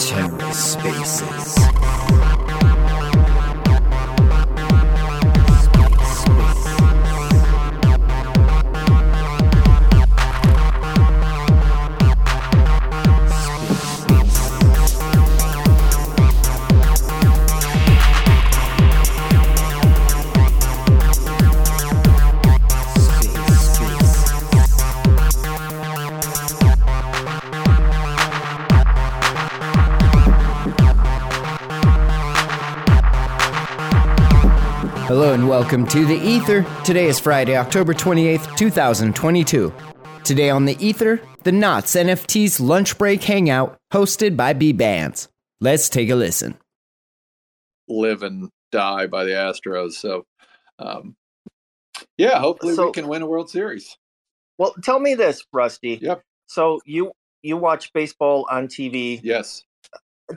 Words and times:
TerraSpaces. 0.00 2.29
Hello 35.30 35.38
and 35.42 35.48
welcome 35.48 35.86
to 35.86 36.04
the 36.04 36.16
Ether. 36.16 36.66
Today 36.84 37.06
is 37.06 37.20
Friday, 37.20 37.56
October 37.56 37.94
28th, 37.94 38.56
2022. 38.56 39.72
Today 40.24 40.50
on 40.50 40.64
the 40.64 40.76
Ether, 40.84 41.20
the 41.44 41.52
NOTs 41.52 41.94
NFT's 41.94 42.58
lunch 42.58 42.98
break 42.98 43.22
hangout 43.22 43.78
hosted 43.92 44.36
by 44.36 44.52
Bbandz. 44.54 45.28
Let's 45.60 45.88
take 45.88 46.10
a 46.10 46.16
listen. 46.16 46.58
live 47.86 48.24
and 48.24 48.50
die 48.72 49.06
by 49.06 49.22
the 49.22 49.30
Astros. 49.30 49.92
So, 49.92 50.24
um, 50.80 51.14
yeah, 52.18 52.40
hopefully 52.40 52.74
So- 52.74 52.86
we 52.86 52.92
can 52.92 53.06
win 53.06 53.22
a 53.22 53.26
World 53.26 53.50
Series. 53.50 53.96
Well, 54.58 54.74
tell 54.82 54.98
me 54.98 55.14
this, 55.14 55.46
Rusty. 55.52 56.00
Yep. 56.02 56.24
So 56.48 56.80
you 56.84 57.12
you 57.42 57.56
watch 57.56 57.92
baseball 57.92 58.48
on 58.50 58.66
TV. 58.66 59.20
Yes. 59.22 59.62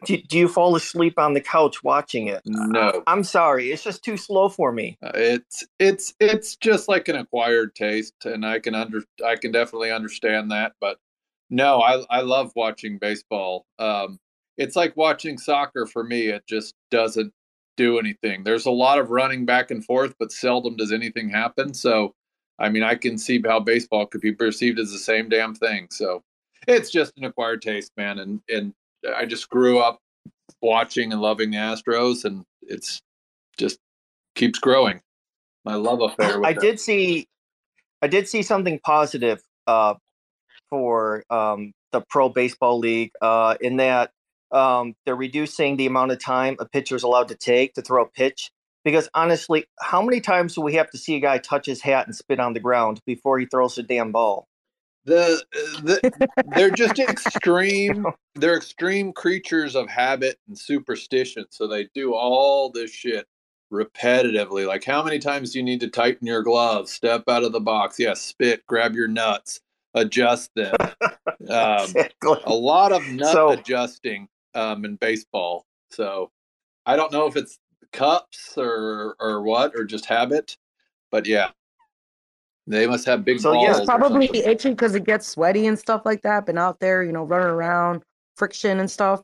Do, 0.05 0.17
do 0.17 0.38
you 0.38 0.47
fall 0.47 0.75
asleep 0.75 1.17
on 1.17 1.33
the 1.33 1.41
couch 1.41 1.83
watching 1.83 2.27
it? 2.27 2.41
No. 2.45 3.03
I'm 3.08 3.23
sorry, 3.23 3.72
it's 3.72 3.83
just 3.83 4.03
too 4.03 4.17
slow 4.17 4.49
for 4.49 4.72
me. 4.72 4.97
Uh, 5.03 5.11
it's 5.16 5.66
it's 5.80 6.13
it's 6.19 6.55
just 6.55 6.88
like 6.88 7.08
an 7.08 7.16
acquired 7.16 7.75
taste, 7.75 8.25
and 8.25 8.45
I 8.45 8.59
can 8.59 8.75
under 8.75 9.03
I 9.25 9.36
can 9.36 9.52
definitely 9.52 9.91
understand 9.91 10.52
that. 10.52 10.73
But 10.80 10.97
no, 11.49 11.81
I 11.81 12.03
I 12.09 12.21
love 12.21 12.52
watching 12.55 12.97
baseball. 12.97 13.66
Um, 13.80 14.19
it's 14.58 14.75
like 14.75 14.95
watching 14.95 15.38
soccer 15.38 15.86
for 15.86 16.03
me. 16.03 16.27
It 16.27 16.45
just 16.47 16.75
doesn't 16.91 17.33
do 17.77 17.99
anything. 17.99 18.44
There's 18.44 18.66
a 18.66 18.71
lot 18.71 18.99
of 18.99 19.09
running 19.09 19.45
back 19.45 19.71
and 19.71 19.83
forth, 19.83 20.16
but 20.19 20.31
seldom 20.31 20.75
does 20.75 20.91
anything 20.91 21.30
happen. 21.30 21.73
So, 21.73 22.14
I 22.59 22.69
mean, 22.69 22.83
I 22.83 22.95
can 22.95 23.17
see 23.17 23.41
how 23.44 23.59
baseball 23.59 24.05
could 24.05 24.21
be 24.21 24.33
perceived 24.33 24.80
as 24.80 24.91
the 24.91 24.99
same 24.99 25.30
damn 25.30 25.55
thing. 25.55 25.88
So, 25.89 26.23
it's 26.67 26.89
just 26.89 27.14
an 27.17 27.25
acquired 27.25 27.61
taste, 27.61 27.91
man. 27.97 28.19
And 28.19 28.41
and 28.49 28.73
I 29.16 29.26
just 29.26 29.50
grew 29.50 29.80
up 29.80 30.00
watching 30.62 31.12
and 31.12 31.22
loving 31.22 31.52
the 31.52 31.58
Astros, 31.58 32.26
and 32.26 32.44
it's 32.62 33.02
just 33.58 33.78
keeps 34.36 34.60
growing. 34.60 35.02
My 35.66 35.76
love 35.76 36.02
affair. 36.02 36.40
With 36.40 36.48
I 36.48 36.54
them. 36.54 36.62
did 36.62 36.80
see, 36.80 37.28
I 38.02 38.08
did 38.08 38.28
see 38.28 38.42
something 38.42 38.80
positive 38.84 39.42
uh, 39.68 39.95
for 40.70 41.23
um, 41.30 41.72
the 41.92 42.02
Pro 42.10 42.30
Baseball 42.30 42.80
League 42.80 43.12
uh, 43.22 43.56
in 43.62 43.78
that 43.78 44.12
um, 44.52 44.94
they're 45.06 45.16
reducing 45.16 45.78
the 45.78 45.86
amount 45.86 46.12
of 46.12 46.20
time 46.20 46.58
a 46.60 46.66
pitcher 46.66 46.95
is 46.95 47.04
allowed 47.04 47.30
to 47.30 47.36
take 47.36 47.73
to 47.73 47.82
throw 47.82 48.04
a 48.04 48.08
pitch. 48.08 48.52
Because 48.84 49.08
honestly, 49.14 49.66
how 49.80 50.02
many 50.02 50.20
times 50.20 50.56
do 50.56 50.62
we 50.62 50.73
have 50.73 50.90
to 50.92 50.98
see 50.98 51.16
a 51.16 51.20
guy 51.20 51.38
touch 51.38 51.66
his 51.66 51.82
hat 51.82 52.06
and 52.06 52.16
spit 52.16 52.40
on 52.40 52.54
the 52.54 52.60
ground 52.60 53.00
before 53.06 53.40
he 53.40 53.45
throws 53.45 53.78
a 53.78 53.84
damn 53.84 54.12
ball? 54.12 54.45
The, 55.06 55.44
the 55.84 56.30
they're 56.56 56.70
just 56.72 56.98
extreme 57.00 58.06
they're 58.36 58.56
extreme 58.58 59.12
creatures 59.14 59.76
of 59.76 59.90
habit 59.90 60.38
and 60.48 60.58
superstition 60.58 61.45
so 61.50 61.67
they 61.67 61.88
do 61.94 62.14
all 62.14 62.70
this 62.70 62.92
shit 62.92 63.27
repetitively 63.72 64.67
like 64.67 64.83
how 64.83 65.04
many 65.04 65.20
times 65.20 65.52
do 65.52 65.60
you 65.60 65.66
need 65.66 65.80
to 65.80 65.89
tighten 65.89 66.27
your 66.27 66.44
gloves? 66.44 66.92
Step 66.94 67.23
out 67.27 67.44
of 67.44 67.52
the 67.52 67.60
box. 67.60 67.98
Yes 68.00 68.22
spit 68.22 68.66
grab 68.67 68.95
your 68.95 69.08
nuts 69.08 69.60
adjust 69.94 70.52
them. 70.55 70.76
Um, 71.50 71.83
Exactly. 71.83 72.38
a 72.45 72.54
lot 72.54 72.94
of 72.94 73.06
nut 73.10 73.33
So- 73.33 73.50
adjusting 73.52 74.30
um, 74.56 74.86
in 74.86 74.95
baseball 74.95 75.66
so 75.89 76.32
i 76.86 76.95
don't 76.95 77.11
know 77.11 77.26
if 77.27 77.36
it's 77.36 77.60
cups 77.92 78.54
or 78.58 79.16
or 79.20 79.42
what 79.42 79.73
or 79.76 79.83
just 79.83 80.06
habit 80.06 80.56
but 81.11 81.26
yeah 81.27 81.50
they 82.68 82.88
must 82.88 83.06
have 83.06 83.26
big 83.26 83.40
So, 83.40 83.54
balls 83.54 83.64
yeah, 83.66 83.78
It's 83.78 83.86
probably 83.86 84.28
something. 84.28 84.44
itchy 84.50 84.70
because 84.70 84.96
it 84.96 85.04
gets 85.06 85.28
sweaty 85.28 85.68
and 85.68 85.78
stuff 85.78 86.02
like 86.06 86.22
that. 86.22 86.46
Been 86.46 86.58
out 86.58 86.80
there, 86.80 87.04
you 87.04 87.12
know, 87.12 87.24
running 87.24 87.48
around, 87.48 88.04
friction 88.38 88.80
and 88.80 88.90
stuff. 88.90 89.22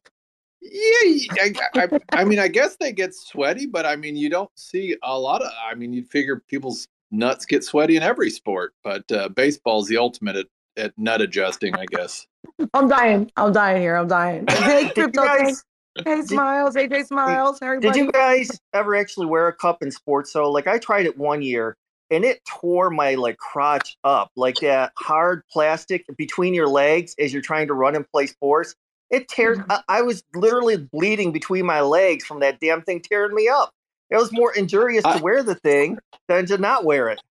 Yeah, 0.61 1.23
I, 1.41 1.53
I, 1.75 1.87
I 2.11 2.23
mean, 2.25 2.37
I 2.39 2.49
guess 2.49 2.75
they 2.79 2.91
get 2.91 3.15
sweaty, 3.15 3.65
but 3.65 3.85
I 3.85 3.95
mean, 3.95 4.15
you 4.17 4.29
don't 4.29 4.51
see 4.55 4.95
a 5.03 5.17
lot 5.17 5.41
of. 5.41 5.49
I 5.69 5.73
mean, 5.75 5.93
you'd 5.93 6.09
figure 6.09 6.43
people's 6.47 6.87
nuts 7.11 7.45
get 7.45 7.63
sweaty 7.63 7.95
in 7.95 8.03
every 8.03 8.29
sport, 8.29 8.73
but 8.83 9.09
uh, 9.11 9.29
baseball's 9.29 9.87
the 9.87 9.95
ultimate 9.97 10.35
at, 10.35 10.47
at 10.75 10.93
nut 10.97 11.21
adjusting, 11.21 11.75
I 11.75 11.85
guess. 11.85 12.27
I'm 12.73 12.89
dying. 12.89 13.31
I'm 13.37 13.53
dying 13.53 13.81
here. 13.81 13.95
I'm 13.95 14.07
dying. 14.09 14.45
Hey, 14.49 14.83
Did 14.87 14.93
Crypto 14.95 15.23
guys, 15.23 15.63
Hey, 16.05 16.21
Smiles. 16.23 16.75
AJ 16.75 17.07
Smiles. 17.07 17.59
Everybody. 17.61 17.97
did 17.99 18.05
you 18.05 18.11
guys 18.11 18.49
ever 18.73 18.95
actually 18.95 19.25
wear 19.27 19.47
a 19.47 19.53
cup 19.53 19.81
in 19.81 19.91
sports? 19.91 20.31
So, 20.33 20.51
like, 20.51 20.67
I 20.67 20.77
tried 20.77 21.05
it 21.05 21.17
one 21.17 21.41
year, 21.41 21.75
and 22.11 22.25
it 22.25 22.43
tore 22.45 22.89
my 22.89 23.15
like 23.15 23.37
crotch 23.37 23.97
up, 24.03 24.31
like 24.35 24.55
that 24.57 24.91
hard 24.97 25.43
plastic 25.51 26.05
between 26.17 26.53
your 26.53 26.67
legs 26.67 27.15
as 27.19 27.31
you're 27.33 27.41
trying 27.41 27.67
to 27.67 27.73
run 27.73 27.95
and 27.95 28.09
play 28.11 28.27
sports. 28.27 28.75
It 29.09 29.27
tears. 29.27 29.57
Mm-hmm. 29.57 29.71
I, 29.71 29.81
I 29.87 30.01
was 30.01 30.23
literally 30.35 30.77
bleeding 30.77 31.31
between 31.31 31.65
my 31.65 31.81
legs 31.81 32.25
from 32.25 32.39
that 32.41 32.59
damn 32.59 32.81
thing 32.81 33.01
tearing 33.01 33.35
me 33.35 33.47
up. 33.47 33.71
It 34.09 34.17
was 34.17 34.31
more 34.31 34.53
injurious 34.53 35.05
I- 35.05 35.17
to 35.17 35.23
wear 35.23 35.43
the 35.43 35.55
thing 35.55 35.97
than 36.27 36.45
to 36.47 36.57
not 36.57 36.85
wear 36.85 37.09
it. 37.09 37.21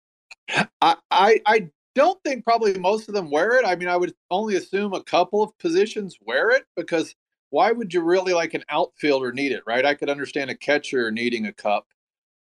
I, 0.80 0.96
I, 1.10 1.40
I 1.44 1.68
don't 1.94 2.22
think 2.24 2.44
probably 2.44 2.78
most 2.78 3.08
of 3.08 3.14
them 3.14 3.30
wear 3.30 3.58
it. 3.58 3.66
I 3.66 3.76
mean, 3.76 3.88
I 3.88 3.96
would 3.96 4.14
only 4.30 4.56
assume 4.56 4.94
a 4.94 5.02
couple 5.02 5.42
of 5.42 5.56
positions 5.58 6.16
wear 6.22 6.50
it 6.50 6.64
because 6.76 7.14
why 7.50 7.72
would 7.72 7.92
you 7.92 8.02
really 8.02 8.32
like 8.32 8.54
an 8.54 8.64
outfielder 8.68 9.32
need 9.32 9.52
it, 9.52 9.62
right? 9.66 9.84
I 9.84 9.94
could 9.94 10.08
understand 10.08 10.50
a 10.50 10.54
catcher 10.54 11.10
needing 11.10 11.46
a 11.46 11.52
cup, 11.52 11.86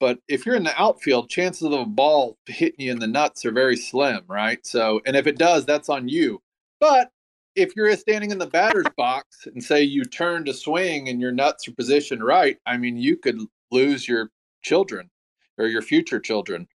but 0.03 0.19
if 0.27 0.45
you're 0.45 0.57
in 0.57 0.65
the 0.65 0.83
outfield, 0.83 1.31
chances 1.31 1.63
of 1.63 1.73
a 1.73 1.87
ball 1.87 2.37
hitting 2.47 2.87
you 2.87 2.91
in 2.91 2.99
the 2.99 3.07
nuts 3.07 3.45
are 3.45 3.53
very 3.53 3.77
slim, 3.77 4.25
right? 4.27 4.59
So, 4.67 5.01
and 5.07 5.15
if 5.15 5.29
it 5.29 5.39
does, 5.39 5.65
that's 5.65 5.89
on 5.89 6.09
you. 6.09 6.43
But 6.81 7.13
if 7.55 7.77
you're 7.77 7.95
standing 7.97 8.33
in 8.33 8.39
the 8.39 8.49
batter's 8.49 8.89
box 8.97 9.47
and 9.47 9.63
say 9.63 9.85
you 9.85 10.03
turn 10.03 10.45
to 10.47 10.55
swing 10.55 11.09
and 11.09 11.21
your 11.21 11.31
nuts 11.31 11.69
are 11.69 11.75
positioned 11.75 12.25
right, 12.25 12.57
I 12.67 12.79
mean, 12.79 12.97
you 12.97 13.17
could 13.17 13.39
lose 13.71 14.09
your 14.09 14.33
children 14.63 15.09
or 15.57 15.69
your 15.69 15.83
future 15.83 16.19
children. 16.19 16.67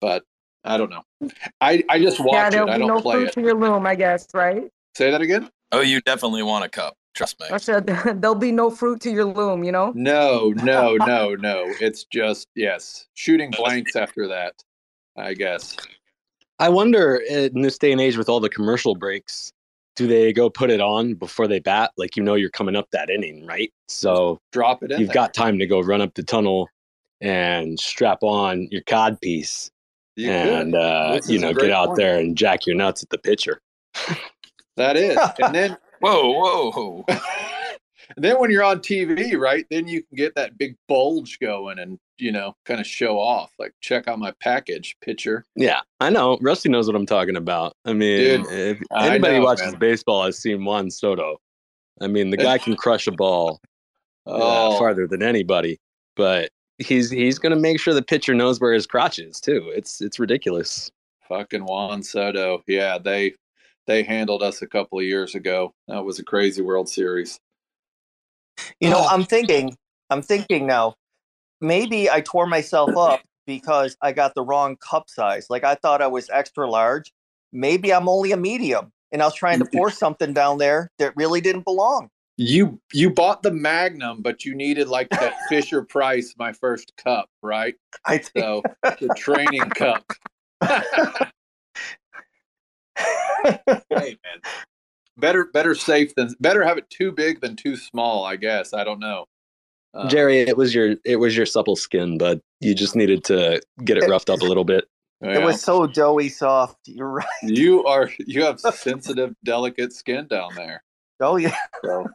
But 0.00 0.22
I 0.62 0.76
don't 0.76 0.90
know. 0.90 1.02
I, 1.60 1.82
I 1.88 1.98
just 1.98 2.20
yeah, 2.20 2.24
watch 2.24 2.54
it. 2.54 2.68
I 2.68 2.78
don't 2.78 2.86
no 2.86 3.00
play 3.00 3.16
fruit 3.16 3.28
it. 3.30 3.32
to 3.32 3.40
your 3.40 3.54
loom, 3.54 3.84
I 3.84 3.96
guess, 3.96 4.28
right? 4.32 4.70
Say 4.96 5.10
that 5.10 5.20
again? 5.20 5.50
Oh, 5.72 5.80
you 5.80 6.00
definitely 6.02 6.44
want 6.44 6.64
a 6.64 6.68
cup. 6.68 6.96
Trust 7.14 7.40
me. 7.40 7.46
I 7.50 7.56
said 7.58 7.86
there'll 8.20 8.34
be 8.34 8.52
no 8.52 8.70
fruit 8.70 9.00
to 9.02 9.10
your 9.10 9.24
loom, 9.24 9.64
you 9.64 9.72
know? 9.72 9.92
No, 9.94 10.52
no, 10.56 10.96
no, 10.96 11.34
no. 11.34 11.64
It's 11.80 12.04
just 12.04 12.48
yes, 12.54 13.06
shooting 13.14 13.50
blanks 13.50 13.96
after 13.96 14.26
that. 14.28 14.54
I 15.16 15.34
guess. 15.34 15.76
I 16.58 16.68
wonder 16.68 17.16
in 17.16 17.62
this 17.62 17.78
day 17.78 17.90
and 17.92 18.00
age 18.00 18.16
with 18.16 18.28
all 18.28 18.38
the 18.40 18.48
commercial 18.48 18.94
breaks, 18.94 19.52
do 19.96 20.06
they 20.06 20.32
go 20.32 20.48
put 20.48 20.70
it 20.70 20.80
on 20.80 21.14
before 21.14 21.48
they 21.48 21.58
bat? 21.58 21.90
Like 21.96 22.16
you 22.16 22.22
know 22.22 22.34
you're 22.34 22.50
coming 22.50 22.76
up 22.76 22.88
that 22.92 23.10
inning, 23.10 23.44
right? 23.46 23.72
So 23.88 24.38
Drop 24.52 24.82
it 24.82 24.92
in. 24.92 25.00
you've 25.00 25.08
there. 25.08 25.14
got 25.14 25.34
time 25.34 25.58
to 25.58 25.66
go 25.66 25.80
run 25.80 26.00
up 26.00 26.14
the 26.14 26.22
tunnel 26.22 26.68
and 27.20 27.78
strap 27.78 28.18
on 28.22 28.68
your 28.70 28.82
cod 28.82 29.20
piece 29.20 29.70
You 30.16 30.30
and 30.30 30.74
uh, 30.74 31.20
you 31.26 31.38
know 31.38 31.52
get 31.52 31.70
out 31.70 31.88
point. 31.88 31.98
there 31.98 32.18
and 32.18 32.36
jack 32.36 32.66
your 32.66 32.76
nuts 32.76 33.02
at 33.02 33.10
the 33.10 33.18
pitcher. 33.18 33.60
That 34.76 34.96
is, 34.96 35.18
and 35.42 35.54
then 35.54 35.76
Whoa, 36.00 36.32
whoa. 36.32 37.04
and 37.08 37.20
then 38.16 38.38
when 38.38 38.50
you're 38.50 38.64
on 38.64 38.80
TV, 38.80 39.36
right? 39.38 39.66
Then 39.70 39.86
you 39.88 40.02
can 40.02 40.16
get 40.16 40.34
that 40.34 40.58
big 40.58 40.76
bulge 40.88 41.38
going 41.40 41.78
and 41.78 41.98
you 42.18 42.32
know 42.32 42.54
kind 42.64 42.80
of 42.80 42.86
show 42.86 43.18
off. 43.18 43.50
Like 43.58 43.72
check 43.80 44.08
out 44.08 44.18
my 44.18 44.32
package 44.40 44.96
picture. 45.02 45.44
Yeah, 45.56 45.80
I 46.00 46.10
know. 46.10 46.38
Rusty 46.40 46.68
knows 46.68 46.86
what 46.86 46.96
I'm 46.96 47.06
talking 47.06 47.36
about. 47.36 47.74
I 47.84 47.92
mean, 47.92 48.42
Dude, 48.44 48.52
if 48.52 48.82
anybody 48.96 49.38
know, 49.38 49.44
watches 49.44 49.72
man. 49.72 49.78
baseball 49.80 50.24
has 50.24 50.38
seen 50.38 50.64
Juan 50.64 50.90
Soto. 50.90 51.38
I 52.00 52.06
mean, 52.06 52.30
the 52.30 52.36
guy 52.36 52.56
can 52.58 52.76
crush 52.76 53.06
a 53.06 53.12
ball 53.12 53.60
uh, 54.26 54.30
Oh, 54.72 54.78
farther 54.78 55.06
than 55.06 55.22
anybody, 55.22 55.78
but 56.16 56.50
he's 56.78 57.10
he's 57.10 57.38
going 57.38 57.54
to 57.54 57.60
make 57.60 57.78
sure 57.78 57.92
the 57.92 58.02
pitcher 58.02 58.32
knows 58.34 58.58
where 58.60 58.72
his 58.72 58.86
crotch 58.86 59.18
is 59.18 59.38
too. 59.40 59.70
It's 59.74 60.00
it's 60.00 60.18
ridiculous. 60.18 60.90
fucking 61.28 61.64
Juan 61.64 62.02
Soto. 62.02 62.62
Yeah, 62.66 62.96
they 62.98 63.34
they 63.90 64.04
handled 64.04 64.40
us 64.40 64.62
a 64.62 64.68
couple 64.68 65.00
of 65.00 65.04
years 65.04 65.34
ago. 65.34 65.74
That 65.88 66.04
was 66.04 66.20
a 66.20 66.24
crazy 66.24 66.62
World 66.62 66.88
Series. 66.88 67.40
You 68.78 68.88
know. 68.88 69.04
I'm 69.04 69.24
thinking, 69.24 69.76
I'm 70.10 70.22
thinking 70.22 70.66
now, 70.66 70.94
maybe 71.60 72.08
I 72.08 72.20
tore 72.20 72.46
myself 72.46 72.96
up 72.96 73.20
because 73.46 73.96
I 74.00 74.12
got 74.12 74.36
the 74.36 74.42
wrong 74.42 74.76
cup 74.76 75.10
size. 75.10 75.46
Like 75.50 75.64
I 75.64 75.74
thought 75.74 76.02
I 76.02 76.06
was 76.06 76.30
extra 76.30 76.70
large. 76.70 77.12
Maybe 77.52 77.92
I'm 77.92 78.08
only 78.08 78.30
a 78.30 78.36
medium, 78.36 78.92
and 79.10 79.22
I 79.22 79.24
was 79.24 79.34
trying 79.34 79.58
to 79.58 79.64
force 79.64 79.98
something 79.98 80.32
down 80.32 80.58
there 80.58 80.92
that 81.00 81.12
really 81.16 81.40
didn't 81.40 81.64
belong. 81.64 82.10
You 82.36 82.80
you 82.92 83.10
bought 83.10 83.42
the 83.42 83.50
Magnum, 83.50 84.22
but 84.22 84.44
you 84.44 84.54
needed 84.54 84.86
like 84.86 85.10
that 85.10 85.34
Fisher 85.48 85.82
Price, 85.82 86.32
my 86.38 86.52
first 86.52 86.92
cup, 86.96 87.28
right? 87.42 87.74
I 88.04 88.18
think. 88.18 88.44
So 88.44 88.62
the 88.84 89.12
training 89.16 89.68
cup. 89.70 90.04
hey 93.90 94.16
man, 94.24 94.40
better 95.16 95.44
better 95.46 95.74
safe 95.74 96.14
than 96.14 96.34
better 96.40 96.64
have 96.64 96.78
it 96.78 96.88
too 96.90 97.12
big 97.12 97.40
than 97.40 97.56
too 97.56 97.76
small. 97.76 98.24
I 98.24 98.36
guess 98.36 98.72
I 98.74 98.84
don't 98.84 99.00
know. 99.00 99.26
Uh, 99.92 100.08
Jerry, 100.08 100.38
it 100.40 100.56
was 100.56 100.74
your 100.74 100.96
it 101.04 101.16
was 101.16 101.36
your 101.36 101.46
supple 101.46 101.76
skin, 101.76 102.16
but 102.18 102.40
you 102.60 102.74
just 102.74 102.94
needed 102.94 103.24
to 103.24 103.60
get 103.84 103.96
it 103.98 104.08
roughed 104.08 104.30
up 104.30 104.40
a 104.40 104.44
little 104.44 104.64
bit. 104.64 104.84
It 105.22 105.42
was 105.42 105.60
so 105.60 105.86
doughy 105.86 106.28
soft. 106.30 106.78
You're 106.86 107.10
right. 107.10 107.26
you 107.42 107.84
are 107.84 108.08
you 108.26 108.42
have 108.44 108.58
sensitive, 108.60 109.34
delicate 109.44 109.92
skin 109.92 110.26
down 110.28 110.54
there. 110.54 110.82
Oh 111.20 111.36
yeah. 111.36 111.54
So 111.84 112.06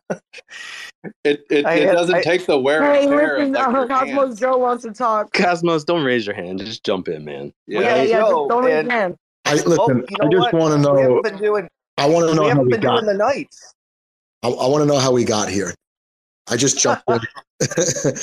it 1.24 1.46
it, 1.52 1.66
I- 1.66 1.76
it 1.76 1.92
doesn't 1.94 2.16
I- 2.16 2.22
take 2.24 2.46
the 2.48 2.58
wear 2.60 2.82
Hey, 2.82 3.02
and 3.04 3.10
tear 3.12 3.36
of 3.36 3.40
listen, 3.50 3.54
like 3.54 3.68
uh, 3.68 3.88
Cosmos 3.88 4.16
hands. 4.26 4.40
Joe 4.40 4.58
wants 4.58 4.84
to 4.86 4.92
talk. 4.92 5.32
Cosmos, 5.34 5.84
don't 5.84 6.04
raise 6.04 6.26
your 6.26 6.34
hand. 6.36 6.60
Just 6.60 6.84
jump 6.84 7.08
in, 7.08 7.24
man. 7.26 7.54
Yeah, 7.68 7.82
yeah, 7.82 8.02
yeah, 8.04 8.20
Joe, 8.22 8.48
don't 8.48 8.64
raise 8.64 8.84
your 8.86 8.92
hand. 8.92 9.16
I 9.46 9.54
listen. 9.56 9.76
Oh, 10.22 10.30
you 10.32 10.40
I 10.40 10.42
just 10.44 10.54
want 10.54 10.72
to 10.74 10.78
We 10.78 10.84
know. 10.84 10.96
haven't 11.02 11.24
been 11.24 11.38
doing. 11.38 11.68
I 11.98 12.08
want 12.08 12.28
to 12.30 12.36
know 12.36 12.42
We 12.44 12.50
how 12.50 12.56
haven't 12.56 12.66
we 12.66 12.72
been 12.74 12.82
got. 12.82 13.02
doing 13.02 13.06
the 13.18 13.24
nights. 13.24 13.74
I, 14.44 14.50
I 14.50 14.68
want 14.68 14.82
to 14.82 14.86
know 14.88 15.00
how 15.00 15.12
we 15.12 15.24
got 15.24 15.50
here. 15.50 15.74
I 16.50 16.58
just 16.58 16.80
jumped 16.80 17.04
in. 17.10 17.20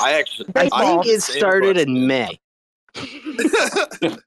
I 0.00 0.12
actually 0.14 0.48
I 0.54 0.62
Baseball. 0.62 1.02
think 1.02 1.06
it 1.14 1.22
started 1.22 1.76
in 1.78 2.06
May. 2.06 2.38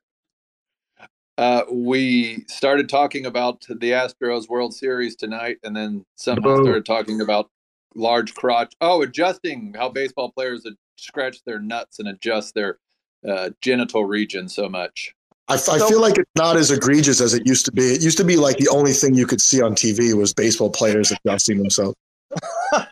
Uh, 1.37 1.63
we 1.69 2.45
started 2.47 2.87
talking 2.87 3.25
about 3.25 3.61
the 3.67 3.91
Astros 3.91 4.47
World 4.47 4.73
Series 4.73 5.15
tonight, 5.17 5.57
and 5.63 5.75
then 5.75 6.05
somehow 6.15 6.61
started 6.63 6.85
talking 6.85 7.19
about 7.19 7.49
large 7.93 8.33
crotch. 8.35 8.73
Oh, 8.79 9.01
adjusting 9.01 9.73
how 9.77 9.89
baseball 9.89 10.31
players 10.31 10.65
scratch 10.97 11.43
their 11.43 11.59
nuts 11.59 11.99
and 11.99 12.07
adjust 12.07 12.53
their 12.55 12.77
uh, 13.27 13.49
genital 13.61 14.05
region 14.05 14.47
so 14.47 14.69
much. 14.69 15.13
I, 15.47 15.55
f- 15.55 15.69
I 15.69 15.77
feel 15.87 16.01
like 16.01 16.17
it's 16.17 16.31
not 16.35 16.57
as 16.57 16.71
egregious 16.71 17.21
as 17.21 17.33
it 17.35 17.45
used 17.45 17.65
to 17.65 17.71
be. 17.71 17.83
It 17.83 18.01
used 18.01 18.17
to 18.17 18.23
be 18.23 18.35
like 18.35 18.57
the 18.57 18.67
only 18.69 18.93
thing 18.93 19.13
you 19.13 19.27
could 19.27 19.41
see 19.41 19.61
on 19.61 19.73
TV 19.75 20.13
was 20.13 20.33
baseball 20.33 20.71
players 20.71 21.11
adjusting 21.11 21.57
themselves. 21.59 21.95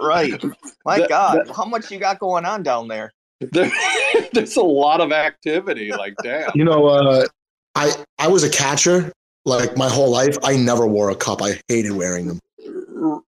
Right. 0.00 0.42
My 0.84 0.98
That- 0.98 1.08
God, 1.08 1.50
how 1.54 1.64
much 1.64 1.90
you 1.90 1.98
got 2.00 2.18
going 2.18 2.44
on 2.44 2.62
down 2.62 2.88
there? 2.88 3.12
There, 3.40 3.70
there's 4.32 4.56
a 4.56 4.62
lot 4.62 5.00
of 5.00 5.12
activity. 5.12 5.90
Like, 5.92 6.14
damn. 6.22 6.50
You 6.54 6.64
know, 6.64 6.86
uh, 6.86 7.26
I 7.74 7.92
I 8.18 8.28
was 8.28 8.42
a 8.42 8.50
catcher 8.50 9.12
like 9.44 9.76
my 9.76 9.88
whole 9.88 10.10
life. 10.10 10.36
I 10.42 10.56
never 10.56 10.86
wore 10.86 11.10
a 11.10 11.14
cup. 11.16 11.42
I 11.42 11.60
hated 11.68 11.92
wearing 11.92 12.26
them. 12.26 12.40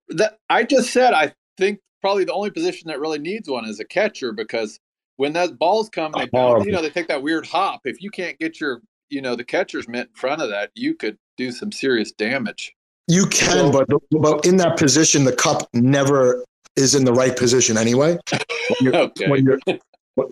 that 0.09 0.39
I 0.51 0.65
just 0.65 0.93
said 0.93 1.13
I 1.13 1.33
think 1.59 1.79
probably 2.01 2.25
the 2.25 2.33
only 2.33 2.51
position 2.51 2.89
that 2.89 2.99
really 3.01 3.19
needs 3.19 3.49
one 3.49 3.65
is 3.65 3.79
a 3.81 3.85
catcher 3.85 4.33
because 4.33 4.79
when 5.17 5.33
that 5.35 5.59
balls 5.59 5.89
come, 5.89 6.13
they 6.13 6.27
bounce, 6.27 6.65
you 6.67 6.73
know 6.73 6.83
they 6.83 6.91
take 6.91 7.09
that 7.09 7.23
weird 7.23 7.47
hop. 7.47 7.81
If 7.85 8.01
you 8.03 8.11
can't 8.11 8.39
get 8.39 8.61
your 8.61 8.81
you 9.11 9.21
know 9.23 9.37
the 9.37 9.45
catcher's 9.45 9.89
mitt 9.89 10.09
in 10.09 10.15
front 10.15 10.43
of 10.43 10.51
that, 10.51 10.71
you 10.75 10.95
could 10.95 11.17
do 11.37 11.53
some 11.53 11.73
serious 11.73 12.13
damage. 12.13 12.75
You 13.09 13.27
can, 13.27 13.71
but 13.73 13.87
but 14.11 14.45
in 14.47 14.57
that 14.57 14.77
position, 14.77 15.25
the 15.25 15.35
cup 15.35 15.69
never 15.73 16.45
is 16.77 16.95
in 16.95 17.05
the 17.05 17.13
right 17.13 17.37
position 17.37 17.79
anyway. 17.79 18.19
When 18.31 18.77
you're, 18.81 18.97
Okay. 18.97 19.29
when 19.31 19.45
you're 19.45 19.59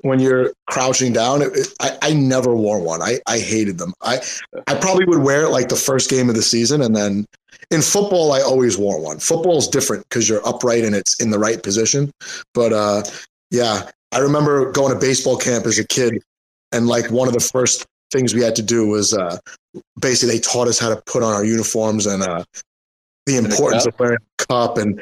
when 0.03 0.19
you're 0.19 0.53
crouching 0.69 1.13
down, 1.13 1.41
it, 1.43 1.57
it- 1.57 1.69
I, 1.81 1.97
I 2.03 2.13
never 2.15 2.55
wore 2.55 2.81
one. 2.81 3.01
I, 3.03 3.21
I 3.27 3.39
hated 3.39 3.79
them. 3.79 3.93
I 4.03 4.21
I 4.67 4.75
probably 4.75 5.05
would 5.07 5.23
wear 5.23 5.43
it 5.43 5.51
like 5.51 5.69
the 5.69 5.77
first 5.77 6.11
game 6.11 6.29
of 6.29 6.35
the 6.35 6.43
season, 6.43 6.83
and 6.83 6.97
then 6.97 7.27
in 7.71 7.81
football, 7.81 8.33
I 8.33 8.41
always 8.41 8.77
wore 8.77 9.01
one. 9.01 9.19
Football's 9.19 9.69
different 9.69 10.05
because 10.09 10.29
you're 10.29 10.47
upright 10.47 10.85
and 10.85 10.95
it's 10.95 11.21
in 11.23 11.31
the 11.31 11.39
right 11.39 11.63
position. 11.63 12.11
But 12.55 12.73
uh, 12.73 13.03
yeah, 13.51 13.89
I 14.15 14.19
remember 14.19 14.71
going 14.73 14.93
to 14.93 14.99
baseball 14.99 15.37
camp 15.37 15.67
as 15.67 15.79
a 15.79 15.87
kid, 15.87 16.23
and 16.73 16.87
like 16.87 17.11
one 17.11 17.29
of 17.29 17.35
the 17.35 17.41
first 17.41 17.85
things 18.13 18.33
we 18.33 18.43
had 18.43 18.55
to 18.57 18.63
do 18.63 18.87
was 18.87 19.13
uh, 19.13 19.39
basically 20.01 20.37
they 20.37 20.41
taught 20.41 20.69
us 20.69 20.79
how 20.79 20.89
to 20.89 21.03
put 21.07 21.23
on 21.23 21.33
our 21.33 21.45
uniforms 21.45 22.07
and 22.07 22.23
uh, 22.23 22.45
the 23.27 23.37
importance 23.37 23.87
of 23.87 23.99
wearing 23.99 24.19
a 24.41 24.47
cup. 24.47 24.79
And 24.79 25.01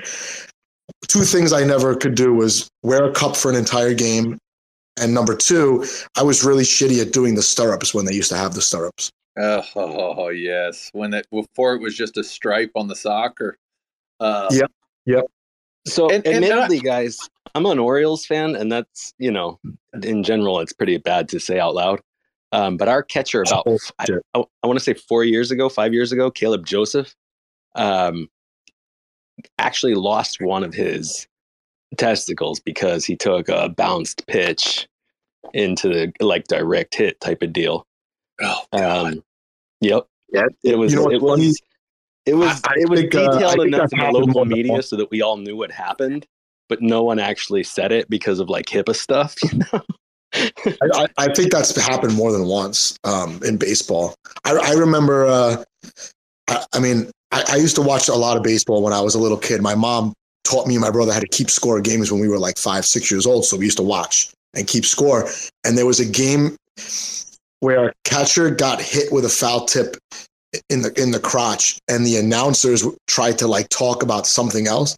two 1.09 1.25
things 1.25 1.53
I 1.53 1.64
never 1.64 1.94
could 1.94 2.14
do 2.14 2.32
was 2.32 2.70
wear 2.82 3.05
a 3.05 3.12
cup 3.12 3.37
for 3.37 3.50
an 3.50 3.56
entire 3.56 3.93
game. 3.93 4.38
And 5.00 5.12
number 5.14 5.37
two, 5.37 5.85
I 6.17 6.23
was 6.23 6.44
really 6.44 6.64
shitty 6.64 7.00
at 7.00 7.12
doing 7.12 7.35
the 7.35 7.43
stirrups 7.43 7.93
when 7.94 8.05
they 8.06 8.14
used 8.14 8.31
to 8.31 8.37
have 8.37 8.55
the 8.55 8.62
stirrups. 8.62 9.11
Oh, 9.38 9.62
oh, 9.76 10.29
yes, 10.31 10.88
when 10.93 11.12
it 11.14 11.26
before 11.31 11.75
it 11.75 11.82
was 11.82 11.94
just 11.94 12.17
a 12.17 12.25
stripe 12.25 12.70
on 12.75 12.88
the 12.88 12.97
sock 12.97 13.41
or. 13.41 13.56
Uh, 14.20 14.49
Yeah. 15.05 15.20
So, 15.87 16.09
And- 16.11 16.25
and 16.26 16.44
admittedly, 16.44 16.81
guys, 16.81 17.19
I'm 17.54 17.66
an 17.66 17.78
Orioles 17.78 18.25
fan, 18.25 18.54
and 18.56 18.70
that's 18.72 19.12
you 19.19 19.31
know, 19.31 19.58
in 20.02 20.22
general, 20.22 20.60
it's 20.60 20.72
pretty 20.72 20.96
bad 20.99 21.28
to 21.31 21.40
say 21.40 21.58
out 21.58 21.75
loud. 21.75 22.00
Um, 22.52 22.76
but 22.76 22.88
our 22.88 23.02
catcher, 23.02 23.43
about 23.43 23.64
Oh, 23.66 23.78
I, 23.99 24.04
shit. 24.04 24.22
I, 24.34 24.66
want 24.66 24.78
to 24.78 24.84
say 24.84 24.94
four 24.94 25.25
years 25.25 25.50
ago, 25.50 25.69
five 25.70 25.94
years 25.94 26.12
ago, 26.12 26.31
Caleb 26.31 26.66
Joseph, 26.66 27.14
um, 27.75 28.28
actually 29.58 29.94
lost 29.94 30.38
one 30.40 30.62
of 30.62 30.75
his 30.75 31.26
testicles 31.96 32.60
because 32.60 33.04
he 33.06 33.16
took 33.16 33.49
a 33.49 33.70
bounced 33.70 34.26
pitch 34.26 34.87
into 35.54 35.88
the 35.88 36.12
like 36.20 36.46
direct 36.46 36.94
hit 36.94 37.19
type 37.20 37.43
of 37.43 37.52
deal. 37.54 37.87
Oh, 38.43 38.60
God. 38.72 39.06
Um, 39.14 39.25
yep. 39.81 40.06
Yeah. 40.31 40.46
It 40.62 40.76
was. 40.76 40.93
You 40.93 40.99
know 40.99 41.04
what's 41.04 41.14
it 41.14 41.22
was. 41.22 41.40
funny? 41.40 41.52
It 42.26 42.34
was. 42.34 42.60
I- 42.64 42.69
I 42.69 42.75
it 42.76 42.88
was 42.90 43.00
think, 43.00 43.14
uh, 43.14 43.19
I 43.19 43.32
detailed 43.32 43.52
think 43.52 43.66
enough 43.75 43.93
in 43.93 43.99
the 43.99 44.10
local 44.10 44.44
media 44.44 44.82
so 44.82 44.96
that 44.96 45.10
we 45.10 45.22
all 45.22 45.37
knew 45.38 45.56
what 45.56 45.70
happened, 45.70 46.26
but 46.73 46.81
no 46.81 47.03
one 47.03 47.19
actually 47.19 47.63
said 47.63 47.93
it 47.93 48.09
because 48.09 48.41
of 48.41 48.49
like 48.49 48.65
HIPAA 48.65 48.97
stuff. 48.97 49.37
You 49.53 49.59
know. 49.59 49.85
I, 50.95 51.09
I, 51.19 51.35
think 51.35 51.53
that's 51.53 51.77
happened 51.77 52.15
more 52.15 52.33
than 52.33 52.47
once 52.47 52.97
um, 53.05 53.39
in 53.45 53.59
baseball. 53.59 54.15
I, 54.47 54.57
I 54.57 54.73
remember. 54.73 55.27
Uh, 55.27 55.63
I, 56.49 56.65
I 56.73 56.79
mean, 56.79 57.11
I, 57.33 57.45
I 57.49 57.57
used 57.57 57.77
to 57.77 57.83
watch 57.83 58.09
a 58.09 58.15
lot 58.15 58.39
of 58.39 58.43
baseball 58.43 58.83
when 58.83 58.95
I 58.95 59.03
was 59.03 59.15
a 59.15 59.19
little 59.19 59.37
kid. 59.37 59.61
My 59.61 59.75
mom 59.75 60.15
taught 60.45 60.67
me 60.67 60.75
and 60.75 60.81
my 60.81 60.91
brother 60.91 61.13
how 61.13 61.21
to 61.21 61.29
keep 61.29 61.51
score 61.51 61.77
of 61.77 61.85
games 61.85 62.11
when 62.11 62.19
we 62.19 62.29
were 62.29 62.39
like 62.39 62.57
five, 62.57 62.87
six 62.87 63.11
years 63.11 63.27
old. 63.27 63.45
So 63.45 63.59
we 63.59 63.67
used 63.67 63.77
to 63.77 63.83
watch 63.83 64.31
and 64.55 64.67
keep 64.67 64.87
score. 64.87 65.29
And 65.65 65.77
there 65.77 65.85
was 65.85 66.01
a 66.01 66.07
game 66.07 66.57
where 67.61 67.89
a 67.89 67.93
catcher 68.05 68.49
got 68.49 68.81
hit 68.81 69.13
with 69.13 69.27
a 69.27 69.29
foul 69.29 69.67
tip 69.67 69.99
in 70.71 70.81
the 70.81 70.99
in 70.99 71.11
the 71.11 71.21
crotch, 71.21 71.79
and 71.88 72.07
the 72.07 72.17
announcers 72.17 72.87
tried 73.07 73.37
to 73.41 73.47
like 73.47 73.69
talk 73.69 74.02
about 74.02 74.26
something 74.26 74.67
else. 74.67 74.97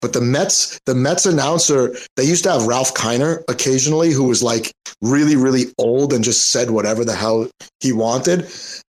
But 0.00 0.12
the 0.12 0.20
Mets, 0.20 0.80
the 0.86 0.94
Mets 0.94 1.26
announcer, 1.26 1.94
they 2.16 2.24
used 2.24 2.44
to 2.44 2.52
have 2.52 2.66
Ralph 2.66 2.94
Kiner 2.94 3.42
occasionally, 3.48 4.12
who 4.12 4.24
was 4.24 4.42
like 4.42 4.72
really, 5.00 5.36
really 5.36 5.66
old 5.78 6.12
and 6.12 6.24
just 6.24 6.50
said 6.50 6.70
whatever 6.70 7.04
the 7.04 7.14
hell 7.14 7.48
he 7.80 7.92
wanted. 7.92 8.48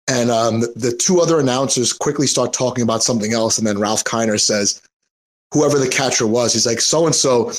And 0.08 0.30
um, 0.30 0.60
the, 0.60 0.94
two 0.98 1.20
other 1.20 1.38
announcers 1.38 1.92
quickly 1.92 2.26
start 2.26 2.52
talking 2.52 2.82
about 2.82 3.02
something 3.02 3.32
else, 3.32 3.58
and 3.58 3.66
then 3.66 3.78
Ralph 3.78 4.04
Kiner 4.04 4.40
says, 4.40 4.80
"Whoever 5.52 5.78
the 5.78 5.88
catcher 5.88 6.26
was, 6.26 6.54
he's 6.54 6.66
like 6.66 6.80
so 6.80 7.04
and 7.04 7.14
so." 7.14 7.52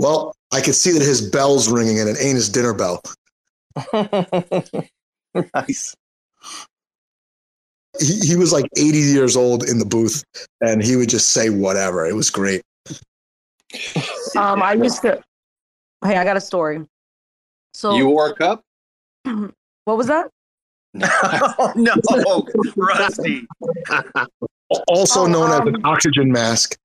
Well, 0.00 0.34
I 0.52 0.60
could 0.60 0.74
see 0.74 0.90
that 0.90 1.02
his 1.02 1.20
bell's 1.22 1.70
ringing, 1.70 2.00
and 2.00 2.08
it 2.08 2.16
ain't 2.20 2.34
his 2.34 2.48
dinner 2.48 2.74
bell. 2.74 3.00
nice. 5.54 5.94
He, 8.00 8.18
he 8.20 8.36
was 8.36 8.52
like 8.52 8.66
80 8.76 8.98
years 8.98 9.36
old 9.36 9.68
in 9.68 9.78
the 9.78 9.84
booth, 9.84 10.24
and 10.60 10.82
he 10.82 10.96
would 10.96 11.08
just 11.08 11.30
say 11.30 11.50
whatever. 11.50 12.06
It 12.06 12.14
was 12.14 12.30
great. 12.30 12.62
Um, 14.36 14.62
I 14.62 14.74
used 14.74 15.02
to. 15.02 15.22
Hey, 16.04 16.16
I 16.16 16.24
got 16.24 16.36
a 16.36 16.40
story. 16.40 16.84
So 17.72 17.96
you 17.96 18.06
wore 18.08 18.28
a 18.28 18.34
cup? 18.34 18.62
what 19.84 19.96
was 19.96 20.06
that? 20.06 20.30
oh 21.02 21.72
no, 21.76 21.94
Rusty. 22.76 23.46
Also 24.88 25.22
Oh, 25.22 25.26
known 25.26 25.50
as 25.50 25.68
an 25.68 25.76
um, 25.76 25.84
oxygen 25.84 26.30
mask. 26.30 26.76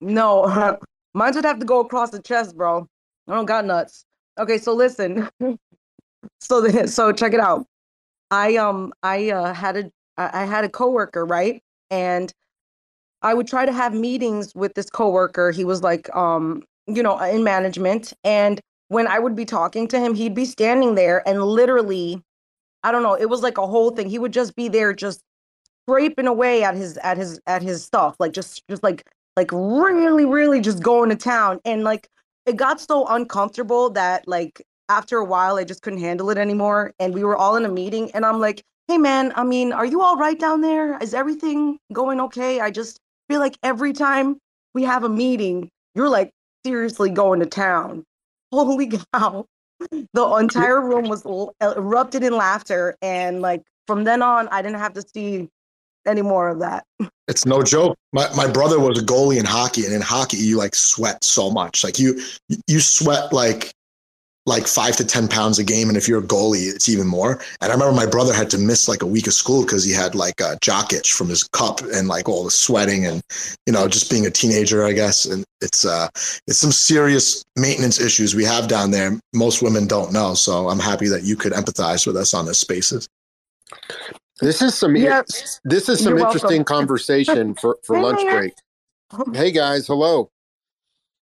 No, 0.00 0.78
mine 1.14 1.34
would 1.34 1.44
have 1.44 1.58
to 1.58 1.64
go 1.64 1.80
across 1.80 2.10
the 2.10 2.20
chest, 2.20 2.56
bro. 2.56 2.86
I 3.26 3.34
don't 3.34 3.46
got 3.46 3.64
nuts. 3.64 4.04
Okay, 4.38 4.58
so 4.58 4.72
listen. 4.72 5.28
so 6.40 6.60
the, 6.60 6.86
so 6.88 7.12
check 7.12 7.32
it 7.32 7.40
out. 7.40 7.66
I 8.30 8.56
um 8.56 8.92
I 9.02 9.30
uh, 9.30 9.54
had 9.54 9.76
a 9.76 9.90
I 10.18 10.44
had 10.44 10.64
a 10.64 10.68
coworker 10.68 11.24
right, 11.24 11.62
and 11.90 12.32
I 13.22 13.34
would 13.34 13.48
try 13.48 13.66
to 13.66 13.72
have 13.72 13.94
meetings 13.94 14.54
with 14.54 14.74
this 14.74 14.90
coworker. 14.90 15.50
He 15.50 15.64
was 15.64 15.82
like 15.82 16.14
um 16.16 16.62
you 16.86 17.02
know 17.02 17.18
in 17.20 17.44
management, 17.44 18.12
and 18.24 18.60
when 18.88 19.06
I 19.06 19.18
would 19.18 19.36
be 19.36 19.44
talking 19.44 19.86
to 19.88 20.00
him, 20.00 20.14
he'd 20.14 20.34
be 20.34 20.44
standing 20.46 20.94
there 20.94 21.26
and 21.28 21.42
literally, 21.42 22.22
I 22.82 22.92
don't 22.92 23.02
know, 23.02 23.14
it 23.14 23.26
was 23.28 23.42
like 23.42 23.58
a 23.58 23.66
whole 23.66 23.90
thing. 23.90 24.08
He 24.08 24.18
would 24.18 24.32
just 24.32 24.56
be 24.56 24.68
there, 24.68 24.92
just 24.94 25.20
scraping 25.86 26.26
away 26.26 26.64
at 26.64 26.74
his 26.74 26.96
at 26.98 27.16
his 27.16 27.40
at 27.46 27.62
his 27.62 27.84
stuff, 27.84 28.16
like 28.18 28.32
just 28.32 28.62
just 28.68 28.82
like 28.82 29.04
like 29.36 29.50
really 29.52 30.24
really 30.24 30.60
just 30.60 30.82
going 30.82 31.10
to 31.10 31.16
town 31.16 31.60
and 31.64 31.84
like 31.84 32.08
it 32.46 32.56
got 32.56 32.80
so 32.80 33.06
uncomfortable 33.06 33.90
that 33.90 34.26
like 34.26 34.62
after 34.88 35.18
a 35.18 35.24
while, 35.24 35.56
I 35.56 35.64
just 35.64 35.82
couldn't 35.82 36.00
handle 36.00 36.30
it 36.30 36.38
anymore. 36.38 36.92
And 36.98 37.12
we 37.14 37.22
were 37.24 37.36
all 37.36 37.56
in 37.56 37.64
a 37.64 37.68
meeting, 37.68 38.10
and 38.12 38.24
I'm 38.24 38.40
like, 38.40 38.64
hey, 38.88 38.98
man, 38.98 39.32
I 39.36 39.44
mean, 39.44 39.72
are 39.72 39.84
you 39.84 40.00
all 40.00 40.16
right 40.16 40.38
down 40.38 40.62
there? 40.62 40.98
Is 40.98 41.14
everything 41.14 41.78
going 41.92 42.20
okay? 42.22 42.60
I 42.60 42.70
just 42.70 42.98
feel 43.28 43.38
like 43.38 43.58
every 43.62 43.92
time 43.92 44.38
we 44.74 44.82
have 44.84 45.04
a 45.04 45.08
meeting, 45.08 45.68
you're 45.94 46.08
like 46.08 46.30
seriously 46.64 47.10
going 47.10 47.40
to 47.40 47.46
town. 47.46 48.04
Holy 48.52 48.90
cow. 49.12 49.44
The 50.12 50.26
entire 50.40 50.80
room 50.80 51.08
was 51.08 51.24
erupted 51.62 52.24
in 52.24 52.32
laughter. 52.32 52.96
And 53.02 53.42
like 53.42 53.62
from 53.86 54.04
then 54.04 54.22
on, 54.22 54.48
I 54.48 54.62
didn't 54.62 54.78
have 54.78 54.94
to 54.94 55.02
see 55.14 55.48
any 56.06 56.22
more 56.22 56.48
of 56.48 56.58
that. 56.60 56.84
It's 57.28 57.44
no 57.44 57.62
joke. 57.62 57.96
My 58.12 58.28
my 58.34 58.50
brother 58.50 58.80
was 58.80 58.98
a 58.98 59.02
goalie 59.02 59.38
in 59.38 59.44
hockey, 59.44 59.84
and 59.84 59.92
in 59.92 60.00
hockey 60.00 60.38
you 60.38 60.56
like 60.56 60.74
sweat 60.74 61.22
so 61.22 61.50
much. 61.50 61.84
Like 61.84 61.98
you 61.98 62.20
you 62.66 62.80
sweat 62.80 63.32
like 63.32 63.72
like 64.48 64.66
five 64.66 64.96
to 64.96 65.04
ten 65.04 65.28
pounds 65.28 65.58
a 65.58 65.64
game, 65.64 65.88
and 65.88 65.96
if 65.96 66.08
you're 66.08 66.18
a 66.18 66.26
goalie, 66.26 66.74
it's 66.74 66.88
even 66.88 67.06
more. 67.06 67.40
And 67.60 67.70
I 67.70 67.74
remember 67.74 67.94
my 67.94 68.06
brother 68.06 68.32
had 68.34 68.50
to 68.50 68.58
miss 68.58 68.88
like 68.88 69.02
a 69.02 69.06
week 69.06 69.26
of 69.28 69.34
school 69.34 69.62
because 69.62 69.84
he 69.84 69.92
had 69.92 70.14
like 70.14 70.40
a 70.40 70.58
jock 70.60 70.92
itch 70.92 71.12
from 71.12 71.28
his 71.28 71.44
cup 71.44 71.80
and 71.92 72.08
like 72.08 72.28
all 72.28 72.42
the 72.44 72.50
sweating 72.50 73.06
and 73.06 73.22
you 73.66 73.72
know 73.72 73.86
just 73.86 74.10
being 74.10 74.26
a 74.26 74.30
teenager, 74.30 74.84
I 74.84 74.92
guess. 74.92 75.24
And 75.26 75.44
it's 75.60 75.84
uh 75.84 76.08
it's 76.48 76.58
some 76.58 76.72
serious 76.72 77.44
maintenance 77.56 78.00
issues 78.00 78.34
we 78.34 78.44
have 78.44 78.66
down 78.68 78.90
there. 78.90 79.18
Most 79.34 79.62
women 79.62 79.86
don't 79.86 80.12
know, 80.12 80.34
so 80.34 80.68
I'm 80.68 80.80
happy 80.80 81.08
that 81.08 81.22
you 81.22 81.36
could 81.36 81.52
empathize 81.52 82.06
with 82.06 82.16
us 82.16 82.34
on 82.34 82.46
this 82.46 82.58
spaces. 82.58 83.08
This 84.40 84.62
is 84.62 84.74
some 84.74 84.96
Yep. 84.96 85.26
this 85.64 85.88
is 85.88 86.02
some 86.02 86.16
interesting 86.16 86.48
welcome. 86.58 86.64
conversation 86.64 87.54
for 87.54 87.76
for 87.82 87.96
Hey, 87.96 88.02
lunch 88.02 88.24
man. 88.24 88.36
break. 88.36 88.54
Hey 89.34 89.50
guys, 89.50 89.86
hello. 89.86 90.30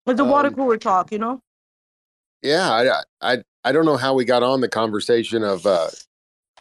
Like 0.06 0.18
the 0.18 0.26
water 0.26 0.48
Um, 0.48 0.56
cooler 0.56 0.78
talk, 0.78 1.12
you 1.12 1.20
know? 1.20 1.42
Yeah, 2.42 2.72
I 3.22 3.34
I 3.34 3.44
I 3.64 3.72
don't 3.72 3.86
know 3.86 3.98
how 3.98 4.14
we 4.14 4.26
got 4.26 4.44
on 4.44 4.62
the 4.62 4.70
conversation 4.70 5.44
of 5.44 5.66
uh 5.66 5.90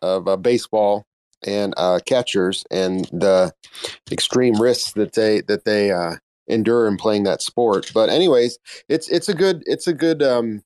of 0.02 0.28
uh, 0.28 0.36
baseball 0.36 1.06
and 1.46 1.74
uh 1.76 2.00
catchers 2.06 2.64
and 2.70 3.06
the 3.06 3.52
extreme 4.10 4.60
risks 4.60 4.92
that 4.92 5.14
they 5.14 5.40
that 5.42 5.64
they 5.64 5.90
uh 5.90 6.16
endure 6.48 6.86
in 6.86 6.96
playing 6.96 7.24
that 7.24 7.42
sport. 7.42 7.90
But 7.94 8.10
anyways, 8.10 8.58
it's 8.88 9.08
it's 9.08 9.28
a 9.28 9.34
good 9.34 9.62
it's 9.66 9.86
a 9.86 9.94
good 9.94 10.22
um 10.22 10.62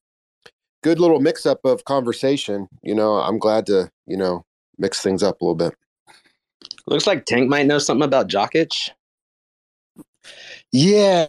good 0.82 1.00
little 1.00 1.20
mix 1.20 1.46
up 1.46 1.64
of 1.64 1.84
conversation. 1.84 2.68
You 2.82 2.94
know, 2.94 3.14
I'm 3.14 3.38
glad 3.38 3.66
to, 3.66 3.90
you 4.06 4.16
know, 4.16 4.44
mix 4.78 5.00
things 5.00 5.22
up 5.22 5.40
a 5.40 5.44
little 5.44 5.54
bit. 5.54 5.74
Looks 6.86 7.06
like 7.06 7.24
Tank 7.24 7.48
might 7.48 7.66
know 7.66 7.78
something 7.78 8.04
about 8.04 8.28
Jokic. 8.28 8.90
Yeah. 10.72 11.26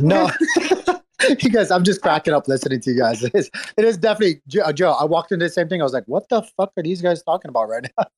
No. 0.00 0.30
you 1.40 1.50
guys, 1.50 1.70
I'm 1.70 1.84
just 1.84 2.00
cracking 2.00 2.34
up 2.34 2.46
listening 2.48 2.80
to 2.80 2.90
you 2.90 2.98
guys. 2.98 3.22
It 3.28 3.34
is, 3.34 3.50
it 3.76 3.84
is 3.84 3.96
definitely 3.96 4.40
Joe, 4.46 4.72
Joe. 4.72 4.92
I 4.92 5.04
walked 5.04 5.32
into 5.32 5.44
the 5.44 5.50
same 5.50 5.68
thing. 5.68 5.80
I 5.80 5.84
was 5.84 5.92
like, 5.92 6.04
"What 6.06 6.28
the 6.28 6.42
fuck 6.42 6.72
are 6.76 6.82
these 6.82 7.02
guys 7.02 7.22
talking 7.22 7.48
about 7.48 7.68
right 7.68 7.90
now?" 7.98 8.04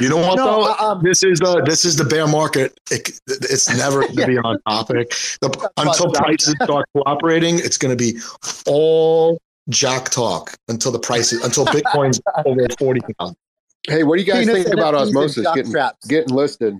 You 0.00 0.08
know 0.08 0.16
what 0.16 0.36
No, 0.36 0.46
though? 0.46 0.72
uh, 0.72 0.92
um, 0.92 1.02
this 1.04 1.22
is 1.22 1.38
the 1.40 1.62
this 1.66 1.84
is 1.84 1.96
the 1.96 2.04
bear 2.04 2.26
market. 2.26 2.80
It, 2.90 3.20
it's 3.28 3.68
never 3.76 4.00
going 4.00 4.16
to 4.16 4.26
be 4.26 4.38
on 4.38 4.58
topic. 4.66 5.10
The, 5.42 5.70
until 5.76 6.10
prices 6.10 6.56
start 6.62 6.86
cooperating, 6.94 7.58
it's 7.58 7.76
going 7.76 7.96
to 7.96 8.12
be 8.12 8.18
all 8.66 9.38
jack 9.68 10.08
talk 10.08 10.56
until 10.68 10.90
the 10.90 10.98
prices 10.98 11.44
until 11.44 11.66
Bitcoin's 11.66 12.18
over 12.46 12.66
forty 12.78 13.00
thousand. 13.18 13.36
Hey, 13.86 14.02
what 14.04 14.16
do 14.16 14.22
you 14.22 14.26
guys 14.26 14.46
Penis 14.46 14.64
think 14.64 14.74
about 14.74 14.94
osmosis 14.94 15.44
jock 15.44 15.54
getting 15.54 15.70
traps. 15.70 16.06
getting 16.06 16.34
listed? 16.34 16.78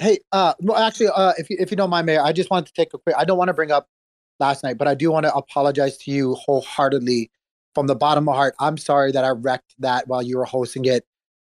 Hey, 0.00 0.18
uh, 0.32 0.52
well, 0.60 0.76
actually, 0.76 1.08
uh, 1.14 1.32
if 1.38 1.48
you, 1.48 1.56
if 1.60 1.70
you 1.70 1.76
don't 1.76 1.88
mind, 1.88 2.06
Mayor, 2.06 2.22
I 2.22 2.32
just 2.32 2.50
wanted 2.50 2.66
to 2.66 2.72
take 2.74 2.92
a 2.92 2.98
quick. 2.98 3.14
I 3.16 3.24
don't 3.24 3.38
want 3.38 3.48
to 3.48 3.54
bring 3.54 3.70
up 3.70 3.88
last 4.40 4.62
night, 4.62 4.78
but 4.78 4.88
I 4.88 4.94
do 4.94 5.10
want 5.10 5.24
to 5.24 5.34
apologize 5.34 5.96
to 5.98 6.10
you 6.10 6.34
wholeheartedly 6.34 7.30
from 7.74 7.86
the 7.86 7.94
bottom 7.94 8.24
of 8.28 8.32
my 8.32 8.36
heart. 8.36 8.54
I'm 8.60 8.76
sorry 8.76 9.12
that 9.12 9.24
I 9.24 9.30
wrecked 9.30 9.74
that 9.78 10.08
while 10.08 10.22
you 10.22 10.38
were 10.38 10.44
hosting 10.44 10.84
it. 10.84 11.04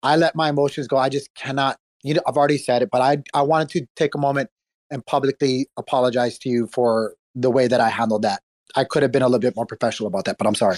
I 0.04 0.16
let 0.16 0.36
my 0.36 0.50
emotions 0.50 0.88
go. 0.88 0.98
I 0.98 1.10
just 1.10 1.34
cannot. 1.36 1.80
You 2.04 2.14
know, 2.16 2.22
I've 2.28 2.38
already 2.38 2.58
said 2.58 2.82
it, 2.84 2.90
but 2.92 3.02
I 3.02 3.24
I 3.34 3.42
wanted 3.42 3.70
to 3.70 3.88
take 3.96 4.14
a 4.16 4.20
moment 4.20 4.50
and 4.92 5.06
publicly 5.06 5.68
apologize 5.78 6.38
to 6.40 6.50
you 6.50 6.68
for 6.68 7.16
the 7.34 7.50
way 7.50 7.68
that 7.68 7.82
I 7.82 7.90
handled 7.90 8.22
that. 8.22 8.42
I 8.76 8.84
could 8.84 9.02
have 9.02 9.12
been 9.12 9.24
a 9.24 9.28
little 9.28 9.40
bit 9.40 9.56
more 9.56 9.66
professional 9.66 10.08
about 10.08 10.26
that, 10.26 10.38
but 10.38 10.48
I'm 10.48 10.56
sorry. 10.56 10.78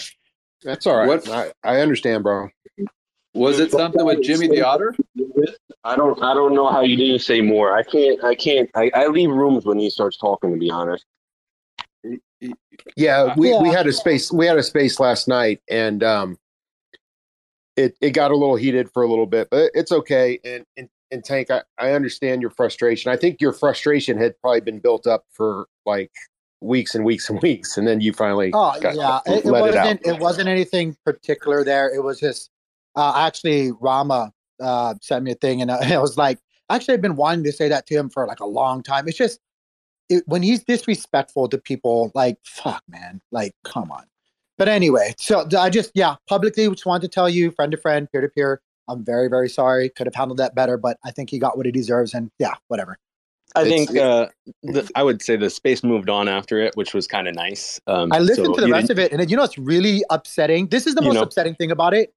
That's 0.64 0.88
all 0.88 0.96
right. 0.96 1.08
What- 1.08 1.30
I, 1.30 1.52
I 1.64 1.82
understand, 1.82 2.24
bro. 2.24 2.50
Was 3.34 3.60
it 3.60 3.72
something 3.72 4.04
with 4.04 4.24
Jimmy 4.24 4.48
the 4.48 4.62
Otter? 4.66 4.96
I 5.84 5.96
don't 5.96 6.22
I 6.24 6.34
don't 6.34 6.56
know 6.56 6.72
how 6.72 6.82
you 6.82 6.96
didn't 6.98 7.20
say 7.20 7.42
more. 7.42 7.76
I 7.76 7.84
can't 7.84 8.24
I 8.24 8.34
can't 8.34 8.70
I, 8.74 8.90
I 8.96 9.08
leave 9.08 9.30
rooms 9.30 9.64
when 9.64 9.78
he 9.78 9.90
starts 9.92 10.18
talking 10.18 10.52
to 10.52 10.58
be 10.58 10.72
honest. 10.72 11.06
Yeah, 12.96 13.34
we, 13.36 13.58
we 13.60 13.70
had 13.70 13.88
a 13.88 13.94
space 13.94 14.32
we 14.32 14.46
had 14.46 14.58
a 14.58 14.64
space 14.64 15.00
last 15.00 15.28
night 15.28 15.62
and 15.70 16.04
um 16.04 16.38
it 17.76 17.96
it 18.02 18.12
got 18.12 18.32
a 18.32 18.36
little 18.36 18.56
heated 18.56 18.90
for 18.92 19.04
a 19.04 19.10
little 19.10 19.26
bit, 19.28 19.48
but 19.52 19.72
it's 19.74 19.92
okay. 19.92 20.40
And 20.44 20.66
and, 20.78 20.90
and 21.12 21.24
Tank, 21.24 21.50
I, 21.52 21.62
I 21.78 21.92
understand 21.94 22.42
your 22.42 22.52
frustration. 22.52 23.12
I 23.12 23.18
think 23.18 23.40
your 23.40 23.54
frustration 23.54 24.18
had 24.18 24.40
probably 24.42 24.62
been 24.62 24.80
built 24.80 25.08
up 25.08 25.26
for 25.32 25.68
like 25.86 26.12
weeks 26.60 26.96
and 26.96 27.06
weeks 27.06 27.30
and 27.30 27.42
weeks, 27.44 27.78
and 27.78 27.88
then 27.88 28.02
you 28.02 28.14
finally 28.14 28.52
Oh 28.54 28.76
got- 28.82 28.96
yeah, 28.96 29.20
it, 29.26 29.40
it 29.40 29.46
it 29.46 29.52
wasn't. 29.52 29.78
out. 29.78 30.00
It, 30.16 30.20
wasn't 30.20 30.50
anything 30.50 30.98
particular 31.06 31.64
there. 31.64 31.94
It 31.94 32.04
was 32.04 32.20
just 32.20 32.50
uh, 32.96 33.14
actually 33.16 33.72
Rama 33.80 34.32
uh, 34.60 34.96
sent 35.02 35.24
me 35.24 35.32
a 35.32 35.36
thing, 35.36 35.62
and 35.62 35.70
uh, 35.72 35.78
I 35.84 35.98
was 36.00 36.18
like, 36.18 36.40
actually, 36.70 36.96
I've 36.96 37.02
been 37.02 37.16
wanting 37.16 37.44
to 37.46 37.52
say 37.52 37.70
that 37.70 37.86
to 37.88 37.96
him 37.96 38.10
for 38.10 38.26
like 38.28 38.40
a 38.40 38.46
long 38.48 38.82
time. 38.82 39.08
It's 39.08 39.18
just 39.18 39.40
it, 40.10 40.24
when 40.28 40.42
he's 40.44 40.64
disrespectful 40.64 41.48
to 41.50 41.58
people, 41.58 42.12
like 42.16 42.38
fuck, 42.44 42.84
man, 42.90 43.22
like 43.32 43.54
come 43.64 43.92
on. 43.92 44.04
But 44.58 44.70
anyway, 44.70 45.14
so 45.20 45.48
I 45.58 45.70
just 45.70 45.92
yeah, 45.94 46.16
publicly 46.28 46.68
just 46.70 46.86
wanted 46.86 47.02
to 47.04 47.08
tell 47.10 47.30
you, 47.30 47.52
friend 47.52 47.72
to 47.72 47.78
friend, 47.78 48.08
peer 48.12 48.22
to 48.22 48.30
peer. 48.30 48.62
I'm 48.88 49.04
very 49.04 49.28
very 49.28 49.50
sorry. 49.50 49.90
Could 49.90 50.08
have 50.08 50.16
handled 50.16 50.38
that 50.40 50.56
better, 50.56 50.78
but 50.78 50.98
I 51.06 51.12
think 51.12 51.30
he 51.30 51.40
got 51.40 51.58
what 51.58 51.66
he 51.66 51.72
deserves, 51.72 52.14
and 52.14 52.32
yeah, 52.40 52.54
whatever. 52.68 52.98
I 53.56 53.62
It's- 53.62 53.88
think 53.88 53.98
uh, 53.98 54.28
the, 54.64 54.90
I 54.96 55.04
would 55.04 55.22
say 55.22 55.36
the 55.36 55.50
space 55.50 55.84
moved 55.84 56.10
on 56.10 56.28
after 56.28 56.60
it, 56.60 56.76
which 56.76 56.94
was 56.94 57.08
kind 57.08 57.28
of 57.28 57.36
nice. 57.36 57.80
Um, 57.88 58.12
I 58.12 58.20
listened 58.20 58.48
so 58.48 58.54
to 58.56 58.62
the 58.62 58.72
rest 58.72 58.90
of 58.90 59.00
it, 59.00 59.12
and 59.14 59.30
you 59.32 59.38
know 59.38 59.44
it's 59.44 59.58
really 59.58 60.04
upsetting. 60.10 60.68
This 60.68 60.86
is 60.88 60.96
the 60.96 61.02
You 61.02 61.08
most 61.08 61.16
know- 61.16 61.22
upsetting 61.24 61.56
thing 61.56 61.72
about 61.72 61.94
it. 61.94 62.14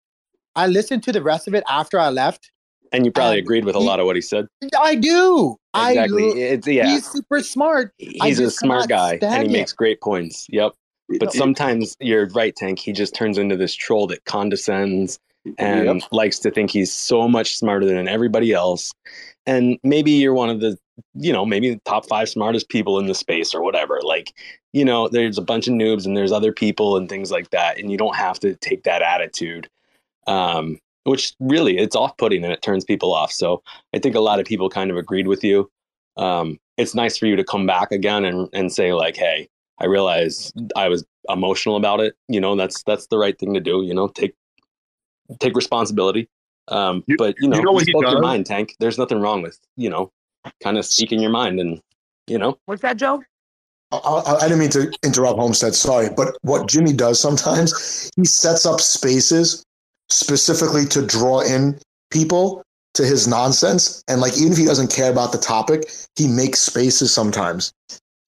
I 0.56 0.66
listened 0.66 1.02
to 1.04 1.12
the 1.12 1.23
rest 1.23 1.47
of 1.47 1.54
it 1.54 1.62
after 1.68 1.99
I 2.00 2.09
left. 2.11 2.50
and 2.92 3.04
you 3.06 3.12
probably 3.12 3.38
um, 3.38 3.44
agreed 3.44 3.64
with 3.64 3.76
a 3.76 3.78
lot 3.78 4.00
of 4.00 4.06
what 4.06 4.16
he 4.16 4.23
said. 4.23 4.47
I 4.76 4.97
do. 4.97 5.56
Exactly. 5.74 6.24
I 6.24 6.26
lo- 6.26 6.34
it's 6.36 6.66
yeah. 6.66 6.86
He's 6.86 7.06
super 7.06 7.40
smart. 7.42 7.94
He's 7.98 8.40
a 8.40 8.50
smart 8.50 8.88
guy, 8.88 9.18
and 9.22 9.42
he 9.42 9.46
him. 9.46 9.52
makes 9.52 9.72
great 9.72 10.00
points. 10.00 10.46
Yep. 10.50 10.72
But 11.18 11.32
sometimes 11.32 11.96
you're 12.00 12.28
right, 12.28 12.54
Tank. 12.54 12.78
He 12.78 12.92
just 12.92 13.14
turns 13.14 13.38
into 13.38 13.56
this 13.56 13.74
troll 13.74 14.06
that 14.08 14.24
condescends 14.26 15.18
and 15.58 16.02
likes 16.12 16.38
to 16.40 16.50
think 16.50 16.70
he's 16.70 16.92
so 16.92 17.26
much 17.26 17.56
smarter 17.56 17.86
than 17.86 18.06
everybody 18.08 18.52
else. 18.52 18.92
And 19.46 19.78
maybe 19.82 20.10
you're 20.12 20.34
one 20.34 20.50
of 20.50 20.60
the, 20.60 20.78
you 21.14 21.32
know, 21.32 21.44
maybe 21.44 21.70
the 21.70 21.80
top 21.84 22.06
five 22.06 22.28
smartest 22.28 22.68
people 22.68 22.98
in 22.98 23.06
the 23.06 23.14
space 23.14 23.54
or 23.54 23.62
whatever. 23.62 24.00
Like, 24.02 24.34
you 24.72 24.84
know, 24.84 25.08
there's 25.08 25.38
a 25.38 25.42
bunch 25.42 25.66
of 25.66 25.74
noobs 25.74 26.06
and 26.06 26.16
there's 26.16 26.32
other 26.32 26.52
people 26.52 26.96
and 26.96 27.08
things 27.08 27.30
like 27.30 27.50
that. 27.50 27.78
And 27.78 27.90
you 27.90 27.96
don't 27.96 28.16
have 28.16 28.38
to 28.40 28.54
take 28.56 28.84
that 28.84 29.02
attitude, 29.02 29.68
um, 30.26 30.78
which 31.04 31.33
really 31.40 31.78
it's 31.78 31.97
off 31.97 32.16
putting 32.16 32.45
and 32.45 32.52
it 32.52 32.62
turns 32.62 32.85
people 32.85 33.12
off. 33.12 33.33
So 33.33 33.62
I 33.95 33.99
think 33.99 34.14
a 34.14 34.21
lot 34.21 34.40
of 34.40 34.47
people 34.47 34.69
kind 34.69 34.90
of 34.90 34.97
agreed 34.97 35.26
with 35.26 35.42
you. 35.42 35.71
Um, 36.16 36.59
it's 36.76 36.95
nice 36.95 37.16
for 37.16 37.26
you 37.26 37.37
to 37.37 37.45
come 37.45 37.66
back 37.66 37.92
again 37.92 38.25
and, 38.25 38.49
and 38.52 38.73
say, 38.73 38.92
like, 38.92 39.16
hey, 39.16 39.49
I 39.80 39.87
realize 39.87 40.52
I 40.76 40.88
was 40.88 41.04
emotional 41.28 41.76
about 41.76 42.00
it. 42.00 42.14
You 42.28 42.40
know, 42.40 42.57
that's 42.57 42.83
that's 42.83 43.07
the 43.07 43.19
right 43.19 43.38
thing 43.38 43.54
to 43.54 43.61
do. 43.61 43.83
You 43.83 43.95
know, 43.95 44.09
take 44.09 44.35
take 45.38 45.54
responsibility. 45.54 46.28
Um, 46.69 47.02
You- 47.07 47.16
but 47.16 47.35
you 47.40 47.49
know, 47.49 47.57
you 47.57 47.62
know 47.62 47.73
what 47.73 47.87
he 47.87 47.92
spoke 47.92 48.02
your 48.02 48.21
mind, 48.21 48.47
Tank. 48.47 48.76
There's 48.80 48.99
nothing 48.99 49.21
wrong 49.21 49.42
with 49.42 49.59
you 49.76 49.88
know, 49.88 50.11
kind 50.62 50.78
of 50.78 50.85
speaking 50.85 51.21
your 51.21 51.30
mind, 51.30 51.61
and 51.61 51.80
you 52.26 52.38
know, 52.38 52.59
What's 52.66 52.83
that, 52.83 52.97
Joe? 52.97 53.23
I, 53.92 53.97
I, 53.97 54.35
I 54.37 54.42
didn't 54.42 54.59
mean 54.61 54.71
to 54.71 54.92
interrupt 55.02 55.38
Homestead. 55.38 55.75
Sorry, 55.75 56.09
but 56.16 56.37
what 56.42 56.69
Jimmy 56.69 56.92
does 56.92 57.19
sometimes, 57.19 58.11
he 58.16 58.25
sets 58.25 58.64
up 58.64 58.80
spaces 58.80 59.64
specifically 60.11 60.85
to 60.87 61.05
draw 61.07 61.40
in 61.40 61.79
people 62.11 62.62
to 62.95 63.05
his 63.05 63.29
nonsense, 63.29 64.02
and 64.09 64.21
like 64.21 64.37
even 64.37 64.52
if 64.52 64.59
he 64.59 64.64
doesn't 64.64 64.93
care 64.93 65.11
about 65.11 65.33
the 65.33 65.38
topic, 65.38 65.90
he 66.17 66.26
makes 66.26 66.59
spaces 66.59 67.12
sometimes 67.12 67.73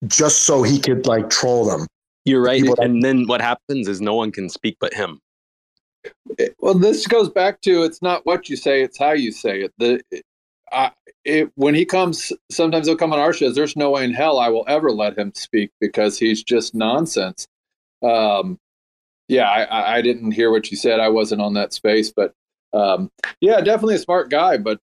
just 0.07 0.43
so 0.43 0.63
he 0.63 0.79
could 0.79 1.07
like 1.07 1.31
troll 1.31 1.65
them. 1.65 1.87
you're 2.25 2.43
right. 2.43 2.61
People 2.61 2.77
that- 2.77 2.85
And 2.85 3.03
then 3.03 3.27
what 3.27 3.41
happens 3.41 3.89
is 3.89 4.01
no 4.01 4.15
one 4.15 4.31
can 4.33 4.49
speak 4.49 4.77
but 4.81 4.95
him. 4.95 5.21
Well, 6.61 6.75
this 6.75 7.07
goes 7.07 7.29
back 7.29 7.61
to 7.63 7.83
it's 7.83 8.03
not 8.03 8.25
what 8.25 8.49
you 8.49 8.57
say, 8.57 8.83
it's 8.83 8.99
how 8.99 9.13
you 9.13 9.33
say 9.33 9.63
it. 9.63 9.73
The 9.79 10.03
I, 10.73 10.91
it, 11.25 11.51
when 11.55 11.75
he 11.75 11.85
comes, 11.85 12.33
sometimes 12.51 12.87
he'll 12.87 12.97
come 12.97 13.13
on 13.13 13.19
our 13.19 13.33
shows. 13.33 13.55
There's 13.55 13.77
no 13.77 13.91
way 13.91 14.05
in 14.05 14.13
hell 14.13 14.39
I 14.39 14.49
will 14.49 14.65
ever 14.67 14.91
let 14.91 15.19
him 15.19 15.33
speak 15.35 15.71
because 15.81 16.19
he's 16.19 16.43
just 16.43 16.75
nonsense. 16.75 17.47
Um, 18.03 18.59
yeah, 19.33 19.49
I- 19.49 19.65
I, 19.65 19.97
I 19.97 20.03
didn't 20.03 20.33
hear 20.33 20.51
what 20.51 20.71
you 20.71 20.77
said. 20.77 21.01
I 21.01 21.09
wasn't 21.09 21.41
on 21.43 21.55
that 21.55 21.73
space, 21.73 22.13
but 22.15 22.35
um, 22.73 23.11
yeah, 23.41 23.61
definitely 23.61 23.97
a 23.97 23.99
smart 23.99 24.31
guy. 24.31 24.59
But 24.59 24.79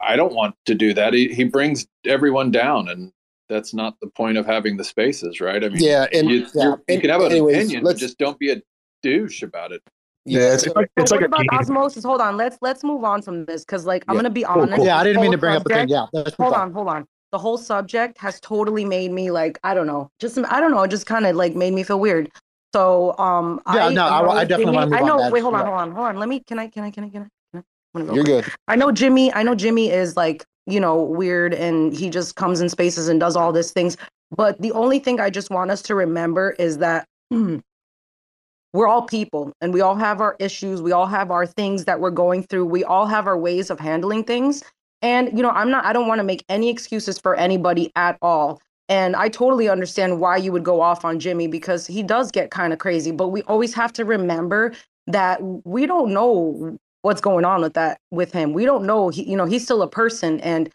I 0.00 0.16
don't 0.16 0.34
want 0.34 0.54
to 0.66 0.74
do 0.74 0.94
that. 0.94 1.12
He 1.12 1.28
he 1.34 1.44
brings 1.44 1.86
everyone 2.06 2.50
down, 2.50 2.88
and 2.88 3.12
that's 3.48 3.74
not 3.74 3.94
the 4.00 4.06
point 4.08 4.38
of 4.38 4.46
having 4.46 4.76
the 4.76 4.84
spaces, 4.84 5.40
right? 5.40 5.62
I 5.62 5.68
mean, 5.68 5.82
Yeah, 5.82 6.06
and 6.12 6.28
you, 6.30 6.46
yeah, 6.54 6.64
you're- 6.64 6.76
you 6.76 6.84
and 6.88 7.00
can 7.00 7.10
have 7.10 7.20
an 7.20 7.32
anyways, 7.32 7.56
opinion, 7.56 7.84
but 7.84 7.96
just 7.98 8.16
don't 8.18 8.38
be 8.38 8.50
a 8.50 8.62
douche 9.02 9.42
about 9.42 9.72
it. 9.72 9.82
Yeah, 10.24 10.54
it's, 10.54 10.62
it's 10.64 10.74
like 10.74 10.90
it's 10.96 11.10
like 11.10 11.20
a 11.20 11.26
about 11.26 11.40
game. 11.40 11.48
osmosis? 11.52 12.02
Hold 12.04 12.22
on, 12.22 12.36
let's 12.38 12.56
let's 12.62 12.82
move 12.82 13.04
on 13.04 13.20
from 13.20 13.44
this 13.44 13.62
because, 13.64 13.84
like, 13.84 14.04
I'm 14.08 14.16
gonna 14.16 14.30
be 14.30 14.44
Cool, 14.44 14.62
honest. 14.62 14.76
cool. 14.76 14.86
Yeah, 14.86 14.98
I 14.98 15.04
didn't 15.04 15.20
mean 15.20 15.32
to 15.32 15.38
bring 15.38 15.54
up 15.54 15.66
a 15.66 15.68
thing. 15.68 15.88
Yeah, 15.88 16.06
let's 16.14 16.34
hold 16.36 16.54
on. 16.54 16.60
on, 16.60 16.72
hold 16.72 16.88
on. 16.88 17.06
The 17.32 17.38
whole 17.38 17.58
subject 17.58 18.16
has 18.18 18.40
totally 18.40 18.84
made 18.86 19.10
me 19.12 19.30
like 19.30 19.58
I 19.64 19.74
don't 19.74 19.86
know, 19.86 20.08
just 20.20 20.38
I 20.38 20.60
don't 20.60 20.70
know, 20.70 20.82
it 20.82 20.90
just 20.90 21.04
kind 21.06 21.26
of 21.26 21.36
like 21.36 21.54
made 21.54 21.74
me 21.74 21.82
feel 21.82 22.00
weird. 22.00 22.30
So 22.74 23.16
um, 23.18 23.60
Yeah, 23.72 23.86
I 23.86 23.92
no, 23.92 24.06
I- 24.06 24.22
know 24.22 24.30
I 24.30 24.44
definitely 24.44 24.64
Jimmy- 24.64 24.74
wanna 24.76 24.86
move 24.88 24.96
I 24.96 25.00
know. 25.06 25.18
man. 25.18 25.30
Wait, 25.32 25.40
hold 25.42 25.54
on, 25.54 25.60
Yeah. 25.60 25.66
hold 25.66 25.80
on, 25.80 25.92
hold 25.92 26.06
on. 26.08 26.16
Let 26.16 26.28
me. 26.28 26.40
Can 26.40 26.58
I? 26.58 26.66
Can 26.66 26.82
I? 26.82 26.90
Can 26.90 27.04
I? 27.04 27.08
Can 27.08 27.22
I? 27.22 27.28
Can 27.52 27.54
I? 27.54 27.58
I'm 27.58 27.64
gonna 27.94 28.06
go 28.06 28.14
You're 28.16 28.24
good. 28.24 28.44
I 28.66 28.74
know 28.74 28.90
Jimmy. 28.90 29.32
I 29.32 29.44
know 29.44 29.54
Jimmy 29.54 29.92
is 29.92 30.16
like 30.16 30.44
you 30.66 30.80
know 30.80 31.00
weird 31.00 31.54
and 31.54 31.94
he 31.94 32.10
just 32.10 32.34
comes 32.34 32.60
in 32.60 32.68
spaces 32.68 33.06
and 33.06 33.20
does 33.20 33.36
all 33.36 33.52
these 33.52 33.70
things. 33.70 33.96
But 34.36 34.60
the 34.60 34.72
only 34.72 34.98
thing 34.98 35.20
I 35.20 35.30
just 35.30 35.50
want 35.50 35.70
us 35.70 35.82
to 35.82 35.94
remember 35.94 36.50
is 36.58 36.78
that 36.78 37.06
we're 38.72 38.88
all 38.88 39.02
people 39.02 39.52
and 39.60 39.72
we 39.72 39.80
all 39.80 39.94
have 39.94 40.20
our 40.20 40.34
issues. 40.40 40.82
We 40.82 40.90
all 40.90 41.06
have 41.06 41.30
our 41.30 41.46
things 41.46 41.84
that 41.84 42.00
we're 42.00 42.10
going 42.10 42.42
through. 42.42 42.64
We 42.66 42.82
all 42.82 43.06
have 43.06 43.28
our 43.28 43.38
ways 43.38 43.70
of 43.70 43.78
handling 43.78 44.24
things. 44.24 44.64
And 45.00 45.28
you 45.36 45.44
know, 45.44 45.50
I'm 45.50 45.70
not. 45.70 45.84
I 45.84 45.92
don't 45.92 46.08
want 46.08 46.18
to 46.18 46.24
make 46.24 46.44
any 46.48 46.70
excuses 46.70 47.20
for 47.20 47.36
anybody 47.36 47.92
at 47.94 48.18
all. 48.20 48.60
And 48.88 49.16
I 49.16 49.28
totally 49.28 49.68
understand 49.68 50.20
why 50.20 50.36
you 50.36 50.52
would 50.52 50.64
go 50.64 50.80
off 50.80 51.04
on 51.04 51.18
Jimmy 51.18 51.46
because 51.46 51.86
he 51.86 52.02
does 52.02 52.30
get 52.30 52.50
kind 52.50 52.72
of 52.72 52.78
crazy. 52.78 53.10
But 53.10 53.28
we 53.28 53.42
always 53.42 53.72
have 53.74 53.92
to 53.94 54.04
remember 54.04 54.72
that 55.06 55.40
we 55.64 55.86
don't 55.86 56.12
know 56.12 56.78
what's 57.02 57.20
going 57.20 57.44
on 57.44 57.60
with 57.60 57.74
that 57.74 57.98
with 58.10 58.32
him. 58.32 58.52
We 58.52 58.64
don't 58.64 58.84
know. 58.84 59.08
He, 59.08 59.28
you 59.28 59.36
know, 59.36 59.44
he's 59.46 59.64
still 59.64 59.82
a 59.82 59.88
person, 59.88 60.40
and 60.40 60.70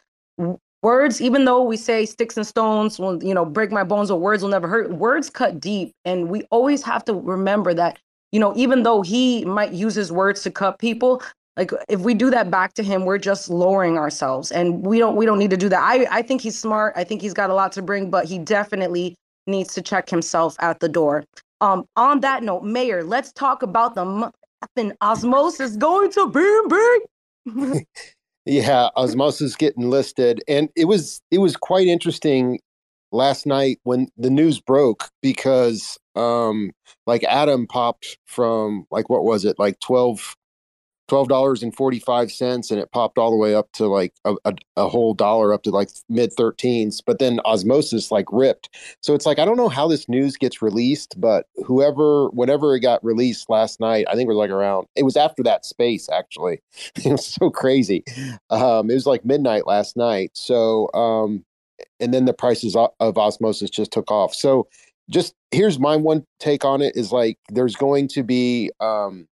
words, 0.81 1.21
even 1.21 1.45
though 1.45 1.63
we 1.63 1.77
say 1.77 2.05
sticks 2.05 2.37
and 2.37 2.45
stones 2.45 2.99
will, 2.99 3.23
you 3.23 3.33
know, 3.33 3.45
break 3.45 3.71
my 3.71 3.83
bones, 3.83 4.09
or 4.11 4.19
words 4.19 4.43
will 4.43 4.49
never 4.49 4.67
hurt. 4.67 4.91
Words 4.91 5.29
cut 5.29 5.59
deep, 5.59 5.93
and 6.05 6.29
we 6.29 6.43
always 6.51 6.83
have 6.83 7.03
to 7.05 7.13
remember 7.13 7.73
that. 7.73 7.99
You 8.31 8.39
know, 8.39 8.53
even 8.55 8.83
though 8.83 9.01
he 9.01 9.43
might 9.45 9.71
use 9.71 9.95
his 9.95 10.11
words 10.11 10.43
to 10.43 10.51
cut 10.51 10.77
people, 10.77 11.23
like 11.59 11.71
if 11.89 11.99
we 11.99 12.13
do 12.13 12.29
that 12.29 12.49
back 12.49 12.73
to 12.75 12.83
him, 12.83 13.03
we're 13.03 13.17
just 13.17 13.49
lowering 13.49 13.97
ourselves 13.97 14.49
and 14.49 14.85
we 14.85 14.97
don't 14.97 15.17
we 15.17 15.25
don't 15.25 15.37
need 15.37 15.49
to 15.49 15.57
do 15.57 15.67
that. 15.67 15.83
I, 15.83 16.07
I 16.09 16.21
think 16.21 16.39
he's 16.39 16.57
smart. 16.57 16.93
I 16.95 17.03
think 17.03 17.21
he's 17.21 17.33
got 17.33 17.49
a 17.49 17.53
lot 17.53 17.73
to 17.73 17.81
bring, 17.81 18.09
but 18.09 18.25
he 18.25 18.39
definitely 18.39 19.15
needs 19.45 19.73
to 19.73 19.81
check 19.81 20.09
himself 20.09 20.55
at 20.59 20.79
the 20.79 20.87
door. 20.87 21.25
Um, 21.59 21.85
on 21.97 22.21
that 22.21 22.43
note, 22.43 22.63
Mayor, 22.63 23.03
let's 23.03 23.33
talk 23.33 23.61
about 23.61 23.93
the 23.93 24.31
and 24.77 24.93
osmosis 25.01 25.75
going 25.75 26.11
to 26.11 26.27
boom 26.27 26.67
big. 26.69 27.85
yeah, 28.45 28.87
osmosis 28.95 29.57
getting 29.57 29.89
listed, 29.89 30.41
and 30.47 30.69
it 30.77 30.85
was 30.85 31.19
it 31.29 31.39
was 31.39 31.57
quite 31.57 31.87
interesting 31.87 32.59
last 33.11 33.45
night 33.45 33.79
when 33.83 34.07
the 34.17 34.29
news 34.29 34.61
broke 34.61 35.09
because 35.21 35.97
um 36.15 36.71
like 37.05 37.23
Atom 37.23 37.67
popped 37.67 38.17
from 38.27 38.85
like 38.91 39.09
what 39.09 39.25
was 39.25 39.43
it 39.43 39.59
like 39.59 39.79
twelve 39.81 40.35
$12.45 41.09 42.71
and 42.71 42.79
it 42.79 42.91
popped 42.91 43.17
all 43.17 43.31
the 43.31 43.37
way 43.37 43.55
up 43.55 43.71
to 43.73 43.87
like 43.87 44.13
a, 44.25 44.35
a, 44.45 44.53
a 44.77 44.87
whole 44.87 45.13
dollar 45.13 45.53
up 45.53 45.63
to 45.63 45.71
like 45.71 45.89
mid 46.09 46.35
13s 46.35 47.01
but 47.05 47.19
then 47.19 47.39
osmosis 47.45 48.11
like 48.11 48.25
ripped. 48.31 48.69
So 49.01 49.13
it's 49.13 49.25
like 49.25 49.39
i 49.39 49.45
don't 49.45 49.57
know 49.57 49.69
how 49.69 49.87
this 49.87 50.07
news 50.07 50.37
gets 50.37 50.61
released 50.61 51.19
but 51.19 51.47
whoever 51.65 52.29
whenever 52.29 52.75
it 52.75 52.81
got 52.81 53.03
released 53.03 53.49
last 53.49 53.79
night 53.79 54.05
i 54.07 54.15
think 54.15 54.27
it 54.27 54.33
was 54.33 54.37
like 54.37 54.49
around 54.49 54.87
it 54.95 55.03
was 55.03 55.17
after 55.17 55.43
that 55.43 55.65
space 55.65 56.09
actually. 56.09 56.61
It 57.05 57.11
was 57.11 57.25
so 57.25 57.49
crazy. 57.49 58.03
Um, 58.49 58.89
it 58.89 58.93
was 58.93 59.05
like 59.05 59.23
midnight 59.23 59.65
last 59.65 59.95
night. 59.95 60.31
So 60.33 60.89
um, 60.93 61.45
and 61.99 62.13
then 62.13 62.25
the 62.25 62.33
prices 62.33 62.75
of 62.75 63.17
osmosis 63.17 63.69
just 63.69 63.91
took 63.91 64.11
off. 64.11 64.33
So 64.33 64.67
just 65.09 65.33
here's 65.51 65.79
my 65.79 65.95
one 65.95 66.23
take 66.39 66.65
on 66.65 66.81
it 66.81 66.95
is 66.95 67.11
like 67.11 67.37
there's 67.49 67.75
going 67.75 68.07
to 68.09 68.23
be 68.23 68.71
um, 68.79 69.27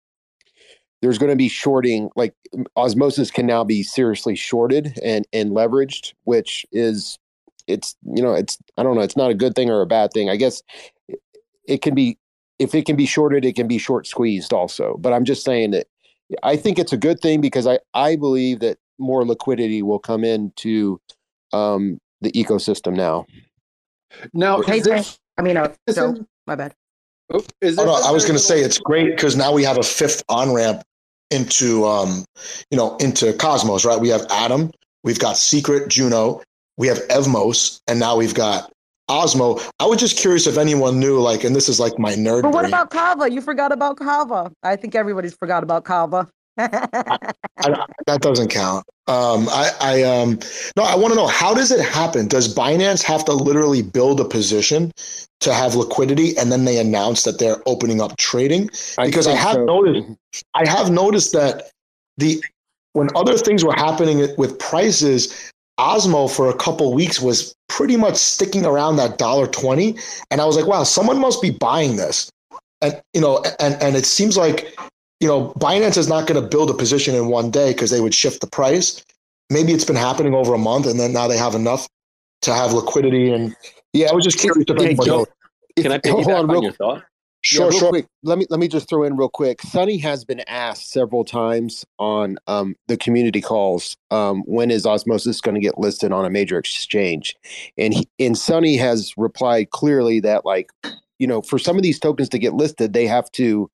there's 1.03 1.19
going 1.19 1.31
to 1.31 1.37
be 1.37 1.49
shorting 1.49 2.11
like 2.17 2.35
osmosis 2.76 3.31
can 3.31 3.47
now 3.47 3.62
be 3.65 3.83
seriously 3.83 4.35
shorted 4.35 4.99
and 5.03 5.26
and 5.33 5.50
leveraged 5.53 6.12
which 6.25 6.65
is 6.73 7.19
it's 7.67 7.97
you 8.15 8.23
know 8.23 8.35
it's 8.35 8.59
i 8.78 8.82
don't 8.82 8.95
know 8.97 9.02
it's 9.02 9.17
not 9.17 9.30
a 9.30 9.35
good 9.35 9.54
thing 9.54 9.71
or 9.71 9.80
a 9.82 9.87
bad 9.87 10.13
thing. 10.13 10.30
I 10.30 10.37
guess 10.37 10.63
it- 11.09 11.21
it 11.67 11.82
can 11.82 11.95
be 11.95 12.19
if 12.59 12.75
it 12.75 12.87
can 12.87 12.97
be 12.97 13.06
shorted 13.06 13.45
it 13.45 13.56
can 13.56 13.69
be 13.69 13.78
short 13.78 14.06
squeezed 14.06 14.52
also. 14.52 14.97
But 14.99 15.13
i'm 15.13 15.25
just 15.25 15.45
saying 15.45 15.73
that 15.73 15.87
i 16.43 16.56
think 16.56 16.78
it's 16.78 16.93
a 16.93 16.97
good 16.97 17.21
thing 17.21 17.41
because 17.41 17.67
i 17.67 17.78
i 17.95 18.17
believe 18.17 18.61
that 18.61 18.78
more 18.99 19.25
liquidity 19.25 19.82
will 19.82 19.99
come 19.99 20.25
into 20.25 21.00
um 21.52 21.99
the 22.23 22.32
ecosystem 22.32 22.95
now. 22.97 23.26
Now, 24.32 24.63
Hey, 24.63 24.80
this, 24.80 25.19
I 25.37 25.43
mean, 25.43 25.56
uh, 25.59 25.73
is 25.87 25.97
Joe, 25.97 26.13
this- 26.13 26.25
my 26.47 26.54
bad. 26.54 26.75
Oh, 27.32 27.45
is 27.60 27.78
Oh, 27.78 27.84
no, 27.84 27.95
I 27.95 28.10
was 28.10 28.25
going 28.25 28.36
to 28.36 28.43
say 28.43 28.60
it's 28.60 28.78
great 28.78 29.17
because 29.17 29.36
now 29.36 29.52
we 29.52 29.65
have 29.65 29.78
a 29.78 29.82
fifth 29.82 30.23
on 30.28 30.52
ramp 30.52 30.82
into, 31.30 31.84
um, 31.84 32.25
you 32.71 32.78
know, 32.78 32.97
into 32.97 33.32
Cosmos, 33.32 33.84
right? 33.84 34.00
We 34.00 34.08
have 34.10 34.26
Atom, 34.30 34.71
we've 35.02 35.19
got 35.19 35.36
Secret, 35.36 35.89
Juno, 35.89 36.43
we 36.76 36.86
have 36.89 36.99
Evmos, 37.08 37.80
and 37.89 37.99
now 37.99 38.17
we've 38.17 38.34
got 38.34 38.71
Osmo. 39.08 39.65
I 39.78 39.86
was 39.86 39.99
just 39.99 40.19
curious 40.19 40.47
if 40.47 40.58
anyone 40.58 40.99
knew, 40.99 41.21
like, 41.21 41.45
and 41.45 41.54
this 41.54 41.69
is 41.69 41.78
like 41.78 41.99
my 41.99 42.15
nerd. 42.15 42.43
But 42.43 42.52
what 42.52 42.62
brain. 42.62 42.73
about 42.73 42.91
Kava? 42.91 43.30
You 43.30 43.41
forgot 43.41 43.73
about 43.73 43.97
Kava. 43.99 44.52
I 44.62 44.76
think 44.76 44.95
everybody's 44.95 45.34
forgot 45.34 45.62
about 45.62 45.84
Kava. 45.84 46.28
I, 46.58 47.19
that 48.06 48.21
doesn't 48.21 48.49
count. 48.49 48.86
Um, 49.08 49.49
I, 49.50 49.71
I, 49.80 50.02
um, 50.02 50.38
no, 50.76 50.82
I 50.82 50.97
want 50.97 51.12
to 51.12 51.16
know 51.16 51.28
how 51.28 51.54
does 51.54 51.71
it 51.71 51.80
happen? 51.80 52.26
Does 52.26 52.52
Binance 52.52 53.02
have 53.02 53.25
to 53.26 53.32
literally 53.32 53.82
build 53.82 54.21
a 54.21 54.25
position 54.25 54.92
to 55.40 55.54
have 55.54 55.76
liquidity, 55.76 56.36
and 56.36 56.50
then 56.50 56.64
they 56.64 56.80
announce 56.80 57.23
that 57.23 57.38
they're 57.38 57.62
opening 57.66 58.00
up 58.00 58.16
trading? 58.16 58.66
Because 58.99 59.26
I, 59.26 59.32
think 59.32 59.40
have 59.40 59.54
so. 59.54 59.64
noticed, 59.64 60.08
I 60.54 60.69
have 60.69 60.90
noticed 60.90 61.32
that 61.34 61.71
the 62.16 62.42
when 62.95 63.08
other 63.14 63.36
things 63.36 63.62
were 63.62 63.75
happening 63.75 64.26
with 64.38 64.58
prices, 64.58 65.52
Osmo 65.78 66.34
for 66.34 66.49
a 66.49 66.56
couple 66.56 66.92
weeks 66.92 67.21
was 67.21 67.54
pretty 67.69 67.97
much 67.97 68.16
sticking 68.16 68.64
around 68.64 68.97
that 68.97 69.19
dollar 69.19 69.47
twenty, 69.47 69.97
and 70.32 70.40
I 70.40 70.47
was 70.47 70.56
like, 70.56 70.66
wow, 70.66 70.82
someone 70.82 71.21
must 71.21 71.40
be 71.40 71.50
buying 71.50 71.95
this, 71.95 72.28
and 72.80 73.00
you 73.14 73.21
know, 73.21 73.45
and 73.60 73.80
and 73.80 73.95
it 73.95 74.06
seems 74.06 74.36
like 74.36 74.76
you 75.21 75.29
know, 75.29 75.52
Binance 75.59 75.97
is 75.97 76.09
not 76.09 76.26
going 76.26 76.41
to 76.41 76.47
build 76.47 76.71
a 76.71 76.75
position 76.75 77.15
in 77.15 77.29
one 77.29 77.50
day 77.50 77.73
because 77.73 77.91
they 77.91 78.00
would 78.00 78.15
shift 78.15 78.41
the 78.41 78.47
price. 78.47 79.05
Maybe 79.50 79.73
it's 79.73 79.85
been 79.85 79.97
happening 79.97 80.35
over 80.35 80.55
a 80.55 80.59
month, 80.59 80.87
and 80.87 80.99
then 80.99 81.13
now 81.13 81.29
they 81.29 81.39
have 81.39 81.55
enough 81.55 81.89
to 82.43 82.55
have 82.55 82.73
liquidity. 82.73 83.31
And 83.31 83.57
yeah, 83.93 84.09
I 84.11 84.15
was 84.15 84.25
just 84.25 84.39
curious 84.39 84.65
if 84.69 84.79
Hey, 84.79 84.87
anybody 84.87 85.11
knows. 85.11 85.26
Can 85.76 85.93
I 85.93 85.99
piggyback 85.99 86.13
hold 86.13 86.29
on 86.29 86.50
on 86.50 86.50
real 86.50 86.63
your 86.63 86.73
thought? 86.73 87.05
Yeah, 87.50 87.59
Sure, 87.59 87.69
real 87.71 87.79
sure. 87.79 87.89
quick. 87.91 88.07
Let 88.25 88.39
me 88.39 88.47
let 88.50 88.59
me 88.61 88.69
just 88.69 88.89
throw 88.89 89.05
in 89.05 89.17
real 89.17 89.29
quick. 89.29 89.63
Sunny 89.63 89.99
has 89.99 90.25
been 90.25 90.41
asked 90.49 90.91
several 90.91 91.25
times 91.25 91.87
on 91.99 92.39
um, 92.49 92.75
the 92.89 92.97
community 92.97 93.41
calls 93.41 93.97
um, 94.11 94.43
when 94.47 94.71
is 94.71 94.85
Osmosis 94.85 95.41
going 95.41 95.55
to 95.55 95.61
get 95.61 95.79
listed 95.79 96.13
on 96.13 96.25
a 96.25 96.31
major 96.31 96.59
exchange, 96.59 97.37
and 97.79 97.95
he, 97.95 98.09
and 98.19 98.37
Sunny 98.37 98.76
has 98.76 99.15
replied 99.17 99.71
clearly 99.71 100.21
that 100.21 100.45
like 100.45 100.73
you 101.19 101.26
know 101.26 101.41
for 101.41 101.59
some 101.59 101.76
of 101.76 101.85
these 101.85 102.00
tokens 102.00 102.29
to 102.31 102.39
get 102.39 102.55
listed, 102.55 102.93
they 102.93 103.07
have 103.07 103.31
to 103.33 103.71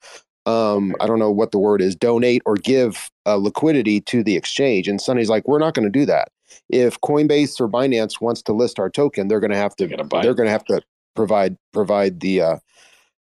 um, 0.46 0.94
I 1.00 1.06
don't 1.06 1.18
know 1.18 1.30
what 1.30 1.52
the 1.52 1.58
word 1.58 1.80
is 1.80 1.94
donate 1.94 2.42
or 2.44 2.56
give 2.56 3.10
uh, 3.26 3.36
liquidity 3.36 4.00
to 4.02 4.22
the 4.22 4.36
exchange, 4.36 4.88
and 4.88 5.00
Sunny's 5.00 5.28
like 5.28 5.46
we're 5.46 5.58
not 5.58 5.74
going 5.74 5.84
to 5.84 5.90
do 5.90 6.06
that. 6.06 6.28
If 6.68 7.00
Coinbase 7.00 7.60
or 7.60 7.68
Binance 7.68 8.20
wants 8.20 8.42
to 8.42 8.52
list 8.52 8.78
our 8.78 8.90
token, 8.90 9.28
they're 9.28 9.40
going 9.40 9.52
to 9.52 9.56
have 9.56 9.76
to 9.76 9.86
They 9.86 9.90
gotta 9.90 10.04
buy 10.04 10.22
they're 10.22 10.34
going 10.34 10.48
to 10.48 10.52
have 10.52 10.64
to 10.66 10.82
provide 11.14 11.56
provide 11.72 12.20
the 12.20 12.40
uh, 12.40 12.56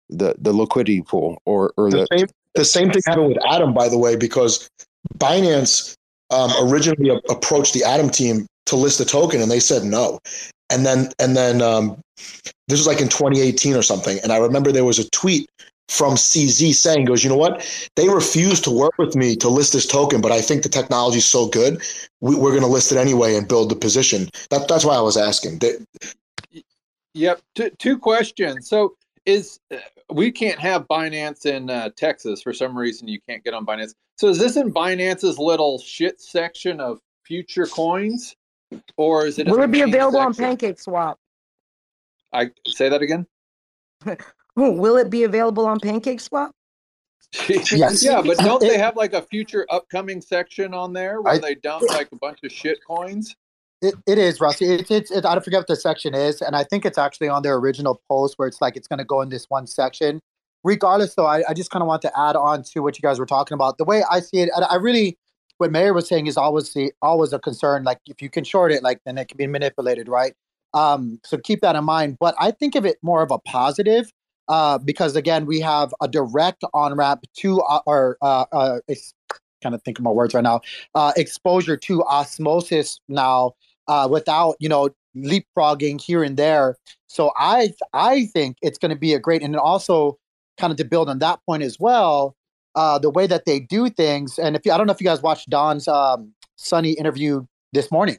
the 0.09 0.35
the 0.37 0.53
liquidity 0.53 1.01
pool 1.01 1.41
or 1.45 1.73
or 1.77 1.89
The 1.89 2.07
the 2.09 2.17
same, 2.17 2.27
the 2.55 2.65
same 2.65 2.91
thing 2.91 3.01
happened 3.05 3.27
with 3.29 3.45
Atom, 3.45 3.73
by 3.73 3.89
the 3.89 3.97
way, 3.97 4.15
because 4.15 4.69
Binance 5.17 5.95
um, 6.31 6.51
originally 6.59 7.09
a- 7.09 7.31
approached 7.31 7.73
the 7.73 7.83
Atom 7.83 8.09
team 8.09 8.45
to 8.67 8.75
list 8.75 8.97
the 8.97 9.05
token, 9.05 9.41
and 9.41 9.49
they 9.49 9.59
said 9.59 9.83
no. 9.83 10.19
And 10.71 10.85
then, 10.85 11.11
and 11.19 11.37
then 11.37 11.61
um, 11.61 12.01
this 12.67 12.79
was 12.79 12.87
like 12.87 12.99
in 12.99 13.07
2018 13.07 13.75
or 13.75 13.83
something. 13.83 14.17
And 14.23 14.31
I 14.31 14.37
remember 14.37 14.71
there 14.71 14.85
was 14.85 14.97
a 14.97 15.07
tweet 15.11 15.47
from 15.87 16.15
CZ 16.15 16.73
saying, 16.73 17.05
"Goes, 17.05 17.23
you 17.23 17.29
know 17.29 17.37
what? 17.37 17.65
They 17.95 18.09
refuse 18.09 18.59
to 18.61 18.71
work 18.71 18.97
with 18.97 19.15
me 19.15 19.35
to 19.37 19.49
list 19.49 19.73
this 19.73 19.85
token, 19.85 20.21
but 20.21 20.31
I 20.31 20.41
think 20.41 20.63
the 20.63 20.69
technology 20.69 21.19
is 21.19 21.25
so 21.25 21.47
good, 21.47 21.81
we, 22.21 22.35
we're 22.35 22.51
going 22.51 22.61
to 22.61 22.67
list 22.67 22.91
it 22.91 22.97
anyway 22.97 23.35
and 23.35 23.47
build 23.47 23.69
the 23.69 23.75
position." 23.75 24.29
That, 24.49 24.67
that's 24.67 24.85
why 24.85 24.95
I 24.95 25.01
was 25.01 25.17
asking. 25.17 25.59
They, 25.59 25.75
Yep. 27.15 27.41
Two, 27.55 27.69
two 27.79 27.97
questions. 27.97 28.67
So 28.67 28.95
is 29.25 29.59
uh, 29.73 29.77
we 30.11 30.31
can't 30.31 30.59
have 30.59 30.85
Binance 30.87 31.45
in 31.45 31.69
uh, 31.69 31.89
Texas 31.95 32.41
for 32.41 32.53
some 32.53 32.77
reason. 32.77 33.07
You 33.07 33.19
can't 33.27 33.43
get 33.43 33.53
on 33.53 33.65
Binance. 33.65 33.95
So 34.17 34.27
is 34.27 34.37
this 34.37 34.57
in 34.57 34.71
Binance's 34.71 35.39
little 35.39 35.79
shit 35.79 36.21
section 36.21 36.79
of 36.79 36.99
future 37.23 37.65
coins, 37.65 38.35
or 38.97 39.25
is 39.25 39.39
it? 39.39 39.47
Will 39.47 39.61
it 39.61 39.71
be 39.71 39.79
main 39.79 39.89
available 39.89 40.19
on 40.19 40.33
section? 40.33 40.57
Pancake 40.57 40.79
Swap? 40.79 41.17
I 42.33 42.51
say 42.67 42.89
that 42.89 43.01
again. 43.01 43.25
Will 44.55 44.97
it 44.97 45.09
be 45.09 45.23
available 45.23 45.65
on 45.65 45.79
Pancake 45.79 46.19
Swap? 46.19 46.51
Yes. 47.49 48.03
yeah, 48.03 48.21
but 48.21 48.37
don't 48.37 48.61
they 48.61 48.77
have 48.77 48.95
like 48.95 49.13
a 49.13 49.21
future 49.21 49.65
upcoming 49.69 50.21
section 50.21 50.73
on 50.73 50.93
there 50.93 51.21
where 51.21 51.33
I- 51.33 51.39
they 51.39 51.55
dump 51.55 51.83
like 51.89 52.09
a 52.11 52.15
bunch 52.15 52.39
of 52.43 52.51
shit 52.51 52.79
coins? 52.85 53.35
It, 53.81 53.95
it 54.07 54.17
is, 54.17 54.39
Rusty. 54.39 54.65
It's, 54.65 54.89
it's, 54.89 55.11
it, 55.11 55.25
I 55.25 55.37
forget 55.41 55.59
what 55.59 55.67
the 55.67 55.75
section 55.75 56.15
is. 56.15 56.41
And 56.41 56.55
I 56.55 56.63
think 56.63 56.85
it's 56.85 56.97
actually 56.97 57.27
on 57.27 57.43
their 57.43 57.55
original 57.55 58.01
post 58.09 58.35
where 58.37 58.47
it's 58.47 58.61
like 58.61 58.77
it's 58.77 58.87
going 58.87 58.99
to 58.99 59.05
go 59.05 59.21
in 59.21 59.29
this 59.29 59.45
one 59.49 59.67
section 59.67 60.21
regardless, 60.65 61.13
though, 61.15 61.27
I, 61.27 61.43
I 61.47 61.53
just 61.53 61.69
kind 61.69 61.81
of 61.81 61.87
want 61.87 62.01
to 62.01 62.19
add 62.19 62.35
on 62.35 62.63
to 62.63 62.81
what 62.81 62.97
you 62.97 63.01
guys 63.01 63.19
were 63.19 63.25
talking 63.25 63.55
about. 63.55 63.77
The 63.77 63.85
way 63.85 64.03
I 64.11 64.19
see 64.19 64.39
it, 64.39 64.49
I, 64.57 64.63
I 64.63 64.75
really, 64.75 65.17
what 65.59 65.71
Mayor 65.71 65.93
was 65.93 66.09
saying 66.09 66.27
is 66.27 66.35
always 66.35 66.73
the, 66.73 66.91
always 67.01 67.31
a 67.31 67.39
concern. 67.39 67.85
Like 67.85 67.99
if 68.07 68.21
you 68.21 68.29
can 68.29 68.43
short 68.43 68.73
it, 68.73 68.83
like 68.83 68.99
then 69.05 69.17
it 69.17 69.29
can 69.29 69.37
be 69.37 69.47
manipulated, 69.47 70.09
right? 70.09 70.33
Um, 70.73 71.21
so 71.23 71.37
keep 71.37 71.61
that 71.61 71.77
in 71.77 71.85
mind. 71.85 72.17
But 72.19 72.35
I 72.37 72.51
think 72.51 72.75
of 72.75 72.85
it 72.85 72.97
more 73.01 73.21
of 73.21 73.31
a 73.31 73.39
positive 73.39 74.11
uh, 74.47 74.77
because 74.77 75.15
again, 75.15 75.45
we 75.45 75.59
have 75.59 75.93
a 76.01 76.07
direct 76.07 76.63
on 76.73 76.95
ramp 76.95 77.23
to 77.37 77.61
uh, 77.61 77.81
or 77.85 78.17
uh, 78.21 78.45
uh, 78.51 78.79
kind 79.61 79.75
of 79.75 79.81
think 79.83 79.97
of 79.97 80.03
my 80.03 80.11
words 80.11 80.33
right 80.33 80.43
now, 80.43 80.61
uh, 80.93 81.11
exposure 81.17 81.75
to 81.77 82.03
osmosis 82.03 82.99
now 83.07 83.53
uh, 83.87 84.07
without 84.09 84.55
you 84.59 84.69
know 84.69 84.89
leapfrogging 85.15 85.99
here 85.99 86.23
and 86.23 86.37
there. 86.37 86.77
So 87.07 87.31
I 87.37 87.73
I 87.93 88.25
think 88.27 88.57
it's 88.61 88.77
going 88.77 88.91
to 88.91 88.95
be 88.95 89.13
a 89.13 89.19
great 89.19 89.41
and 89.41 89.55
also 89.55 90.17
kind 90.57 90.71
of 90.71 90.77
to 90.77 90.85
build 90.85 91.09
on 91.09 91.19
that 91.19 91.39
point 91.45 91.63
as 91.63 91.79
well. 91.79 92.35
Uh, 92.75 92.99
the 92.99 93.09
way 93.09 93.25
that 93.25 93.45
they 93.45 93.59
do 93.59 93.89
things, 93.89 94.37
and 94.37 94.55
if 94.55 94.65
you, 94.65 94.71
I 94.71 94.77
don't 94.77 94.85
know 94.85 94.91
if 94.91 94.99
you 94.99 95.05
guys 95.05 95.21
watched 95.21 95.49
Don's 95.49 95.87
um, 95.87 96.33
Sunny 96.57 96.91
interview 96.91 97.45
this 97.71 97.89
morning, 97.89 98.17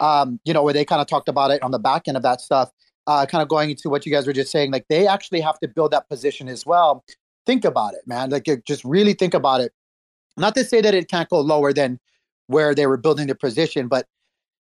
um, 0.00 0.40
you 0.44 0.54
know 0.54 0.62
where 0.62 0.72
they 0.72 0.84
kind 0.84 1.02
of 1.02 1.06
talked 1.06 1.28
about 1.28 1.50
it 1.50 1.62
on 1.62 1.72
the 1.72 1.78
back 1.78 2.08
end 2.08 2.16
of 2.16 2.22
that 2.22 2.40
stuff. 2.40 2.70
Uh, 3.08 3.24
kind 3.24 3.40
of 3.40 3.48
going 3.48 3.70
into 3.70 3.88
what 3.88 4.04
you 4.04 4.12
guys 4.12 4.26
were 4.26 4.34
just 4.34 4.52
saying, 4.52 4.70
like 4.70 4.84
they 4.88 5.06
actually 5.06 5.40
have 5.40 5.58
to 5.58 5.66
build 5.66 5.90
that 5.90 6.06
position 6.10 6.46
as 6.46 6.66
well. 6.66 7.02
Think 7.46 7.64
about 7.64 7.94
it, 7.94 8.00
man. 8.06 8.28
Like 8.28 8.46
just 8.66 8.84
really 8.84 9.14
think 9.14 9.32
about 9.32 9.62
it. 9.62 9.72
Not 10.36 10.54
to 10.56 10.62
say 10.62 10.82
that 10.82 10.94
it 10.94 11.08
can't 11.08 11.28
go 11.28 11.40
lower 11.40 11.72
than 11.72 11.98
where 12.48 12.74
they 12.74 12.86
were 12.86 12.98
building 12.98 13.26
the 13.26 13.34
position, 13.34 13.88
but 13.88 14.06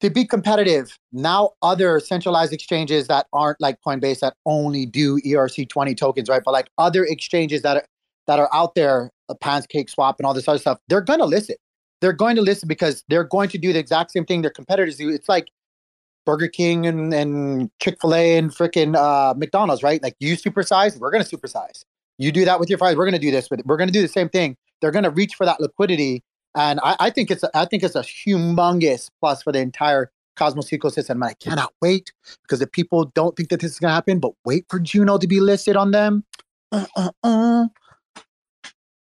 to 0.00 0.10
be 0.10 0.24
competitive, 0.24 0.96
now 1.12 1.50
other 1.62 2.00
centralized 2.00 2.52
exchanges 2.52 3.06
that 3.08 3.26
aren't 3.32 3.60
like 3.60 3.78
Coinbase 3.86 4.20
that 4.20 4.34
only 4.46 4.86
do 4.86 5.20
ERC20 5.20 5.96
tokens, 5.96 6.28
right? 6.28 6.42
But 6.44 6.52
like 6.52 6.70
other 6.78 7.04
exchanges 7.04 7.62
that 7.62 7.78
are, 7.78 7.86
that 8.26 8.38
are 8.38 8.48
out 8.54 8.74
there, 8.74 9.10
a 9.28 9.34
Pancake 9.34 9.90
Swap 9.90 10.18
and 10.18 10.26
all 10.26 10.34
this 10.34 10.48
other 10.48 10.58
stuff, 10.58 10.78
they're 10.88 11.02
going 11.02 11.18
to 11.18 11.26
list 11.26 11.50
it. 11.50 11.58
They're 12.00 12.14
going 12.14 12.36
to 12.36 12.42
list 12.42 12.62
it 12.62 12.66
because 12.66 13.04
they're 13.08 13.24
going 13.24 13.50
to 13.50 13.58
do 13.58 13.72
the 13.72 13.78
exact 13.78 14.12
same 14.12 14.24
thing 14.24 14.40
their 14.40 14.50
competitors 14.50 14.96
do. 14.96 15.10
It's 15.10 15.28
like 15.28 15.48
Burger 16.26 16.48
King 16.48 16.86
and, 16.86 17.12
and 17.12 17.70
Chick 17.80 17.98
fil 18.00 18.14
A 18.14 18.36
and 18.36 18.50
freaking 18.50 18.96
uh, 18.96 19.34
McDonald's, 19.34 19.82
right? 19.82 20.02
Like 20.02 20.16
you 20.20 20.36
supersize, 20.36 20.98
we're 20.98 21.10
going 21.10 21.24
to 21.24 21.36
supersize. 21.36 21.84
You 22.18 22.32
do 22.32 22.44
that 22.44 22.60
with 22.60 22.68
your 22.68 22.78
fries, 22.78 22.96
we're 22.96 23.06
going 23.06 23.12
to 23.14 23.18
do 23.18 23.30
this 23.30 23.50
with 23.50 23.60
it. 23.60 23.66
We're 23.66 23.78
going 23.78 23.88
to 23.88 23.92
do 23.92 24.02
the 24.02 24.08
same 24.08 24.28
thing. 24.28 24.56
They're 24.80 24.90
going 24.90 25.04
to 25.04 25.10
reach 25.10 25.34
for 25.34 25.46
that 25.46 25.60
liquidity 25.60 26.22
and 26.54 26.80
I, 26.82 26.96
I 26.98 27.10
think 27.10 27.30
it's 27.30 27.42
a, 27.42 27.50
I 27.56 27.64
think 27.64 27.82
it's 27.82 27.94
a 27.94 28.00
humongous 28.00 29.08
plus 29.20 29.42
for 29.42 29.52
the 29.52 29.60
entire 29.60 30.10
Cosmos 30.36 30.70
ecosystem. 30.70 31.10
And 31.10 31.24
I 31.24 31.34
cannot 31.34 31.72
wait 31.80 32.12
because 32.42 32.60
if 32.60 32.72
people 32.72 33.04
don't 33.14 33.36
think 33.36 33.50
that 33.50 33.60
this 33.60 33.72
is 33.72 33.78
going 33.78 33.90
to 33.90 33.94
happen, 33.94 34.18
but 34.18 34.32
wait 34.44 34.66
for 34.68 34.80
Juno 34.80 35.18
to 35.18 35.26
be 35.26 35.40
listed 35.40 35.76
on 35.76 35.92
them. 35.92 36.24
Uh, 36.72 36.86
uh, 36.96 37.10
uh. 37.22 37.66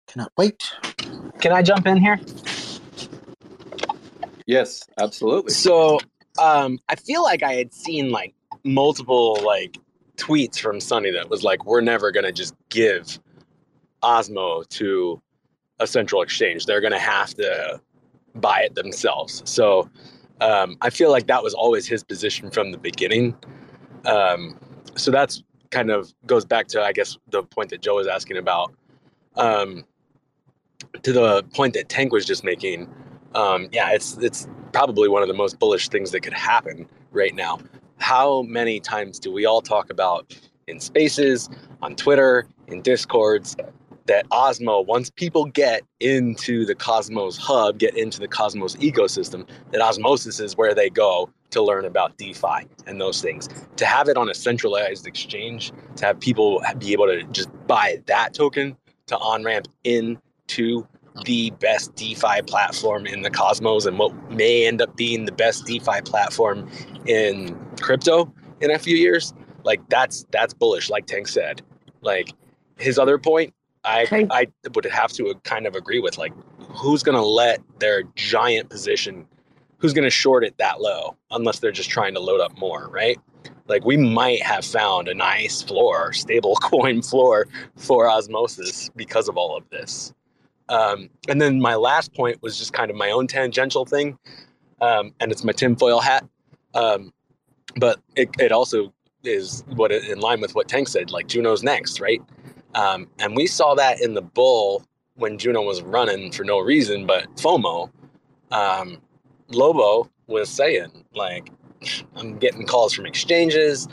Cannot 0.08 0.32
wait. 0.38 0.72
Can 1.40 1.52
I 1.52 1.62
jump 1.62 1.86
in 1.86 1.98
here? 1.98 2.18
Yes, 4.46 4.84
absolutely. 4.98 5.52
So 5.52 5.98
um, 6.38 6.78
I 6.88 6.96
feel 6.96 7.22
like 7.22 7.42
I 7.42 7.54
had 7.54 7.72
seen 7.72 8.10
like 8.10 8.34
multiple 8.64 9.38
like 9.44 9.78
tweets 10.16 10.58
from 10.58 10.80
Sunny 10.80 11.10
that 11.12 11.28
was 11.28 11.42
like, 11.42 11.64
"We're 11.64 11.80
never 11.80 12.10
gonna 12.10 12.32
just 12.32 12.54
give 12.68 13.18
Osmo 14.02 14.66
to 14.68 15.20
a 15.78 15.86
central 15.86 16.22
exchange. 16.22 16.66
They're 16.66 16.80
to 16.92 16.98
have 16.98 17.34
to 17.34 17.80
buy 18.34 18.62
it 18.62 18.74
themselves. 18.74 19.42
So 19.44 19.90
um, 20.40 20.76
I 20.80 20.90
feel 20.90 21.10
like 21.10 21.26
that 21.26 21.42
was 21.42 21.54
always 21.54 21.86
his 21.86 22.04
position 22.04 22.50
from 22.50 22.72
the 22.72 22.78
beginning. 22.78 23.36
Um, 24.04 24.58
so 24.94 25.10
that's 25.10 25.42
kind 25.70 25.90
of 25.90 26.12
goes 26.26 26.44
back 26.44 26.68
to 26.68 26.82
I 26.82 26.92
guess 26.92 27.18
the 27.30 27.42
point 27.42 27.70
that 27.70 27.82
Joe 27.82 27.96
was 27.96 28.06
asking 28.06 28.36
about. 28.36 28.72
Um, 29.36 29.84
to 31.02 31.12
the 31.12 31.42
point 31.54 31.74
that 31.74 31.88
Tank 31.88 32.12
was 32.12 32.24
just 32.24 32.44
making, 32.44 32.88
um, 33.34 33.68
yeah, 33.72 33.90
it's 33.90 34.16
it's 34.18 34.48
probably 34.76 35.08
one 35.08 35.22
of 35.22 35.28
the 35.28 35.32
most 35.32 35.58
bullish 35.58 35.88
things 35.88 36.10
that 36.10 36.20
could 36.20 36.34
happen 36.34 36.86
right 37.10 37.34
now. 37.34 37.58
How 37.96 38.42
many 38.42 38.78
times 38.78 39.18
do 39.18 39.32
we 39.32 39.46
all 39.46 39.62
talk 39.62 39.88
about 39.88 40.38
in 40.66 40.80
spaces, 40.80 41.48
on 41.80 41.96
Twitter, 41.96 42.46
in 42.68 42.82
discords, 42.82 43.56
that 44.04 44.28
Osmo, 44.28 44.84
once 44.84 45.08
people 45.08 45.46
get 45.46 45.82
into 46.00 46.66
the 46.66 46.74
Cosmos 46.74 47.38
hub, 47.38 47.78
get 47.78 47.96
into 47.96 48.20
the 48.20 48.28
Cosmos 48.28 48.76
ecosystem, 48.76 49.48
that 49.72 49.80
osmosis 49.80 50.40
is 50.40 50.58
where 50.58 50.74
they 50.74 50.90
go 50.90 51.30
to 51.52 51.62
learn 51.62 51.86
about 51.86 52.18
DeFi 52.18 52.68
and 52.86 53.00
those 53.00 53.22
things. 53.22 53.48
To 53.76 53.86
have 53.86 54.10
it 54.10 54.18
on 54.18 54.28
a 54.28 54.34
centralized 54.34 55.06
exchange, 55.06 55.72
to 55.96 56.04
have 56.04 56.20
people 56.20 56.62
be 56.76 56.92
able 56.92 57.06
to 57.06 57.22
just 57.32 57.48
buy 57.66 58.02
that 58.08 58.34
token 58.34 58.76
to 59.06 59.16
on 59.16 59.42
ramp 59.42 59.68
into 59.84 60.86
the 61.24 61.50
best 61.60 61.94
DeFi 61.94 62.42
platform 62.46 63.06
in 63.06 63.22
the 63.22 63.30
Cosmos 63.30 63.86
and 63.86 63.98
what 63.98 64.14
may 64.30 64.66
end 64.66 64.82
up 64.82 64.96
being 64.96 65.24
the 65.24 65.32
best 65.32 65.64
DeFi 65.66 66.02
platform 66.04 66.68
in 67.06 67.56
crypto 67.80 68.32
in 68.60 68.70
a 68.70 68.78
few 68.78 68.96
years, 68.96 69.34
like 69.64 69.80
that's 69.88 70.26
that's 70.30 70.54
bullish, 70.54 70.90
like 70.90 71.06
Tank 71.06 71.28
said. 71.28 71.62
Like 72.02 72.32
his 72.78 72.98
other 72.98 73.18
point 73.18 73.54
I 73.86 74.26
I 74.30 74.46
would 74.74 74.84
have 74.84 75.12
to 75.12 75.32
kind 75.44 75.66
of 75.66 75.74
agree 75.74 76.00
with 76.00 76.18
like 76.18 76.32
who's 76.58 77.02
going 77.02 77.16
to 77.16 77.24
let 77.24 77.60
their 77.78 78.02
giant 78.14 78.68
position 78.68 79.26
who's 79.78 79.92
going 79.92 80.04
to 80.04 80.10
short 80.10 80.44
it 80.44 80.56
that 80.58 80.80
low 80.80 81.16
unless 81.30 81.60
they're 81.60 81.70
just 81.70 81.90
trying 81.90 82.14
to 82.14 82.20
load 82.20 82.40
up 82.40 82.56
more, 82.58 82.88
right? 82.88 83.18
Like 83.68 83.84
we 83.84 83.96
might 83.96 84.42
have 84.42 84.64
found 84.64 85.08
a 85.08 85.14
nice 85.14 85.62
floor, 85.62 86.12
stable 86.12 86.56
coin 86.62 87.02
floor 87.02 87.46
for 87.76 88.08
osmosis 88.10 88.90
because 88.96 89.28
of 89.28 89.36
all 89.36 89.56
of 89.56 89.68
this. 89.70 90.12
Um, 90.68 91.10
and 91.28 91.40
then 91.40 91.60
my 91.60 91.74
last 91.74 92.12
point 92.14 92.42
was 92.42 92.58
just 92.58 92.72
kind 92.72 92.90
of 92.90 92.96
my 92.96 93.10
own 93.10 93.26
tangential 93.26 93.84
thing, 93.84 94.18
um, 94.80 95.12
and 95.20 95.30
it's 95.30 95.44
my 95.44 95.52
tinfoil 95.52 96.00
hat. 96.00 96.26
Um, 96.74 97.12
but 97.76 98.00
it, 98.16 98.30
it 98.38 98.52
also 98.52 98.92
is 99.22 99.64
what 99.74 99.92
in 99.92 100.20
line 100.20 100.40
with 100.40 100.54
what 100.54 100.68
Tank 100.68 100.88
said. 100.88 101.10
Like 101.10 101.26
Juno's 101.26 101.62
next, 101.62 102.00
right? 102.00 102.22
Um, 102.74 103.08
and 103.18 103.34
we 103.34 103.46
saw 103.46 103.74
that 103.74 104.00
in 104.00 104.14
the 104.14 104.22
bull 104.22 104.84
when 105.14 105.38
Juno 105.38 105.62
was 105.62 105.82
running 105.82 106.30
for 106.30 106.44
no 106.44 106.58
reason 106.60 107.06
but 107.06 107.26
FOMO. 107.36 107.90
Um, 108.50 108.98
Lobo 109.48 110.10
was 110.26 110.48
saying, 110.48 111.04
like, 111.14 111.50
I'm 112.16 112.38
getting 112.38 112.66
calls 112.66 112.92
from 112.92 113.06
exchanges 113.06 113.88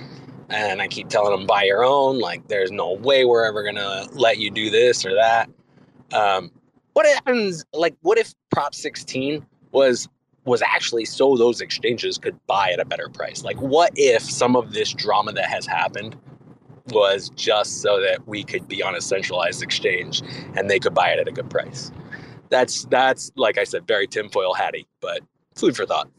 and 0.50 0.82
I 0.82 0.88
keep 0.88 1.10
telling 1.10 1.32
them 1.32 1.48
buy 1.48 1.64
your 1.64 1.84
own. 1.84 2.20
Like, 2.20 2.48
there's 2.48 2.72
no 2.72 2.94
way 2.94 3.26
we're 3.26 3.46
ever 3.46 3.64
going 3.64 3.76
to 3.76 4.10
let 4.14 4.38
you 4.38 4.52
do 4.52 4.70
this 4.70 5.06
or 5.06 5.14
that. 5.16 5.50
Um, 6.12 6.52
what 6.94 7.06
happens? 7.06 7.66
Like, 7.74 7.96
what 8.02 8.18
if 8.18 8.34
Prop 8.52 8.74
16 8.74 9.46
was 9.72 10.08
was 10.46 10.62
actually 10.62 11.06
so 11.06 11.38
those 11.38 11.62
exchanges 11.62 12.18
could 12.18 12.38
buy 12.48 12.72
at 12.72 12.80
a 12.80 12.86
better 12.86 13.08
price? 13.10 13.44
Like, 13.44 13.62
what 13.62 13.94
if 13.96 14.22
some 14.22 14.56
of 14.56 14.74
this 14.74 14.92
drama 14.92 15.32
that 15.34 15.46
has 15.46 15.66
happened 15.66 16.18
was 16.92 17.30
just 17.36 17.82
so 17.82 18.02
that 18.02 18.28
we 18.28 18.44
could 18.44 18.68
be 18.68 18.84
on 18.84 18.96
a 18.96 19.02
centralized 19.02 19.64
exchange 19.64 20.22
and 20.56 20.70
they 20.70 20.80
could 20.80 20.94
buy 20.94 21.10
it 21.10 21.20
at 21.20 21.28
a 21.28 21.32
good 21.32 21.50
price. 21.50 21.92
That's 22.50 22.86
that's 22.86 23.32
like 23.36 23.58
I 23.58 23.64
said, 23.64 23.88
very 23.88 24.08
tinfoil 24.08 24.54
hatty, 24.54 24.88
but 25.02 25.22
food 25.56 25.76
for 25.76 25.86
thought. 25.86 26.10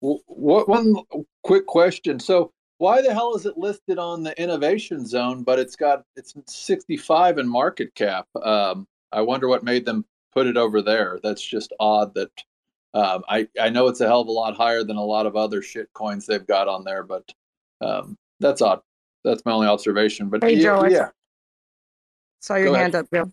What 0.00 0.68
one 0.68 0.96
quick 1.42 1.66
question? 1.66 2.18
So 2.18 2.52
why 2.82 3.00
the 3.00 3.14
hell 3.14 3.36
is 3.36 3.46
it 3.46 3.56
listed 3.56 3.96
on 3.96 4.24
the 4.24 4.36
innovation 4.42 5.06
zone, 5.06 5.44
but 5.44 5.60
it's 5.60 5.76
got 5.76 6.02
it's 6.16 6.34
65 6.48 7.38
in 7.38 7.48
market 7.48 7.94
cap? 7.94 8.26
Um, 8.42 8.88
I 9.12 9.20
wonder 9.20 9.46
what 9.46 9.62
made 9.62 9.86
them 9.86 10.04
put 10.34 10.48
it 10.48 10.56
over 10.56 10.82
there. 10.82 11.20
That's 11.22 11.40
just 11.40 11.72
odd. 11.78 12.12
That 12.14 12.32
um, 12.92 13.22
I 13.28 13.46
I 13.60 13.68
know 13.70 13.86
it's 13.86 14.00
a 14.00 14.08
hell 14.08 14.22
of 14.22 14.26
a 14.26 14.32
lot 14.32 14.56
higher 14.56 14.82
than 14.82 14.96
a 14.96 15.04
lot 15.04 15.26
of 15.26 15.36
other 15.36 15.62
shit 15.62 15.92
coins 15.92 16.26
they've 16.26 16.44
got 16.44 16.66
on 16.66 16.82
there, 16.82 17.04
but 17.04 17.32
um, 17.80 18.18
that's 18.40 18.60
odd. 18.60 18.80
That's 19.22 19.44
my 19.44 19.52
only 19.52 19.68
observation. 19.68 20.28
But 20.28 20.42
hey, 20.42 20.54
yeah, 20.54 20.62
Joe, 20.62 20.86
yeah. 20.86 21.10
Saw 22.40 22.56
your 22.56 22.66
Go 22.66 22.74
hand 22.74 22.96
ahead. 22.96 23.04
up, 23.04 23.10
Bill. 23.12 23.32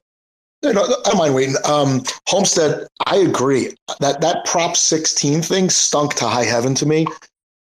No, 0.62 0.74
no, 0.74 0.84
I 0.84 1.10
don't 1.10 1.18
mind 1.18 1.34
waiting. 1.34 1.56
Um, 1.66 2.04
Homestead, 2.28 2.86
I 3.08 3.16
agree 3.16 3.74
that 4.00 4.22
that 4.22 4.46
Prop 4.46 4.78
16 4.78 5.42
thing 5.42 5.72
stunk 5.72 6.14
to 6.16 6.28
high 6.28 6.44
heaven 6.44 6.76
to 6.76 6.86
me. 6.86 7.08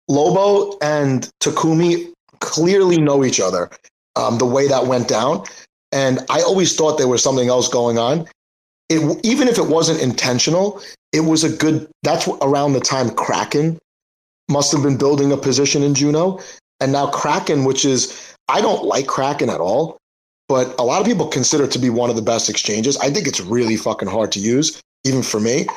Lobo 0.07 0.77
and 0.81 1.29
Takumi 1.41 2.11
clearly 2.39 2.97
know 2.97 3.25
each 3.25 3.39
other. 3.39 3.69
Um, 4.15 4.37
the 4.37 4.45
way 4.45 4.67
that 4.67 4.87
went 4.87 5.09
down, 5.09 5.43
and 5.91 6.19
I 6.29 6.41
always 6.41 6.73
thought 6.75 6.97
there 6.97 7.07
was 7.07 7.21
something 7.21 7.49
else 7.49 7.67
going 7.67 7.97
on. 7.97 8.27
It 8.87 9.01
even 9.25 9.49
if 9.49 9.57
it 9.57 9.67
wasn't 9.67 10.01
intentional, 10.01 10.81
it 11.11 11.21
was 11.21 11.43
a 11.43 11.49
good. 11.49 11.89
That's 12.03 12.27
around 12.41 12.73
the 12.73 12.79
time 12.79 13.09
Kraken 13.09 13.77
must 14.49 14.71
have 14.71 14.83
been 14.83 14.97
building 14.97 15.31
a 15.33 15.37
position 15.37 15.83
in 15.83 15.93
Juno, 15.95 16.39
and 16.79 16.93
now 16.93 17.07
Kraken, 17.07 17.65
which 17.65 17.83
is 17.83 18.35
I 18.47 18.61
don't 18.61 18.85
like 18.85 19.07
Kraken 19.07 19.49
at 19.49 19.59
all, 19.59 19.97
but 20.47 20.79
a 20.79 20.83
lot 20.83 21.01
of 21.01 21.07
people 21.07 21.27
consider 21.27 21.65
it 21.65 21.71
to 21.71 21.79
be 21.79 21.89
one 21.89 22.09
of 22.09 22.15
the 22.15 22.21
best 22.21 22.49
exchanges. 22.49 22.95
I 22.97 23.09
think 23.09 23.27
it's 23.27 23.41
really 23.41 23.75
fucking 23.75 24.07
hard 24.07 24.31
to 24.33 24.39
use, 24.39 24.81
even 25.03 25.23
for 25.23 25.39
me. 25.39 25.67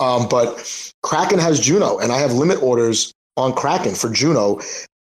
Um, 0.00 0.28
but 0.28 0.92
Kraken 1.02 1.38
has 1.38 1.60
Juno, 1.60 1.98
and 1.98 2.12
I 2.12 2.18
have 2.18 2.32
limit 2.32 2.62
orders 2.62 3.12
on 3.38 3.54
Kraken 3.54 3.94
for 3.94 4.10
Juno. 4.10 4.60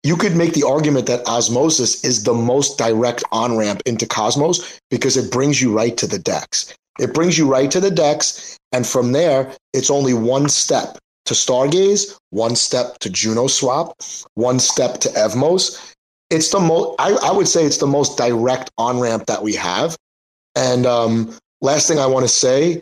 you 0.06 0.17
could 0.17 0.36
make 0.36 0.54
the 0.54 0.63
argument 0.63 1.08
that 1.08 1.26
osmosis 1.28 2.04
is 2.04 2.24
the 2.24 2.34
most 2.34 2.78
direct 2.78 3.24
on 3.32 3.56
ramp 3.56 3.82
into 3.86 4.06
Cosmos 4.06 4.80
because 4.89 5.15
it 5.15 5.32
brings 5.32 5.62
you 5.62 5.74
right 5.74 5.96
to 5.96 6.06
the 6.06 6.19
DEX. 6.19 6.76
It 7.00 7.13
brings 7.13 7.38
you 7.38 7.50
right 7.50 7.72
to 7.72 7.80
the 7.80 7.89
DEX. 7.89 8.58
And 8.74 8.86
from 8.86 9.13
there, 9.13 9.56
it's 9.72 9.89
only 9.89 10.13
one 10.13 10.50
step 10.50 10.98
to 11.26 11.34
Stargaze, 11.34 12.17
one 12.32 12.56
step 12.58 13.00
to 13.00 13.10
Juno 13.10 13.48
Swap, 13.48 13.96
one 14.34 14.60
step 14.60 15.00
to 15.00 15.10
Evmos. 15.10 15.93
It's 16.30 16.50
the 16.50 16.60
most, 16.60 16.96
I, 17.00 17.13
I 17.24 17.32
would 17.32 17.48
say 17.48 17.63
it's 17.63 17.78
the 17.78 17.88
most 17.88 18.17
direct 18.17 18.72
on 18.78 19.00
ramp 19.00 19.28
that 19.28 19.41
we 19.41 19.54
have. 19.56 19.96
And 20.56 20.86
um, 20.86 21.34
last 21.62 21.88
thing 21.88 22.00
I 22.00 22.08
want 22.08 22.26
to 22.26 22.30
say, 22.30 22.82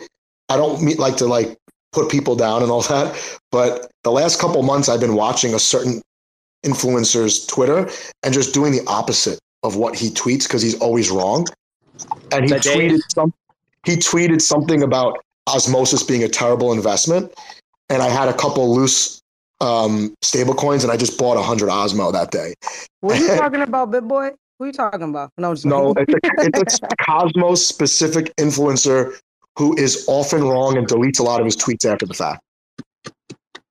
I 0.49 0.57
don't 0.57 0.81
mean, 0.81 0.97
like 0.97 1.17
to 1.17 1.27
like 1.27 1.55
put 1.91 2.09
people 2.09 2.35
down 2.35 2.61
and 2.61 2.71
all 2.71 2.81
that, 2.83 3.39
but 3.51 3.91
the 4.03 4.11
last 4.11 4.39
couple 4.39 4.61
months 4.63 4.89
I've 4.89 4.99
been 4.99 5.15
watching 5.15 5.53
a 5.53 5.59
certain 5.59 6.01
influencer's 6.65 7.45
Twitter 7.45 7.89
and 8.23 8.33
just 8.33 8.53
doing 8.53 8.71
the 8.71 8.83
opposite 8.87 9.39
of 9.63 9.75
what 9.75 9.95
he 9.95 10.09
tweets 10.09 10.43
because 10.43 10.61
he's 10.61 10.79
always 10.79 11.09
wrong. 11.11 11.47
And 12.31 12.45
he 12.45 12.51
tweeted 12.51 12.99
some, 13.09 13.33
he 13.85 13.95
tweeted 13.95 14.41
something 14.41 14.83
about 14.83 15.23
osmosis 15.47 16.03
being 16.03 16.23
a 16.23 16.29
terrible 16.29 16.71
investment. 16.71 17.33
And 17.89 18.01
I 18.01 18.09
had 18.09 18.29
a 18.29 18.33
couple 18.33 18.73
loose 18.73 19.21
um, 19.59 20.15
stable 20.21 20.53
coins 20.53 20.83
and 20.83 20.91
I 20.91 20.97
just 20.97 21.17
bought 21.17 21.37
a 21.37 21.41
hundred 21.41 21.69
Osmo 21.69 22.11
that 22.11 22.31
day. 22.31 22.53
What 23.01 23.19
are 23.19 23.21
you 23.21 23.27
talking 23.37 23.61
about, 23.61 23.91
big 23.91 24.07
boy? 24.07 24.31
Who 24.57 24.65
are 24.65 24.67
you 24.67 24.73
talking 24.73 25.09
about? 25.09 25.31
No, 25.37 25.53
just 25.53 25.65
no, 25.65 25.93
it's 25.97 26.13
a, 26.13 26.19
it's 26.37 26.79
a 26.83 26.87
Cosmos 27.03 27.65
specific 27.65 28.35
influencer 28.37 29.17
who 29.57 29.75
is 29.77 30.05
often 30.07 30.43
wrong 30.43 30.77
and 30.77 30.87
deletes 30.87 31.19
a 31.19 31.23
lot 31.23 31.39
of 31.39 31.45
his 31.45 31.55
tweets 31.57 31.85
after 31.85 32.05
the 32.05 32.13
fact. 32.13 32.41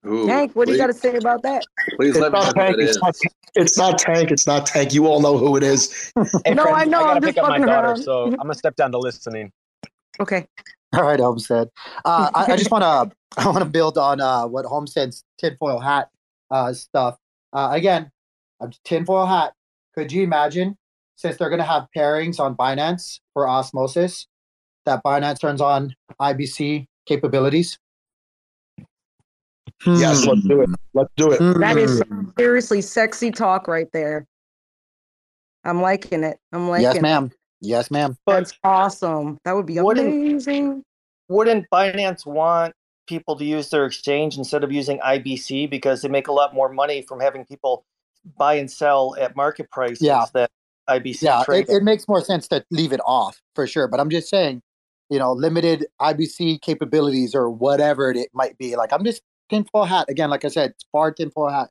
Ooh, 0.06 0.26
Tank, 0.26 0.52
what 0.56 0.66
do 0.66 0.72
you 0.72 0.78
got 0.78 0.86
to 0.86 0.94
say 0.94 1.16
about 1.16 1.42
that? 1.42 1.62
Please 1.96 2.10
It's 2.10 2.18
let 2.18 2.32
me 2.32 2.38
know 2.38 2.44
not, 2.46 2.54
tank, 2.54 2.76
it 2.78 2.88
it's, 2.88 3.02
not, 3.02 3.14
it's 3.54 3.76
not 3.78 3.98
Tank. 3.98 4.30
It's 4.30 4.46
not 4.46 4.64
Tank. 4.66 4.94
You 4.94 5.06
all 5.06 5.20
know 5.20 5.36
who 5.36 5.56
it 5.56 5.62
is. 5.62 6.10
Hey, 6.44 6.54
No, 6.54 6.62
friends, 6.62 6.78
I 6.78 6.84
know, 6.86 7.04
I 7.04 7.12
I'm 7.14 7.20
just 7.22 7.34
pick 7.34 7.36
up 7.42 7.48
my 7.48 7.56
fucking 7.56 7.66
daughter, 7.66 7.88
around. 7.88 8.02
so 8.02 8.24
I'm 8.26 8.36
gonna 8.36 8.54
step 8.54 8.76
down 8.76 8.92
to 8.92 8.98
listening. 8.98 9.52
Okay. 10.18 10.46
All 10.94 11.02
right, 11.02 11.20
Homestead. 11.20 11.68
Uh, 12.04 12.30
I, 12.34 12.52
I 12.52 12.56
just 12.56 12.70
want 12.70 12.82
to 12.82 13.14
I 13.40 13.46
want 13.46 13.58
to 13.58 13.64
build 13.66 13.98
on 13.98 14.20
uh, 14.20 14.46
what 14.46 14.64
Homestead's 14.64 15.22
tinfoil 15.38 15.78
hat 15.78 16.08
uh, 16.50 16.72
stuff. 16.72 17.16
Uh, 17.52 17.68
again, 17.72 18.10
a 18.60 18.70
tinfoil 18.84 19.26
hat. 19.26 19.52
Could 19.94 20.12
you 20.12 20.22
imagine, 20.22 20.78
since 21.16 21.36
they're 21.36 21.48
going 21.50 21.60
to 21.60 21.64
have 21.64 21.88
pairings 21.96 22.40
on 22.40 22.56
Binance 22.56 23.20
for 23.34 23.48
Osmosis, 23.48 24.26
that 24.86 25.02
Binance 25.04 25.40
turns 25.40 25.60
on 25.60 25.94
IBC 26.20 26.86
capabilities? 27.06 27.78
Yes, 29.86 30.26
let's 30.26 30.42
do 30.46 30.60
it. 30.62 30.70
Let's 30.94 31.10
do 31.16 31.30
it. 31.32 31.38
That 31.60 31.76
is 31.78 32.02
Hmm. 32.08 32.28
seriously 32.38 32.82
sexy 32.82 33.30
talk 33.30 33.66
right 33.66 33.90
there. 33.92 34.26
I'm 35.64 35.80
liking 35.80 36.22
it. 36.24 36.38
I'm 36.52 36.68
liking 36.68 36.84
yes, 36.84 36.96
it. 36.96 37.02
ma'am. 37.02 37.30
Yes, 37.60 37.90
ma'am. 37.90 38.16
That's 38.26 38.52
awesome. 38.64 39.38
That 39.44 39.52
would 39.52 39.66
be 39.66 39.80
Wouldn't- 39.80 40.06
amazing. 40.06 40.82
Wouldn't 41.28 41.66
Binance 41.72 42.26
want 42.26 42.74
people 43.06 43.36
to 43.36 43.44
use 43.44 43.70
their 43.70 43.86
exchange 43.86 44.36
instead 44.38 44.64
of 44.64 44.72
using 44.72 44.98
IBC 45.00 45.66
because 45.68 46.02
they 46.02 46.08
make 46.08 46.28
a 46.28 46.32
lot 46.32 46.54
more 46.54 46.68
money 46.72 47.02
from 47.02 47.20
having 47.20 47.44
people 47.44 47.84
buy 48.36 48.54
and 48.54 48.70
sell 48.70 49.14
at 49.18 49.36
market 49.36 49.70
prices 49.70 50.02
Yeah. 50.02 50.24
that 50.34 50.50
IBC 50.88 51.22
Yeah, 51.26 51.42
it, 51.48 51.68
it 51.68 51.82
makes 51.82 52.08
more 52.08 52.20
sense 52.22 52.48
to 52.48 52.64
leave 52.70 52.92
it 52.92 53.00
off 53.04 53.40
for 53.54 53.66
sure. 53.66 53.88
But 53.88 54.00
I'm 54.00 54.10
just 54.10 54.28
saying, 54.28 54.62
you 55.10 55.18
know, 55.18 55.32
limited 55.32 55.86
IBC 56.00 56.62
capabilities 56.62 57.34
or 57.34 57.50
whatever 57.50 58.10
it 58.10 58.30
might 58.32 58.56
be. 58.56 58.76
Like 58.76 58.92
I'm 58.92 59.04
just 59.04 59.22
tinfoil 59.50 59.84
hat 59.84 60.06
again. 60.08 60.30
Like 60.30 60.44
I 60.44 60.48
said, 60.48 60.70
it's 60.70 60.84
far 60.92 61.12
tinfoil 61.12 61.50
hat. 61.50 61.68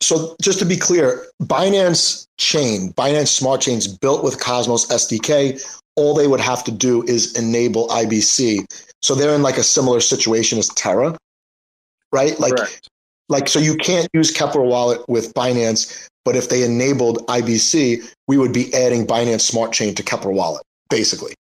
So 0.00 0.36
just 0.42 0.58
to 0.58 0.64
be 0.64 0.76
clear, 0.76 1.24
Binance 1.42 2.26
Chain, 2.38 2.92
Binance 2.92 3.28
Smart 3.28 3.60
Chains 3.60 3.86
built 3.86 4.22
with 4.22 4.40
Cosmos 4.40 4.86
SDK, 4.88 5.62
all 5.96 6.14
they 6.14 6.26
would 6.26 6.40
have 6.40 6.62
to 6.64 6.70
do 6.70 7.02
is 7.04 7.34
enable 7.36 7.88
IBC. 7.88 8.66
So 9.02 9.14
they're 9.14 9.34
in 9.34 9.42
like 9.42 9.56
a 9.56 9.62
similar 9.62 10.00
situation 10.00 10.58
as 10.58 10.68
Terra, 10.70 11.16
right? 12.12 12.38
Like, 12.38 12.56
Correct. 12.56 12.88
like 13.28 13.48
so 13.48 13.58
you 13.58 13.76
can't 13.76 14.08
use 14.12 14.32
Keplr 14.32 14.64
Wallet 14.64 15.06
with 15.08 15.32
Binance, 15.34 16.08
but 16.24 16.36
if 16.36 16.50
they 16.50 16.62
enabled 16.62 17.26
IBC, 17.26 18.06
we 18.28 18.36
would 18.36 18.52
be 18.52 18.72
adding 18.74 19.06
Binance 19.06 19.42
Smart 19.42 19.72
Chain 19.72 19.94
to 19.94 20.02
Keplr 20.02 20.32
Wallet, 20.32 20.62
basically. 20.90 21.34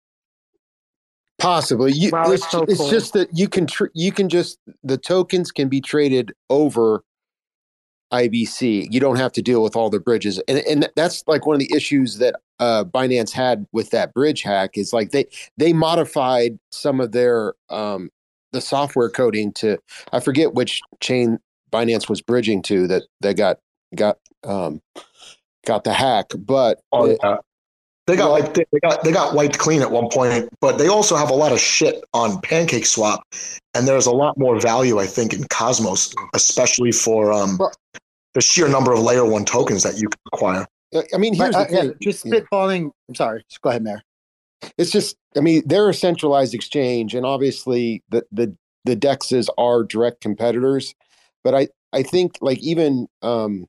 Possibly. 1.38 1.91
You, 1.91 2.12
Wow, 2.12 2.32
it's, 2.32 2.43
it's 2.43 2.52
so 2.52 2.63
it's 2.63 2.78
cool. 2.78 2.89
just 2.89 3.13
that 3.13 3.30
you 3.38 3.50
can 3.50 3.67
tr- 3.67 3.88
you 3.93 4.12
can 4.12 4.30
just 4.30 4.60
the 4.84 4.98
tokens 4.98 5.52
can 5.52 5.67
be 5.67 5.82
traded 5.82 6.34
over 6.50 7.04
IBC. 8.13 8.88
You 8.89 9.00
don't 9.00 9.17
have 9.17 9.34
to 9.34 9.41
deal 9.41 9.62
with 9.62 9.76
all 9.76 9.89
the 9.89 10.00
bridges, 10.00 10.39
and 10.48 10.60
and 10.60 10.89
that's 10.95 11.24
like 11.28 11.45
one 11.45 11.56
of 11.56 11.60
the 11.60 11.74
issues 11.76 12.19
that 12.19 12.36
uh, 12.60 12.86
Binance 12.86 13.32
had 13.32 13.67
with 13.74 13.89
that 13.89 14.13
bridge 14.13 14.43
hack 14.43 14.78
is 14.78 14.93
like 14.93 15.12
they 15.12 15.26
they 15.58 15.74
modified 15.74 16.58
some 16.71 17.02
of 17.02 17.12
their 17.12 17.54
um, 17.69 18.10
the 18.54 18.62
software 18.62 19.10
coding 19.10 19.52
to 19.54 19.78
I 20.13 20.21
forget 20.21 20.54
which 20.54 20.82
chain 21.02 21.39
Binance 21.71 22.08
was 22.08 22.21
bridging 22.21 22.62
to 22.63 22.88
that 22.88 23.04
that 23.21 23.36
got 23.36 23.60
got 23.93 24.19
um, 24.45 24.82
got 25.65 25.84
the 25.84 25.93
hack, 25.93 26.28
but 26.38 26.80
Oh, 26.93 27.08
yeah. 27.08 27.38
They 28.08 28.15
got 28.15 28.30
like 28.30 28.54
they 28.54 28.80
got 28.82 29.04
they 29.04 29.12
got 29.12 29.34
wiped 29.34 29.58
clean 29.58 29.82
at 29.82 29.89
one 29.89 30.10
point, 30.10 30.48
but 30.62 30.78
they 30.78 30.88
also 30.88 31.15
have 31.15 31.32
a 31.32 31.34
lot 31.34 31.52
of 31.52 31.60
shit 31.60 32.04
on 32.13 32.39
Pancake 32.41 32.86
Swap, 32.86 33.24
and 33.74 33.88
there's 33.88 34.06
a 34.06 34.12
lot 34.12 34.38
more 34.38 34.60
value 34.60 35.00
I 35.00 35.08
think 35.08 35.34
in 35.34 35.44
Cosmos, 35.50 36.13
especially 36.36 36.91
for 36.91 37.34
um, 37.34 37.60
the 38.36 38.41
sheer 38.41 38.68
number 38.68 38.94
of 38.94 39.00
layer 39.00 39.26
one 39.26 39.44
tokens 39.44 39.82
that 39.84 39.98
you 39.98 40.08
can 40.10 40.20
acquire. 40.34 40.68
I 41.13 41.18
mean, 41.18 41.34
here's 41.34 41.56
But, 41.56 41.70
the 41.70 41.78
uh, 41.78 41.82
thing. 41.82 41.88
yeah, 41.89 41.94
just 42.12 42.26
Yeah. 42.26 42.34
spitballing. 42.39 42.91
I'm 43.10 43.15
sorry. 43.15 43.44
Just 43.50 43.62
go 43.62 43.70
ahead, 43.72 43.84
Mayor. 43.84 44.04
it's 44.78 44.89
just 44.91 45.15
i 45.36 45.39
mean 45.41 45.62
they're 45.65 45.89
a 45.89 45.94
centralized 45.94 46.54
exchange 46.54 47.13
and 47.13 47.26
obviously 47.26 48.02
the 48.10 48.24
the 48.32 48.56
the 48.86 48.96
dexes 48.96 49.48
are 49.58 49.84
direct 49.84 50.22
competitors 50.22 50.96
but 51.44 51.54
i 51.54 51.68
i 51.94 52.02
think 52.02 52.38
like 52.41 52.58
even 52.60 53.06
um 53.22 53.65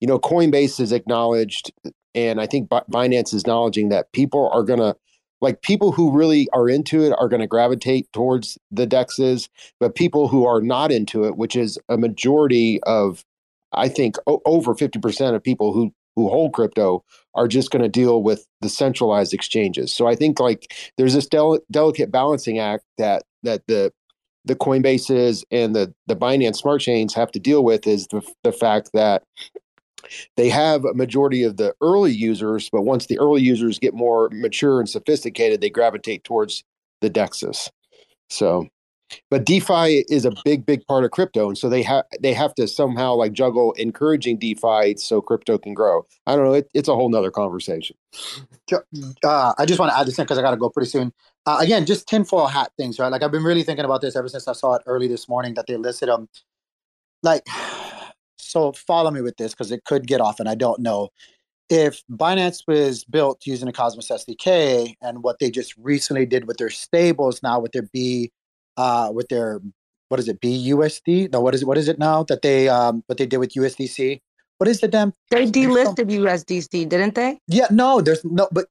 you 0.00 0.06
know 0.06 0.18
coinbase 0.18 0.78
is 0.80 0.92
acknowledged 0.92 1.72
and 2.14 2.40
i 2.40 2.46
think 2.46 2.68
binance 2.68 3.34
is 3.34 3.42
acknowledging 3.42 3.88
that 3.88 4.12
people 4.12 4.50
are 4.52 4.62
gonna 4.62 4.94
like 5.40 5.62
people 5.62 5.92
who 5.92 6.12
really 6.12 6.48
are 6.52 6.68
into 6.68 7.02
it 7.02 7.12
are 7.18 7.28
going 7.28 7.40
to 7.40 7.46
gravitate 7.46 8.10
towards 8.12 8.58
the 8.70 8.86
dexes 8.86 9.48
but 9.80 9.94
people 9.94 10.28
who 10.28 10.46
are 10.46 10.60
not 10.60 10.92
into 10.92 11.24
it 11.24 11.36
which 11.36 11.56
is 11.56 11.78
a 11.88 11.96
majority 11.96 12.80
of 12.84 13.24
i 13.72 13.88
think 13.88 14.16
o- 14.26 14.42
over 14.44 14.74
50% 14.74 15.34
of 15.34 15.42
people 15.42 15.72
who 15.72 15.92
who 16.16 16.28
hold 16.28 16.52
crypto 16.52 17.04
are 17.34 17.48
just 17.48 17.70
going 17.70 17.82
to 17.82 17.88
deal 17.88 18.22
with 18.22 18.46
the 18.60 18.68
centralized 18.68 19.32
exchanges. 19.32 19.94
So 19.94 20.06
I 20.06 20.14
think 20.14 20.40
like 20.40 20.72
there's 20.98 21.14
this 21.14 21.26
del- 21.26 21.60
delicate 21.70 22.10
balancing 22.10 22.58
act 22.58 22.84
that 22.98 23.22
that 23.42 23.62
the 23.66 23.92
the 24.44 24.56
Coinbases 24.56 25.44
and 25.50 25.74
the 25.74 25.94
the 26.06 26.16
Binance 26.16 26.56
Smart 26.56 26.80
Chains 26.80 27.14
have 27.14 27.30
to 27.32 27.40
deal 27.40 27.64
with 27.64 27.86
is 27.86 28.06
the 28.08 28.22
the 28.42 28.52
fact 28.52 28.90
that 28.92 29.22
they 30.36 30.48
have 30.48 30.84
a 30.84 30.94
majority 30.94 31.42
of 31.42 31.56
the 31.56 31.74
early 31.80 32.12
users, 32.12 32.68
but 32.70 32.82
once 32.82 33.06
the 33.06 33.18
early 33.18 33.42
users 33.42 33.78
get 33.78 33.94
more 33.94 34.28
mature 34.32 34.80
and 34.80 34.88
sophisticated, 34.88 35.60
they 35.60 35.70
gravitate 35.70 36.24
towards 36.24 36.64
the 37.00 37.10
dexes. 37.10 37.70
So, 38.30 38.68
but 39.30 39.44
DeFi 39.44 40.04
is 40.08 40.24
a 40.24 40.32
big, 40.44 40.64
big 40.64 40.86
part 40.86 41.04
of 41.04 41.10
crypto, 41.10 41.48
and 41.48 41.58
so 41.58 41.68
they 41.68 41.82
have 41.82 42.04
they 42.20 42.32
have 42.32 42.54
to 42.54 42.66
somehow 42.66 43.14
like 43.14 43.32
juggle 43.32 43.72
encouraging 43.72 44.38
DeFi 44.38 44.96
so 44.96 45.20
crypto 45.20 45.58
can 45.58 45.74
grow. 45.74 46.06
I 46.26 46.34
don't 46.34 46.46
know. 46.46 46.54
It, 46.54 46.70
it's 46.72 46.88
a 46.88 46.94
whole 46.94 47.10
nother 47.10 47.30
conversation. 47.30 47.96
Uh, 48.72 49.52
I 49.58 49.66
just 49.66 49.78
want 49.78 49.92
to 49.92 49.98
add 49.98 50.06
this 50.06 50.18
in 50.18 50.24
because 50.24 50.38
I 50.38 50.42
got 50.42 50.52
to 50.52 50.56
go 50.56 50.70
pretty 50.70 50.88
soon. 50.88 51.12
Uh, 51.44 51.58
again, 51.60 51.84
just 51.84 52.08
tinfoil 52.08 52.46
hat 52.46 52.72
things, 52.76 52.98
right? 52.98 53.08
Like 53.08 53.22
I've 53.22 53.32
been 53.32 53.44
really 53.44 53.64
thinking 53.64 53.84
about 53.84 54.00
this 54.00 54.16
ever 54.16 54.28
since 54.28 54.48
I 54.48 54.52
saw 54.52 54.74
it 54.74 54.82
early 54.86 55.08
this 55.08 55.28
morning 55.28 55.54
that 55.54 55.66
they 55.66 55.76
listed 55.76 56.08
them. 56.08 56.28
Like, 57.22 57.46
so 58.52 58.72
follow 58.72 59.10
me 59.10 59.22
with 59.22 59.36
this 59.36 59.52
because 59.52 59.72
it 59.72 59.84
could 59.84 60.06
get 60.06 60.20
off, 60.20 60.38
and 60.38 60.48
I 60.48 60.54
don't 60.54 60.80
know 60.80 61.08
if 61.72 62.02
Binance 62.10 62.62
was 62.68 63.02
built 63.04 63.46
using 63.46 63.66
a 63.66 63.72
Cosmos 63.72 64.08
SDK 64.08 64.94
and 65.00 65.22
what 65.22 65.38
they 65.38 65.50
just 65.50 65.74
recently 65.78 66.26
did 66.26 66.46
with 66.46 66.58
their 66.58 66.68
stables 66.68 67.42
now 67.42 67.60
with 67.60 67.72
their 67.72 67.88
B, 67.92 68.30
uh, 68.76 69.10
with 69.12 69.28
their 69.28 69.60
what 70.08 70.20
is 70.20 70.28
it 70.28 70.40
BUSD? 70.42 71.32
No, 71.32 71.40
what 71.40 71.54
is 71.54 71.62
it? 71.62 71.64
What 71.66 71.78
is 71.78 71.88
it 71.88 71.98
now 71.98 72.24
that 72.24 72.42
they 72.42 72.68
um 72.68 73.02
what 73.06 73.16
they 73.16 73.24
did 73.24 73.38
with 73.38 73.54
USDC? 73.54 74.20
What 74.58 74.68
is 74.68 74.80
the 74.80 74.88
damn? 74.88 75.14
They 75.30 75.46
delisted 75.50 76.10
USDC, 76.10 76.88
didn't 76.88 77.14
they? 77.14 77.38
Yeah, 77.48 77.68
no, 77.70 78.02
there's 78.02 78.22
no. 78.22 78.48
But 78.52 78.66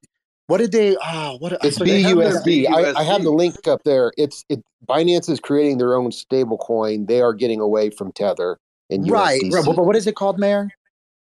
what 0.46 0.58
did 0.58 0.70
they? 0.70 0.96
Ah, 1.02 1.34
what? 1.40 1.58
It's 1.64 1.78
so 1.78 1.84
they 1.84 2.04
BUSD. 2.04 2.68
I, 2.68 3.00
I 3.00 3.02
have 3.02 3.24
the 3.24 3.32
link 3.32 3.66
up 3.66 3.82
there. 3.84 4.12
It's 4.16 4.44
it. 4.48 4.62
Binance 4.88 5.28
is 5.28 5.40
creating 5.40 5.78
their 5.78 5.96
own 5.96 6.12
stable 6.12 6.58
coin. 6.58 7.06
They 7.06 7.20
are 7.20 7.34
getting 7.34 7.60
away 7.60 7.90
from 7.90 8.12
Tether 8.12 8.58
and 8.92 9.10
Right, 9.10 9.40
USDC. 9.42 9.52
right. 9.52 9.64
But, 9.66 9.76
but 9.76 9.84
what 9.86 9.96
is 9.96 10.06
it 10.06 10.14
called, 10.16 10.38
Mayor? 10.38 10.70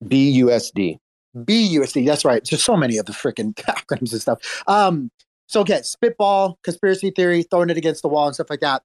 BUSD. 0.04 0.98
BUSD. 1.36 2.06
That's 2.06 2.26
right. 2.26 2.46
There's 2.50 2.64
so 2.64 2.76
many 2.78 2.98
of 2.98 3.06
the 3.06 3.14
freaking 3.14 3.54
acronyms 3.56 4.12
and 4.12 4.22
stuff. 4.22 4.64
Um, 4.68 5.12
so 5.48 5.62
again, 5.62 5.84
spitball, 5.84 6.58
conspiracy 6.64 7.12
theory, 7.12 7.44
throwing 7.44 7.70
it 7.70 7.78
against 7.78 8.02
the 8.02 8.08
wall 8.10 8.26
and 8.28 8.36
stuff 8.36 8.50
like 8.50 8.60
that. 8.62 8.84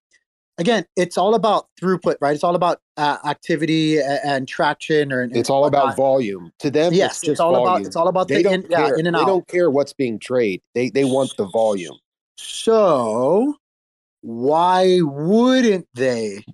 again, 0.58 0.84
it's 0.96 1.16
all 1.18 1.34
about 1.34 1.66
throughput, 1.80 2.16
right? 2.20 2.34
It's 2.34 2.44
all 2.44 2.54
about 2.54 2.80
uh, 2.96 3.18
activity 3.24 3.98
and, 3.98 4.20
and 4.24 4.48
traction, 4.48 5.12
or 5.12 5.28
it's 5.32 5.50
all 5.50 5.64
about 5.64 5.96
volume. 5.96 6.52
To 6.60 6.70
them, 6.70 6.92
yes, 6.92 7.12
it's, 7.12 7.20
just 7.20 7.30
it's 7.32 7.40
all 7.40 7.52
volume. 7.52 7.68
about 7.76 7.86
it's 7.86 7.96
all 7.96 8.08
about 8.08 8.28
they 8.28 8.36
the 8.36 8.42
don't 8.44 8.54
in, 8.64 8.70
yeah, 8.70 8.86
care. 8.88 8.94
in 8.96 9.06
and 9.06 9.16
they 9.16 9.20
out. 9.20 9.26
don't 9.26 9.48
care 9.48 9.70
what's 9.70 9.92
being 9.92 10.18
traded. 10.18 10.60
They 10.74 10.90
they 10.90 11.04
want 11.04 11.34
the 11.36 11.46
volume. 11.46 11.96
So 12.36 13.56
why 14.20 14.98
wouldn't 15.00 15.88
they 15.94 16.44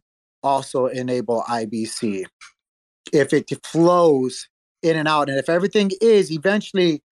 also 0.48 0.86
enable 0.86 1.42
IBC 1.42 2.24
if 3.12 3.32
it 3.32 3.50
flows 3.64 4.48
in 4.82 4.96
and 4.96 5.08
out, 5.08 5.28
and 5.28 5.38
if 5.38 5.48
everything 5.48 5.90
is 6.00 6.30
eventually 6.30 7.02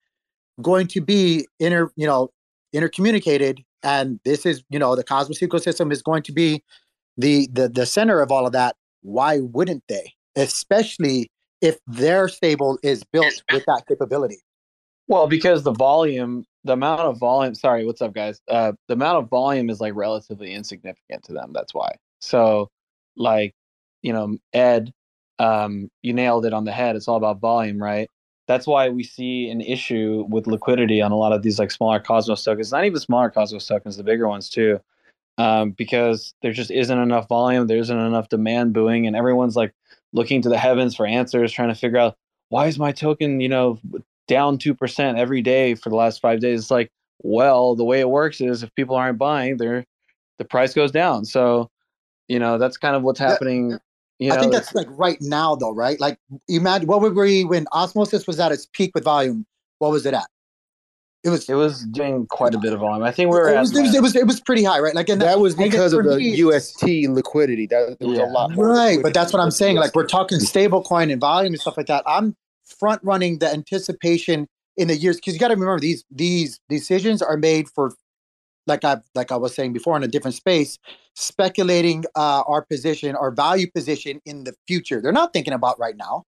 going 0.62 0.86
to 0.88 1.00
be 1.00 1.46
inter, 1.60 1.90
you 1.96 2.06
know, 2.06 2.30
intercommunicated, 2.74 3.58
and 3.82 4.18
this 4.24 4.46
is, 4.46 4.62
you 4.70 4.78
know, 4.78 4.96
the 4.96 5.04
Cosmos 5.04 5.40
ecosystem 5.40 5.92
is 5.92 6.02
going 6.02 6.22
to 6.24 6.32
be 6.32 6.62
the 7.16 7.48
the 7.52 7.68
the 7.68 7.86
center 7.86 8.20
of 8.20 8.30
all 8.30 8.46
of 8.46 8.52
that. 8.52 8.76
Why 9.02 9.40
wouldn't 9.40 9.84
they? 9.88 10.12
Especially 10.36 11.30
if 11.60 11.78
their 11.86 12.28
stable 12.28 12.78
is 12.82 13.04
built 13.04 13.42
with 13.52 13.64
that 13.66 13.84
capability. 13.88 14.38
Well, 15.08 15.28
because 15.28 15.62
the 15.62 15.72
volume, 15.72 16.44
the 16.64 16.72
amount 16.72 17.02
of 17.02 17.18
volume. 17.18 17.54
Sorry, 17.54 17.86
what's 17.86 18.02
up, 18.02 18.14
guys? 18.14 18.40
Uh, 18.48 18.72
the 18.88 18.94
amount 18.94 19.18
of 19.18 19.30
volume 19.30 19.70
is 19.70 19.80
like 19.80 19.94
relatively 19.94 20.52
insignificant 20.52 21.22
to 21.24 21.32
them. 21.32 21.52
That's 21.52 21.72
why. 21.72 21.92
So, 22.20 22.70
like, 23.16 23.54
you 24.02 24.12
know, 24.12 24.38
Ed, 24.52 24.92
um, 25.38 25.90
you 26.02 26.12
nailed 26.12 26.46
it 26.46 26.52
on 26.52 26.64
the 26.64 26.72
head. 26.72 26.96
It's 26.96 27.08
all 27.08 27.16
about 27.16 27.40
volume, 27.40 27.82
right? 27.82 28.08
That's 28.46 28.66
why 28.66 28.88
we 28.88 29.02
see 29.02 29.50
an 29.50 29.60
issue 29.60 30.24
with 30.28 30.46
liquidity 30.46 31.02
on 31.02 31.12
a 31.12 31.16
lot 31.16 31.32
of 31.32 31.42
these 31.42 31.58
like 31.58 31.70
smaller 31.70 31.98
Cosmos 31.98 32.44
tokens. 32.44 32.72
Not 32.72 32.84
even 32.84 33.00
smaller 33.00 33.30
Cosmos 33.30 33.66
tokens, 33.66 33.96
the 33.96 34.04
bigger 34.04 34.28
ones 34.28 34.48
too, 34.48 34.80
um, 35.38 35.72
because 35.72 36.32
there 36.42 36.52
just 36.52 36.70
isn't 36.70 36.98
enough 36.98 37.28
volume. 37.28 37.66
There 37.66 37.78
isn't 37.78 37.98
enough 37.98 38.28
demand 38.28 38.72
booing, 38.72 39.06
and 39.06 39.16
everyone's 39.16 39.56
like 39.56 39.74
looking 40.12 40.42
to 40.42 40.48
the 40.48 40.58
heavens 40.58 40.94
for 40.94 41.06
answers, 41.06 41.52
trying 41.52 41.68
to 41.68 41.74
figure 41.74 41.98
out 41.98 42.16
why 42.48 42.66
is 42.66 42.78
my 42.78 42.92
token, 42.92 43.40
you 43.40 43.48
know, 43.48 43.80
down 44.28 44.58
2% 44.58 45.18
every 45.18 45.42
day 45.42 45.74
for 45.74 45.88
the 45.88 45.96
last 45.96 46.20
five 46.20 46.40
days. 46.40 46.60
It's 46.60 46.70
like, 46.70 46.90
well, 47.22 47.74
the 47.74 47.84
way 47.84 48.00
it 48.00 48.08
works 48.08 48.40
is 48.40 48.62
if 48.62 48.74
people 48.74 48.96
aren't 48.96 49.18
buying, 49.18 49.56
they're, 49.56 49.84
the 50.38 50.44
price 50.44 50.74
goes 50.74 50.90
down. 50.90 51.24
So, 51.24 51.70
you 52.28 52.38
know, 52.38 52.58
that's 52.58 52.76
kind 52.76 52.96
of 52.96 53.02
what's 53.02 53.20
happening. 53.20 53.78
You 54.18 54.30
know, 54.30 54.36
I 54.36 54.40
think 54.40 54.52
that's 54.52 54.74
like 54.74 54.88
right 54.90 55.18
now, 55.20 55.56
though, 55.56 55.74
right? 55.74 56.00
Like, 56.00 56.18
imagine 56.48 56.86
what 56.86 57.02
would 57.02 57.14
we 57.14 57.44
when 57.44 57.66
Osmosis 57.72 58.26
was 58.26 58.40
at 58.40 58.52
its 58.52 58.66
peak 58.72 58.92
with 58.94 59.04
volume? 59.04 59.44
What 59.78 59.90
was 59.90 60.06
it 60.06 60.14
at? 60.14 60.26
It 61.22 61.30
was 61.30 61.48
it 61.48 61.54
was 61.54 61.84
doing 61.86 62.26
quite 62.28 62.54
a 62.54 62.58
bit 62.58 62.72
of 62.72 62.80
volume. 62.80 63.02
I 63.02 63.10
think 63.10 63.30
we 63.30 63.36
were 63.36 63.48
it 63.48 63.56
at 63.56 63.60
was, 63.60 63.76
it 63.76 63.82
was 63.82 63.94
it 63.94 64.02
was 64.02 64.16
it 64.16 64.26
was 64.26 64.40
pretty 64.40 64.62
high, 64.62 64.78
right? 64.78 64.94
Like, 64.94 65.08
and 65.08 65.20
That 65.20 65.40
was 65.40 65.54
because 65.54 65.92
of 65.92 66.04
the 66.04 66.16
me, 66.16 66.36
UST 66.36 66.84
liquidity. 67.08 67.66
That 67.66 67.96
there 67.98 68.08
was 68.08 68.18
a 68.18 68.24
lot 68.24 68.52
more. 68.52 68.68
right? 68.68 68.98
But 69.02 69.12
that's 69.12 69.32
what 69.32 69.40
I'm 69.40 69.50
saying. 69.50 69.76
Like, 69.76 69.94
we're 69.94 70.06
talking 70.06 70.38
stable 70.38 70.82
coin 70.82 71.10
and 71.10 71.20
volume 71.20 71.52
and 71.52 71.60
stuff 71.60 71.76
like 71.76 71.86
that. 71.86 72.04
I'm 72.06 72.36
front 72.64 73.02
running 73.02 73.38
the 73.38 73.52
anticipation 73.52 74.46
in 74.76 74.88
the 74.88 74.96
years 74.96 75.16
because 75.16 75.34
you 75.34 75.40
got 75.40 75.48
to 75.48 75.54
remember 75.54 75.80
these 75.80 76.04
these 76.10 76.60
decisions 76.68 77.22
are 77.22 77.36
made 77.36 77.68
for 77.68 77.92
like 78.66 78.84
I 78.84 78.98
like 79.14 79.32
I 79.32 79.36
was 79.36 79.54
saying 79.54 79.72
before 79.72 79.96
in 79.96 80.02
a 80.02 80.08
different 80.08 80.34
space, 80.34 80.78
speculating 81.14 82.04
uh, 82.14 82.42
our 82.46 82.62
position, 82.62 83.14
our 83.16 83.30
value 83.30 83.70
position 83.70 84.20
in 84.24 84.44
the 84.44 84.54
future. 84.66 85.00
They're 85.00 85.12
not 85.12 85.32
thinking 85.32 85.52
about 85.52 85.78
right 85.78 85.96
now. 85.96 86.24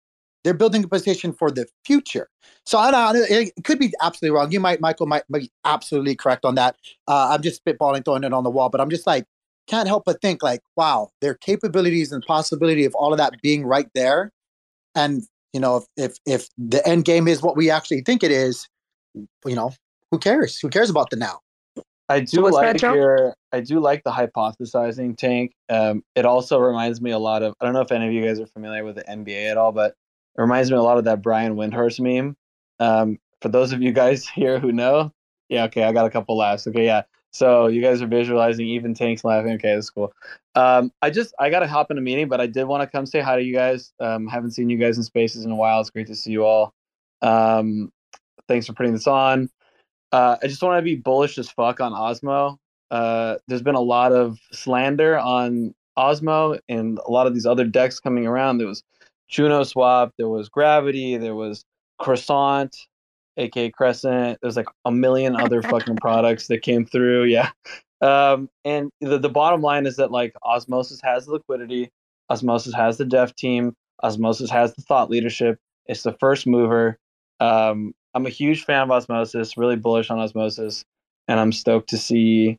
They're 0.44 0.54
building 0.54 0.84
a 0.84 0.88
position 0.88 1.34
for 1.34 1.50
the 1.50 1.66
future. 1.86 2.30
So 2.66 2.78
I 2.78 2.92
don't. 2.92 3.16
It 3.30 3.52
could 3.64 3.80
be 3.80 3.92
absolutely 4.02 4.38
wrong. 4.38 4.52
You 4.52 4.60
might, 4.60 4.80
Michael, 4.80 5.08
might, 5.08 5.24
might 5.28 5.44
be 5.44 5.52
absolutely 5.64 6.16
correct 6.16 6.46
on 6.46 6.56
that. 6.56 6.76
Uh, 7.08 7.30
I'm 7.32 7.42
just 7.42 7.66
spitballing, 7.66 8.06
throwing 8.06 8.24
it 8.24 8.34
on 8.34 8.44
the 8.44 8.52
wall, 8.52 8.70
but 8.70 8.80
I'm 8.80 8.90
just 8.90 9.08
like 9.08 9.26
can't 9.68 9.88
help 9.88 10.04
but 10.06 10.22
think 10.22 10.44
like, 10.44 10.62
wow, 10.76 11.10
their 11.22 11.34
capabilities 11.34 12.12
and 12.12 12.24
possibility 12.24 12.86
of 12.86 12.94
all 12.96 13.12
of 13.12 13.18
that 13.18 13.34
being 13.42 13.66
right 13.66 13.88
there, 13.96 14.32
and 14.94 15.24
you 15.54 15.60
know, 15.60 15.78
if 15.78 15.86
if, 15.98 16.18
if 16.26 16.50
the 16.58 16.86
end 16.88 17.06
game 17.06 17.28
is 17.28 17.42
what 17.42 17.58
we 17.58 17.70
actually 17.70 18.02
think 18.02 18.24
it 18.24 18.32
is, 18.32 18.68
you 19.16 19.56
know, 19.56 19.74
who 20.12 20.20
cares? 20.20 20.60
Who 20.60 20.70
cares 20.70 20.90
about 20.90 21.10
the 21.10 21.16
now? 21.16 21.40
I 22.08 22.20
do 22.20 22.44
that, 22.44 22.52
like 22.52 22.82
your 22.82 23.36
I 23.52 23.62
do 23.62 23.80
like 23.80 24.04
the 24.04 24.12
hypothesizing 24.12 25.18
tank. 25.18 25.54
Um, 25.70 26.04
it 26.16 26.26
also 26.26 26.60
reminds 26.60 27.02
me 27.02 27.12
a 27.12 27.20
lot 27.20 27.42
of 27.42 27.56
I 27.60 27.66
don't 27.66 27.74
know 27.74 27.82
if 27.82 27.92
any 27.92 28.08
of 28.08 28.14
you 28.14 28.24
guys 28.24 28.40
are 28.40 28.48
familiar 28.48 28.84
with 28.84 28.96
the 28.96 29.04
NBA 29.04 29.50
at 29.50 29.58
all, 29.58 29.72
but 29.72 29.92
it 30.38 30.42
reminds 30.42 30.70
me 30.70 30.78
a 30.78 30.82
lot 30.82 30.98
of 30.98 31.06
that 31.06 31.22
Brian 31.22 31.56
Windhorst 31.56 32.00
meme. 32.00 32.36
Um, 32.80 33.18
for 33.42 33.50
those 33.50 33.72
of 33.72 33.82
you 33.82 33.92
guys 33.92 34.28
here 34.36 34.60
who 34.60 34.72
know, 34.72 35.12
yeah, 35.50 35.64
okay, 35.66 35.84
I 35.84 35.92
got 35.92 36.06
a 36.06 36.10
couple 36.10 36.38
laughs. 36.38 36.68
Okay, 36.68 36.86
yeah. 36.86 37.04
So 37.32 37.68
you 37.68 37.82
guys 37.82 38.02
are 38.02 38.08
visualizing 38.08 38.66
even 38.66 38.94
tanks 38.94 39.24
laughing. 39.24 39.54
Okay, 39.54 39.74
that's 39.74 39.90
cool. 39.90 40.14
Um, 40.54 40.92
I 41.02 41.10
just 41.10 41.34
I 41.40 41.50
gotta 41.50 41.68
hop 41.68 41.92
in 41.92 41.98
a 41.98 42.02
meeting, 42.02 42.30
but 42.30 42.40
I 42.40 42.48
did 42.48 42.66
want 42.66 42.82
to 42.82 42.88
come 42.88 43.06
say 43.06 43.20
hi 43.20 43.36
to 43.36 43.44
you 43.44 43.54
guys. 43.54 43.92
Um, 44.00 44.28
haven't 44.28 44.52
seen 44.52 44.70
you 44.70 44.78
guys 44.78 44.98
in 44.98 45.04
spaces 45.04 45.44
in 45.44 45.52
a 45.52 45.56
while. 45.56 45.82
It's 45.82 45.90
great 45.90 46.08
to 46.08 46.16
see 46.16 46.32
you 46.32 46.46
all. 46.46 46.74
Um, 47.22 47.92
thanks 48.48 48.68
for 48.68 48.74
putting 48.74 48.94
this 48.94 49.08
on. 49.08 49.50
Uh, 50.16 50.38
I 50.42 50.48
just 50.48 50.64
want 50.64 50.78
to 50.78 50.82
be 50.82 50.96
bullish 50.96 51.38
as 51.38 51.50
fuck 51.50 51.82
on 51.82 51.92
Osmo. 51.92 52.56
Uh, 52.90 53.36
there's 53.50 53.62
been 53.62 53.76
a 53.76 53.82
lot 53.82 54.14
of 54.14 54.40
slander 54.54 55.20
on 55.20 55.76
Osmo 55.98 56.58
and 56.70 56.98
a 57.06 57.12
lot 57.12 57.28
of 57.28 57.34
these 57.34 57.46
other 57.46 57.66
DEXes 57.66 58.02
coming 58.02 58.26
around. 58.26 58.58
There 58.60 58.68
was 58.68 58.82
Juno 59.28 59.64
Swap, 59.64 60.14
there 60.18 60.30
was 60.30 60.48
Gravity, 60.48 61.18
there 61.18 61.36
was 61.36 61.66
Croissant, 62.00 62.74
aka 63.36 63.70
Crescent. 63.72 64.40
There's 64.42 64.56
like 64.56 64.70
a 64.86 64.92
million 64.92 65.36
other 65.36 65.62
fucking 65.62 65.98
products 65.98 66.48
that 66.48 66.62
came 66.62 66.86
through. 66.86 67.26
Yeah. 67.30 67.50
Um, 68.00 68.50
and 68.64 68.92
the, 69.02 69.18
the 69.18 69.28
bottom 69.28 69.62
line 69.62 69.86
is 69.86 69.98
that 69.98 70.12
like 70.12 70.34
Osmosis 70.44 71.02
has 71.04 71.26
the 71.26 71.34
liquidity, 71.34 71.92
Osmosis 72.30 72.74
has 72.74 72.98
the 72.98 73.06
dev 73.06 73.36
team, 73.36 73.76
Osmosis 74.02 74.50
has 74.50 74.76
the 74.76 74.82
thought 74.82 75.10
leadership. 75.10 75.60
It's 75.88 76.04
the 76.04 76.14
first 76.14 76.48
mover. 76.48 77.00
Um, 77.42 77.94
I'm 78.16 78.26
a 78.26 78.30
huge 78.30 78.64
fan 78.64 78.84
of 78.84 78.92
Osmosis, 78.92 79.58
really 79.58 79.76
bullish 79.76 80.10
on 80.10 80.20
Osmosis, 80.20 80.86
and 81.28 81.40
I'm 81.40 81.52
stoked 81.52 81.90
to 81.90 81.98
see 81.98 82.58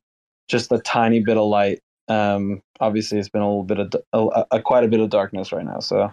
just 0.48 0.70
a 0.70 0.78
tiny 0.78 1.20
bit 1.20 1.38
of 1.38 1.48
light. 1.48 1.80
Um, 2.08 2.62
obviously, 2.78 3.18
it's 3.18 3.28
been 3.28 3.42
a 3.42 3.48
little 3.48 3.64
bit 3.64 3.78
of 3.80 3.92
a, 4.12 4.44
a, 4.52 4.62
quite 4.62 4.84
a 4.84 4.88
bit 4.88 5.00
of 5.00 5.10
darkness 5.10 5.52
right 5.52 5.64
now, 5.64 5.80
so 5.80 6.12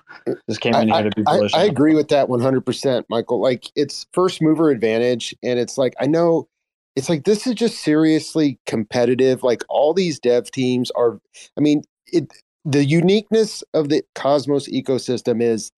just 0.50 0.62
came 0.62 0.74
in 0.74 0.92
I, 0.92 1.02
here 1.02 1.10
to 1.12 1.16
be 1.16 1.24
I- 1.28 1.38
bullish. 1.38 1.54
I, 1.54 1.66
it. 1.66 1.70
agree 1.70 1.94
with 1.94 2.08
that 2.08 2.30
100%, 2.30 3.04
Michael. 3.10 3.42
Like 3.42 3.66
it's 3.76 4.08
first 4.14 4.42
mover 4.42 4.72
advantage. 4.72 5.36
And 5.44 5.60
it's 5.60 5.78
like, 5.78 5.94
I 6.00 6.08
know 6.08 6.48
it's 6.96 7.10
like, 7.10 7.26
this 7.26 7.46
is 7.46 7.54
just 7.56 7.84
seriously 7.84 8.58
competitive. 8.66 9.44
Like 9.44 9.64
all 9.70 9.94
these 9.94 10.20
dev 10.20 10.50
teams 10.52 10.90
are, 10.92 11.20
I 11.58 11.62
mean, 11.62 11.84
it, 12.08 12.32
the 12.66 12.86
uniqueness 12.86 13.64
of 13.74 13.90
the 13.90 14.04
Cosmos 14.16 14.70
ecosystem 14.70 15.44
is 15.44 15.70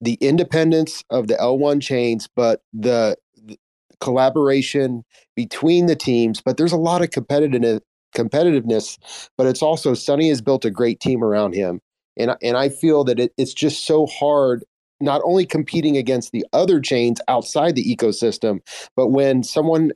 the 0.00 0.14
independence 0.20 1.02
of 1.10 1.28
the 1.28 1.34
L1 1.34 1.80
chains, 1.80 2.28
but 2.34 2.60
the, 2.72 3.16
the 3.36 3.58
collaboration 4.00 5.04
between 5.34 5.86
the 5.86 5.96
teams. 5.96 6.40
But 6.40 6.56
there's 6.56 6.72
a 6.72 6.76
lot 6.76 7.02
of 7.02 7.10
competitive 7.10 7.80
competitiveness, 8.14 8.98
but 9.36 9.46
it's 9.46 9.62
also 9.62 9.94
Sunny 9.94 10.28
has 10.28 10.40
built 10.40 10.64
a 10.64 10.70
great 10.70 11.00
team 11.00 11.22
around 11.22 11.54
him. 11.54 11.80
And, 12.16 12.34
and 12.42 12.56
I 12.56 12.70
feel 12.70 13.04
that 13.04 13.20
it, 13.20 13.32
it's 13.36 13.52
just 13.52 13.86
so 13.86 14.06
hard 14.06 14.64
not 15.00 15.20
only 15.24 15.44
competing 15.44 15.98
against 15.98 16.32
the 16.32 16.44
other 16.54 16.80
chains 16.80 17.20
outside 17.28 17.74
the 17.74 17.96
ecosystem, 17.96 18.60
but 18.96 19.08
when 19.08 19.42
someone 19.42 19.92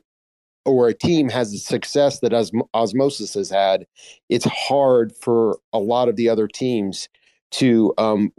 or 0.65 0.87
a 0.87 0.93
team 0.93 1.29
has 1.29 1.51
the 1.51 1.57
success 1.57 2.19
that 2.19 2.31
Osm- 2.31 2.67
Osmosis 2.75 3.33
has 3.33 3.49
had, 3.49 3.87
it's 4.29 4.45
hard 4.45 5.11
for 5.19 5.57
a 5.73 5.79
lot 5.79 6.07
of 6.07 6.15
the 6.15 6.29
other 6.29 6.47
teams 6.47 7.09
to 7.51 7.93
um, 7.97 8.31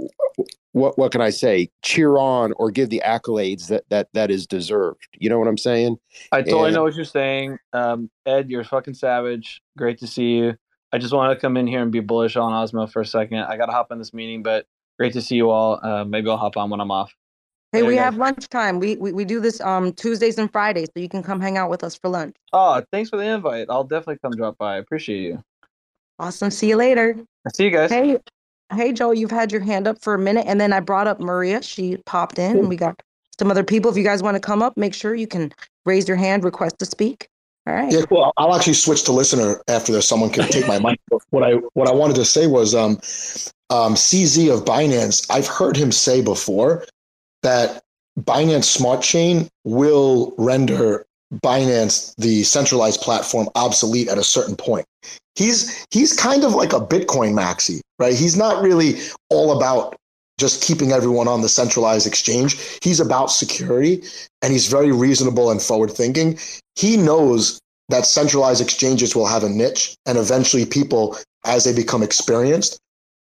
what 0.73 0.97
what 0.99 1.13
can 1.13 1.21
I 1.21 1.31
say? 1.31 1.69
Cheer 1.83 2.17
on 2.17 2.53
or 2.57 2.71
give 2.71 2.89
the 2.91 3.03
accolades 3.05 3.69
that 3.69 3.85
that 3.91 4.09
that 4.15 4.31
is 4.31 4.47
deserved. 4.47 5.07
You 5.19 5.29
know 5.29 5.39
what 5.39 5.49
I'm 5.49 5.59
saying? 5.59 5.99
I 6.33 6.43
totally 6.43 6.67
And- 6.69 6.75
know 6.77 6.83
what 6.85 6.95
you're 6.95 7.05
saying. 7.05 7.59
Um, 7.73 8.11
Ed, 8.27 8.51
you're 8.51 8.63
a 8.63 8.65
fucking 8.65 8.95
savage. 8.95 9.61
Great 9.77 9.99
to 9.99 10.07
see 10.07 10.37
you. 10.39 10.55
I 10.93 10.99
just 10.99 11.13
wanted 11.15 11.35
to 11.35 11.41
come 11.41 11.57
in 11.57 11.67
here 11.67 11.81
and 11.81 11.91
be 11.91 12.01
bullish 12.01 12.37
on 12.37 12.53
Osmo 12.53 12.91
for 12.91 13.01
a 13.01 13.07
second. 13.07 13.39
I 13.39 13.57
got 13.57 13.67
to 13.67 13.73
hop 13.73 13.91
in 13.93 13.99
this 13.99 14.13
meeting, 14.13 14.43
but 14.43 14.67
great 14.99 15.15
to 15.15 15.23
see 15.23 15.37
you 15.37 15.49
all. 15.51 15.81
Uh, 15.83 16.05
maybe 16.05 16.29
I'll 16.29 16.37
hop 16.37 16.57
on 16.59 16.69
when 16.69 16.81
I'm 16.81 16.91
off. 16.91 17.15
Hey, 17.73 17.79
Later, 17.81 17.89
we 17.89 17.95
guys. 17.97 18.05
have 18.05 18.17
lunchtime. 18.19 18.79
We, 18.81 18.97
we 18.97 19.13
we 19.13 19.25
do 19.25 19.41
this 19.41 19.59
um 19.63 19.93
Tuesdays 19.95 20.37
and 20.39 20.51
Fridays, 20.53 20.89
so 20.95 21.01
you 21.01 21.09
can 21.09 21.23
come 21.23 21.41
hang 21.41 21.57
out 21.57 21.71
with 21.71 21.83
us 21.85 21.95
for 21.97 22.09
lunch. 22.11 22.35
Oh, 22.53 22.83
thanks 22.93 23.09
for 23.09 23.17
the 23.17 23.25
invite. 23.25 23.67
I'll 23.71 23.85
definitely 23.85 24.19
come 24.23 24.33
drop 24.33 24.59
by. 24.59 24.75
I 24.75 24.79
appreciate 24.79 25.21
you. 25.23 25.43
Awesome. 26.19 26.51
See 26.51 26.69
you 26.69 26.77
later. 26.77 27.17
See 27.55 27.65
you 27.65 27.71
guys. 27.71 27.91
Hey, 27.91 28.19
hey, 28.73 28.93
Joe, 28.93 29.13
you've 29.13 29.31
had 29.31 29.53
your 29.53 29.61
hand 29.61 29.87
up 29.87 30.01
for 30.01 30.15
a 30.15 30.19
minute, 30.19 30.47
and 30.47 30.61
then 30.61 30.73
I 30.73 30.81
brought 30.81 31.07
up 31.07 31.21
Maria. 31.21 31.63
She 31.63 31.97
popped 32.07 32.39
in, 32.39 32.59
and 32.59 32.69
we 32.69 32.77
got 32.77 33.03
some 33.39 33.51
other 33.51 33.65
people. 33.65 33.91
If 33.91 33.97
you 33.97 34.05
guys 34.05 34.23
want 34.23 34.35
to 34.35 34.41
come 34.41 34.63
up, 34.63 34.77
make 34.77 34.95
sure 34.95 35.15
you 35.15 35.27
can 35.27 35.53
raise 35.85 36.09
your 36.09 36.17
hand, 36.17 36.45
request 36.45 36.79
to 36.79 36.87
speak. 36.87 37.29
All 37.67 37.75
right. 37.75 37.93
Yeah, 37.93 38.05
well, 38.11 38.33
I'll 38.37 38.55
actually 38.55 38.75
switch 38.75 39.05
to 39.05 39.13
listener 39.13 39.63
after 39.69 39.93
this. 39.93 40.09
Someone 40.09 40.31
can 40.31 40.49
take 40.49 40.67
my 40.67 40.79
mic. 40.79 40.99
What 41.31 41.45
I 41.45 41.53
what 41.75 41.89
I 41.89 41.93
wanted 41.93 42.17
to 42.17 42.25
say 42.27 42.47
was, 42.47 42.75
um, 42.75 42.99
um, 43.71 43.95
CZ 43.95 44.53
of 44.53 44.65
Binance. 44.65 45.27
I've 45.31 45.47
heard 45.47 45.77
him 45.77 45.93
say 45.93 46.21
before 46.21 46.85
that 47.43 47.83
Binance 48.21 48.65
Smart 48.65 49.03
Chain 49.03 49.49
will 49.65 50.35
render 50.37 51.07
Binance, 51.33 52.15
the 52.17 52.43
centralized 52.43 53.01
platform, 53.01 53.49
obsolete 53.55 54.09
at 54.09 54.19
a 54.19 54.25
certain 54.25 54.57
point. 54.57 54.87
He's 55.35 55.87
he's 55.91 56.13
kind 56.13 56.45
of 56.45 56.55
like 56.55 56.73
a 56.73 56.81
Bitcoin 56.81 57.33
maxi, 57.33 57.81
right? 57.99 58.15
He's 58.15 58.37
not 58.37 58.63
really 58.63 59.01
all 59.31 59.57
about 59.57 59.97
just 60.39 60.63
keeping 60.63 60.93
everyone 60.93 61.29
on 61.29 61.41
the 61.41 61.49
centralized 61.49 62.07
exchange. 62.07 62.79
He's 62.83 63.01
about 63.01 63.31
security 63.31 64.03
and 64.43 64.53
he's 64.53 64.67
very 64.67 64.93
reasonable 64.93 65.51
and 65.51 65.63
forward 65.63 65.91
thinking. 65.91 66.39
He 66.75 66.97
knows 66.97 67.61
that 67.89 68.07
centralized 68.07 68.61
exchanges 68.61 69.15
will 69.15 69.27
have 69.27 69.45
a 69.45 69.49
niche 69.49 69.95
and 70.07 70.19
eventually 70.19 70.67
people 70.67 71.17
as 71.45 71.65
they 71.65 71.75
become 71.75 72.03
experienced 72.03 72.79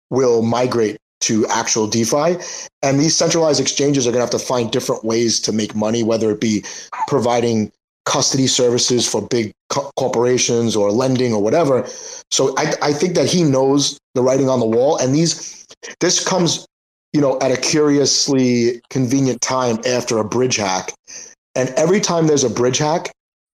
will 0.10 0.42
migrate 0.42 0.98
to 1.22 1.46
actual 1.48 1.88
DeFi. 1.88 2.38
And 2.82 3.00
these 3.00 3.16
centralized 3.16 3.60
exchanges 3.60 4.08
are 4.08 4.12
going 4.12 4.26
to 4.26 4.32
have 4.32 4.42
to 4.42 4.46
find 4.46 4.72
different 4.72 5.04
ways 5.04 5.40
to 5.42 5.52
make 5.52 5.76
money, 5.76 6.04
whether 6.04 6.32
it 6.32 6.40
be 6.40 6.64
providing 7.08 7.72
custody 8.10 8.48
services 8.48 9.08
for 9.08 9.22
big 9.22 9.52
co- 9.70 9.92
corporations 9.96 10.76
or 10.76 10.92
lending 10.92 11.32
or 11.32 11.42
whatever. 11.42 11.86
So 12.32 12.56
I, 12.58 12.74
I 12.82 12.92
think 12.92 13.14
that 13.16 13.28
he 13.28 13.44
knows 13.44 14.00
the 14.16 14.24
writing 14.24 14.50
on 14.50 14.60
the 14.60 14.66
wall. 14.66 14.98
And 14.98 15.14
these, 15.14 15.68
this 16.00 16.26
comes, 16.26 16.66
you 17.14 17.22
know, 17.22 17.38
at 17.40 17.52
a 17.52 17.62
curiously 17.62 18.82
convenient 18.90 19.42
time 19.42 19.78
after 19.86 20.18
a 20.18 20.24
bridge 20.24 20.56
hack. 20.56 20.92
And 21.54 21.70
every 21.78 22.02
time 22.02 22.26
there's 22.26 22.44
a 22.44 22.50
bridge 22.50 22.80
hack, 22.80 23.12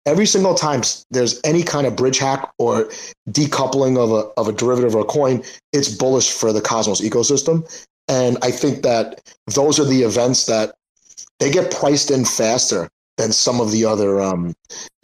every 0.05 0.27
single 0.27 0.55
time 0.55 0.83
there's 1.13 1.41
any 1.45 1.63
kind 1.63 1.87
of 1.87 1.95
bridge 1.95 2.19
hack 2.19 2.51
or 2.59 2.91
decoupling 3.31 3.97
of 3.99 4.11
a, 4.11 4.29
of 4.37 4.49
a 4.49 4.53
derivative 4.53 4.97
or 4.97 5.03
a 5.03 5.05
coin, 5.05 5.45
it's 5.73 5.89
bullish 5.89 6.33
for 6.33 6.53
the 6.53 6.61
Cosmos 6.61 7.01
ecosystem. 7.01 7.65
And 8.09 8.37
I 8.43 8.51
think 8.51 8.83
that 8.83 9.21
those 9.55 9.79
are 9.79 9.85
the 9.85 10.03
events 10.03 10.47
that 10.47 10.75
they 11.39 11.53
get 11.53 11.71
priced 11.71 12.11
in 12.11 12.25
faster 12.25 12.89
than 13.21 13.33
some 13.33 13.61
of 13.61 13.71
the 13.71 13.85
other 13.85 14.21
um, 14.21 14.55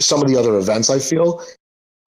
some 0.01 0.23
of 0.23 0.29
the 0.29 0.37
other 0.37 0.57
events. 0.57 0.89
I 0.89 0.99
feel, 0.99 1.45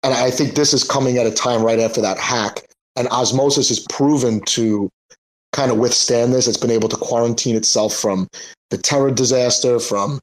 and 0.02 0.12
I 0.12 0.30
think 0.30 0.54
this 0.54 0.74
is 0.74 0.82
coming 0.82 1.18
at 1.18 1.26
a 1.26 1.30
time 1.30 1.62
right 1.62 1.78
after 1.78 2.00
that 2.00 2.18
hack, 2.18 2.66
and 2.96 3.08
Osmosis 3.08 3.70
is 3.70 3.86
proven 3.88 4.40
to 4.46 4.90
kind 5.52 5.70
of 5.70 5.78
withstand 5.78 6.32
this. 6.32 6.48
It's 6.48 6.56
been 6.56 6.70
able 6.70 6.88
to 6.88 6.96
quarantine 6.96 7.56
itself 7.56 7.94
from 7.94 8.28
the 8.70 8.78
Terra 8.78 9.12
disaster, 9.12 9.78
from 9.78 10.18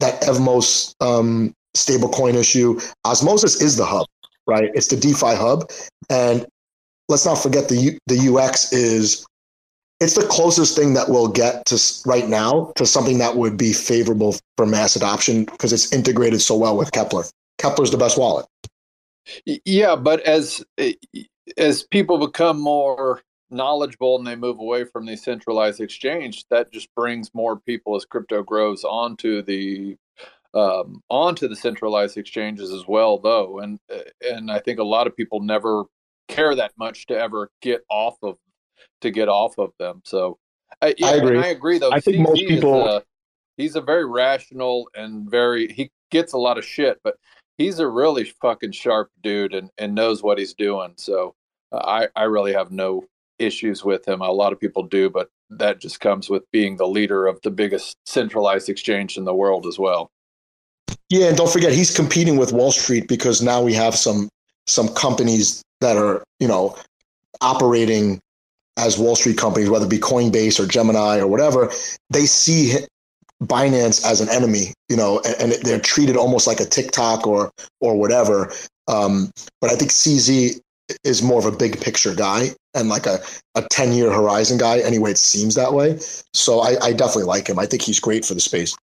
that 0.00 0.22
Evmos 0.22 0.94
um, 1.00 1.52
stablecoin 1.76 2.34
issue. 2.34 2.78
Osmosis 3.04 3.60
is 3.60 3.76
the 3.76 3.84
hub, 3.84 4.06
right? 4.46 4.70
It's 4.74 4.88
the 4.88 4.96
DeFi 4.96 5.34
hub, 5.34 5.70
and 6.08 6.46
let's 7.08 7.26
not 7.26 7.36
forget 7.36 7.68
the 7.68 7.76
U- 7.76 7.98
the 8.06 8.32
UX 8.32 8.72
is 8.72 9.26
it's 10.04 10.14
the 10.14 10.26
closest 10.26 10.76
thing 10.76 10.94
that 10.94 11.08
we'll 11.08 11.28
get 11.28 11.64
to 11.66 11.82
right 12.04 12.28
now 12.28 12.72
to 12.76 12.84
something 12.84 13.18
that 13.18 13.36
would 13.36 13.56
be 13.56 13.72
favorable 13.72 14.36
for 14.56 14.66
mass 14.66 14.96
adoption 14.96 15.46
because 15.46 15.72
it's 15.72 15.92
integrated 15.92 16.40
so 16.40 16.56
well 16.56 16.76
with 16.76 16.92
Keplr. 16.92 17.30
Keplr's 17.58 17.90
the 17.90 17.96
best 17.96 18.18
wallet. 18.18 18.46
Yeah, 19.64 19.96
but 19.96 20.20
as 20.20 20.62
as 21.56 21.82
people 21.84 22.18
become 22.18 22.60
more 22.60 23.22
knowledgeable 23.50 24.16
and 24.18 24.26
they 24.26 24.36
move 24.36 24.58
away 24.58 24.84
from 24.84 25.06
the 25.06 25.16
centralized 25.16 25.80
exchange, 25.80 26.44
that 26.50 26.70
just 26.70 26.94
brings 26.94 27.32
more 27.32 27.58
people 27.58 27.96
as 27.96 28.04
crypto 28.04 28.42
grows 28.42 28.84
onto 28.84 29.42
the 29.42 29.96
um, 30.52 31.02
onto 31.08 31.48
the 31.48 31.56
centralized 31.56 32.16
exchanges 32.16 32.70
as 32.70 32.86
well, 32.86 33.18
though. 33.18 33.60
And 33.60 33.78
and 34.20 34.50
I 34.50 34.58
think 34.58 34.78
a 34.78 34.84
lot 34.84 35.06
of 35.06 35.16
people 35.16 35.40
never 35.40 35.84
care 36.28 36.54
that 36.54 36.72
much 36.78 37.06
to 37.06 37.18
ever 37.18 37.50
get 37.62 37.82
off 37.88 38.16
of 38.22 38.36
to 39.04 39.10
get 39.10 39.28
off 39.28 39.58
of 39.58 39.72
them. 39.78 40.02
So 40.04 40.38
I, 40.82 40.94
yeah, 40.98 41.06
I 41.06 41.12
agree. 41.14 41.38
I 41.38 41.46
agree 41.46 41.78
though. 41.78 41.92
I 41.92 42.00
think 42.00 42.18
most 42.18 42.38
people. 42.46 42.80
Is, 42.80 42.88
uh, 42.88 43.00
he's 43.56 43.76
a 43.76 43.80
very 43.80 44.04
rational 44.04 44.88
and 44.94 45.30
very 45.30 45.72
he 45.72 45.90
gets 46.10 46.32
a 46.32 46.38
lot 46.38 46.58
of 46.58 46.64
shit, 46.64 47.00
but 47.04 47.16
he's 47.58 47.78
a 47.78 47.88
really 47.88 48.24
fucking 48.24 48.72
sharp 48.72 49.10
dude 49.22 49.54
and, 49.54 49.70
and 49.78 49.94
knows 49.94 50.22
what 50.22 50.38
he's 50.38 50.54
doing. 50.54 50.94
So 50.96 51.34
uh, 51.72 52.08
I 52.16 52.20
I 52.20 52.24
really 52.24 52.52
have 52.52 52.70
no 52.70 53.04
issues 53.38 53.84
with 53.84 54.06
him. 54.06 54.20
A 54.20 54.30
lot 54.30 54.52
of 54.52 54.60
people 54.60 54.82
do, 54.82 55.10
but 55.10 55.28
that 55.50 55.80
just 55.80 56.00
comes 56.00 56.28
with 56.28 56.50
being 56.50 56.76
the 56.76 56.88
leader 56.88 57.26
of 57.26 57.40
the 57.42 57.50
biggest 57.50 57.96
centralized 58.06 58.68
exchange 58.68 59.16
in 59.16 59.24
the 59.24 59.34
world 59.34 59.66
as 59.66 59.78
well. 59.78 60.10
Yeah, 61.10 61.28
and 61.28 61.36
don't 61.36 61.50
forget 61.50 61.72
he's 61.72 61.94
competing 61.94 62.36
with 62.36 62.52
Wall 62.52 62.72
Street 62.72 63.06
because 63.08 63.42
now 63.42 63.62
we 63.62 63.74
have 63.74 63.94
some 63.94 64.28
some 64.66 64.88
companies 64.88 65.62
that 65.80 65.96
are 65.96 66.24
you 66.40 66.48
know 66.48 66.76
operating 67.40 68.20
as 68.76 68.98
Wall 68.98 69.16
Street 69.16 69.38
companies, 69.38 69.70
whether 69.70 69.86
it 69.86 69.90
be 69.90 69.98
Coinbase 69.98 70.58
or 70.58 70.66
Gemini 70.66 71.18
or 71.18 71.26
whatever. 71.26 71.70
They 72.10 72.26
see 72.26 72.74
Binance 73.42 74.04
as 74.04 74.20
an 74.20 74.28
enemy, 74.28 74.72
you 74.88 74.96
know, 74.96 75.20
and, 75.24 75.52
and 75.52 75.62
they're 75.62 75.80
treated 75.80 76.16
almost 76.16 76.46
like 76.46 76.60
a 76.60 76.64
TikTok 76.64 77.26
or 77.26 77.50
or 77.80 77.98
whatever. 77.98 78.52
Um, 78.88 79.30
but 79.60 79.70
I 79.70 79.76
think 79.76 79.90
CZ 79.90 80.60
is 81.02 81.22
more 81.22 81.38
of 81.38 81.46
a 81.46 81.56
big 81.56 81.80
picture 81.80 82.14
guy 82.14 82.50
and 82.74 82.88
like 82.88 83.06
a, 83.06 83.18
a 83.54 83.62
10 83.70 83.92
year 83.92 84.10
horizon 84.10 84.58
guy. 84.58 84.80
Anyway, 84.80 85.12
it 85.12 85.18
seems 85.18 85.54
that 85.54 85.72
way. 85.72 85.98
So 86.34 86.60
I, 86.60 86.76
I 86.82 86.92
definitely 86.92 87.24
like 87.24 87.48
him. 87.48 87.58
I 87.58 87.66
think 87.66 87.82
he's 87.82 88.00
great 88.00 88.24
for 88.24 88.34
the 88.34 88.40
space. 88.40 88.76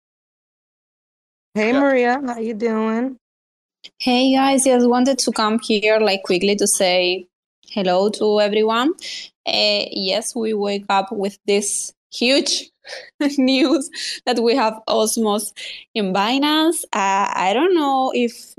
Hey 1.53 1.73
Maria, 1.73 2.21
how 2.25 2.39
you 2.39 2.53
doing? 2.53 3.17
Hey 3.99 4.33
guys, 4.33 4.65
I 4.65 4.75
just 4.75 4.87
wanted 4.87 5.19
to 5.19 5.31
come 5.31 5.59
here 5.59 5.99
like 5.99 6.23
quickly 6.23 6.55
to 6.55 6.67
say 6.67 7.27
hello 7.71 8.09
to 8.09 8.41
everyone. 8.41 8.91
Uh, 9.47 9.87
yes, 9.91 10.35
we 10.35 10.53
wake 10.53 10.85
up 10.89 11.07
with 11.11 11.39
this 11.47 11.93
huge 12.11 12.69
news 13.37 13.89
that 14.25 14.39
we 14.39 14.55
have 14.55 14.77
Osmos 14.89 15.53
in 15.95 16.13
Binance. 16.13 16.83
Uh, 16.91 17.31
I 17.33 17.51
don't 17.53 17.73
know 17.73 18.11
if 18.13 18.55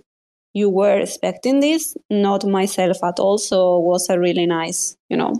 you 0.54 0.70
were 0.70 0.98
expecting 0.98 1.60
this, 1.60 1.94
not 2.08 2.46
myself 2.46 3.04
at 3.04 3.20
all. 3.20 3.36
So 3.36 3.78
it 3.78 3.84
was 3.84 4.08
a 4.08 4.18
really 4.18 4.46
nice, 4.46 4.96
you 5.10 5.16
know, 5.18 5.34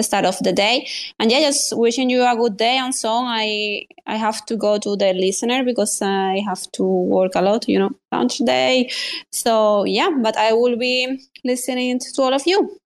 start 0.00 0.24
of 0.24 0.38
the 0.40 0.52
day. 0.52 0.88
And 1.20 1.30
yeah, 1.30 1.40
just 1.40 1.76
wishing 1.76 2.10
you 2.10 2.24
a 2.24 2.34
good 2.34 2.56
day 2.56 2.76
and 2.76 2.92
so 2.94 3.08
on. 3.10 3.26
I 3.28 3.86
I 4.06 4.16
have 4.16 4.44
to 4.46 4.56
go 4.56 4.78
to 4.78 4.96
the 4.96 5.12
listener 5.12 5.62
because 5.62 6.02
I 6.02 6.42
have 6.44 6.62
to 6.72 6.82
work 6.84 7.32
a 7.36 7.42
lot, 7.42 7.68
you 7.68 7.78
know, 7.78 7.90
lunch 8.10 8.38
day. 8.38 8.90
So 9.30 9.84
yeah, 9.84 10.10
but 10.22 10.36
I 10.36 10.52
will 10.52 10.76
be 10.76 11.20
listening 11.44 12.00
to 12.00 12.22
all 12.22 12.34
of 12.34 12.42
you. 12.46 12.80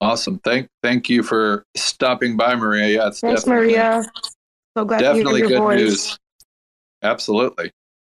Awesome. 0.00 0.38
Thank 0.40 0.68
thank 0.82 1.08
you 1.08 1.22
for 1.22 1.64
stopping 1.76 2.36
by, 2.36 2.54
Maria. 2.54 2.98
Yeah, 2.98 3.08
it's 3.08 3.20
Thanks, 3.20 3.46
Maria. 3.46 4.02
So 4.76 4.84
glad 4.84 5.00
definitely 5.00 5.40
to 5.42 5.48
hear 5.48 5.56
your 5.56 5.60
good 5.60 5.64
voice. 5.64 5.80
news. 5.80 6.18
Absolutely. 7.02 7.72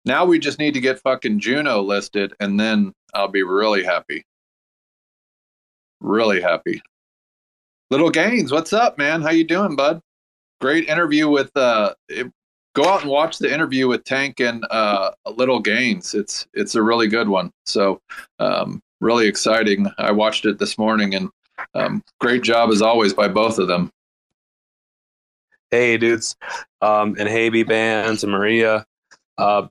Now 0.04 0.24
we 0.24 0.38
just 0.38 0.58
need 0.58 0.74
to 0.74 0.80
get 0.80 1.00
fucking 1.00 1.40
Juno 1.40 1.82
listed, 1.82 2.32
and 2.40 2.58
then 2.58 2.92
I'll 3.12 3.28
be 3.28 3.42
really 3.42 3.82
happy. 3.84 4.24
Really 6.00 6.40
happy. 6.40 6.80
Little 7.90 8.10
Gaines, 8.10 8.52
what's 8.52 8.72
up, 8.72 8.96
man? 8.98 9.22
How 9.22 9.30
you 9.30 9.44
doing, 9.44 9.76
bud? 9.76 10.00
Great 10.60 10.88
interview 10.88 11.28
with. 11.28 11.54
uh 11.56 11.94
it, 12.08 12.30
Go 12.74 12.84
out 12.84 13.00
and 13.00 13.10
watch 13.10 13.38
the 13.38 13.50
interview 13.50 13.88
with 13.88 14.04
Tank 14.04 14.38
and 14.38 14.62
uh, 14.70 15.12
Little 15.34 15.60
Gaines. 15.60 16.12
It's 16.12 16.46
it's 16.52 16.74
a 16.74 16.82
really 16.82 17.08
good 17.08 17.26
one. 17.26 17.50
So 17.64 18.02
um, 18.38 18.82
really 19.00 19.26
exciting. 19.26 19.90
I 19.96 20.12
watched 20.12 20.44
it 20.44 20.58
this 20.58 20.76
morning, 20.76 21.14
and 21.14 21.30
um, 21.74 22.02
great 22.20 22.42
job 22.42 22.70
as 22.70 22.82
always 22.82 23.12
by 23.12 23.28
both 23.28 23.58
of 23.58 23.68
them. 23.68 23.90
Hey, 25.70 25.96
dudes, 25.96 26.36
um, 26.80 27.16
and 27.18 27.28
hey, 27.28 27.50
Bbandz 27.50 28.22
and 28.22 28.32
Maria. 28.32 28.86
Uh, 29.36 29.66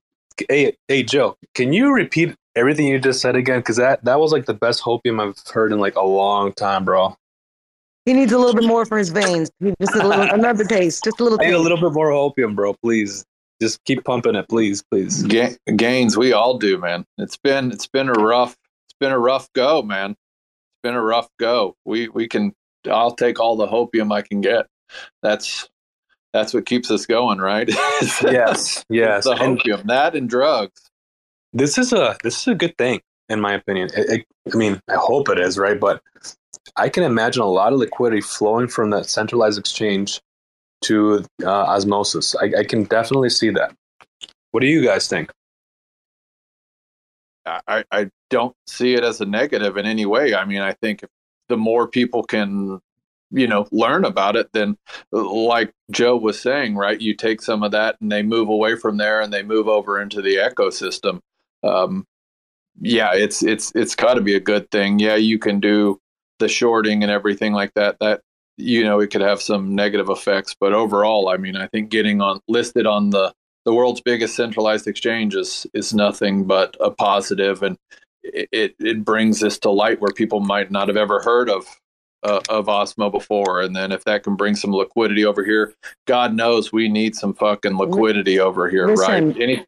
hey, 0.49 0.75
hey, 0.87 1.03
Joe, 1.03 1.37
can 1.53 1.73
you 1.73 1.93
repeat 1.93 2.35
everything 2.55 2.87
you 2.87 2.99
just 2.99 3.21
said 3.21 3.35
again? 3.35 3.59
Because 3.59 3.77
that 3.77 4.03
that 4.03 4.19
was 4.19 4.31
like 4.31 4.45
the 4.45 4.53
best 4.53 4.83
hopium 4.83 5.21
I've 5.21 5.41
heard 5.53 5.71
in 5.71 5.79
like 5.79 5.95
a 5.95 6.05
long 6.05 6.53
time, 6.53 6.85
bro. 6.85 7.15
He 8.05 8.13
needs 8.13 8.31
a 8.31 8.37
little 8.37 8.53
bit 8.53 8.65
more 8.65 8.85
for 8.85 8.99
his 8.99 9.09
veins. 9.09 9.49
He 9.59 9.73
just 9.81 9.95
a 9.95 10.07
little, 10.07 10.29
another 10.29 10.63
taste, 10.63 11.03
just 11.03 11.19
a 11.19 11.23
little. 11.23 11.41
I 11.41 11.45
need 11.47 11.53
a 11.53 11.59
little 11.59 11.79
bit 11.79 11.91
more 11.91 12.11
opium, 12.11 12.53
bro. 12.53 12.75
Please, 12.75 13.25
just 13.59 13.83
keep 13.85 14.03
pumping 14.03 14.35
it, 14.35 14.47
please, 14.47 14.83
please. 14.91 15.23
Ga- 15.23 15.57
Gaines, 15.75 16.15
we 16.15 16.33
all 16.33 16.57
do, 16.57 16.77
man. 16.77 17.05
It's 17.17 17.37
been 17.37 17.71
it's 17.71 17.87
been 17.87 18.09
a 18.09 18.13
rough 18.13 18.51
it's 18.51 18.95
been 18.99 19.11
a 19.11 19.19
rough 19.19 19.51
go, 19.53 19.81
man. 19.81 20.15
Been 20.85 20.93
a 20.93 21.01
rough 21.01 21.27
go. 21.39 21.75
We 21.83 22.09
we 22.09 22.27
can 22.27 22.53
I'll 22.87 23.15
take 23.15 23.39
all 23.39 23.55
the 23.55 23.65
hopium 23.65 24.13
I 24.13 24.21
can 24.21 24.39
get. 24.39 24.67
That's 25.23 25.67
that's 26.31 26.53
what 26.53 26.67
keeps 26.67 26.91
us 26.91 27.07
going, 27.07 27.39
right? 27.39 27.67
yes, 28.21 28.85
yes. 28.87 29.23
the 29.23 29.31
And 29.31 29.57
hopium, 29.59 29.83
that 29.87 30.15
and 30.15 30.29
drugs. 30.29 30.79
this 31.53 31.79
is 31.79 31.91
a 31.91 32.15
this 32.21 32.37
is 32.39 32.47
a 32.49 32.53
good 32.53 32.77
thing, 32.77 33.01
in 33.29 33.41
my 33.41 33.55
opinion. 33.55 33.89
It, 33.97 34.09
it, 34.19 34.25
I 34.53 34.57
mean, 34.57 34.79
I 34.87 34.93
hope 34.93 35.27
it 35.29 35.39
is, 35.39 35.57
right? 35.57 35.79
But 35.79 36.03
I 36.75 36.87
can 36.87 37.01
imagine 37.01 37.41
a 37.41 37.47
lot 37.47 37.73
of 37.73 37.79
liquidity 37.79 38.21
flowing 38.21 38.67
from 38.67 38.91
that 38.91 39.07
centralized 39.07 39.57
exchange 39.57 40.21
to 40.83 41.25
uh, 41.43 41.49
osmosis. 41.49 42.35
I, 42.35 42.59
I 42.59 42.63
can 42.63 42.83
definitely 42.83 43.31
see 43.31 43.49
that. 43.49 43.73
What 44.51 44.59
do 44.59 44.67
you 44.67 44.85
guys 44.85 45.07
think? 45.07 45.31
I, 47.45 47.83
I 47.91 48.09
don't 48.29 48.55
see 48.67 48.95
it 48.95 49.03
as 49.03 49.21
a 49.21 49.25
negative 49.25 49.77
in 49.77 49.85
any 49.85 50.05
way. 50.05 50.33
I 50.33 50.45
mean, 50.45 50.61
I 50.61 50.73
think 50.73 51.03
the 51.47 51.57
more 51.57 51.87
people 51.87 52.23
can 52.23 52.79
you 53.31 53.47
know 53.47 53.67
learn 53.71 54.05
about 54.05 54.35
it 54.35 54.47
then 54.53 54.77
like 55.11 55.71
joe 55.91 56.15
was 56.15 56.39
saying 56.39 56.75
right 56.75 57.01
you 57.01 57.15
take 57.15 57.41
some 57.41 57.63
of 57.63 57.71
that 57.71 57.95
and 57.99 58.11
they 58.11 58.21
move 58.21 58.49
away 58.49 58.75
from 58.75 58.97
there 58.97 59.19
and 59.19 59.33
they 59.33 59.41
move 59.41 59.67
over 59.67 59.99
into 59.99 60.21
the 60.21 60.35
ecosystem 60.35 61.19
um, 61.63 62.05
yeah 62.79 63.13
it's 63.13 63.43
it's 63.43 63.71
it's 63.75 63.95
got 63.95 64.13
to 64.13 64.21
be 64.21 64.35
a 64.35 64.39
good 64.39 64.69
thing 64.69 64.99
yeah 64.99 65.15
you 65.15 65.39
can 65.39 65.59
do 65.59 65.99
the 66.39 66.47
shorting 66.47 67.01
and 67.01 67.11
everything 67.11 67.51
like 67.51 67.73
that 67.73 67.97
that 67.99 68.21
you 68.57 68.83
know 68.83 68.99
it 68.99 69.07
could 69.07 69.21
have 69.21 69.41
some 69.41 69.73
negative 69.73 70.09
effects 70.09 70.55
but 70.59 70.73
overall 70.73 71.29
i 71.29 71.37
mean 71.37 71.55
i 71.55 71.67
think 71.67 71.89
getting 71.89 72.21
on 72.21 72.39
listed 72.47 72.85
on 72.85 73.09
the 73.09 73.33
the 73.65 73.73
world's 73.73 74.01
biggest 74.01 74.35
centralized 74.35 74.87
exchange 74.87 75.35
is 75.35 75.67
is 75.73 75.93
nothing 75.93 76.45
but 76.45 76.75
a 76.79 76.91
positive 76.91 77.63
and 77.63 77.77
it, 78.23 78.75
it 78.79 79.05
brings 79.05 79.39
this 79.39 79.59
to 79.59 79.69
light 79.69 80.01
where 80.01 80.11
people 80.11 80.39
might 80.39 80.71
not 80.71 80.87
have 80.87 80.97
ever 80.97 81.21
heard 81.21 81.49
of 81.49 81.65
uh, 82.25 82.41
of 82.49 82.65
Osmo 82.65 83.11
before, 83.11 83.61
and 83.61 83.75
then 83.75 83.91
if 83.91 84.03
that 84.05 84.23
can 84.23 84.35
bring 84.35 84.55
some 84.55 84.73
liquidity 84.73 85.25
over 85.25 85.45
here, 85.45 85.73
God 86.07 86.33
knows 86.33 86.73
we 86.73 86.89
need 86.89 87.15
some 87.15 87.33
fucking 87.33 87.77
liquidity 87.77 88.39
over 88.39 88.67
here, 88.67 88.87
Listen. 88.87 89.27
right? 89.29 89.41
Any, 89.41 89.65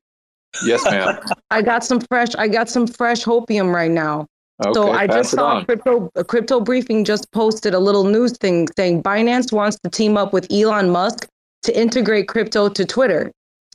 yes, 0.66 0.84
ma'am. 0.86 1.20
I 1.52 1.62
got 1.62 1.84
some 1.84 2.02
fresh. 2.02 2.30
I 2.36 2.48
got 2.48 2.68
some 2.68 2.88
fresh 2.88 3.24
hopium 3.24 3.74
right 3.74 3.92
now. 3.92 4.26
so 4.74 4.90
Okay, 4.90 4.98
I 4.98 5.08
pass 5.08 5.16
just 5.16 5.32
saw 5.32 5.64
crypto. 5.64 6.10
A 6.16 6.24
crypto 6.24 6.60
briefing 6.60 7.06
just 7.06 7.32
posted 7.32 7.74
a 7.76 7.80
little 7.80 8.04
news 8.04 8.36
thing 8.38 8.68
saying 8.76 9.04
Binance 9.04 9.52
wants 9.54 9.78
to 9.84 9.90
team 9.90 10.18
up 10.18 10.34
with 10.34 10.52
Elon 10.52 10.90
Musk 10.90 11.28
to 11.64 11.80
integrate 11.80 12.28
crypto 12.28 12.70
to 12.70 12.86
Twitter. 12.86 13.32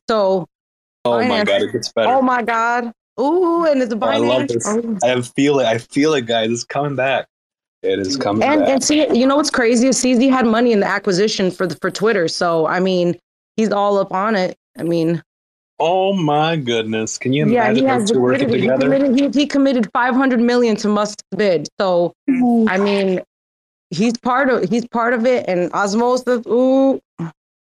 So 0.09 0.47
Oh 1.05 1.25
my 1.27 1.45
god, 1.45 1.63
it 1.63 1.73
gets 1.73 1.93
better. 1.93 2.09
Oh 2.11 2.23
my 2.23 2.43
god! 2.43 2.93
Ooh, 3.21 3.65
and 3.67 3.83
it's 3.83 3.93
a 3.93 3.99
Oh, 4.01 4.07
I 4.07 4.19
love 4.19 4.49
this. 4.49 4.65
Oh. 4.67 4.99
I 5.03 5.21
feel 5.21 5.59
it. 5.59 5.67
I 5.67 5.79
feel 5.79 6.15
it, 6.15 6.27
guys. 6.27 6.51
It's 6.51 6.65
coming 6.65 6.95
back. 6.95 7.27
It 7.83 7.99
is 7.99 8.17
coming 8.17 8.45
And 8.45 8.61
back. 8.61 8.69
and 8.69 8.85
see, 8.85 9.01
you 9.13 9.27
know 9.27 9.35
what's 9.37 9.51
crazy 9.51 9.89
is 9.89 9.99
CZ 10.01 10.31
had 10.31 10.47
money 10.47 10.71
in 10.71 10.79
the 10.79 10.87
acquisition 10.87 11.51
for 11.51 11.67
the 11.67 11.75
for 11.77 11.91
Twitter. 11.91 12.29
So 12.29 12.67
I 12.69 12.79
mean, 12.79 13.19
he's 13.57 13.73
all 13.73 13.99
up 13.99 14.13
on 14.13 14.37
it. 14.37 14.57
I 14.79 14.85
mean, 14.85 15.21
oh 15.81 16.13
my 16.13 16.55
goodness! 16.55 17.19
Can 17.19 17.33
you 17.33 17.49
yeah, 17.51 17.65
imagine 17.65 17.75
he 17.75 17.81
those 17.83 17.91
has 18.01 18.11
two 18.13 18.21
working 18.21 18.47
committed, 18.47 18.61
he 18.61 18.69
together? 18.69 18.83
committed, 18.85 19.35
he, 19.35 19.41
he 19.41 19.47
committed 19.47 19.91
500 19.93 20.39
million 20.41 20.77
to 20.77 20.89
Musk's 20.89 21.25
bid. 21.37 21.67
So 21.81 22.13
I 22.69 22.79
mean, 22.79 23.21
he's 23.91 24.17
part 24.17 24.49
of 24.49 24.71
he's 24.71 24.87
part 24.87 25.15
of 25.15 25.27
it. 25.27 25.45
And 25.49 25.73
Osmosis, 25.73 26.47
ooh, 26.47 27.01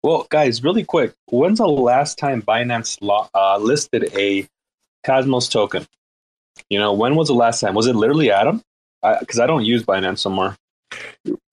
Well, 0.03 0.26
guys, 0.30 0.62
really 0.62 0.84
quick. 0.84 1.14
When's 1.26 1.59
the 1.59 1.66
last 1.66 2.18
time 2.18 2.42
Binance 2.42 2.99
lo- 3.01 3.28
uh, 3.34 3.59
listed 3.59 4.11
a 4.16 4.46
Cosmos 5.05 5.49
token? 5.49 5.86
You 6.70 6.78
know, 6.78 6.92
when 6.92 7.16
was 7.16 7.28
the 7.28 7.34
last 7.34 7.61
time? 7.61 7.74
Was 7.74 7.86
it 7.86 7.96
literally 7.96 8.30
Atom? 8.30 8.62
Because 9.20 9.38
I, 9.38 9.46
don't 9.46 9.64
use 9.64 9.84
Binance 9.84 10.18
somewhere. 10.18 10.57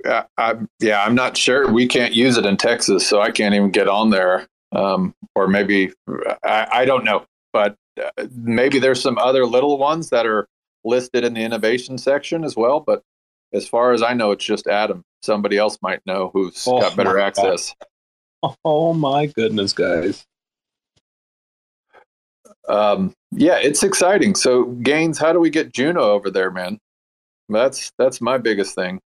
Uh, 0.08 0.24
I, 0.38 0.56
yeah, 0.80 1.04
I'm 1.04 1.16
not 1.16 1.38
sure. 1.38 1.72
We 1.72 1.88
can't 1.88 2.14
use 2.14 2.38
it 2.38 2.46
in 2.46 2.58
Texas, 2.58 3.08
so 3.08 3.22
I 3.22 3.32
can't 3.32 3.54
even 3.56 3.72
get 3.72 3.88
on 3.88 4.10
there. 4.10 4.48
Um, 4.72 5.14
or 5.36 5.48
maybe 5.48 5.94
I, 6.44 6.68
I 6.72 6.86
don't 6.86 7.06
know, 7.06 7.26
but 7.54 7.76
uh, 8.02 8.26
maybe 8.36 8.80
there's 8.80 9.02
some 9.02 9.18
other 9.18 9.46
little 9.46 9.78
ones 9.78 10.10
that 10.10 10.26
are 10.26 10.48
listed 10.84 11.24
in 11.24 11.34
the 11.34 11.42
innovation 11.42 11.98
section 11.98 12.44
as 12.44 12.56
well. 12.56 12.80
But 12.80 13.02
as 13.54 13.68
far 13.68 13.94
as 13.94 14.02
I 14.02 14.14
know, 14.14 14.32
it's 14.32 14.44
just 14.44 14.68
Atom. 14.68 15.04
Somebody 15.22 15.58
else 15.58 15.78
might 15.82 16.02
know 16.06 16.30
who's 16.34 16.64
Oh 16.68 16.80
got 16.80 16.96
better 16.96 17.20
access. 17.20 17.74
Oh 18.66 18.94
my 18.94 19.26
goodness, 19.28 19.74
guys! 19.74 20.26
Um, 22.68 23.14
yeah, 23.32 23.58
it's 23.58 23.84
exciting. 23.84 24.36
So, 24.36 24.66
Gaines, 24.66 25.18
how 25.20 25.32
do 25.34 25.40
we 25.40 25.50
get 25.50 25.72
Juno 25.74 26.02
over 26.02 26.30
there, 26.32 26.52
man? 26.52 26.80
That's 27.50 27.92
that's 27.98 28.22
my 28.22 28.38
biggest 28.38 28.76
thing. 28.76 29.00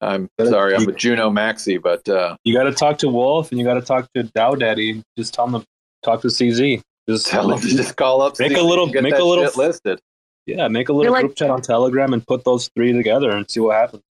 I'm 0.00 0.28
sorry, 0.44 0.74
I'm 0.74 0.88
a 0.88 0.92
Juno 0.92 1.30
Maxi, 1.30 1.80
but 1.80 2.06
uh, 2.08 2.36
You 2.44 2.52
got 2.54 2.64
to 2.64 2.72
talk 2.72 2.98
to 2.98 3.08
Wolf 3.08 3.50
and 3.50 3.58
you 3.60 3.64
got 3.64 3.74
to 3.74 3.80
talk 3.82 4.08
to 4.16 4.24
Dow 4.24 4.56
Daddy. 4.56 5.00
Just 5.16 5.32
tell 5.32 5.46
them 5.46 5.60
to 5.62 5.66
talk 6.02 6.22
to 6.22 6.28
CZ. 6.28 6.80
Just 7.08 7.28
Tell 7.28 7.46
them 7.48 7.60
to 7.60 7.68
just 7.68 7.96
call 7.96 8.20
up 8.20 8.36
Make 8.40 8.50
CZ 8.52 8.58
a 8.58 8.62
little. 8.62 8.88
get 8.88 9.04
Make 9.04 9.12
that 9.14 9.22
a 9.22 9.24
little 9.24 9.48
listed. 9.56 10.00
Yeah, 10.44 10.66
make 10.66 10.88
a 10.88 10.92
little 10.92 11.12
like- 11.12 11.22
group 11.26 11.36
chat 11.36 11.50
on 11.50 11.62
Telegram 11.62 12.12
and 12.12 12.26
put 12.26 12.42
those 12.44 12.68
three 12.74 12.92
together 12.92 13.30
and 13.30 13.48
see 13.48 13.60
what 13.60 13.76
happens. 13.76 14.02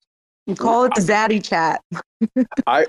You 0.51 0.55
call 0.55 0.83
it 0.85 0.93
the 0.95 1.01
Zaddy 1.01 1.43
chat. 1.43 1.81
I 2.67 2.85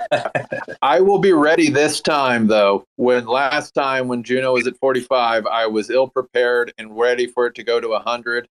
I 0.83 1.01
will 1.01 1.19
be 1.19 1.33
ready 1.33 1.71
this 1.71 2.01
time 2.01 2.47
though. 2.49 2.85
When 2.97 3.27
last 3.27 3.73
time 3.73 4.09
when 4.09 4.23
Juno 4.23 4.53
was 4.55 4.67
at 4.67 4.77
45, 4.79 5.47
I 5.47 5.67
was 5.67 5.91
ill 5.91 6.09
prepared 6.09 6.73
and 6.79 6.99
ready 6.99 7.27
for 7.27 7.47
it 7.47 7.55
to 7.55 7.63
go 7.63 7.81
to 7.81 7.89
100. 7.89 8.47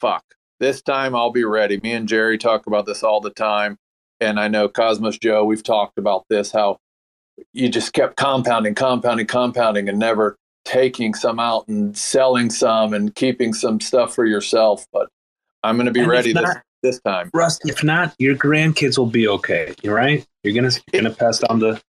Fuck. 0.00 0.24
This 0.58 0.80
time 0.82 1.14
I'll 1.14 1.30
be 1.30 1.44
ready. 1.44 1.78
Me 1.82 1.92
and 1.92 2.08
Jerry 2.08 2.38
talk 2.38 2.66
about 2.66 2.86
this 2.86 3.02
all 3.02 3.20
the 3.20 3.30
time. 3.30 3.76
And 4.20 4.38
I 4.38 4.48
know 4.48 4.68
Cosmos 4.68 5.18
Joe, 5.18 5.44
we've 5.44 5.62
talked 5.62 5.98
about 5.98 6.24
this 6.28 6.52
how 6.52 6.78
you 7.52 7.68
just 7.68 7.92
kept 7.92 8.16
compounding, 8.16 8.74
compounding, 8.74 9.26
compounding 9.26 9.88
and 9.88 9.98
never 9.98 10.36
taking 10.64 11.14
some 11.14 11.40
out 11.40 11.66
and 11.68 11.96
selling 11.96 12.50
some 12.50 12.92
and 12.92 13.14
keeping 13.14 13.54
some 13.54 13.80
stuff 13.80 14.14
for 14.14 14.26
yourself, 14.26 14.84
but 14.92 15.08
I'm 15.62 15.76
going 15.76 15.86
to 15.86 15.92
be 15.92 16.00
And 16.00 16.08
ready 16.10 16.32
this 16.32 16.42
not- 16.42 16.54
this 16.54 16.62
time. 17.04 17.30
Russ, 17.32 17.58
if 17.64 17.84
not, 17.84 18.14
your 18.18 18.34
grandkids 18.34 18.98
will 18.98 19.06
be 19.06 19.28
okay. 19.28 19.74
You 19.82 19.92
right? 19.92 20.26
You're 20.42 20.54
gonna 20.54 20.74
you're 20.92 21.02
gonna 21.02 21.14
pass 21.14 21.38
down 21.38 21.58
the. 21.58 21.80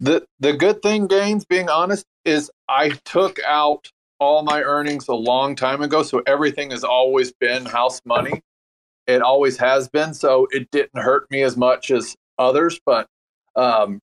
the 0.00 0.26
the 0.40 0.52
good 0.52 0.82
thing, 0.82 1.06
Gaines, 1.06 1.44
being 1.44 1.68
honest, 1.68 2.06
is 2.24 2.50
I 2.68 2.90
took 3.04 3.38
out 3.46 3.90
all 4.18 4.42
my 4.42 4.62
earnings 4.62 5.08
a 5.08 5.14
long 5.14 5.56
time 5.56 5.82
ago, 5.82 6.02
so 6.02 6.22
everything 6.26 6.70
has 6.70 6.84
always 6.84 7.32
been 7.32 7.64
house 7.64 8.00
money. 8.04 8.42
It 9.06 9.22
always 9.22 9.56
has 9.56 9.88
been, 9.88 10.14
so 10.14 10.46
it 10.50 10.70
didn't 10.70 11.02
hurt 11.02 11.30
me 11.30 11.42
as 11.42 11.56
much 11.56 11.90
as 11.90 12.14
others. 12.38 12.78
But 12.84 13.06
um, 13.56 14.00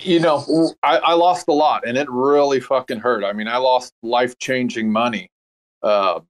you 0.00 0.20
know, 0.20 0.72
I, 0.82 0.98
I 0.98 1.12
lost 1.14 1.48
a 1.48 1.52
lot, 1.52 1.86
and 1.86 1.96
it 1.96 2.08
really 2.10 2.60
fucking 2.60 3.00
hurt. 3.00 3.24
I 3.24 3.32
mean, 3.32 3.48
I 3.48 3.58
lost 3.58 3.92
life 4.02 4.38
changing 4.38 4.90
money, 4.90 5.30
uh, 5.82 6.20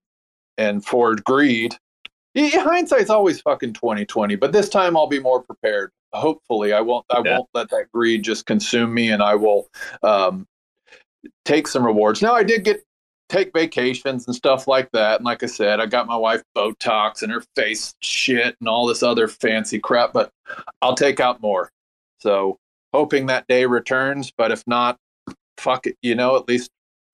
and 0.59 0.85
for 0.85 1.15
greed. 1.15 1.77
Yeah, 2.37 2.61
hindsight's 2.63 3.09
always 3.09 3.41
fucking 3.41 3.73
twenty 3.73 4.05
twenty, 4.05 4.37
but 4.37 4.53
this 4.53 4.69
time 4.69 4.95
I'll 4.95 5.07
be 5.07 5.19
more 5.21 5.43
prepared. 5.43 5.91
Hopefully, 6.13 6.75
I 6.75 6.83
won't. 6.83 7.07
I 7.11 7.23
Yeah. 7.25 7.39
won't 7.39 7.49
let 7.55 7.71
that 7.71 7.91
greed 7.93 8.23
just 8.23 8.45
consume 8.45 8.93
me, 8.93 9.11
and 9.11 9.23
I 9.23 9.35
will 9.35 9.69
um, 10.03 10.47
take 11.47 11.67
some 11.67 11.85
rewards. 11.85 12.21
Now, 12.21 12.35
I 12.35 12.43
did 12.43 12.63
get 12.63 12.83
take 13.31 13.53
vacations 13.55 14.27
and 14.27 14.37
stuff 14.37 14.69
like 14.69 14.91
that, 14.93 15.17
and 15.17 15.25
like 15.25 15.43
I 15.43 15.47
said, 15.47 15.81
I 15.81 15.87
got 15.87 16.07
my 16.07 16.17
wife 16.17 16.43
Botox 16.55 17.23
and 17.23 17.33
her 17.33 17.43
face 17.57 17.95
shit 18.01 18.55
and 18.61 18.69
all 18.69 18.87
this 18.87 19.03
other 19.03 19.29
fancy 19.29 19.79
crap. 19.79 20.13
But 20.13 20.31
I'll 20.83 20.95
take 20.95 21.21
out 21.21 21.41
more. 21.41 21.71
So 22.21 22.59
hoping 22.93 23.27
that 23.27 23.47
day 23.49 23.65
returns, 23.65 24.31
but 24.37 24.53
if 24.53 24.63
not, 24.67 24.99
fuck 25.57 25.87
it. 25.87 25.97
You 26.03 26.15
know, 26.15 26.37
at 26.37 26.49
least 26.49 26.71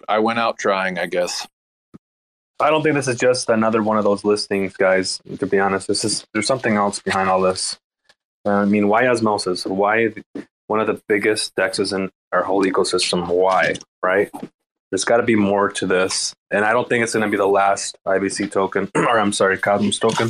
I 0.08 0.18
went 0.18 0.40
out 0.40 0.58
trying. 0.58 0.98
I 0.98 1.06
guess. 1.06 1.46
I 2.62 2.70
don't 2.70 2.82
think 2.82 2.94
this 2.94 3.08
is 3.08 3.18
just 3.18 3.48
another 3.48 3.82
one 3.82 3.98
of 3.98 4.04
those 4.04 4.24
listings, 4.24 4.76
guys. 4.76 5.20
To 5.38 5.46
be 5.46 5.58
honest, 5.58 5.88
this 5.88 6.04
is 6.04 6.24
there's 6.32 6.46
something 6.46 6.76
else 6.76 7.00
behind 7.00 7.28
all 7.28 7.40
this. 7.40 7.78
Uh, 8.46 8.52
I 8.52 8.64
mean, 8.64 8.88
why 8.88 9.06
osmosis? 9.06 9.66
Why 9.66 10.12
one 10.68 10.80
of 10.80 10.86
the 10.86 11.02
biggest 11.08 11.54
dexes 11.56 11.92
in 11.92 12.10
our 12.30 12.42
whole 12.44 12.64
ecosystem? 12.64 13.26
Why? 13.26 13.74
Right? 14.02 14.30
There's 14.90 15.04
got 15.04 15.16
to 15.16 15.22
be 15.22 15.34
more 15.34 15.70
to 15.70 15.86
this, 15.86 16.34
and 16.50 16.64
I 16.64 16.72
don't 16.72 16.88
think 16.88 17.02
it's 17.02 17.14
going 17.14 17.24
to 17.24 17.30
be 17.30 17.36
the 17.36 17.46
last 17.46 17.96
IBC 18.06 18.52
token, 18.52 18.90
or 18.94 19.18
I'm 19.18 19.32
sorry, 19.32 19.58
Cosmos 19.58 19.98
token. 19.98 20.28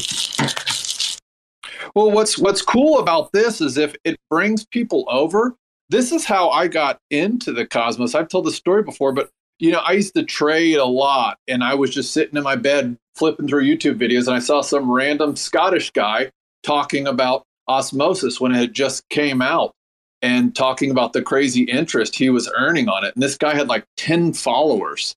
Well, 1.94 2.10
what's 2.10 2.38
what's 2.38 2.62
cool 2.62 2.98
about 2.98 3.32
this 3.32 3.60
is 3.60 3.76
if 3.76 3.94
it 4.04 4.16
brings 4.30 4.64
people 4.66 5.04
over. 5.10 5.54
This 5.88 6.10
is 6.10 6.24
how 6.24 6.48
I 6.48 6.68
got 6.68 7.00
into 7.10 7.52
the 7.52 7.66
Cosmos. 7.66 8.14
I've 8.14 8.28
told 8.28 8.46
the 8.46 8.52
story 8.52 8.82
before, 8.82 9.12
but 9.12 9.28
you 9.58 9.70
know, 9.70 9.78
I 9.78 9.92
used 9.92 10.14
to 10.14 10.24
trade 10.24 10.76
a 10.76 10.84
lot, 10.84 11.38
and 11.48 11.62
I 11.62 11.74
was 11.74 11.90
just 11.90 12.12
sitting 12.12 12.36
in 12.36 12.42
my 12.42 12.56
bed 12.56 12.96
flipping 13.14 13.48
through 13.48 13.64
YouTube 13.64 13.98
videos, 13.98 14.26
and 14.26 14.36
I 14.36 14.40
saw 14.40 14.60
some 14.60 14.90
random 14.90 15.36
Scottish 15.36 15.90
guy 15.90 16.30
talking 16.62 17.06
about 17.06 17.44
osmosis 17.68 18.40
when 18.40 18.52
it 18.52 18.58
had 18.58 18.74
just 18.74 19.08
came 19.08 19.40
out, 19.42 19.72
and 20.20 20.54
talking 20.54 20.90
about 20.90 21.12
the 21.12 21.22
crazy 21.22 21.62
interest 21.62 22.16
he 22.16 22.30
was 22.30 22.50
earning 22.56 22.88
on 22.88 23.04
it. 23.04 23.14
And 23.14 23.22
this 23.22 23.36
guy 23.36 23.54
had 23.54 23.68
like 23.68 23.84
ten 23.96 24.32
followers, 24.32 25.14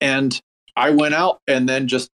and 0.00 0.38
I 0.76 0.90
went 0.90 1.14
out 1.14 1.40
and 1.46 1.68
then 1.68 1.88
just 1.88 2.10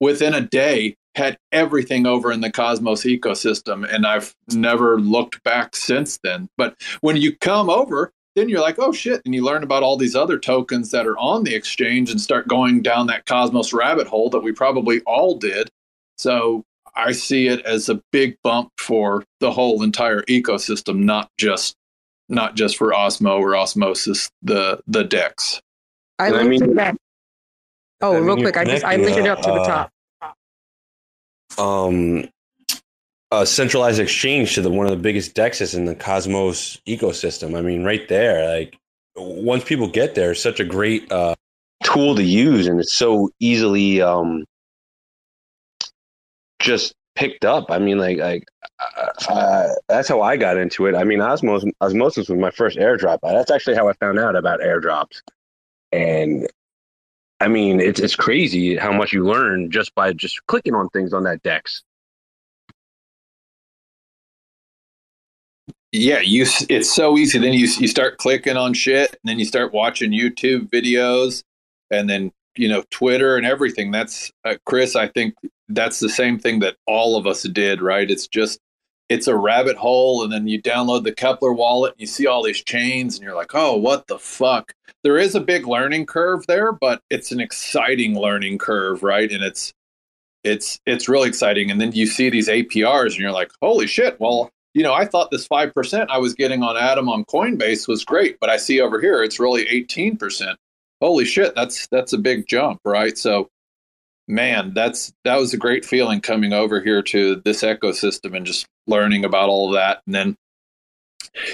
within 0.00 0.34
a 0.34 0.40
day 0.40 0.94
had 1.14 1.36
everything 1.50 2.06
over 2.06 2.30
in 2.30 2.40
the 2.40 2.50
Cosmos 2.50 3.02
ecosystem, 3.04 3.86
and 3.92 4.06
I've 4.06 4.34
never 4.52 5.00
looked 5.00 5.42
back 5.42 5.74
since 5.74 6.18
then. 6.22 6.48
But 6.56 6.76
when 7.00 7.16
you 7.16 7.36
come 7.36 7.68
over, 7.68 8.12
then 8.38 8.48
you're 8.48 8.60
like, 8.60 8.76
oh 8.78 8.92
shit, 8.92 9.20
and 9.24 9.34
you 9.34 9.44
learn 9.44 9.62
about 9.62 9.82
all 9.82 9.96
these 9.96 10.14
other 10.16 10.38
tokens 10.38 10.90
that 10.92 11.06
are 11.06 11.18
on 11.18 11.44
the 11.44 11.54
exchange 11.54 12.10
and 12.10 12.20
start 12.20 12.48
going 12.48 12.82
down 12.82 13.06
that 13.08 13.26
Cosmos 13.26 13.72
rabbit 13.72 14.06
hole 14.06 14.30
that 14.30 14.40
we 14.40 14.52
probably 14.52 15.00
all 15.00 15.36
did. 15.36 15.68
So 16.16 16.64
I 16.94 17.12
see 17.12 17.48
it 17.48 17.64
as 17.64 17.88
a 17.88 18.00
big 18.12 18.36
bump 18.42 18.70
for 18.78 19.24
the 19.40 19.50
whole 19.50 19.82
entire 19.82 20.22
ecosystem, 20.22 20.98
not 20.98 21.28
just 21.38 21.74
not 22.28 22.54
just 22.56 22.76
for 22.76 22.92
Osmo 22.92 23.38
or 23.40 23.56
Osmosis, 23.56 24.30
the 24.42 24.80
the 24.86 25.04
Dex. 25.04 25.60
I 26.18 26.28
And 26.28 26.36
I 26.36 26.42
mean- 26.44 26.62
it 26.62 26.76
back. 26.76 26.96
Oh, 28.00 28.12
I 28.12 28.16
mean, 28.18 28.26
real 28.26 28.38
you're 28.38 28.52
quick, 28.52 28.56
I 28.56 28.64
just 28.64 28.84
I 28.84 28.94
connecting, 28.94 29.24
linked 29.24 29.26
it 29.26 29.30
up 29.30 29.42
to 29.42 29.50
the 29.50 29.60
uh, 29.60 29.88
top. 31.58 31.88
Um, 31.88 32.28
a 33.30 33.46
centralized 33.46 34.00
exchange 34.00 34.54
to 34.54 34.62
the 34.62 34.70
one 34.70 34.86
of 34.86 34.90
the 34.90 34.96
biggest 34.96 35.34
dexes 35.34 35.74
in 35.74 35.84
the 35.84 35.94
Cosmos 35.94 36.78
ecosystem. 36.86 37.56
I 37.56 37.62
mean, 37.62 37.84
right 37.84 38.08
there, 38.08 38.58
like 38.58 38.78
once 39.16 39.64
people 39.64 39.88
get 39.88 40.14
there, 40.14 40.32
it's 40.32 40.42
such 40.42 40.60
a 40.60 40.64
great 40.64 41.10
uh, 41.12 41.34
tool 41.84 42.14
to 42.14 42.22
use, 42.22 42.66
and 42.66 42.80
it's 42.80 42.94
so 42.94 43.30
easily 43.40 44.00
um, 44.00 44.44
just 46.58 46.94
picked 47.14 47.44
up. 47.44 47.70
I 47.70 47.78
mean, 47.78 47.98
like, 47.98 48.18
like 48.18 48.44
uh, 49.28 49.68
that's 49.88 50.08
how 50.08 50.22
I 50.22 50.36
got 50.36 50.56
into 50.56 50.86
it. 50.86 50.94
I 50.94 51.04
mean, 51.04 51.18
Osmos, 51.18 51.70
Osmosis 51.80 52.28
was 52.28 52.38
my 52.38 52.50
first 52.50 52.78
airdrop. 52.78 53.18
That's 53.22 53.50
actually 53.50 53.76
how 53.76 53.88
I 53.88 53.92
found 53.94 54.18
out 54.18 54.36
about 54.36 54.60
airdrops, 54.60 55.20
and 55.92 56.48
I 57.40 57.48
mean, 57.48 57.80
it's 57.80 58.00
it's 58.00 58.16
crazy 58.16 58.76
how 58.76 58.92
much 58.92 59.12
you 59.12 59.24
learn 59.24 59.70
just 59.70 59.94
by 59.94 60.12
just 60.12 60.44
clicking 60.46 60.74
on 60.74 60.88
things 60.90 61.12
on 61.12 61.24
that 61.24 61.42
Dex. 61.42 61.82
Yeah 65.92 66.20
you 66.20 66.44
it's 66.68 66.92
so 66.92 67.16
easy. 67.16 67.38
Then 67.38 67.54
you 67.54 67.66
you 67.78 67.88
start 67.88 68.18
clicking 68.18 68.56
on 68.56 68.74
shit 68.74 69.10
and 69.10 69.20
then 69.24 69.38
you 69.38 69.46
start 69.46 69.72
watching 69.72 70.12
youtube 70.12 70.68
videos 70.68 71.42
and 71.90 72.10
then 72.10 72.30
you 72.56 72.68
know 72.68 72.84
twitter 72.90 73.36
and 73.36 73.46
everything. 73.46 73.90
That's 73.90 74.30
uh, 74.44 74.56
chris 74.66 74.96
i 74.96 75.08
think 75.08 75.34
that's 75.68 76.00
the 76.00 76.08
same 76.08 76.38
thing 76.38 76.60
that 76.60 76.76
all 76.86 77.16
of 77.16 77.26
us 77.26 77.42
did 77.44 77.80
right? 77.80 78.10
It's 78.10 78.26
just 78.28 78.60
it's 79.08 79.26
a 79.26 79.36
rabbit 79.36 79.76
hole 79.76 80.22
and 80.22 80.30
then 80.30 80.46
you 80.46 80.60
download 80.60 81.04
the 81.04 81.12
Keplr 81.12 81.56
wallet 81.56 81.92
and 81.92 82.00
you 82.02 82.06
see 82.06 82.26
all 82.26 82.42
these 82.42 82.62
chains 82.62 83.14
and 83.16 83.24
you're 83.24 83.34
like 83.34 83.54
oh 83.54 83.74
what 83.76 84.06
the 84.08 84.18
fuck? 84.18 84.74
There 85.04 85.16
is 85.16 85.34
a 85.34 85.40
big 85.40 85.66
learning 85.66 86.04
curve 86.04 86.46
there 86.46 86.72
but 86.72 87.00
it's 87.08 87.32
an 87.32 87.40
exciting 87.40 88.18
learning 88.18 88.58
curve 88.58 89.02
right? 89.02 89.30
And 89.32 89.42
it's 89.42 89.72
it's 90.44 90.80
it's 90.84 91.08
really 91.08 91.28
exciting. 91.28 91.70
And 91.70 91.80
then 91.80 91.92
you 91.92 92.06
see 92.06 92.28
these 92.28 92.48
aprs 92.48 93.12
and 93.12 93.20
you're 93.20 93.32
like 93.32 93.50
holy 93.62 93.86
shit 93.86 94.20
well 94.20 94.50
you 94.78 94.84
know 94.84 94.94
i 94.94 95.04
thought 95.04 95.30
this 95.30 95.48
5% 95.48 96.06
i 96.08 96.18
was 96.18 96.34
getting 96.34 96.62
on 96.62 96.76
atom 96.76 97.08
on 97.08 97.24
coinbase 97.24 97.88
was 97.88 98.04
great 98.04 98.38
but 98.40 98.48
i 98.48 98.56
see 98.56 98.80
over 98.80 99.00
here 99.00 99.22
it's 99.22 99.40
really 99.40 99.64
18% 99.66 100.54
holy 101.00 101.24
shit 101.24 101.54
that's 101.54 101.86
that's 101.88 102.12
a 102.12 102.18
big 102.18 102.46
jump 102.46 102.80
right? 102.84 103.16
So 103.16 103.48
man 104.30 104.74
that's 104.74 105.12
that 105.24 105.38
was 105.38 105.54
a 105.54 105.56
great 105.56 105.84
feeling 105.84 106.20
coming 106.20 106.52
over 106.52 106.82
here 106.82 107.02
to 107.02 107.36
this 107.44 107.62
ecosystem 107.62 108.36
and 108.36 108.44
just 108.44 108.66
learning 108.86 109.24
about 109.24 109.48
all 109.48 109.70
that. 109.70 110.02
And 110.06 110.14
then 110.14 110.36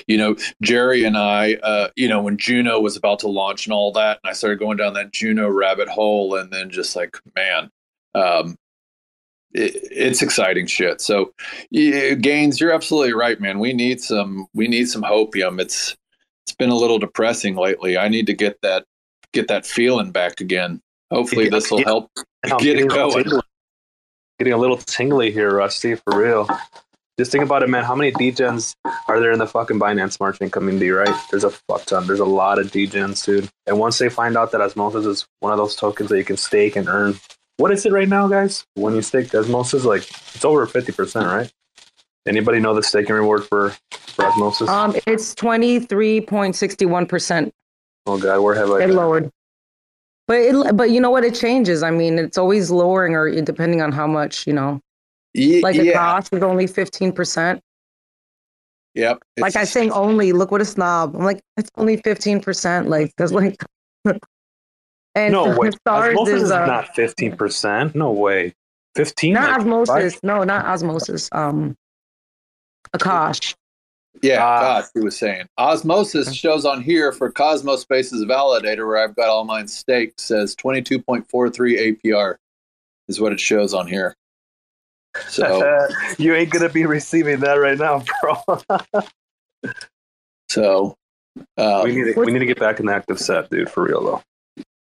you 0.07 0.17
know 0.17 0.37
jerry 0.63 1.05
and 1.05 1.17
i 1.17 1.55
uh, 1.55 1.89
you 1.97 2.09
know 2.09 2.23
when 2.23 2.39
juno 2.39 2.81
was 2.81 2.97
about 2.97 3.19
to 3.19 3.29
launch 3.29 3.67
and 3.67 3.73
all 3.73 3.93
that 3.93 4.21
and 4.23 4.31
i 4.31 4.33
started 4.33 4.59
going 4.59 4.77
down 4.77 4.95
that 4.95 5.13
juno 5.13 5.49
rabbit 5.49 5.89
hole 5.89 6.37
and 6.37 6.53
then 6.53 6.71
just 6.71 6.95
like 6.95 7.19
man 7.35 7.69
um, 8.15 8.57
it's 9.55 10.21
exciting 10.23 10.67
shit. 10.67 11.01
So, 11.01 11.33
Gaines, 11.73 12.61
you're 12.61 12.73
absolutely 12.73 13.15
right, 13.15 13.41
man. 13.41 13.59
We 13.59 13.73
need 13.73 14.01
some 14.01 14.47
we 14.55 14.69
need 14.69 14.89
some 14.89 15.03
hopium. 15.03 15.61
It's 15.61 15.97
it's 16.47 16.55
been 16.57 16.71
a 16.71 16.77
little 16.77 16.99
depressing 16.99 17.57
lately. 17.57 17.97
I 17.97 18.09
need 18.09 18.27
to 18.27 18.35
get 18.35 18.61
that 18.63 18.85
get 19.33 19.49
that 19.49 19.65
feeling 19.65 20.11
back 20.11 20.41
again. 20.41 20.81
Hopefully, 21.11 21.49
this 21.49 21.71
will 21.71 21.85
help 21.85 22.11
I'm 22.45 22.59
get 22.59 22.79
it 22.79 22.89
getting 22.89 22.91
a 22.91 23.07
little 23.07 23.23
going. 23.23 23.41
Getting 24.39 24.53
a 24.53 24.59
little 24.59 24.77
tingly 24.77 25.31
here, 25.31 25.55
Rusty, 25.55 25.95
for 25.95 26.19
real. 26.19 26.49
Just 27.17 27.31
think 27.31 27.45
about 27.45 27.63
it, 27.63 27.69
man. 27.69 27.85
How 27.85 27.95
many 27.95 28.11
DGens 28.11 28.75
are 29.07 29.21
there 29.21 29.31
in 29.31 29.39
the 29.39 29.47
fucking 29.47 29.79
Binance 29.79 30.19
Chain 30.37 30.51
community, 30.51 30.91
right? 30.91 31.15
There's 31.31 31.45
a 31.45 31.51
fuck 31.51 31.85
ton. 31.85 32.09
There's 32.09 32.19
a 32.19 32.25
lot 32.25 32.59
of 32.59 32.73
DGens, 32.73 33.25
dude. 33.25 33.49
And 33.69 33.79
once 33.79 33.99
they 33.99 34.09
find 34.09 34.37
out 34.37 34.51
that 34.51 34.61
Osmosis 34.61 35.07
is 35.07 35.27
one 35.39 35.53
of 35.53 35.59
those 35.59 35.77
tokens 35.77 36.11
that 36.11 36.19
you 36.19 36.25
can 36.25 36.37
stake 36.37 36.75
and 36.75 36.89
earn, 36.89 37.15
what 37.57 37.71
is 37.71 37.87
it 37.87 37.93
right 37.93 38.09
now, 38.09 38.27
guys? 38.27 38.67
When 38.75 38.95
you 38.95 39.03
stake 39.03 39.35
Osmosis, 39.35 39.85
like 39.85 40.03
it's 40.35 40.45
over 40.45 40.67
fifty 40.67 40.93
percent, 40.93 41.27
right? 41.27 41.53
Anybody 42.27 42.59
know 42.59 42.75
the 42.75 42.83
staking 42.83 43.15
reward 43.15 43.45
for 43.45 43.75
for 43.91 44.25
Osmosis? 44.27 44.69
Um, 44.69 44.97
it's 45.07 45.35
twenty 45.35 45.79
three 45.79 46.21
point 46.21 46.57
sixty 46.57 46.87
one 46.87 47.07
percent. 47.07 47.53
oh 48.07 48.19
god, 48.19 48.41
where 48.41 48.55
have 48.55 48.71
I? 48.71 48.85
It 48.85 48.91
lowered. 48.91 49.31
But 50.27 50.39
it, 50.39 50.77
but 50.77 50.91
you 50.91 51.01
know 51.01 51.11
what? 51.11 51.25
It 51.25 51.35
changes. 51.35 51.83
I 51.83 51.91
mean, 51.91 52.19
it's 52.19 52.39
always 52.39 52.71
lowering, 52.71 53.15
or 53.15 53.41
depending 53.43 53.83
on 53.83 53.93
how 53.93 54.07
much 54.07 54.47
you 54.47 54.53
know. 54.53 54.81
Like 55.37 55.77
the 55.77 55.87
yeah. 55.87 55.95
cost 55.95 56.33
is 56.33 56.43
only 56.43 56.67
fifteen 56.67 57.13
percent. 57.13 57.61
Yep. 58.95 59.19
Like 59.39 59.57
I 59.57 59.65
saying 59.65 59.91
only. 59.91 60.33
Look 60.33 60.51
what 60.51 60.61
a 60.61 60.65
snob. 60.65 61.17
I'm 61.17 61.25
like, 61.25 61.41
it's 61.57 61.71
only 61.77 61.99
fifteen 61.99 62.41
percent. 62.41 62.89
Like 62.89 63.13
that's 63.17 63.33
like. 63.33 63.63
and 65.15 65.33
no 65.33 65.57
way. 65.57 65.71
stars 65.87 66.15
Osmosis 66.17 66.35
is 66.35 66.43
is 66.45 66.51
uh, 66.51 66.67
not 66.67 66.95
fifteen 66.95 67.37
percent. 67.37 67.95
No 67.95 68.11
way. 68.13 68.55
Fifteen. 68.95 69.35
not 69.35 69.51
like, 69.51 69.61
osmosis. 69.61 70.15
five? 70.15 70.21
No, 70.23 70.45
not 70.45 70.65
osmosis. 70.67 71.29
Um, 71.33 71.77
Akash. 72.97 73.55
Yeah, 74.23 74.45
Ah. 74.45 74.81
gosh, 74.81 74.91
he 74.95 75.01
was 75.01 75.19
saying. 75.19 75.47
Osmosis 75.59 76.33
shows 76.33 76.65
on 76.65 76.83
here 76.83 77.13
for 77.13 77.31
Cosmos 77.33 77.83
Spaces 77.83 78.25
Validator, 78.25 78.87
where 78.87 78.99
I've 78.99 79.17
got 79.17 79.29
all 79.29 79.45
mine 79.45 79.67
staked, 79.67 80.21
says 80.21 80.55
22.43 80.55 81.99
APR 82.05 82.37
is 83.09 83.21
what 83.21 83.33
it 83.33 83.41
shows 83.41 83.75
on 83.75 83.89
here. 83.89 84.17
So, 85.29 85.89
you 86.19 86.35
ain't 86.35 86.51
gonna 86.51 86.69
be 86.69 86.87
receiving 86.87 87.41
that 87.41 87.55
right 87.55 87.79
now, 87.79 88.05
bro. 88.23 89.03
so 90.49 90.97
um, 91.57 91.85
we 91.85 91.95
need 91.95 92.15
to, 92.15 92.21
we 92.21 92.33
need 92.33 92.39
to 92.39 92.47
get 92.47 92.59
back 92.59 92.81
in 92.81 92.87
the 92.87 92.95
active 92.95 93.19
set, 93.19 93.51
dude. 93.51 93.71
For 93.71 93.85
real 93.85 94.03
though. 94.05 94.23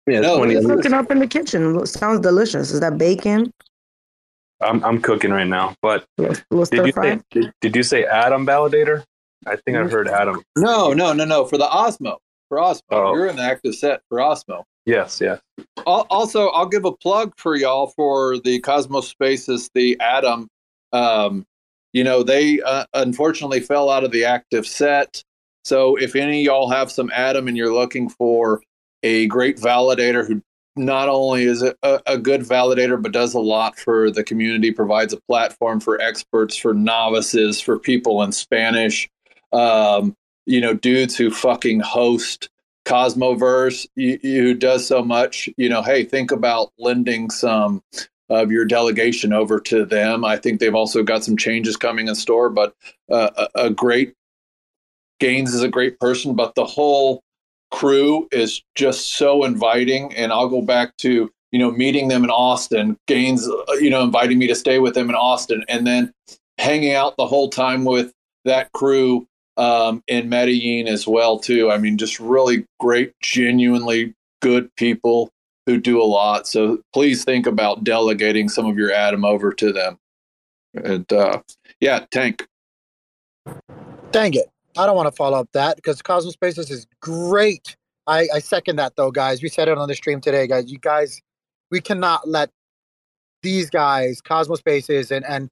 Yeah, 0.07 0.19
No, 0.19 0.37
What 0.39 0.49
are 0.49 0.51
you 0.51 0.57
it's- 0.59 0.75
cooking 0.75 0.93
up 0.93 1.09
in 1.11 1.19
the 1.19 1.27
kitchen? 1.27 1.75
Lo- 1.75 1.85
Sounds 1.85 2.19
delicious. 2.19 2.71
Is 2.71 2.79
that 2.81 2.97
bacon? 2.97 3.51
I'm 4.61 4.83
I'm 4.83 5.01
cooking 5.01 5.31
right 5.31 5.47
now. 5.47 5.75
But 5.81 6.05
Little, 6.17 6.35
little 6.51 6.65
did 6.65 6.87
you 6.87 6.93
fry? 6.93 7.15
say 7.17 7.21
did, 7.31 7.51
did 7.61 7.75
you 7.75 7.83
say 7.83 8.05
Atom 8.05 8.45
Validator? 8.45 9.03
I 9.45 9.51
think 9.57 9.75
Mm-hmm. 9.77 9.85
I've 9.85 9.91
heard 9.91 10.07
Atom. 10.07 10.41
no, 10.57 10.93
no, 10.93 11.11
no, 11.13 11.25
no. 11.25 11.45
For 11.45 11.57
the 11.57 11.65
Osmo, 11.65 12.17
for 12.47 12.57
Osmo, 12.59 12.81
Oh. 12.91 13.13
you're 13.13 13.27
in 13.27 13.35
the 13.35 13.41
active 13.41 13.75
set 13.75 14.01
for 14.07 14.19
Osmo. 14.19 14.63
Yes, 14.85 15.19
yes. 15.21 15.39
Also, 15.85 16.47
I'll 16.49 16.65
give 16.67 16.85
a 16.85 16.91
plug 16.93 17.33
for 17.37 17.55
y'all 17.55 17.87
for 17.87 18.37
the 18.39 18.59
Cosmos 18.59 19.07
Spaces, 19.07 19.69
the 19.73 19.97
Atom. 20.01 20.47
Um, 20.93 21.45
you 21.93 22.03
know, 22.03 22.23
they 22.23 22.61
uh, 22.61 22.85
unfortunately 22.93 23.59
fell 23.61 23.89
out 23.89 24.03
of 24.03 24.11
the 24.11 24.23
active 24.25 24.65
set. 24.65 25.23
So, 25.65 25.95
if 25.97 26.15
any 26.15 26.41
of 26.41 26.45
y'all 26.45 26.69
have 26.69 26.91
some 26.91 27.11
Atom 27.13 27.47
and 27.47 27.55
you're 27.57 27.73
looking 27.73 28.09
for 28.09 28.61
a 29.03 29.27
great 29.27 29.57
validator 29.57 30.27
who 30.27 30.41
not 30.75 31.07
only 31.07 31.43
is 31.43 31.61
a, 31.61 31.75
a 32.07 32.17
good 32.17 32.41
validator, 32.41 32.99
but 33.01 33.11
does 33.11 33.35
a 33.35 33.39
lot 33.39 33.77
for 33.77 34.09
the 34.09 34.23
community, 34.23 34.71
provides 34.71 35.13
a 35.13 35.21
platform 35.29 35.79
for 35.79 36.01
experts, 36.01 36.55
for 36.55 36.73
novices, 36.73 37.61
for 37.61 37.77
people 37.77 38.23
in 38.23 38.31
Spanish, 38.31 39.07
um, 39.51 40.15
you 40.45 40.59
know, 40.59 40.73
dudes 40.73 41.15
who 41.15 41.29
fucking 41.29 41.79
host 41.79 42.49
Cosmoverse, 42.85 43.87
you, 43.95 44.17
who 44.23 44.53
does 44.53 44.85
so 44.85 45.03
much, 45.03 45.47
you 45.57 45.69
know, 45.69 45.81
hey, 45.81 46.03
think 46.03 46.31
about 46.31 46.71
lending 46.79 47.29
some 47.29 47.81
of 48.29 48.51
your 48.51 48.65
delegation 48.65 49.31
over 49.31 49.59
to 49.59 49.85
them. 49.85 50.25
I 50.25 50.37
think 50.37 50.59
they've 50.59 50.73
also 50.73 51.03
got 51.03 51.23
some 51.23 51.37
changes 51.37 51.77
coming 51.77 52.07
in 52.07 52.15
store, 52.15 52.49
but 52.49 52.73
uh, 53.11 53.29
a, 53.55 53.65
a 53.65 53.69
great 53.69 54.15
Gaines 55.19 55.53
is 55.53 55.61
a 55.61 55.69
great 55.69 55.99
person, 55.99 56.35
but 56.35 56.55
the 56.55 56.65
whole 56.65 57.22
crew 57.73 58.27
is 58.31 58.61
just 58.75 59.15
so 59.17 59.43
inviting. 59.43 60.15
And 60.15 60.31
I'll 60.31 60.47
go 60.47 60.61
back 60.61 60.95
to, 60.97 61.29
you 61.51 61.59
know, 61.59 61.71
meeting 61.71 62.07
them 62.07 62.23
in 62.23 62.29
Austin, 62.29 62.97
Gaines, 63.07 63.49
uh, 63.49 63.73
you 63.73 63.89
know, 63.89 64.03
inviting 64.03 64.37
me 64.37 64.47
to 64.47 64.55
stay 64.55 64.79
with 64.79 64.93
them 64.93 65.09
in 65.09 65.15
Austin, 65.15 65.65
and 65.67 65.85
then 65.85 66.13
hanging 66.59 66.93
out 66.93 67.17
the 67.17 67.25
whole 67.25 67.49
time 67.49 67.83
with 67.83 68.13
that 68.45 68.71
crew 68.73 69.27
um, 69.57 70.03
in 70.07 70.29
Medellin 70.29 70.87
as 70.87 71.07
well 71.07 71.39
too. 71.39 71.71
I 71.71 71.77
mean, 71.79 71.97
just 71.97 72.19
really 72.19 72.65
great, 72.79 73.13
genuinely 73.21 74.13
good 74.41 74.69
people 74.75 75.31
who 75.65 75.79
do 75.79 76.01
a 76.01 76.03
lot. 76.03 76.47
So 76.47 76.79
please 76.93 77.23
think 77.23 77.47
about 77.47 77.83
delegating 77.83 78.49
some 78.49 78.67
of 78.67 78.77
your 78.77 78.91
Atom 78.91 79.25
over 79.25 79.51
to 79.53 79.73
them. 79.73 79.97
And 80.75 81.11
uh, 81.11 81.41
yeah, 81.79 82.05
Tank. 82.11 82.45
Dang 84.11 84.33
it. 84.35 84.52
I 84.77 84.85
don't 84.85 84.95
want 84.95 85.07
to 85.07 85.15
follow 85.15 85.39
up 85.39 85.49
that 85.53 85.75
because 85.75 86.01
Cosmos 86.01 86.33
Spaces 86.33 86.71
is 86.71 86.87
great. 86.99 87.75
I, 88.07 88.27
I 88.33 88.39
second 88.39 88.77
that 88.77 88.95
though, 88.95 89.11
guys. 89.11 89.41
We 89.41 89.49
said 89.49 89.67
it 89.67 89.77
on 89.77 89.87
the 89.87 89.95
stream 89.95 90.19
today, 90.19 90.47
guys. 90.47 90.71
You 90.71 90.79
guys, 90.79 91.21
we 91.71 91.79
cannot 91.79 92.27
let 92.27 92.49
these 93.41 93.69
guys, 93.69 94.21
Cosmos 94.21 94.59
Spaces, 94.59 95.11
and 95.11 95.25
and 95.25 95.49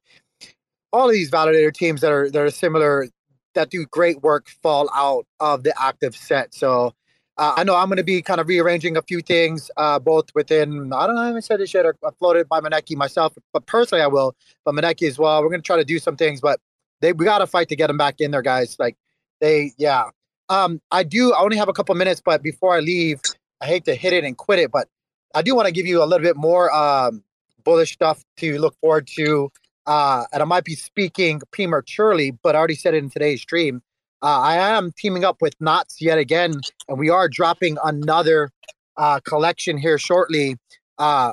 all 0.92 1.06
of 1.06 1.12
these 1.12 1.30
validator 1.30 1.72
teams 1.72 2.00
that 2.00 2.12
are 2.12 2.30
that 2.30 2.42
are 2.42 2.50
similar, 2.50 3.08
that 3.54 3.70
do 3.70 3.86
great 3.86 4.22
work, 4.22 4.48
fall 4.62 4.90
out 4.94 5.26
of 5.40 5.62
the 5.62 5.72
active 5.80 6.16
set. 6.16 6.54
So 6.54 6.92
uh, 7.38 7.54
I 7.56 7.64
know 7.64 7.76
I'm 7.76 7.88
going 7.88 7.96
to 7.96 8.04
be 8.04 8.20
kind 8.20 8.40
of 8.40 8.48
rearranging 8.48 8.96
a 8.96 9.02
few 9.02 9.20
things, 9.22 9.70
uh, 9.76 9.98
both 9.98 10.26
within. 10.34 10.92
I 10.92 11.06
don't 11.06 11.16
know. 11.16 11.22
I 11.22 11.26
haven't 11.28 11.42
said 11.42 11.60
this 11.60 11.72
yet. 11.72 11.86
Or 11.86 11.96
floated 12.18 12.48
by 12.48 12.60
Maneki 12.60 12.96
myself, 12.96 13.34
but 13.52 13.66
personally 13.66 14.02
I 14.02 14.08
will. 14.08 14.34
But 14.64 14.74
Maneki 14.74 15.08
as 15.08 15.18
well. 15.18 15.42
We're 15.42 15.48
going 15.48 15.62
to 15.62 15.66
try 15.66 15.76
to 15.76 15.84
do 15.84 15.98
some 15.98 16.16
things, 16.16 16.40
but 16.40 16.60
they 17.00 17.12
we 17.12 17.24
got 17.24 17.38
to 17.38 17.46
fight 17.46 17.68
to 17.68 17.76
get 17.76 17.86
them 17.86 17.96
back 17.96 18.20
in 18.20 18.32
there, 18.32 18.42
guys. 18.42 18.76
Like 18.78 18.96
they, 19.42 19.72
yeah. 19.76 20.04
Um, 20.48 20.80
I 20.90 21.02
do. 21.02 21.34
I 21.34 21.40
only 21.40 21.58
have 21.58 21.68
a 21.68 21.74
couple 21.74 21.94
minutes, 21.94 22.22
but 22.24 22.42
before 22.42 22.74
I 22.74 22.80
leave, 22.80 23.20
I 23.60 23.66
hate 23.66 23.84
to 23.84 23.94
hit 23.94 24.14
it 24.14 24.24
and 24.24 24.36
quit 24.36 24.58
it, 24.58 24.70
but 24.70 24.88
I 25.34 25.42
do 25.42 25.54
want 25.54 25.66
to 25.66 25.72
give 25.72 25.86
you 25.86 26.02
a 26.02 26.06
little 26.06 26.24
bit 26.24 26.36
more 26.36 26.74
um, 26.74 27.22
bullish 27.62 27.92
stuff 27.92 28.24
to 28.38 28.58
look 28.58 28.74
forward 28.80 29.06
to 29.16 29.50
uh, 29.86 30.24
and 30.32 30.42
I 30.42 30.44
might 30.44 30.64
be 30.64 30.74
speaking 30.74 31.40
prematurely, 31.50 32.30
but 32.30 32.54
I 32.54 32.58
already 32.58 32.74
said 32.74 32.94
it 32.94 32.98
in 32.98 33.10
today's 33.10 33.42
stream. 33.42 33.82
Uh, 34.22 34.40
I 34.40 34.56
am 34.76 34.92
teaming 34.96 35.24
up 35.24 35.38
with 35.40 35.54
NOTs 35.60 36.00
yet 36.00 36.18
again, 36.18 36.54
and 36.88 36.98
we 36.98 37.10
are 37.10 37.28
dropping 37.28 37.76
another 37.82 38.50
uh, 38.96 39.18
collection 39.20 39.76
here 39.76 39.98
shortly. 39.98 40.56
Uh, 40.98 41.32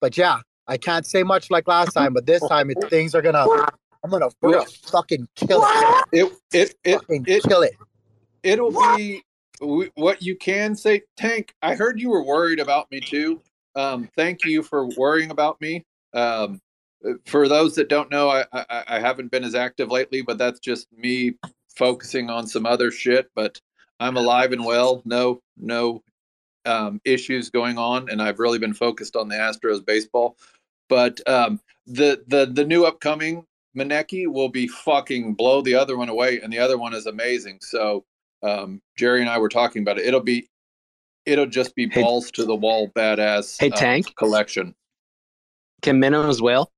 but 0.00 0.16
yeah, 0.16 0.40
I 0.66 0.76
can't 0.76 1.06
say 1.06 1.22
much 1.22 1.50
like 1.50 1.68
last 1.68 1.92
time, 1.92 2.12
but 2.12 2.26
this 2.26 2.46
time 2.48 2.70
it, 2.70 2.78
things 2.90 3.14
are 3.14 3.22
gonna. 3.22 3.46
I'm 4.06 4.10
gonna, 4.10 4.28
we're 4.40 4.64
fucking 4.64 5.26
kill 5.34 5.62
it. 5.64 6.04
It 6.12 6.32
it 6.52 6.74
it, 6.84 7.00
it 7.08 7.42
kill 7.42 7.62
it. 7.62 7.74
It'll 8.44 8.70
be 8.70 9.24
what 9.96 10.22
you 10.22 10.36
can 10.36 10.76
say. 10.76 11.02
Tank, 11.16 11.52
I 11.60 11.74
heard 11.74 12.00
you 12.00 12.10
were 12.10 12.22
worried 12.22 12.60
about 12.60 12.88
me 12.92 13.00
too. 13.00 13.42
Um, 13.74 14.08
thank 14.14 14.44
you 14.44 14.62
for 14.62 14.86
worrying 14.96 15.32
about 15.32 15.60
me. 15.60 15.84
Um, 16.14 16.60
for 17.24 17.48
those 17.48 17.74
that 17.74 17.88
don't 17.88 18.08
know, 18.08 18.30
I, 18.30 18.44
I 18.52 18.84
I 18.86 18.98
haven't 19.00 19.32
been 19.32 19.42
as 19.42 19.56
active 19.56 19.90
lately, 19.90 20.22
but 20.22 20.38
that's 20.38 20.60
just 20.60 20.86
me 20.96 21.34
focusing 21.74 22.30
on 22.30 22.46
some 22.46 22.64
other 22.64 22.92
shit. 22.92 23.28
But 23.34 23.60
I'm 23.98 24.16
alive 24.16 24.52
and 24.52 24.64
well. 24.64 25.02
No 25.04 25.40
no 25.56 26.04
um, 26.64 27.00
issues 27.04 27.50
going 27.50 27.76
on, 27.76 28.08
and 28.08 28.22
I've 28.22 28.38
really 28.38 28.60
been 28.60 28.72
focused 28.72 29.16
on 29.16 29.28
the 29.28 29.34
Astros 29.34 29.84
baseball. 29.84 30.36
But 30.88 31.20
um, 31.28 31.60
the 31.88 32.22
the 32.28 32.46
the 32.46 32.64
new 32.64 32.84
upcoming 32.84 33.44
Maneki 33.76 34.26
will 34.26 34.48
be 34.48 34.66
fucking 34.66 35.34
blow 35.34 35.60
the 35.60 35.74
other 35.74 35.96
one 35.96 36.08
away, 36.08 36.40
and 36.40 36.52
the 36.52 36.58
other 36.58 36.78
one 36.78 36.94
is 36.94 37.06
amazing. 37.06 37.58
So 37.60 38.04
um, 38.42 38.80
Jerry 38.96 39.20
and 39.20 39.30
I 39.30 39.38
were 39.38 39.48
talking 39.48 39.82
about 39.82 39.98
it. 39.98 40.06
It'll 40.06 40.20
be 40.20 40.48
it'll 41.26 41.46
just 41.46 41.74
be 41.74 41.86
balls 41.86 42.30
to 42.32 42.44
the 42.44 42.54
wall, 42.54 42.88
badass. 42.96 43.60
Hey, 43.60 43.70
uh, 43.70 43.76
Tank? 43.76 44.14
collection. 44.16 44.74
Can 45.82 46.00
minnows 46.00 46.40
whale? 46.40 46.72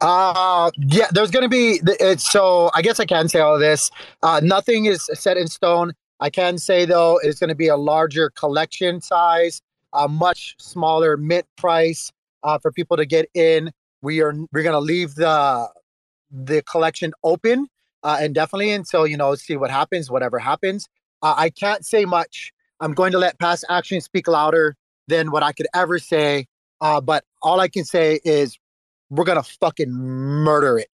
Uh 0.00 0.70
yeah, 0.78 1.06
there's 1.12 1.30
gonna 1.30 1.48
be 1.48 1.80
it's 1.84 2.30
so 2.30 2.70
I 2.74 2.82
guess 2.82 2.98
I 2.98 3.06
can 3.06 3.28
say 3.28 3.38
all 3.38 3.58
this. 3.58 3.90
Uh 4.22 4.40
nothing 4.42 4.86
is 4.86 5.08
set 5.14 5.36
in 5.36 5.46
stone. 5.46 5.92
I 6.18 6.28
can 6.28 6.58
say 6.58 6.84
though 6.84 7.20
it's 7.22 7.38
gonna 7.38 7.54
be 7.54 7.68
a 7.68 7.76
larger 7.76 8.30
collection 8.30 9.00
size, 9.00 9.62
a 9.92 10.08
much 10.08 10.56
smaller 10.58 11.16
mint 11.16 11.46
price 11.56 12.10
uh 12.42 12.58
for 12.58 12.72
people 12.72 12.96
to 12.96 13.06
get 13.06 13.30
in. 13.34 13.70
We 14.02 14.20
are 14.20 14.34
we're 14.52 14.62
gonna 14.62 14.80
leave 14.80 15.14
the 15.14 15.68
the 16.30 16.62
collection 16.62 17.12
open 17.22 17.68
uh 18.02 18.16
and 18.20 18.34
definitely 18.34 18.72
until 18.72 19.06
you 19.06 19.16
know 19.16 19.34
see 19.34 19.56
what 19.56 19.70
happens, 19.70 20.10
whatever 20.10 20.38
happens. 20.38 20.88
Uh, 21.22 21.34
I 21.36 21.50
can't 21.50 21.86
say 21.86 22.04
much. 22.04 22.52
I'm 22.80 22.94
going 22.94 23.12
to 23.12 23.18
let 23.18 23.38
past 23.38 23.64
action 23.68 24.00
speak 24.00 24.26
louder 24.26 24.76
than 25.06 25.30
what 25.30 25.44
I 25.44 25.52
could 25.52 25.68
ever 25.72 25.98
say. 26.00 26.46
Uh, 26.80 27.00
but 27.00 27.24
all 27.42 27.60
I 27.60 27.68
can 27.68 27.84
say 27.84 28.18
is 28.24 28.58
we're 29.08 29.24
gonna 29.24 29.42
fucking 29.44 29.90
murder 29.92 30.78
it, 30.78 30.88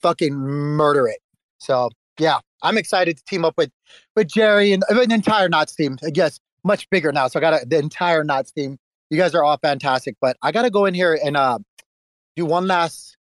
fucking 0.00 0.34
murder 0.34 1.06
it. 1.08 1.18
So 1.58 1.90
yeah, 2.18 2.38
I'm 2.62 2.78
excited 2.78 3.16
to 3.18 3.24
team 3.24 3.44
up 3.44 3.54
with 3.58 3.70
with 4.14 4.28
Jerry 4.28 4.72
and 4.72 4.82
uh, 4.90 5.00
an 5.00 5.12
entire 5.12 5.48
NOTs 5.48 5.74
team. 5.74 5.98
I 6.04 6.10
guess 6.10 6.40
much 6.64 6.88
bigger 6.90 7.12
now. 7.12 7.28
So 7.28 7.38
I 7.38 7.40
got 7.40 7.68
the 7.68 7.78
entire 7.78 8.24
NOTs 8.24 8.52
team. 8.52 8.78
You 9.10 9.18
guys 9.18 9.34
are 9.34 9.44
all 9.44 9.58
fantastic, 9.58 10.16
but 10.20 10.36
I 10.42 10.52
got 10.52 10.62
to 10.62 10.70
go 10.70 10.84
in 10.86 10.94
here 10.94 11.18
and 11.22 11.36
uh, 11.36 11.58
do 12.36 12.46
one 12.46 12.66
last 12.66 13.16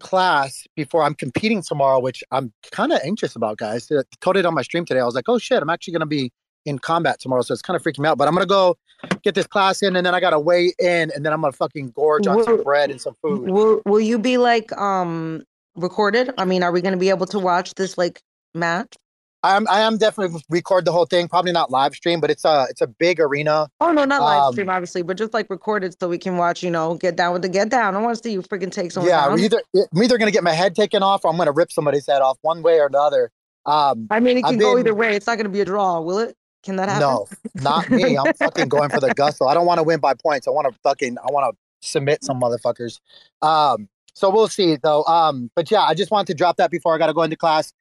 class 0.00 0.66
before 0.76 1.02
I'm 1.02 1.14
competing 1.14 1.62
tomorrow, 1.62 2.00
which 2.00 2.22
I'm 2.30 2.52
kind 2.70 2.92
of 2.92 3.00
anxious 3.02 3.36
about, 3.36 3.58
guys. 3.58 3.90
I 3.90 4.02
told 4.20 4.36
it 4.36 4.46
on 4.46 4.54
my 4.54 4.62
stream 4.62 4.84
today. 4.84 5.00
I 5.00 5.04
was 5.04 5.14
like, 5.14 5.28
oh 5.28 5.38
shit, 5.38 5.62
I'm 5.62 5.70
actually 5.70 5.92
gonna 5.92 6.06
be 6.06 6.32
in 6.64 6.78
combat 6.78 7.20
tomorrow, 7.20 7.42
so 7.42 7.52
it's 7.52 7.62
kind 7.62 7.76
of 7.76 7.82
freaking 7.82 8.00
me 8.00 8.08
out. 8.08 8.18
But 8.18 8.28
I'm 8.28 8.34
gonna 8.34 8.46
go 8.46 8.76
get 9.22 9.34
this 9.34 9.46
class 9.46 9.82
in, 9.82 9.96
and 9.96 10.04
then 10.04 10.14
I 10.14 10.20
gotta 10.20 10.38
weigh 10.38 10.72
in, 10.78 11.10
and 11.14 11.24
then 11.24 11.32
I'm 11.32 11.40
gonna 11.40 11.52
fucking 11.52 11.90
gorge 11.90 12.26
on 12.26 12.42
some 12.44 12.62
bread 12.62 12.90
and 12.90 13.00
some 13.00 13.14
food. 13.22 13.50
Will 13.50 13.82
Will 13.84 14.00
you 14.00 14.18
be 14.18 14.38
like 14.38 14.72
um 14.72 15.42
recorded? 15.76 16.32
I 16.38 16.44
mean, 16.44 16.62
are 16.62 16.72
we 16.72 16.80
gonna 16.80 16.96
be 16.96 17.10
able 17.10 17.26
to 17.26 17.38
watch 17.38 17.74
this 17.74 17.96
like 17.96 18.20
match? 18.54 18.94
I'm 19.42 19.68
I 19.68 19.80
am 19.80 19.96
definitely 19.98 20.40
record 20.48 20.84
the 20.84 20.92
whole 20.92 21.04
thing. 21.06 21.28
Probably 21.28 21.52
not 21.52 21.70
live 21.70 21.94
stream, 21.94 22.20
but 22.20 22.30
it's 22.30 22.44
a 22.44 22.66
it's 22.70 22.80
a 22.80 22.86
big 22.86 23.20
arena. 23.20 23.68
Oh 23.80 23.92
no, 23.92 24.04
not 24.04 24.22
live 24.22 24.42
Um, 24.42 24.52
stream, 24.52 24.68
obviously, 24.70 25.02
but 25.02 25.16
just 25.16 25.32
like 25.34 25.48
recorded 25.50 25.94
so 26.00 26.08
we 26.08 26.18
can 26.18 26.36
watch. 26.36 26.62
You 26.62 26.70
know, 26.70 26.94
get 26.94 27.16
down 27.16 27.32
with 27.32 27.42
the 27.42 27.48
get 27.48 27.68
down. 27.68 27.94
I 27.94 28.00
want 28.00 28.16
to 28.16 28.22
see 28.22 28.32
you 28.32 28.42
freaking 28.42 28.72
take 28.72 28.90
someone 28.92 29.10
Yeah, 29.10 29.28
down. 29.28 29.38
either 29.38 29.62
I'm 29.74 30.02
either 30.02 30.18
gonna 30.18 30.30
get 30.32 30.42
my 30.42 30.52
head 30.52 30.74
taken 30.74 31.02
off, 31.02 31.24
or 31.24 31.30
I'm 31.30 31.36
gonna 31.36 31.52
rip 31.52 31.70
somebody's 31.70 32.06
head 32.06 32.22
off, 32.22 32.38
one 32.42 32.62
way 32.62 32.78
or 32.80 32.86
another. 32.86 33.30
Um, 33.66 34.06
I 34.10 34.20
mean, 34.20 34.38
it 34.38 34.44
I've 34.44 34.50
can 34.52 34.58
go 34.58 34.72
been- 34.74 34.80
either 34.80 34.94
way. 34.94 35.14
It's 35.14 35.26
not 35.26 35.36
gonna 35.36 35.48
be 35.48 35.60
a 35.60 35.64
draw, 35.64 36.00
will 36.00 36.18
it? 36.18 36.36
Can 36.64 36.76
that 36.76 36.88
happen? 36.88 37.00
No, 37.02 37.26
not 37.62 37.88
me. 37.90 38.16
I'm 38.18 38.32
fucking 38.34 38.68
going 38.68 38.88
for 38.90 38.98
the 39.00 39.14
gusto. 39.14 39.46
I 39.46 39.54
don't 39.54 39.66
want 39.66 39.78
to 39.78 39.84
win 39.84 40.00
by 40.00 40.14
points. 40.14 40.48
I 40.48 40.50
want 40.50 40.66
to 40.72 40.76
fucking 40.82 41.18
I 41.18 41.30
want 41.30 41.54
to 41.54 41.88
submit 41.88 42.24
some 42.24 42.40
motherfuckers. 42.40 42.98
Um, 43.42 43.88
so 44.14 44.30
we'll 44.30 44.48
see 44.48 44.76
though. 44.82 45.04
Um, 45.04 45.50
but 45.54 45.70
yeah, 45.70 45.82
I 45.82 45.94
just 45.94 46.10
wanted 46.10 46.26
to 46.28 46.34
drop 46.34 46.56
that 46.56 46.70
before 46.72 46.94
I 46.94 46.98
got 46.98 47.06
to 47.06 47.12
go 47.14 47.22
into 47.22 47.36
class. 47.36 47.72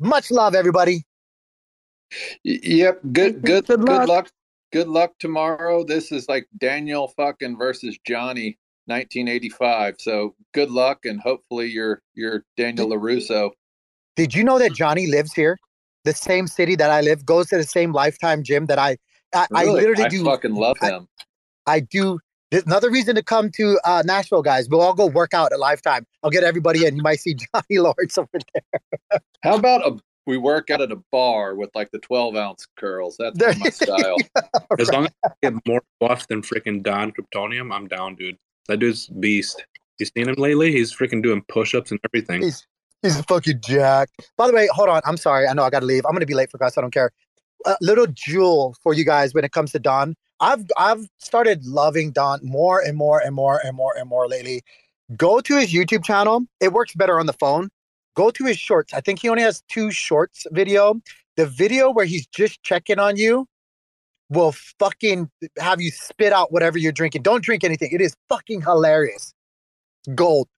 Much 0.00 0.30
love, 0.30 0.54
everybody. 0.54 1.04
Yep. 2.44 3.00
Good. 3.12 3.42
Good. 3.42 3.66
Good 3.66 3.80
luck. 3.80 4.08
luck. 4.08 4.30
Good 4.72 4.88
luck 4.88 5.12
tomorrow. 5.18 5.84
This 5.84 6.12
is 6.12 6.28
like 6.28 6.46
Daniel 6.58 7.08
fucking 7.16 7.56
versus 7.56 7.98
Johnny, 8.06 8.58
1985. 8.86 9.96
So 9.98 10.34
good 10.52 10.70
luck, 10.70 11.04
and 11.04 11.20
hopefully 11.20 11.68
you're 11.68 12.02
you're 12.14 12.44
Daniel 12.56 12.88
Larusso. 12.88 13.50
Did 14.16 14.34
you 14.34 14.44
know 14.44 14.58
that 14.58 14.72
Johnny 14.72 15.06
lives 15.06 15.32
here, 15.32 15.58
the 16.04 16.12
same 16.12 16.46
city 16.46 16.74
that 16.76 16.90
I 16.90 17.00
live, 17.00 17.24
goes 17.24 17.48
to 17.48 17.56
the 17.56 17.64
same 17.64 17.92
Lifetime 17.92 18.42
gym 18.42 18.66
that 18.66 18.78
I 18.78 18.96
I, 19.34 19.46
I 19.54 19.64
literally 19.66 20.04
I 20.04 20.08
do. 20.08 20.24
fucking 20.24 20.54
love 20.54 20.76
I- 20.82 20.90
him. 20.90 21.08
I 21.66 21.80
do. 21.80 22.18
There's 22.56 22.64
another 22.64 22.90
reason 22.90 23.14
to 23.16 23.22
come 23.22 23.50
to 23.50 23.78
uh, 23.84 24.02
Nashville, 24.06 24.40
guys. 24.40 24.66
We'll 24.66 24.80
all 24.80 24.94
go 24.94 25.04
work 25.04 25.34
out 25.34 25.52
at 25.52 25.60
Lifetime. 25.60 26.06
I'll 26.22 26.30
get 26.30 26.42
everybody 26.42 26.86
in. 26.86 26.96
You 26.96 27.02
might 27.02 27.20
see 27.20 27.34
Johnny 27.54 27.78
Lawrence 27.78 28.16
over 28.16 28.30
there. 28.32 29.20
How 29.42 29.56
about 29.56 29.86
a 29.86 29.98
we 30.26 30.38
work 30.38 30.70
out 30.70 30.80
at 30.80 30.90
a 30.90 30.96
bar 31.12 31.54
with 31.54 31.68
like 31.74 31.90
the 31.90 31.98
12 31.98 32.34
ounce 32.34 32.66
curls? 32.78 33.16
That's 33.18 33.38
There 33.38 33.52
my 33.58 33.68
style. 33.68 34.16
As 34.78 34.90
long 34.90 35.04
as 35.04 35.12
I 35.22 35.32
get 35.42 35.52
more 35.68 35.82
buff 36.00 36.28
than 36.28 36.40
freaking 36.40 36.82
Don 36.82 37.12
Kryptonium, 37.12 37.74
I'm 37.74 37.88
down, 37.88 38.14
dude. 38.14 38.38
That 38.68 38.78
dude's 38.78 39.06
beast. 39.08 39.62
You 39.98 40.06
seen 40.06 40.30
him 40.30 40.36
lately? 40.38 40.72
He's 40.72 40.96
freaking 40.96 41.22
doing 41.22 41.44
push-ups 41.48 41.90
and 41.90 42.00
everything. 42.06 42.40
He's 42.40 42.66
he's 43.02 43.20
fucking 43.20 43.60
jacked. 43.60 44.30
By 44.38 44.46
the 44.46 44.54
way, 44.54 44.66
hold 44.72 44.88
on. 44.88 45.02
I'm 45.04 45.18
sorry. 45.18 45.46
I 45.46 45.52
know 45.52 45.64
I 45.64 45.68
got 45.68 45.80
to 45.80 45.86
leave. 45.86 46.06
I'm 46.06 46.14
gonna 46.14 46.24
be 46.24 46.32
late 46.32 46.50
for 46.50 46.56
class. 46.56 46.78
I 46.78 46.80
don't 46.80 46.90
care. 46.90 47.10
A 47.66 47.76
little 47.82 48.06
jewel 48.06 48.74
for 48.82 48.94
you 48.94 49.04
guys 49.04 49.34
when 49.34 49.44
it 49.44 49.52
comes 49.52 49.72
to 49.72 49.78
Don. 49.78 50.16
I've 50.40 50.64
I've 50.76 51.08
started 51.18 51.64
loving 51.64 52.12
Don 52.12 52.40
more 52.42 52.80
and 52.80 52.96
more 52.96 53.20
and 53.20 53.34
more 53.34 53.60
and 53.64 53.76
more 53.76 53.96
and 53.96 54.08
more 54.08 54.28
lately. 54.28 54.62
Go 55.16 55.40
to 55.40 55.56
his 55.58 55.72
YouTube 55.72 56.04
channel. 56.04 56.44
It 56.60 56.72
works 56.72 56.94
better 56.94 57.18
on 57.18 57.26
the 57.26 57.32
phone. 57.32 57.68
Go 58.14 58.30
to 58.30 58.44
his 58.44 58.58
shorts. 58.58 58.92
I 58.92 59.00
think 59.00 59.20
he 59.20 59.28
only 59.28 59.42
has 59.42 59.62
two 59.68 59.90
shorts 59.90 60.46
video. 60.50 61.00
The 61.36 61.46
video 61.46 61.90
where 61.90 62.06
he's 62.06 62.26
just 62.26 62.62
checking 62.62 62.98
on 62.98 63.16
you 63.16 63.46
will 64.30 64.52
fucking 64.78 65.30
have 65.58 65.80
you 65.80 65.90
spit 65.90 66.32
out 66.32 66.52
whatever 66.52 66.78
you're 66.78 66.92
drinking. 66.92 67.22
Don't 67.22 67.44
drink 67.44 67.62
anything. 67.62 67.90
It 67.92 68.00
is 68.00 68.16
fucking 68.28 68.62
hilarious. 68.62 69.32
Gold. 70.14 70.48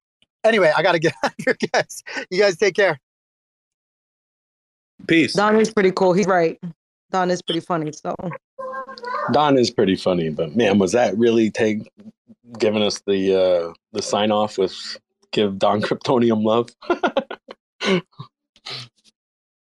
Anyway, 0.44 0.72
I 0.76 0.82
gotta 0.82 0.98
get 1.00 1.14
out 1.22 1.32
of 1.32 1.44
here, 1.44 1.56
guys. 1.72 2.02
You 2.30 2.40
guys 2.40 2.56
take 2.56 2.74
care. 2.74 2.98
Peace. 5.06 5.34
Don 5.34 5.60
is 5.60 5.72
pretty 5.72 5.92
cool. 5.92 6.12
He's 6.12 6.26
right. 6.26 6.58
Don 7.10 7.30
is 7.30 7.42
pretty 7.42 7.60
funny. 7.60 7.92
So 7.92 8.14
Don 9.32 9.58
is 9.58 9.70
pretty 9.70 9.96
funny, 9.96 10.30
but 10.30 10.56
man, 10.56 10.78
was 10.78 10.92
that 10.92 11.16
really 11.16 11.50
take 11.50 11.90
giving 12.58 12.82
us 12.82 13.00
the 13.06 13.34
uh 13.34 13.72
the 13.92 14.02
sign 14.02 14.30
off 14.30 14.58
with 14.58 14.74
give 15.32 15.58
Don 15.58 15.82
Kryptonium 15.82 16.42
love? 16.44 16.70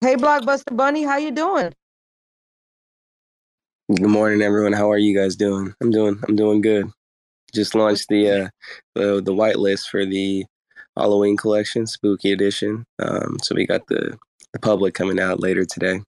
hey, 0.01 0.15
Blockbuster 0.15 0.75
Bunny, 0.75 1.03
how 1.03 1.17
you 1.17 1.31
doing? 1.31 1.73
Good 3.93 4.09
morning, 4.09 4.41
everyone. 4.41 4.73
How 4.73 4.89
are 4.91 4.97
you 4.97 5.17
guys 5.17 5.35
doing? 5.35 5.73
I'm 5.81 5.91
doing. 5.91 6.19
I'm 6.27 6.35
doing 6.35 6.61
good. 6.61 6.89
Just 7.53 7.75
launched 7.75 8.07
the 8.09 8.29
uh, 8.29 8.49
the 8.95 9.21
the 9.21 9.33
whitelist 9.33 9.89
for 9.89 10.05
the 10.05 10.45
Halloween 10.97 11.37
collection, 11.37 11.85
Spooky 11.87 12.31
Edition. 12.31 12.85
Um, 12.99 13.37
so 13.41 13.55
we 13.55 13.65
got 13.65 13.87
the 13.87 14.17
the 14.53 14.59
public 14.59 14.93
coming 14.93 15.19
out 15.19 15.39
later 15.39 15.65
today. 15.65 16.01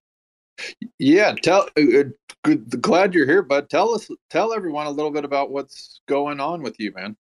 Yeah, 0.99 1.34
tell. 1.41 1.68
Uh, 1.78 1.99
uh, 1.99 2.03
good, 2.43 2.82
glad 2.82 3.14
you're 3.14 3.26
here, 3.26 3.41
bud. 3.41 3.70
Tell 3.70 3.93
us, 3.93 4.10
tell 4.30 4.53
everyone 4.53 4.88
a 4.88 4.91
little 4.91 5.12
bit 5.12 5.26
about 5.26 5.51
what's 5.51 6.01
going 6.08 6.39
on 6.39 6.62
with 6.62 6.76
you, 6.80 6.93
man. 6.93 7.16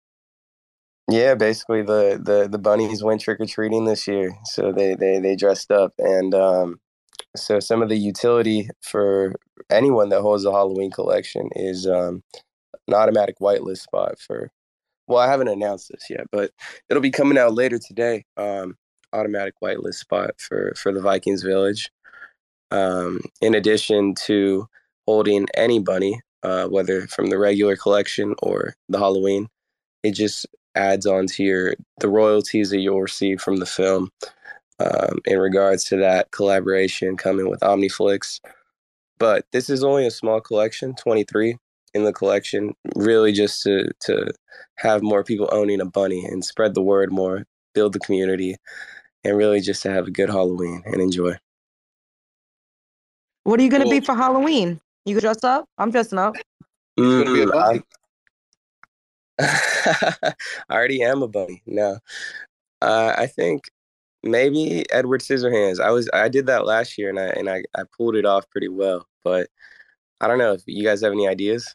Yeah, 1.10 1.34
basically 1.34 1.82
the 1.82 2.20
the 2.22 2.48
the 2.48 2.58
bunnies 2.58 3.02
went 3.02 3.20
trick 3.20 3.40
or 3.40 3.46
treating 3.46 3.84
this 3.84 4.06
year, 4.06 4.36
so 4.44 4.72
they 4.72 4.94
they 4.94 5.18
they 5.18 5.36
dressed 5.36 5.70
up, 5.70 5.92
and 5.98 6.34
um, 6.34 6.80
so 7.36 7.60
some 7.60 7.82
of 7.82 7.88
the 7.88 7.96
utility 7.96 8.68
for 8.82 9.34
anyone 9.70 10.10
that 10.10 10.22
holds 10.22 10.44
a 10.44 10.52
Halloween 10.52 10.90
collection 10.90 11.48
is 11.56 11.86
um, 11.86 12.22
an 12.88 12.94
automatic 12.94 13.36
whitelist 13.40 13.78
spot 13.78 14.18
for. 14.18 14.50
Well, 15.08 15.18
I 15.18 15.26
haven't 15.26 15.48
announced 15.48 15.90
this 15.90 16.06
yet, 16.08 16.26
but 16.30 16.52
it'll 16.88 17.02
be 17.02 17.10
coming 17.10 17.36
out 17.36 17.54
later 17.54 17.78
today. 17.78 18.24
Um, 18.36 18.76
automatic 19.12 19.54
whitelist 19.62 19.94
spot 19.94 20.32
for 20.38 20.72
for 20.76 20.92
the 20.92 21.00
Vikings 21.00 21.42
Village. 21.42 21.90
Um, 22.72 23.20
in 23.42 23.54
addition 23.54 24.14
to 24.26 24.66
holding 25.06 25.46
any 25.54 25.78
bunny, 25.78 26.20
uh, 26.42 26.66
whether 26.66 27.06
from 27.06 27.26
the 27.26 27.38
regular 27.38 27.76
collection 27.76 28.34
or 28.42 28.74
the 28.88 28.98
Halloween, 28.98 29.48
it 30.02 30.12
just 30.12 30.46
adds 30.74 31.06
on 31.06 31.26
to 31.26 31.44
your 31.44 31.74
the 32.00 32.08
royalties 32.08 32.70
that 32.70 32.78
you'll 32.78 33.02
receive 33.02 33.40
from 33.40 33.56
the 33.56 33.66
film 33.66 34.10
um, 34.80 35.18
in 35.26 35.38
regards 35.38 35.84
to 35.84 35.96
that 35.98 36.30
collaboration 36.30 37.16
coming 37.16 37.48
with 37.48 37.60
Omniflix. 37.60 38.40
But 39.18 39.44
this 39.52 39.68
is 39.70 39.84
only 39.84 40.06
a 40.06 40.10
small 40.10 40.40
collection, 40.40 40.94
23 40.94 41.56
in 41.94 42.04
the 42.04 42.12
collection, 42.12 42.74
really 42.96 43.32
just 43.32 43.62
to 43.64 43.90
to 44.00 44.32
have 44.76 45.02
more 45.02 45.22
people 45.22 45.48
owning 45.52 45.80
a 45.82 45.84
bunny 45.84 46.24
and 46.24 46.44
spread 46.44 46.74
the 46.74 46.82
word 46.82 47.12
more, 47.12 47.44
build 47.74 47.92
the 47.92 48.00
community, 48.00 48.56
and 49.24 49.36
really 49.36 49.60
just 49.60 49.82
to 49.82 49.90
have 49.90 50.06
a 50.06 50.10
good 50.10 50.30
Halloween 50.30 50.82
and 50.86 51.02
enjoy. 51.02 51.36
What 53.44 53.58
are 53.58 53.62
you 53.62 53.70
gonna 53.70 53.88
be 53.88 54.00
for 54.00 54.14
Halloween? 54.14 54.80
You 55.04 55.14
gonna 55.14 55.20
dress 55.22 55.44
up? 55.44 55.68
I'm 55.78 55.90
dressing 55.90 56.18
up. 56.18 56.34
Mm, 56.98 57.50
I, 57.54 57.82
I 60.68 60.74
already 60.74 61.02
am 61.02 61.22
a 61.22 61.28
bunny. 61.28 61.62
No, 61.66 61.98
uh, 62.80 63.14
I 63.16 63.26
think 63.26 63.70
maybe 64.22 64.84
Edward 64.92 65.20
Scissorhands. 65.20 65.80
I 65.80 65.90
was 65.90 66.08
I 66.12 66.28
did 66.28 66.46
that 66.46 66.66
last 66.66 66.96
year 66.98 67.08
and 67.08 67.18
I 67.18 67.26
and 67.28 67.50
I, 67.50 67.62
I 67.76 67.82
pulled 67.96 68.16
it 68.16 68.24
off 68.24 68.48
pretty 68.50 68.68
well. 68.68 69.06
But 69.24 69.48
I 70.20 70.28
don't 70.28 70.38
know 70.38 70.52
if 70.52 70.62
you 70.66 70.84
guys 70.84 71.02
have 71.02 71.12
any 71.12 71.26
ideas. 71.26 71.74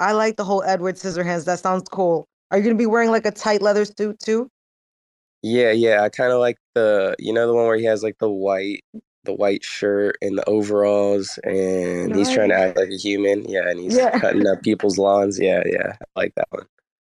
I 0.00 0.12
like 0.12 0.36
the 0.36 0.44
whole 0.44 0.62
Edward 0.62 0.96
Scissorhands. 0.96 1.44
That 1.44 1.60
sounds 1.60 1.88
cool. 1.88 2.26
Are 2.50 2.58
you 2.58 2.64
gonna 2.64 2.76
be 2.76 2.86
wearing 2.86 3.10
like 3.10 3.26
a 3.26 3.30
tight 3.30 3.62
leather 3.62 3.84
suit 3.84 4.18
too? 4.18 4.50
Yeah, 5.42 5.70
yeah. 5.70 6.02
I 6.02 6.08
kind 6.08 6.32
of 6.32 6.40
like 6.40 6.56
the 6.74 7.14
you 7.18 7.32
know 7.32 7.46
the 7.46 7.54
one 7.54 7.66
where 7.66 7.76
he 7.76 7.84
has 7.84 8.02
like 8.02 8.18
the 8.18 8.30
white 8.30 8.82
the 9.28 9.34
white 9.34 9.62
shirt 9.62 10.16
and 10.22 10.38
the 10.38 10.48
overalls 10.48 11.38
and 11.44 12.16
he's 12.16 12.30
trying 12.32 12.48
to 12.48 12.54
act 12.54 12.78
like 12.78 12.88
a 12.88 12.96
human. 12.96 13.46
Yeah, 13.46 13.68
and 13.68 13.78
he's 13.78 13.94
Yeah. 13.94 14.18
cutting 14.18 14.46
up 14.46 14.62
people's 14.62 14.96
lawns. 14.96 15.38
Yeah, 15.38 15.62
yeah. 15.66 15.92
I 16.00 16.04
like 16.16 16.34
that 16.36 16.48
one. 16.50 16.66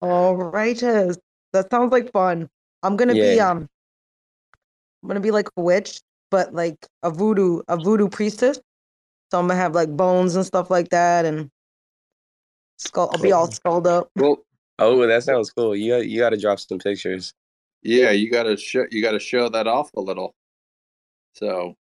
Oh, 0.02 0.34
righteous. 0.34 1.18
That 1.54 1.72
sounds 1.72 1.94
like 1.94 2.12
fun. 2.12 2.50
I'm 2.84 2.98
gonna 2.98 3.14
be 3.14 3.40
um 3.40 3.70
I'm 5.02 5.08
gonna 5.08 5.22
be 5.22 5.32
like 5.32 5.48
a 5.56 5.62
witch, 5.62 6.02
but 6.30 6.54
like 6.54 6.76
a 7.02 7.10
voodoo 7.10 7.62
a 7.70 7.78
voodoo 7.78 8.10
priestess. 8.10 8.60
So 9.32 9.40
I'm 9.40 9.48
gonna 9.48 9.56
have 9.56 9.74
like 9.74 9.90
bones 9.96 10.36
and 10.36 10.46
stuff 10.46 10.70
like 10.70 10.90
that 10.90 11.24
and 11.24 11.50
skull 12.78 13.10
I'll 13.14 13.22
be 13.22 13.32
all 13.32 13.50
skulled 13.50 13.88
up. 13.88 14.10
Well, 14.18 14.44
Oh, 14.80 15.06
that 15.08 15.24
sounds 15.24 15.52
cool. 15.52 15.76
You 15.76 15.92
got, 15.92 16.08
you 16.08 16.20
got 16.20 16.32
to 16.32 16.38
drop 16.38 16.60
some 16.60 16.80
pictures. 16.80 17.34
yeah, 17.84 18.10
you 18.12 18.30
gotta 18.32 18.58
show 18.58 18.86
you 18.92 19.02
gotta 19.02 19.20
show 19.20 19.48
that 19.48 19.68
off 19.68 19.92
a 19.96 20.02
little. 20.02 20.34
So 21.36 21.76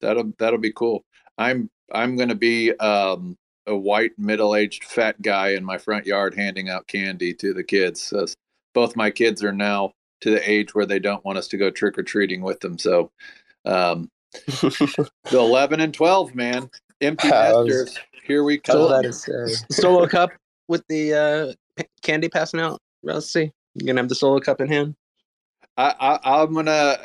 that'll 0.00 0.32
that'll 0.38 0.58
be 0.58 0.72
cool. 0.72 1.04
I'm 1.38 1.70
I'm 1.92 2.16
gonna 2.16 2.34
be 2.34 2.72
um 2.78 3.36
a 3.66 3.76
white 3.76 4.12
middle 4.18 4.54
aged 4.54 4.84
fat 4.84 5.20
guy 5.22 5.50
in 5.50 5.64
my 5.64 5.78
front 5.78 6.06
yard 6.06 6.34
handing 6.34 6.68
out 6.68 6.86
candy 6.86 7.34
to 7.34 7.52
the 7.52 7.64
kids. 7.64 8.00
So 8.00 8.26
both 8.74 8.96
my 8.96 9.10
kids 9.10 9.42
are 9.42 9.52
now 9.52 9.92
to 10.20 10.30
the 10.30 10.48
age 10.50 10.74
where 10.74 10.86
they 10.86 10.98
don't 10.98 11.24
want 11.24 11.38
us 11.38 11.48
to 11.48 11.56
go 11.56 11.70
trick 11.70 11.98
or 11.98 12.02
treating 12.02 12.42
with 12.42 12.60
them. 12.60 12.78
So 12.78 13.10
um 13.64 14.10
the 14.46 15.08
eleven 15.32 15.80
and 15.80 15.92
twelve, 15.92 16.34
man. 16.34 16.70
Empty 17.00 17.32
I 17.32 17.52
nesters. 17.52 17.98
Here 18.24 18.42
we 18.44 18.60
So 18.66 18.88
come. 18.88 19.02
that 19.02 19.04
is 19.04 19.28
solo 19.70 20.06
cup 20.06 20.30
with 20.68 20.82
the 20.88 21.14
uh, 21.14 21.52
p- 21.76 21.86
candy 22.02 22.28
passing 22.28 22.60
out. 22.60 22.80
Let's 23.02 23.30
see. 23.32 23.52
You 23.74 23.86
gonna 23.86 24.00
have 24.00 24.08
the 24.08 24.14
solo 24.14 24.40
cup 24.40 24.60
in 24.60 24.68
hand? 24.68 24.94
I, 25.76 25.94
I 26.24 26.42
I'm 26.42 26.54
gonna 26.54 26.98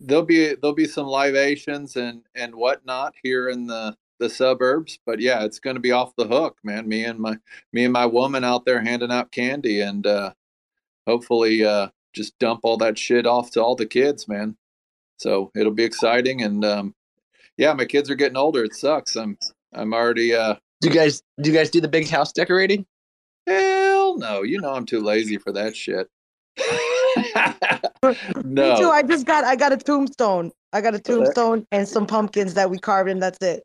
there'll 0.00 0.24
be 0.24 0.54
there'll 0.54 0.74
be 0.74 0.86
some 0.86 1.06
libations 1.06 1.96
and 1.96 2.22
and 2.34 2.54
whatnot 2.54 3.14
here 3.22 3.48
in 3.48 3.66
the 3.66 3.96
the 4.18 4.28
suburbs, 4.28 4.98
but 5.06 5.20
yeah, 5.20 5.44
it's 5.44 5.60
gonna 5.60 5.80
be 5.80 5.92
off 5.92 6.16
the 6.16 6.26
hook, 6.26 6.58
man. 6.64 6.88
Me 6.88 7.04
and 7.04 7.18
my 7.18 7.38
me 7.72 7.84
and 7.84 7.92
my 7.92 8.06
woman 8.06 8.44
out 8.44 8.64
there 8.64 8.82
handing 8.82 9.12
out 9.12 9.30
candy 9.30 9.80
and 9.80 10.06
uh 10.06 10.32
hopefully 11.06 11.64
uh 11.64 11.88
just 12.14 12.38
dump 12.38 12.60
all 12.64 12.76
that 12.78 12.98
shit 12.98 13.26
off 13.26 13.50
to 13.52 13.62
all 13.62 13.76
the 13.76 13.86
kids, 13.86 14.26
man. 14.28 14.56
So 15.18 15.50
it'll 15.54 15.72
be 15.72 15.84
exciting 15.84 16.42
and 16.42 16.64
um 16.64 16.94
yeah, 17.56 17.72
my 17.72 17.84
kids 17.84 18.10
are 18.10 18.14
getting 18.14 18.36
older. 18.36 18.64
It 18.64 18.74
sucks. 18.74 19.16
I'm 19.16 19.38
I'm 19.72 19.92
already 19.92 20.34
uh 20.34 20.56
Do 20.80 20.88
you 20.88 20.94
guys 20.94 21.22
do 21.40 21.50
you 21.50 21.56
guys 21.56 21.70
do 21.70 21.80
the 21.80 21.88
big 21.88 22.08
house 22.08 22.32
decorating? 22.32 22.86
hell 23.46 24.18
no, 24.18 24.42
you 24.42 24.60
know 24.60 24.74
I'm 24.74 24.84
too 24.84 25.00
lazy 25.00 25.38
for 25.38 25.52
that 25.52 25.74
shit. 25.76 26.08
Me 27.18 28.14
too. 28.14 28.44
no. 28.44 28.90
I 28.90 29.02
just 29.02 29.26
got 29.26 29.44
I 29.44 29.56
got 29.56 29.72
a 29.72 29.76
tombstone. 29.76 30.52
I 30.72 30.80
got 30.80 30.94
a 30.94 30.98
tombstone 30.98 31.66
and 31.72 31.88
some 31.88 32.06
pumpkins 32.06 32.54
that 32.54 32.70
we 32.70 32.78
carved 32.78 33.10
and 33.10 33.22
that's 33.22 33.38
it. 33.42 33.64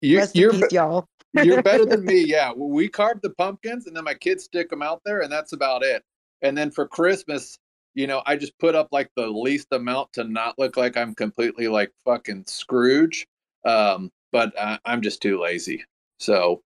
You, 0.00 0.18
Rest 0.18 0.36
you're, 0.36 0.52
peace, 0.52 0.72
y'all. 0.72 1.06
you're 1.34 1.62
better 1.62 1.86
than 1.86 2.04
me. 2.04 2.24
Yeah, 2.26 2.52
we 2.52 2.88
carve 2.88 3.20
the 3.22 3.30
pumpkins, 3.30 3.86
and 3.86 3.96
then 3.96 4.04
my 4.04 4.14
kids 4.14 4.44
stick 4.44 4.68
them 4.70 4.82
out 4.82 5.00
there, 5.04 5.20
and 5.20 5.32
that's 5.32 5.52
about 5.52 5.82
it. 5.82 6.02
And 6.42 6.56
then 6.56 6.70
for 6.70 6.86
Christmas, 6.86 7.58
you 7.94 8.06
know, 8.06 8.22
I 8.26 8.36
just 8.36 8.58
put 8.58 8.74
up 8.74 8.88
like 8.92 9.10
the 9.16 9.26
least 9.26 9.68
amount 9.72 10.12
to 10.14 10.24
not 10.24 10.58
look 10.58 10.76
like 10.76 10.96
I'm 10.96 11.14
completely 11.14 11.68
like 11.68 11.92
fucking 12.04 12.44
Scrooge. 12.46 13.26
Um, 13.64 14.10
but 14.32 14.52
I, 14.60 14.78
I'm 14.84 15.00
just 15.00 15.22
too 15.22 15.40
lazy. 15.40 15.84
So 16.18 16.62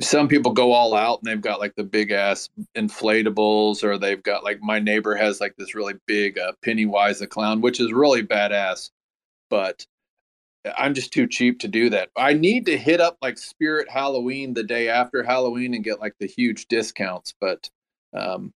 some 0.00 0.26
people 0.28 0.52
go 0.52 0.72
all 0.72 0.94
out 0.94 1.20
and 1.20 1.30
they've 1.30 1.40
got 1.40 1.60
like 1.60 1.74
the 1.76 1.84
big 1.84 2.10
ass 2.10 2.48
inflatables, 2.76 3.84
or 3.84 3.96
they've 3.96 4.22
got 4.22 4.42
like 4.42 4.60
my 4.60 4.78
neighbor 4.78 5.14
has 5.14 5.40
like 5.40 5.54
this 5.56 5.74
really 5.74 5.94
big 6.06 6.38
uh, 6.38 6.52
Pennywise 6.62 7.20
the 7.20 7.26
clown, 7.26 7.60
which 7.60 7.80
is 7.80 7.92
really 7.92 8.22
badass. 8.22 8.90
But 9.48 9.86
I'm 10.76 10.94
just 10.94 11.12
too 11.12 11.26
cheap 11.26 11.60
to 11.60 11.68
do 11.68 11.90
that. 11.90 12.10
I 12.16 12.32
need 12.32 12.66
to 12.66 12.76
hit 12.76 13.00
up 13.00 13.18
like 13.22 13.38
Spirit 13.38 13.88
Halloween 13.88 14.52
the 14.52 14.64
day 14.64 14.88
after 14.88 15.22
Halloween 15.22 15.74
and 15.74 15.84
get 15.84 16.00
like 16.00 16.14
the 16.18 16.26
huge 16.26 16.66
discounts, 16.66 17.34
but 17.40 17.70
um 18.12 18.52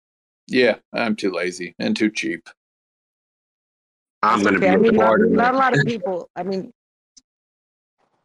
yeah, 0.47 0.75
I'm 0.93 1.15
too 1.15 1.31
lazy 1.31 1.75
and 1.79 1.95
too 1.95 2.09
cheap. 2.09 2.49
I'm 4.23 4.43
going 4.43 4.59
to 4.59 4.59
Okay, 4.59 4.69
I 4.69 4.77
mean, 4.77 4.95
not, 4.95 5.19
not 5.19 5.55
a 5.55 5.57
lot 5.57 5.77
of 5.77 5.83
people. 5.85 6.29
I 6.35 6.43
mean, 6.43 6.71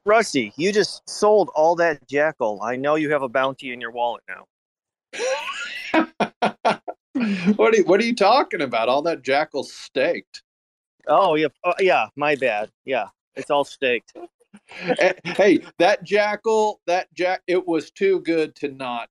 Rusty, 0.07 0.52
you 0.57 0.72
just 0.72 1.09
sold 1.11 1.50
all 1.57 1.74
that 1.76 2.07
jackal. 2.07 2.61
I 2.62 2.76
know 2.76 2.94
you 2.94 3.11
have 3.11 3.22
a 3.22 3.28
bounty 3.28 3.72
in 3.72 3.80
your 3.80 3.90
wallet 3.90 4.22
now. 4.28 4.46
What 7.57 7.72
are 7.72 7.78
you, 7.78 7.84
what 7.84 7.98
are 7.98 8.04
you 8.04 8.14
talking 8.14 8.61
about? 8.61 8.90
All 8.90 9.00
that 9.02 9.22
jackal 9.22 9.64
staked. 9.64 10.42
Oh 11.09 11.34
yeah, 11.34 11.46
oh, 11.64 11.72
yeah. 11.80 12.09
My 12.14 12.34
bad. 12.34 12.70
Yeah, 12.84 13.07
it's 13.36 13.50
all 13.50 13.64
staked. 13.64 14.12
Eh, 14.98 15.12
hey, 15.24 15.61
that 15.78 16.04
jackal, 16.04 16.80
that 16.86 17.12
jack, 17.14 17.40
it 17.46 17.66
was 17.66 17.90
too 17.90 18.20
good 18.20 18.54
to 18.57 18.68
not. 18.68 19.09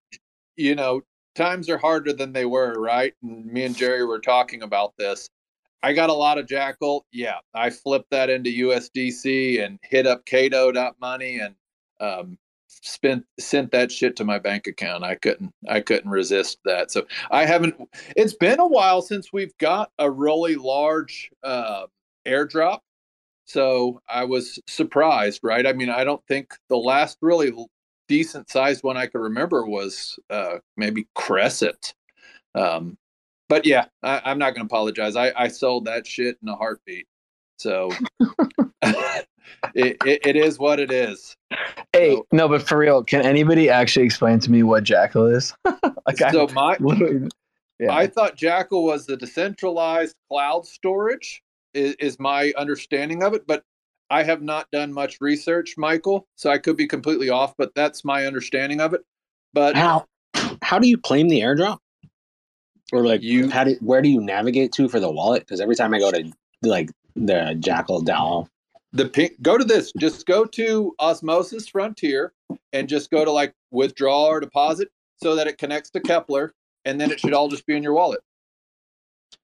You 0.55 0.75
know, 0.75 1.01
times 1.33 1.67
are 1.67 1.79
harder 1.79 2.13
than 2.13 2.31
they 2.31 2.45
were, 2.45 2.79
right? 2.79 3.13
And 3.23 3.45
me 3.47 3.63
and 3.63 3.75
Jerry 3.75 4.05
were 4.05 4.19
talking 4.19 4.61
about 4.61 4.93
this. 4.97 5.29
I 5.85 5.93
got 5.93 6.09
a 6.09 6.13
lot 6.13 6.39
of 6.39 6.47
jackal. 6.47 7.05
Yeah, 7.11 7.37
I 7.53 7.69
flipped 7.69 8.09
that 8.09 8.31
into 8.31 8.49
USDC 8.49 9.63
and 9.63 9.77
hit 9.83 10.07
up 10.07 10.25
Kado 10.25 10.73
money 10.99 11.37
and 11.37 11.53
um, 11.99 12.39
spent 12.67 13.23
sent 13.39 13.71
that 13.71 13.91
shit 13.91 14.15
to 14.15 14.23
my 14.23 14.39
bank 14.39 14.65
account. 14.65 15.03
I 15.03 15.13
couldn't 15.13 15.53
I 15.69 15.81
couldn't 15.81 16.09
resist 16.09 16.57
that. 16.65 16.89
So 16.89 17.05
I 17.29 17.45
haven't. 17.45 17.75
It's 18.15 18.33
been 18.33 18.59
a 18.59 18.67
while 18.67 19.03
since 19.03 19.31
we've 19.31 19.55
got 19.59 19.91
a 19.99 20.09
really 20.09 20.55
large 20.55 21.29
uh, 21.43 21.85
airdrop. 22.25 22.79
So 23.45 24.01
I 24.09 24.23
was 24.23 24.57
surprised, 24.65 25.41
right? 25.43 25.67
I 25.67 25.73
mean, 25.73 25.91
I 25.91 26.03
don't 26.03 26.25
think 26.27 26.49
the 26.67 26.77
last 26.77 27.19
really 27.21 27.53
decent 28.07 28.49
sized 28.49 28.83
one 28.83 28.97
I 28.97 29.05
could 29.05 29.21
remember 29.21 29.67
was 29.67 30.17
uh, 30.31 30.55
maybe 30.77 31.07
Crescent. 31.13 31.93
Um, 32.55 32.97
but 33.49 33.65
yeah, 33.65 33.85
I, 34.03 34.21
I'm 34.25 34.39
not 34.39 34.55
going 34.55 34.67
to 34.67 34.73
apologize. 34.73 35.15
I, 35.15 35.31
I 35.35 35.47
sold 35.47 35.85
that 35.85 36.07
shit 36.07 36.37
in 36.41 36.49
a 36.49 36.55
heartbeat. 36.55 37.07
So 37.57 37.91
it, 38.81 39.97
it, 40.05 40.25
it 40.25 40.35
is 40.35 40.59
what 40.59 40.79
it 40.79 40.91
is. 40.91 41.35
Hey, 41.93 42.21
no, 42.31 42.47
but 42.47 42.67
for 42.67 42.77
real, 42.77 43.03
can 43.03 43.21
anybody 43.21 43.69
actually 43.69 44.05
explain 44.05 44.39
to 44.39 44.51
me 44.51 44.63
what 44.63 44.83
Jackal 44.83 45.25
is? 45.27 45.53
like, 45.65 46.21
I 46.21 46.31
So 46.31 46.47
my 46.53 46.77
yeah. 47.79 47.93
I 47.93 48.07
thought 48.07 48.35
Jackal 48.35 48.83
was 48.83 49.05
the 49.05 49.17
decentralized 49.17 50.15
cloud 50.29 50.65
storage 50.65 51.41
is, 51.73 51.95
is 51.95 52.19
my 52.19 52.53
understanding 52.57 53.23
of 53.23 53.33
it, 53.33 53.47
but 53.47 53.63
I 54.09 54.23
have 54.23 54.41
not 54.41 54.69
done 54.71 54.93
much 54.93 55.17
research, 55.19 55.75
Michael, 55.77 56.27
so 56.35 56.49
I 56.49 56.57
could 56.57 56.77
be 56.77 56.87
completely 56.87 57.29
off, 57.29 57.53
but 57.57 57.73
that's 57.75 58.05
my 58.05 58.25
understanding 58.25 58.81
of 58.81 58.93
it. 58.93 59.01
But 59.53 59.75
how 59.75 60.05
how 60.61 60.79
do 60.79 60.87
you 60.87 60.97
claim 60.97 61.29
the 61.29 61.39
airdrop? 61.39 61.77
Or 62.93 63.05
like 63.05 63.21
you 63.21 63.49
how 63.49 63.63
do 63.63 63.75
where 63.81 64.01
do 64.01 64.09
you 64.09 64.21
navigate 64.21 64.71
to 64.73 64.87
for 64.87 64.99
the 64.99 65.09
wallet? 65.09 65.41
Because 65.41 65.59
every 65.59 65.75
time 65.75 65.93
I 65.93 65.99
go 65.99 66.11
to 66.11 66.31
like 66.61 66.91
the 67.15 67.55
Jackal 67.59 68.03
DAO, 68.03 68.47
the 68.93 69.07
pink 69.07 69.41
go 69.41 69.57
to 69.57 69.63
this 69.63 69.91
just 69.97 70.25
go 70.25 70.45
to 70.45 70.95
osmosis 70.99 71.67
frontier 71.67 72.33
and 72.73 72.87
just 72.87 73.09
go 73.09 73.25
to 73.25 73.31
like 73.31 73.53
withdraw 73.71 74.27
or 74.27 74.39
deposit 74.39 74.89
so 75.21 75.35
that 75.35 75.47
it 75.47 75.57
connects 75.57 75.89
to 75.91 75.99
Keplr 75.99 76.51
and 76.85 77.01
then 77.01 77.11
it 77.11 77.19
should 77.19 77.33
all 77.33 77.47
just 77.47 77.65
be 77.65 77.75
in 77.75 77.83
your 77.83 77.93
wallet 77.93 78.21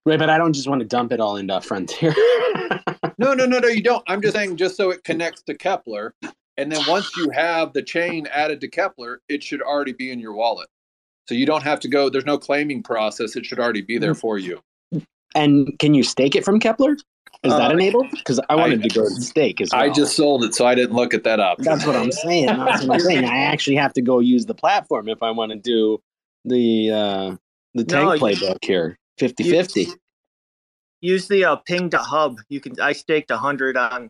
right? 0.06 0.20
But 0.20 0.30
I 0.30 0.38
don't 0.38 0.54
just 0.54 0.68
want 0.68 0.80
to 0.80 0.88
dump 0.88 1.12
it 1.12 1.20
all 1.20 1.38
into 1.38 1.60
Frontier. 1.62 2.14
no 3.18 3.34
no 3.34 3.46
no 3.46 3.60
no 3.60 3.68
you 3.68 3.84
don't 3.84 4.04
i'm 4.08 4.22
just 4.22 4.36
saying 4.36 4.58
just 4.58 4.76
so 4.76 4.90
it 4.90 5.04
connects 5.04 5.44
to 5.44 5.54
Keplr 5.54 6.12
and 6.58 6.72
then 6.72 6.84
once 6.88 7.10
you 7.18 7.30
have 7.30 7.72
the 7.74 7.82
chain 7.82 8.28
added 8.28 8.60
to 8.62 8.68
kepler 8.68 9.22
it 9.30 9.44
should 9.44 9.62
already 9.62 9.94
be 9.94 10.12
in 10.12 10.20
your 10.20 10.34
wallet 10.34 10.68
So 11.32 11.36
you 11.36 11.46
don't 11.46 11.64
have 11.64 11.80
to 11.80 11.88
go. 11.88 12.10
There's 12.10 12.26
no 12.26 12.38
claiming 12.38 12.84
process. 12.84 13.38
It 13.38 13.46
should 13.46 13.58
already 13.58 13.80
be 13.82 13.96
Mm. 13.96 14.02
there 14.02 14.14
for 14.16 14.38
you. 14.38 14.62
And 15.34 15.80
can 15.80 15.94
you 15.94 16.04
stake 16.04 16.36
it 16.36 16.44
from 16.44 16.60
Keplr? 16.60 16.96
Is 17.44 17.54
that 17.54 17.72
Uh, 17.72 17.74
enabled? 17.74 18.12
Because 18.12 18.42
I 18.50 18.56
wanted 18.58 18.84
to 18.84 18.90
go 18.90 19.06
stake 19.06 19.62
as 19.62 19.70
well. 19.72 19.82
I 19.82 19.90
just 19.90 20.18
sold 20.18 20.44
it, 20.44 20.54
so 20.54 20.66
I 20.66 20.76
didn't 20.76 20.94
look 20.94 21.14
at 21.14 21.24
that 21.24 21.40
up. 21.40 21.60
That's 21.60 21.86
what 21.86 21.96
I'm 21.96 22.12
saying. 22.12 22.48
That's 22.48 22.84
what 22.84 22.96
I'm 22.96 23.00
saying. 23.10 23.24
I 23.24 23.38
actually 23.44 23.78
have 23.78 23.94
to 23.94 24.02
go 24.02 24.20
use 24.20 24.46
the 24.46 24.54
platform 24.54 25.08
if 25.08 25.24
I 25.24 25.32
want 25.32 25.54
to 25.54 25.58
do 25.58 26.02
the 26.44 26.92
uh, 26.92 27.36
the 27.76 27.86
tank 27.86 28.04
No, 28.08 28.14
you- 28.14 28.20
playbook 28.20 28.58
here. 28.66 28.98
50-50. 29.18 29.88
Use 31.00 31.30
the 31.30 31.46
uh, 31.46 31.56
Ping.pub. 31.56 32.40
You 32.50 32.60
can. 32.60 32.78
I 32.82 32.92
staked 32.92 33.32
a 33.32 33.38
hundred 33.38 33.78
on 33.78 34.10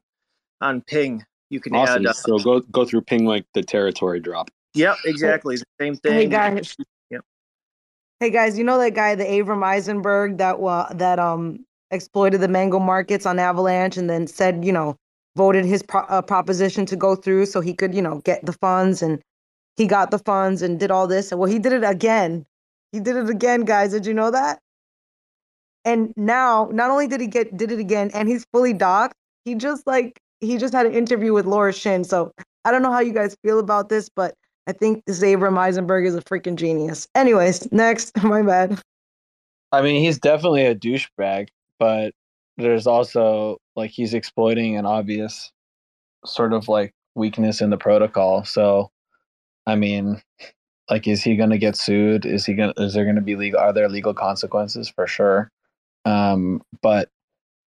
on 0.60 0.82
ping. 0.82 1.24
You 1.52 1.60
can 1.60 1.76
Awesome. 1.76 2.02
add. 2.08 2.10
Uh, 2.10 2.14
so 2.14 2.40
go 2.40 2.62
go 2.62 2.84
through 2.84 3.02
ping 3.02 3.26
like 3.28 3.46
the 3.54 3.62
territory 3.62 4.20
drop. 4.20 4.50
yep, 4.74 4.96
exactly 5.06 5.58
the 5.58 5.66
same 5.80 5.96
thing. 5.98 6.14
Hey 6.14 6.26
guys. 6.28 6.76
Hey 8.22 8.32
guys, 8.32 8.60
you 8.60 8.66
know 8.66 8.78
that 8.80 8.96
guy, 8.96 9.16
the 9.16 9.26
Avram 9.26 9.64
Eisenberg, 9.66 10.40
that 10.40 10.60
wa- 10.60 10.94
that 10.94 11.20
um 11.20 11.66
exploited 11.92 12.42
the 12.42 12.50
mango 12.50 12.80
markets 12.80 13.26
on 13.28 13.40
Avalanche, 13.40 13.98
and 13.98 14.12
then 14.12 14.28
said, 14.28 14.66
you 14.66 14.74
know, 14.74 14.98
voted 15.38 15.66
his 15.66 15.84
pro- 15.84 16.04
uh, 16.04 16.24
proposition 16.24 16.86
to 16.88 16.98
go 16.98 17.16
through 17.16 17.48
so 17.48 17.62
he 17.62 17.76
could, 17.76 17.96
you 17.96 18.04
know, 18.04 18.22
get 18.26 18.46
the 18.46 18.54
funds, 18.56 19.04
and 19.04 19.22
he 19.78 19.88
got 19.88 20.12
the 20.12 20.20
funds 20.20 20.64
and 20.64 20.80
did 20.82 20.92
all 20.92 21.08
this. 21.08 21.32
And 21.32 21.42
well, 21.42 21.52
he 21.52 21.60
did 21.60 21.74
it 21.74 21.86
again. 21.86 22.46
He 22.94 23.02
did 23.02 23.18
it 23.18 23.30
again, 23.30 23.62
guys. 23.66 23.94
Did 23.94 24.06
you 24.08 24.16
know 24.16 24.32
that? 24.32 24.60
And 25.86 26.14
now, 26.18 26.70
not 26.74 26.92
only 26.92 27.08
did 27.08 27.22
he 27.22 27.28
get 27.28 27.58
did 27.58 27.72
it 27.72 27.80
again, 27.80 28.12
and 28.14 28.30
he's 28.30 28.46
fully 28.54 28.74
docked. 28.74 29.16
He 29.46 29.56
just 29.56 29.88
like 29.88 30.20
he 30.42 30.58
just 30.58 30.74
had 30.76 30.88
an 30.88 30.94
interview 30.94 31.34
with 31.34 31.48
Laura 31.48 31.74
Shin. 31.74 32.04
So 32.04 32.34
I 32.66 32.72
don't 32.72 32.84
know 32.84 32.92
how 32.94 33.02
you 33.02 33.14
guys 33.14 33.38
feel 33.44 33.60
about 33.60 33.90
this, 33.90 34.10
but 34.16 34.36
I 34.68 34.74
think 34.74 35.04
this 35.06 35.24
Abram 35.24 35.58
Eisenberg 35.58 36.06
is 36.06 36.16
a 36.16 36.22
freaking 36.22 36.56
genius. 36.56 37.08
Anyways, 37.16 37.72
next, 37.72 38.12
my 38.24 38.42
bad. 38.42 38.80
I 39.72 39.82
mean, 39.82 40.04
he's 40.04 40.20
definitely 40.20 40.66
a 40.66 40.76
douchebag, 40.76 41.48
but 41.80 42.14
there's 42.58 42.88
also 42.88 43.58
like 43.76 43.92
he's 43.92 44.14
exploiting 44.14 44.78
an 44.78 44.86
obvious 44.86 45.52
sort 46.26 46.54
of 46.54 46.68
like 46.68 46.94
weakness 47.16 47.62
in 47.62 47.70
the 47.70 47.78
protocol. 47.78 48.44
So, 48.44 48.92
I 49.66 49.76
mean, 49.76 50.22
like, 50.90 51.08
is 51.08 51.24
he 51.24 51.36
going 51.36 51.50
to 51.52 51.58
get 51.58 51.76
sued? 51.76 52.26
Is 52.26 52.46
he 52.46 52.54
going? 52.54 52.74
to 52.74 52.84
Is 52.84 52.94
there 52.94 53.06
going 53.06 53.16
to 53.16 53.22
be 53.22 53.36
legal? 53.36 53.60
Are 53.60 53.74
there 53.74 53.90
legal 53.90 54.14
consequences 54.14 54.90
for 54.90 55.08
sure? 55.08 55.50
Um, 56.06 56.62
but 56.82 57.10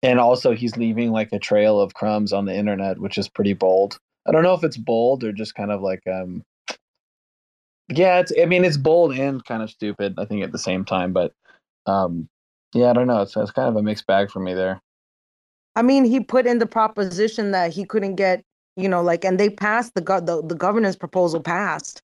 and 0.02 0.20
also 0.20 0.54
he's 0.54 0.78
leaving 0.78 1.12
like 1.12 1.32
a 1.34 1.40
trail 1.40 1.80
of 1.80 1.94
crumbs 1.94 2.32
on 2.32 2.46
the 2.46 2.56
internet, 2.56 3.00
which 3.00 3.18
is 3.18 3.28
pretty 3.28 3.54
bold. 3.54 4.00
I 4.28 4.32
don't 4.32 4.44
know 4.44 4.54
if 4.54 4.64
it's 4.64 4.78
bold 4.78 5.24
or 5.24 5.32
just 5.32 5.56
kind 5.56 5.72
of 5.72 5.82
like 5.82 6.02
um 6.08 6.44
yeah, 7.90 8.20
it's 8.20 8.32
I 8.42 8.46
mean 8.46 8.64
it's 8.66 8.78
bold 8.78 9.14
and 9.14 9.44
kind 9.46 9.64
of 9.64 9.70
stupid, 9.70 10.16
I 10.18 10.26
think 10.26 10.44
at 10.44 10.52
the 10.52 10.58
same 10.60 10.86
time, 10.86 11.14
but 11.14 11.34
um 11.86 12.28
yeah, 12.74 12.90
I 12.92 12.94
don't 12.94 13.08
know. 13.08 13.22
It's, 13.24 13.36
it's 13.36 13.52
kind 13.52 13.68
of 13.68 13.76
a 13.76 13.82
mixed 13.82 14.06
bag 14.06 14.30
for 14.30 14.40
me 14.40 14.54
there. 14.54 14.80
I 15.76 15.82
mean, 15.82 16.06
he 16.06 16.20
put 16.20 16.46
in 16.46 16.60
the 16.60 16.66
proposition 16.68 17.52
that 17.52 17.72
he 17.74 17.84
couldn't 17.86 18.16
get, 18.16 18.44
you 18.76 18.88
know, 18.88 19.02
like, 19.02 19.26
and 19.26 19.40
they 19.40 19.50
passed 19.50 19.96
the 19.96 20.02
go- 20.02 20.20
the, 20.20 20.44
the 20.46 20.56
governance 20.56 20.96
proposal 20.96 21.42
passed, 21.42 22.02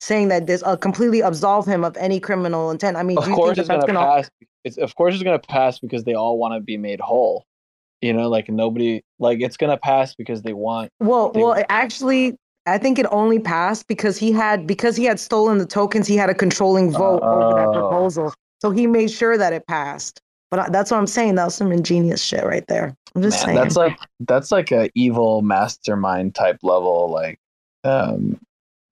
saying 0.00 0.28
that 0.28 0.46
this 0.46 0.62
uh, 0.64 0.76
completely 0.76 1.20
absolve 1.20 1.66
him 1.66 1.84
of 1.84 1.96
any 1.96 2.20
criminal 2.20 2.70
intent. 2.70 2.96
I 2.96 3.02
mean, 3.02 3.16
Of 3.16 3.24
do 3.24 3.30
you 3.30 3.36
course 3.36 3.56
think 3.56 3.58
it's 3.58 3.68
gonna 3.68 3.86
gonna? 3.86 3.98
pass. 4.00 4.30
It's 4.64 4.76
of 4.76 4.94
course 4.96 5.14
it's 5.14 5.22
gonna 5.22 5.38
pass 5.38 5.78
because 5.78 6.04
they 6.04 6.14
all 6.14 6.36
want 6.38 6.54
to 6.54 6.60
be 6.60 6.76
made 6.76 7.00
whole. 7.00 7.44
You 8.02 8.12
know, 8.12 8.28
like 8.28 8.48
nobody 8.48 9.02
like 9.18 9.40
it's 9.40 9.56
gonna 9.56 9.78
pass 9.78 10.14
because 10.14 10.42
they 10.42 10.52
want 10.52 10.90
Well, 11.00 11.30
they- 11.32 11.40
well, 11.42 11.64
actually, 11.68 12.36
I 12.72 12.78
think 12.78 12.98
it 12.98 13.06
only 13.10 13.38
passed 13.38 13.86
because 13.86 14.16
he 14.18 14.32
had 14.32 14.66
because 14.66 14.96
he 14.96 15.04
had 15.04 15.18
stolen 15.20 15.58
the 15.58 15.66
tokens. 15.66 16.06
He 16.06 16.16
had 16.16 16.30
a 16.30 16.34
controlling 16.34 16.90
vote 16.90 17.22
over 17.22 17.54
that 17.54 17.68
Oh. 17.68 17.72
proposal, 17.72 18.34
so 18.60 18.70
he 18.70 18.86
made 18.86 19.10
sure 19.10 19.36
that 19.38 19.52
it 19.52 19.66
passed. 19.66 20.20
But 20.50 20.60
I, 20.60 20.68
that's 20.70 20.90
what 20.90 20.98
I'm 20.98 21.06
saying. 21.06 21.34
That 21.34 21.44
was 21.44 21.54
some 21.54 21.72
ingenious 21.72 22.22
shit 22.22 22.44
right 22.44 22.66
there. 22.68 22.96
I'm 23.14 23.22
just 23.22 23.38
Man, 23.38 23.46
saying. 23.46 23.56
that's 23.56 23.76
like 23.76 23.98
that's 24.20 24.50
like 24.52 24.72
a 24.72 24.90
evil 24.94 25.42
mastermind 25.42 26.34
type 26.34 26.58
level. 26.62 27.10
Like, 27.10 27.38
um, 27.84 28.40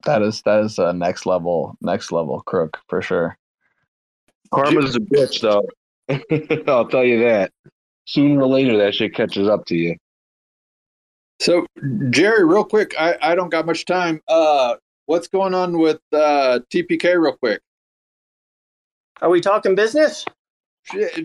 that 0.05 0.23
is 0.23 0.43
that 0.43 0.61
is 0.61 0.79
a 0.79 0.93
next 0.93 1.25
level 1.27 1.77
next 1.81 2.13
level 2.13 2.41
crook 2.43 2.79
for 2.89 3.01
sure. 3.03 3.39
Karma's 4.53 4.95
a 4.97 5.01
bitch, 5.01 5.41
though. 5.41 5.67
I'll 6.73 6.87
tell 6.89 7.05
you 7.05 7.21
that. 7.25 7.53
Sooner 8.07 8.43
or 8.43 8.47
later, 8.47 8.79
that 8.79 8.95
shit 8.95 9.15
catches 9.15 9.49
up 9.49 9.65
to 9.67 9.77
you. 9.77 9.97
So, 11.41 11.67
Jerry, 12.11 12.45
real 12.45 12.65
quick, 12.65 12.95
I, 12.99 13.17
I 13.21 13.35
don't 13.35 13.51
got 13.51 13.67
much 13.67 13.85
time. 13.85 14.21
Uh, 14.27 14.77
what's 15.07 15.29
going 15.29 15.55
on 15.55 15.79
with 15.79 16.01
uh, 16.13 16.61
TPK, 16.73 17.21
real 17.21 17.37
quick? 17.37 17.61
Are 19.21 19.29
we 19.31 19.41
talking 19.41 19.75
business? 19.75 20.25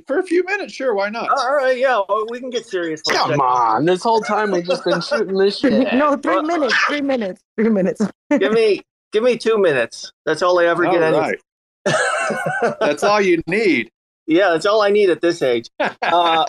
For 0.08 0.18
a 0.20 0.24
few 0.24 0.44
minutes, 0.46 0.74
sure. 0.74 0.96
Why 0.96 1.10
not? 1.10 1.30
All 1.30 1.56
right, 1.56 1.78
yeah, 1.78 2.02
well, 2.10 2.26
we 2.30 2.40
can 2.40 2.50
get 2.50 2.66
serious. 2.66 3.02
Come 3.04 3.16
second. 3.30 3.42
on. 3.42 3.86
This 3.86 4.02
whole 4.02 4.22
time 4.22 4.52
we've 4.52 4.66
just 4.66 4.84
been 4.84 5.02
shooting 5.08 5.38
this 5.38 5.60
shit. 5.60 5.94
no, 5.94 6.18
three 6.18 6.42
minutes, 6.42 6.76
three 6.88 7.02
minutes, 7.02 7.42
three 7.58 7.70
minutes. 7.70 8.02
give 8.40 8.54
me 8.54 8.82
give 9.12 9.22
me 9.24 9.38
two 9.38 9.60
minutes. 9.60 10.12
That's 10.26 10.42
all 10.42 10.58
I 10.60 10.66
ever 10.66 10.84
get. 10.86 11.04
All 11.04 11.04
Any- 11.04 11.18
right. 11.18 11.40
That's 12.80 13.04
all 13.04 13.22
you 13.22 13.42
need. 13.48 13.92
Yeah, 14.28 14.50
that's 14.50 14.66
all 14.68 14.82
I 14.82 14.92
need 14.92 15.10
at 15.10 15.20
this 15.20 15.42
age. 15.42 15.68
Uh, 15.80 16.46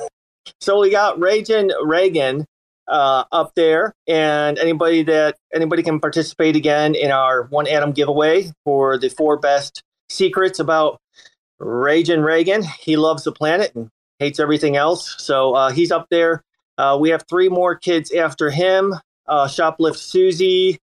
so 0.60 0.80
we 0.80 0.90
got 0.90 1.18
Reagan 1.18 1.70
Reagan 1.82 2.46
uh, 2.88 3.24
up 3.30 3.54
there, 3.54 3.94
and 4.06 4.58
anybody 4.58 5.02
that 5.04 5.36
anybody 5.52 5.82
can 5.82 6.00
participate 6.00 6.56
again 6.56 6.94
in 6.94 7.10
our 7.10 7.44
one 7.44 7.66
atom 7.68 7.92
giveaway 7.92 8.50
for 8.64 8.98
the 8.98 9.08
four 9.08 9.38
best 9.38 9.82
secrets 10.08 10.58
about 10.58 11.00
Reagan 11.58 12.22
Reagan. 12.22 12.62
He 12.62 12.96
loves 12.96 13.24
the 13.24 13.32
planet 13.32 13.74
and 13.74 13.90
hates 14.18 14.40
everything 14.40 14.76
else. 14.76 15.14
So 15.18 15.54
uh, 15.54 15.70
he's 15.70 15.92
up 15.92 16.06
there. 16.10 16.42
Uh, 16.76 16.96
we 17.00 17.10
have 17.10 17.24
three 17.28 17.48
more 17.48 17.76
kids 17.76 18.12
after 18.12 18.50
him: 18.50 18.94
uh, 19.26 19.46
Shoplift 19.46 19.96
Susie, 19.96 20.78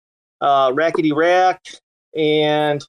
uh, 0.40 0.72
Rackety 0.72 1.12
Rack, 1.12 1.62
and 2.16 2.84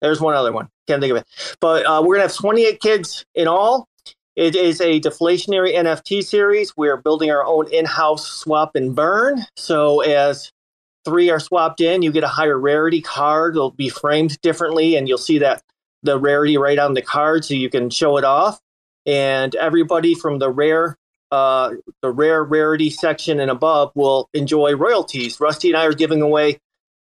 there's 0.00 0.20
one 0.20 0.34
other 0.34 0.52
one. 0.52 0.68
Can't 0.86 1.00
think 1.00 1.12
of 1.12 1.18
it. 1.18 1.56
But 1.60 1.86
uh, 1.86 2.02
we're 2.04 2.16
gonna 2.16 2.28
have 2.28 2.36
28 2.36 2.80
kids 2.80 3.24
in 3.34 3.48
all. 3.48 3.88
It 4.36 4.56
is 4.56 4.80
a 4.80 5.00
deflationary 5.00 5.74
NFT 5.74 6.24
series. 6.24 6.76
We're 6.76 6.96
building 6.96 7.30
our 7.30 7.44
own 7.44 7.72
in-house 7.72 8.26
swap 8.26 8.74
and 8.74 8.94
burn. 8.94 9.46
So 9.56 10.00
as 10.00 10.50
three 11.04 11.30
are 11.30 11.38
swapped 11.38 11.80
in, 11.80 12.02
you 12.02 12.10
get 12.10 12.24
a 12.24 12.28
higher 12.28 12.58
rarity 12.58 13.00
card. 13.00 13.54
It'll 13.54 13.70
be 13.70 13.88
framed 13.88 14.40
differently, 14.40 14.96
and 14.96 15.06
you'll 15.06 15.18
see 15.18 15.38
that 15.38 15.62
the 16.02 16.18
rarity 16.18 16.56
right 16.56 16.78
on 16.80 16.94
the 16.94 17.02
card, 17.02 17.44
so 17.44 17.54
you 17.54 17.70
can 17.70 17.90
show 17.90 18.16
it 18.16 18.24
off. 18.24 18.58
And 19.06 19.54
everybody 19.54 20.14
from 20.16 20.40
the 20.40 20.50
rare, 20.50 20.96
uh, 21.30 21.70
the 22.02 22.10
rare 22.10 22.42
rarity 22.42 22.90
section 22.90 23.38
and 23.38 23.52
above 23.52 23.92
will 23.94 24.28
enjoy 24.34 24.74
royalties. 24.74 25.38
Rusty 25.40 25.68
and 25.68 25.76
I 25.76 25.84
are 25.84 25.92
giving 25.92 26.22
away 26.22 26.58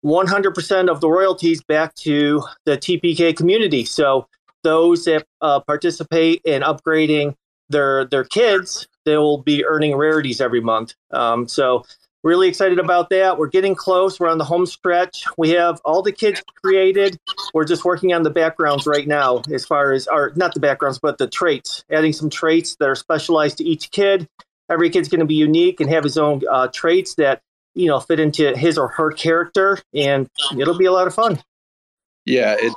100% 0.05 0.89
of 0.89 1.01
the 1.01 1.09
royalties 1.09 1.63
back 1.63 1.95
to 1.95 2.43
the 2.65 2.78
TPK 2.78 3.36
community. 3.36 3.84
So 3.84 4.28
those 4.66 5.05
that 5.05 5.26
uh, 5.41 5.61
participate 5.61 6.41
in 6.43 6.63
upgrading 6.63 7.36
their 7.70 8.03
their 8.05 8.26
kids, 8.26 8.88
they 9.05 9.16
will 9.16 9.38
be 9.38 9.63
earning 9.63 9.95
rarities 9.95 10.41
every 10.41 10.59
month. 10.59 10.95
Um, 11.11 11.47
so 11.47 11.86
really 12.24 12.47
excited 12.47 12.80
about 12.80 13.11
that. 13.11 13.38
We're 13.38 13.47
getting 13.47 13.76
close. 13.76 14.20
We're 14.20 14.30
on 14.30 14.39
the 14.39 14.43
home 14.43 14.66
stretch. 14.66 15.26
We 15.38 15.51
have 15.51 15.80
all 15.86 16.01
the 16.01 16.11
kids 16.11 16.43
created. 16.63 17.18
We're 17.53 17.66
just 17.66 17.86
working 17.86 18.13
on 18.13 18.24
the 18.24 18.32
backgrounds 18.32 18.88
right 18.88 19.07
now, 19.07 19.43
as 19.53 19.66
far 19.66 19.93
as 19.93 20.07
our 20.07 20.34
not 20.36 20.53
the 20.55 20.59
backgrounds, 20.59 20.99
but 20.99 21.20
the 21.20 21.28
traits. 21.28 21.86
Adding 21.89 22.13
some 22.13 22.30
traits 22.30 22.76
that 22.80 22.89
are 22.89 22.95
specialized 22.95 23.59
to 23.59 23.63
each 23.63 23.91
kid. 23.91 24.28
Every 24.68 24.89
kid's 24.89 25.09
going 25.09 25.20
to 25.20 25.28
be 25.28 25.36
unique 25.36 25.80
and 25.80 25.88
have 25.91 26.03
his 26.03 26.18
own 26.18 26.41
uh, 26.51 26.70
traits 26.70 27.13
that 27.16 27.41
you 27.76 27.88
know 27.88 27.99
fit 27.99 28.20
into 28.20 28.57
his 28.57 28.80
or 28.80 28.88
her 28.88 29.11
character, 29.11 29.78
and 29.93 30.28
it'll 30.57 30.78
be 30.78 30.86
a 30.86 30.91
lot 30.91 31.05
of 31.05 31.13
fun. 31.13 31.39
Yeah, 32.26 32.55
it 32.59 32.74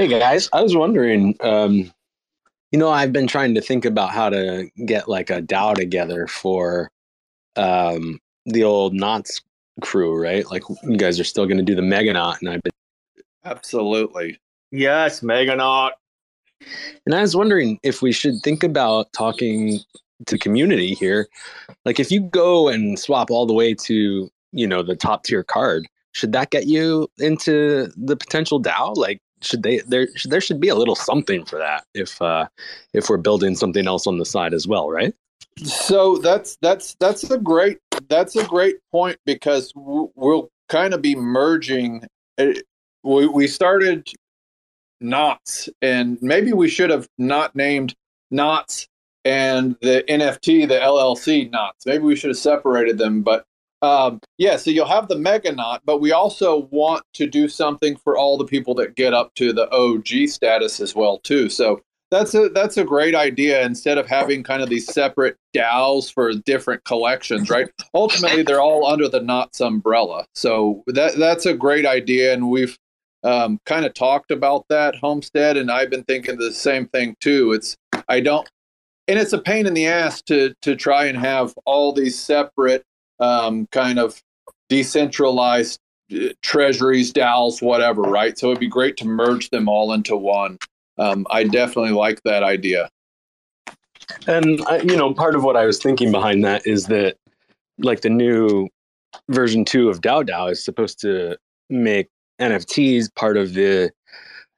Hey 0.00 0.08
guys, 0.08 0.48
I 0.54 0.62
was 0.62 0.74
wondering, 0.74 1.36
um, 1.40 1.92
you 2.72 2.78
know, 2.78 2.88
I've 2.88 3.12
been 3.12 3.26
trying 3.26 3.54
to 3.54 3.60
think 3.60 3.84
about 3.84 4.12
how 4.12 4.30
to 4.30 4.70
get 4.86 5.10
like 5.10 5.28
a 5.28 5.42
DAO 5.42 5.74
together 5.74 6.26
for 6.26 6.90
um, 7.56 8.18
the 8.46 8.64
old 8.64 8.94
NOTs 8.94 9.42
crew, 9.82 10.18
right? 10.18 10.50
Like 10.50 10.62
you 10.84 10.96
guys 10.96 11.20
are 11.20 11.24
still 11.24 11.44
going 11.44 11.58
to 11.58 11.62
do 11.62 11.74
the 11.74 11.82
Meganaut, 11.82 12.40
and 12.40 12.48
I've 12.48 12.62
been 12.62 12.72
absolutely. 13.44 14.40
Yes, 14.70 15.20
Meganaut. 15.20 15.90
And 17.04 17.14
I 17.14 17.20
was 17.20 17.36
wondering 17.36 17.78
if 17.82 18.00
we 18.00 18.10
should 18.10 18.40
think 18.42 18.62
about 18.62 19.12
talking 19.12 19.80
to 20.24 20.38
community 20.38 20.94
here. 20.94 21.28
Like 21.84 22.00
if 22.00 22.10
you 22.10 22.22
go 22.22 22.68
and 22.68 22.98
swap 22.98 23.30
all 23.30 23.44
the 23.44 23.52
way 23.52 23.74
to, 23.74 24.30
you 24.52 24.66
know, 24.66 24.82
the 24.82 24.96
top 24.96 25.24
tier 25.24 25.44
card, 25.44 25.86
should 26.12 26.32
that 26.32 26.48
get 26.48 26.66
you 26.66 27.06
into 27.18 27.92
the 27.98 28.16
potential 28.16 28.62
DAO? 28.62 28.96
Like 28.96 29.20
should 29.42 29.62
they 29.62 29.78
there 29.80 30.08
there 30.26 30.40
should 30.40 30.60
be 30.60 30.68
a 30.68 30.74
little 30.74 30.94
something 30.94 31.44
for 31.44 31.58
that 31.58 31.84
if 31.94 32.20
uh 32.20 32.46
if 32.92 33.08
we're 33.08 33.16
building 33.16 33.54
something 33.56 33.86
else 33.86 34.06
on 34.06 34.18
the 34.18 34.24
side 34.24 34.54
as 34.54 34.66
well, 34.66 34.90
right? 34.90 35.14
So 35.58 36.16
that's 36.18 36.56
that's 36.62 36.96
that's 37.00 37.30
a 37.30 37.38
great 37.38 37.78
that's 38.08 38.36
a 38.36 38.44
great 38.46 38.76
point 38.90 39.18
because 39.26 39.72
we'll 39.74 40.50
kind 40.68 40.94
of 40.94 41.02
be 41.02 41.14
merging. 41.14 42.06
eh, 42.38 42.54
we 43.02 43.26
we 43.26 43.46
started 43.46 44.08
NOTs, 45.00 45.68
and 45.82 46.18
maybe 46.20 46.52
we 46.52 46.68
should 46.68 46.90
have 46.90 47.08
not 47.18 47.54
named 47.56 47.94
NOTs 48.30 48.88
and 49.24 49.76
the 49.82 50.04
NFT, 50.08 50.68
the 50.68 50.78
LLC 50.78 51.50
NOTs. 51.50 51.86
Maybe 51.86 52.04
we 52.04 52.16
should 52.16 52.30
have 52.30 52.38
separated 52.38 52.98
them, 52.98 53.22
but 53.22 53.44
um, 53.82 54.20
yeah. 54.38 54.56
So 54.56 54.70
you'll 54.70 54.86
have 54.86 55.08
the 55.08 55.18
mega 55.18 55.52
knot, 55.52 55.82
but 55.84 56.00
we 56.00 56.12
also 56.12 56.68
want 56.70 57.02
to 57.14 57.26
do 57.26 57.48
something 57.48 57.96
for 57.96 58.16
all 58.16 58.36
the 58.36 58.44
people 58.44 58.74
that 58.74 58.94
get 58.94 59.14
up 59.14 59.34
to 59.36 59.52
the 59.52 59.70
OG 59.70 60.28
status 60.28 60.80
as 60.80 60.94
well 60.94 61.18
too. 61.18 61.48
So 61.48 61.80
that's 62.10 62.34
a 62.34 62.48
that's 62.48 62.76
a 62.76 62.84
great 62.84 63.14
idea. 63.14 63.64
Instead 63.64 63.96
of 63.96 64.06
having 64.06 64.42
kind 64.42 64.62
of 64.62 64.68
these 64.68 64.86
separate 64.92 65.36
DAOs 65.56 66.12
for 66.12 66.32
different 66.32 66.84
collections, 66.84 67.48
right? 67.48 67.68
Ultimately, 67.94 68.42
they're 68.42 68.60
all 68.60 68.86
under 68.86 69.08
the 69.08 69.20
NOTs 69.20 69.60
umbrella. 69.60 70.26
So 70.34 70.82
that 70.88 71.16
that's 71.16 71.46
a 71.46 71.54
great 71.54 71.86
idea, 71.86 72.32
and 72.32 72.50
we've 72.50 72.76
um, 73.22 73.58
kind 73.66 73.84
of 73.84 73.94
talked 73.94 74.30
about 74.30 74.64
that 74.68 74.96
homestead 74.96 75.56
and 75.56 75.70
i've 75.70 75.90
been 75.90 76.04
thinking 76.04 76.38
the 76.38 76.52
same 76.52 76.86
thing 76.88 77.14
too 77.20 77.52
it's 77.52 77.76
i 78.08 78.20
don't 78.20 78.48
and 79.08 79.18
it's 79.18 79.32
a 79.32 79.38
pain 79.38 79.66
in 79.66 79.74
the 79.74 79.86
ass 79.86 80.22
to 80.22 80.54
to 80.62 80.74
try 80.74 81.04
and 81.04 81.18
have 81.18 81.52
all 81.66 81.92
these 81.92 82.18
separate 82.18 82.82
um, 83.20 83.66
kind 83.72 83.98
of 83.98 84.20
decentralized 84.68 85.78
uh, 86.12 86.28
treasuries 86.42 87.12
DAOs 87.12 87.62
whatever 87.62 88.02
right 88.02 88.38
so 88.38 88.48
it'd 88.48 88.60
be 88.60 88.68
great 88.68 88.96
to 88.96 89.06
merge 89.06 89.50
them 89.50 89.68
all 89.68 89.92
into 89.92 90.16
one 90.16 90.58
um, 90.98 91.26
i 91.30 91.44
definitely 91.44 91.92
like 91.92 92.22
that 92.24 92.42
idea 92.42 92.88
And 94.26 94.60
I, 94.66 94.78
you 94.80 94.96
know, 94.96 95.12
part 95.14 95.34
of 95.34 95.44
what 95.44 95.56
I 95.56 95.64
was 95.64 95.78
thinking 95.78 96.10
behind 96.10 96.44
that 96.44 96.66
is 96.66 96.86
that, 96.86 97.16
like, 97.78 98.02
the 98.02 98.10
new 98.10 98.68
version 99.28 99.64
two 99.64 99.88
of 99.88 100.00
DAO 100.00 100.26
DAO 100.28 100.50
is 100.50 100.64
supposed 100.64 101.00
to 101.00 101.36
make 101.68 102.08
NFTs 102.40 103.14
part 103.14 103.36
of 103.36 103.54
the, 103.54 103.90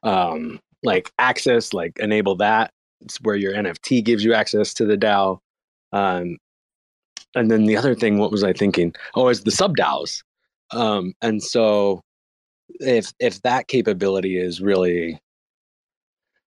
um, 0.02 0.60
like 0.82 1.12
access, 1.18 1.72
like 1.72 1.98
enable 1.98 2.34
that. 2.36 2.70
It's 3.00 3.20
where 3.20 3.36
your 3.36 3.52
NFT 3.52 4.04
gives 4.04 4.24
you 4.24 4.34
access 4.34 4.74
to 4.74 4.84
the 4.84 4.96
DAO. 4.96 5.38
Um, 5.92 6.38
and 7.35 7.51
then 7.51 7.64
the 7.64 7.76
other 7.76 7.95
thing, 7.95 8.18
what 8.18 8.30
was 8.30 8.45
I 8.45 8.53
thinking? 8.53 8.95
Oh, 9.14 9.28
is 9.28 9.43
the 9.43 9.51
sub 9.51 9.76
DAOs. 9.76 10.22
Um, 10.70 11.14
and 11.22 11.43
so, 11.43 12.03
if 12.80 13.12
if 13.18 13.43
that 13.43 13.68
capability 13.68 14.39
is 14.39 14.61
really 14.61 15.20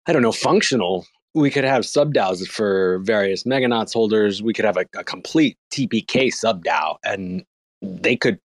I 0.05 0.13
don't 0.13 0.21
know, 0.21 0.31
functional. 0.31 1.05
We 1.33 1.49
could 1.49 1.63
have 1.63 1.85
sub 1.85 2.13
DAOs 2.13 2.45
for 2.47 2.99
various 2.99 3.43
Meganauts 3.43 3.93
holders. 3.93 4.43
We 4.43 4.53
could 4.53 4.65
have 4.65 4.77
a, 4.77 4.85
a 4.95 5.03
complete 5.03 5.57
TPK 5.71 6.31
sub 6.33 6.63
DAO, 6.63 6.97
and 7.05 7.43
they 7.81 8.15
could 8.15 8.39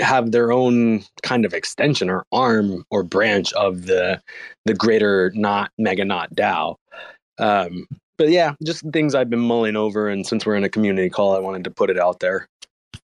have 0.00 0.32
their 0.32 0.52
own 0.52 1.04
kind 1.22 1.44
of 1.44 1.54
extension 1.54 2.10
or 2.10 2.26
arm 2.32 2.84
or 2.90 3.04
branch 3.04 3.52
of 3.52 3.86
the 3.86 4.20
the 4.64 4.74
greater 4.74 5.32
not 5.34 5.70
Meganaut 5.80 6.34
DAO. 6.34 6.76
Um, 7.38 7.86
but 8.16 8.30
yeah, 8.30 8.54
just 8.62 8.84
things 8.92 9.14
I've 9.14 9.30
been 9.30 9.40
mulling 9.40 9.76
over, 9.76 10.08
and 10.08 10.26
since 10.26 10.46
we're 10.46 10.56
in 10.56 10.64
a 10.64 10.68
community 10.68 11.10
call, 11.10 11.36
I 11.36 11.40
wanted 11.40 11.64
to 11.64 11.70
put 11.70 11.90
it 11.90 11.98
out 11.98 12.20
there. 12.20 12.48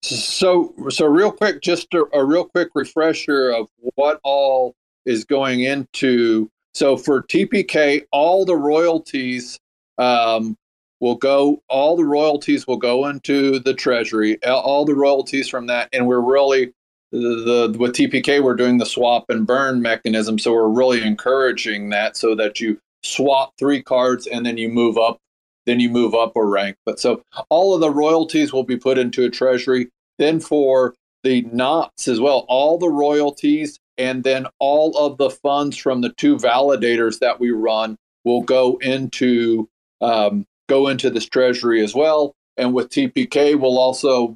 So, 0.01 0.73
so 0.89 1.05
real 1.05 1.31
quick, 1.31 1.61
just 1.61 1.93
a, 1.93 2.05
a 2.13 2.23
real 2.23 2.45
quick 2.45 2.69
refresher 2.75 3.49
of 3.51 3.67
what 3.95 4.19
all 4.23 4.75
is 5.05 5.23
going 5.23 5.61
into. 5.61 6.49
So 6.73 6.97
for 6.97 7.23
TPK, 7.23 8.05
all 8.11 8.45
the 8.45 8.55
royalties 8.55 9.59
um, 9.97 10.55
will 10.99 11.15
go. 11.15 11.61
All 11.69 11.95
the 11.95 12.05
royalties 12.05 12.67
will 12.67 12.77
go 12.77 13.07
into 13.07 13.59
the 13.59 13.73
treasury. 13.73 14.43
All- 14.45 14.85
the 14.85 14.95
royalties 14.95 15.47
from 15.47 15.67
that, 15.67 15.89
and 15.93 16.05
we're 16.07 16.21
really 16.21 16.73
the, 17.11 17.69
the 17.71 17.79
with 17.79 17.93
TPK 17.93 18.43
we're 18.43 18.55
doing 18.55 18.77
the 18.77 18.85
swap 18.85 19.25
and 19.29 19.47
burn 19.47 19.81
mechanism. 19.81 20.37
So 20.37 20.53
we're 20.53 20.69
really 20.69 21.01
encouraging 21.01 21.89
that 21.89 22.17
so 22.17 22.35
that 22.35 22.59
you 22.59 22.79
swap 23.03 23.53
three 23.57 23.81
cards 23.81 24.27
and 24.27 24.45
then 24.45 24.57
you 24.57 24.69
move 24.69 24.97
up 24.97 25.19
then 25.67 25.79
you 25.81 25.89
move 25.89 26.15
up 26.15 26.35
a 26.35 26.43
rank. 26.43 26.77
But 26.85 26.99
so 26.99 27.21
all 27.49 27.75
of 27.75 27.81
the 27.81 27.91
royalties 27.91 28.53
will 28.53 28.63
be 28.63 28.77
put 28.77 28.97
into 28.97 29.25
a 29.25 29.29
treasury. 29.29 29.89
Then 30.17 30.39
for 30.39 30.95
the 31.23 31.41
NOTs 31.51 32.07
as 32.07 32.21
well, 32.21 32.45
all 32.47 32.79
the 32.79 32.89
royalties 32.89 33.77
and 33.97 34.23
then 34.23 34.47
all 34.59 34.97
of 34.97 35.17
the 35.17 35.29
funds 35.29 35.77
from 35.77 36.01
the 36.01 36.13
two 36.13 36.37
validators 36.37 37.19
that 37.19 37.39
we 37.39 37.51
run 37.51 37.97
will 38.23 38.41
go 38.41 38.77
into 38.77 39.67
um, 40.01 40.45
go 40.67 40.87
into 40.87 41.09
this 41.09 41.25
treasury 41.25 41.83
as 41.83 41.93
well. 41.93 42.33
And 42.55 42.73
with 42.73 42.89
TPK, 42.89 43.59
we'll 43.59 43.77
also 43.77 44.35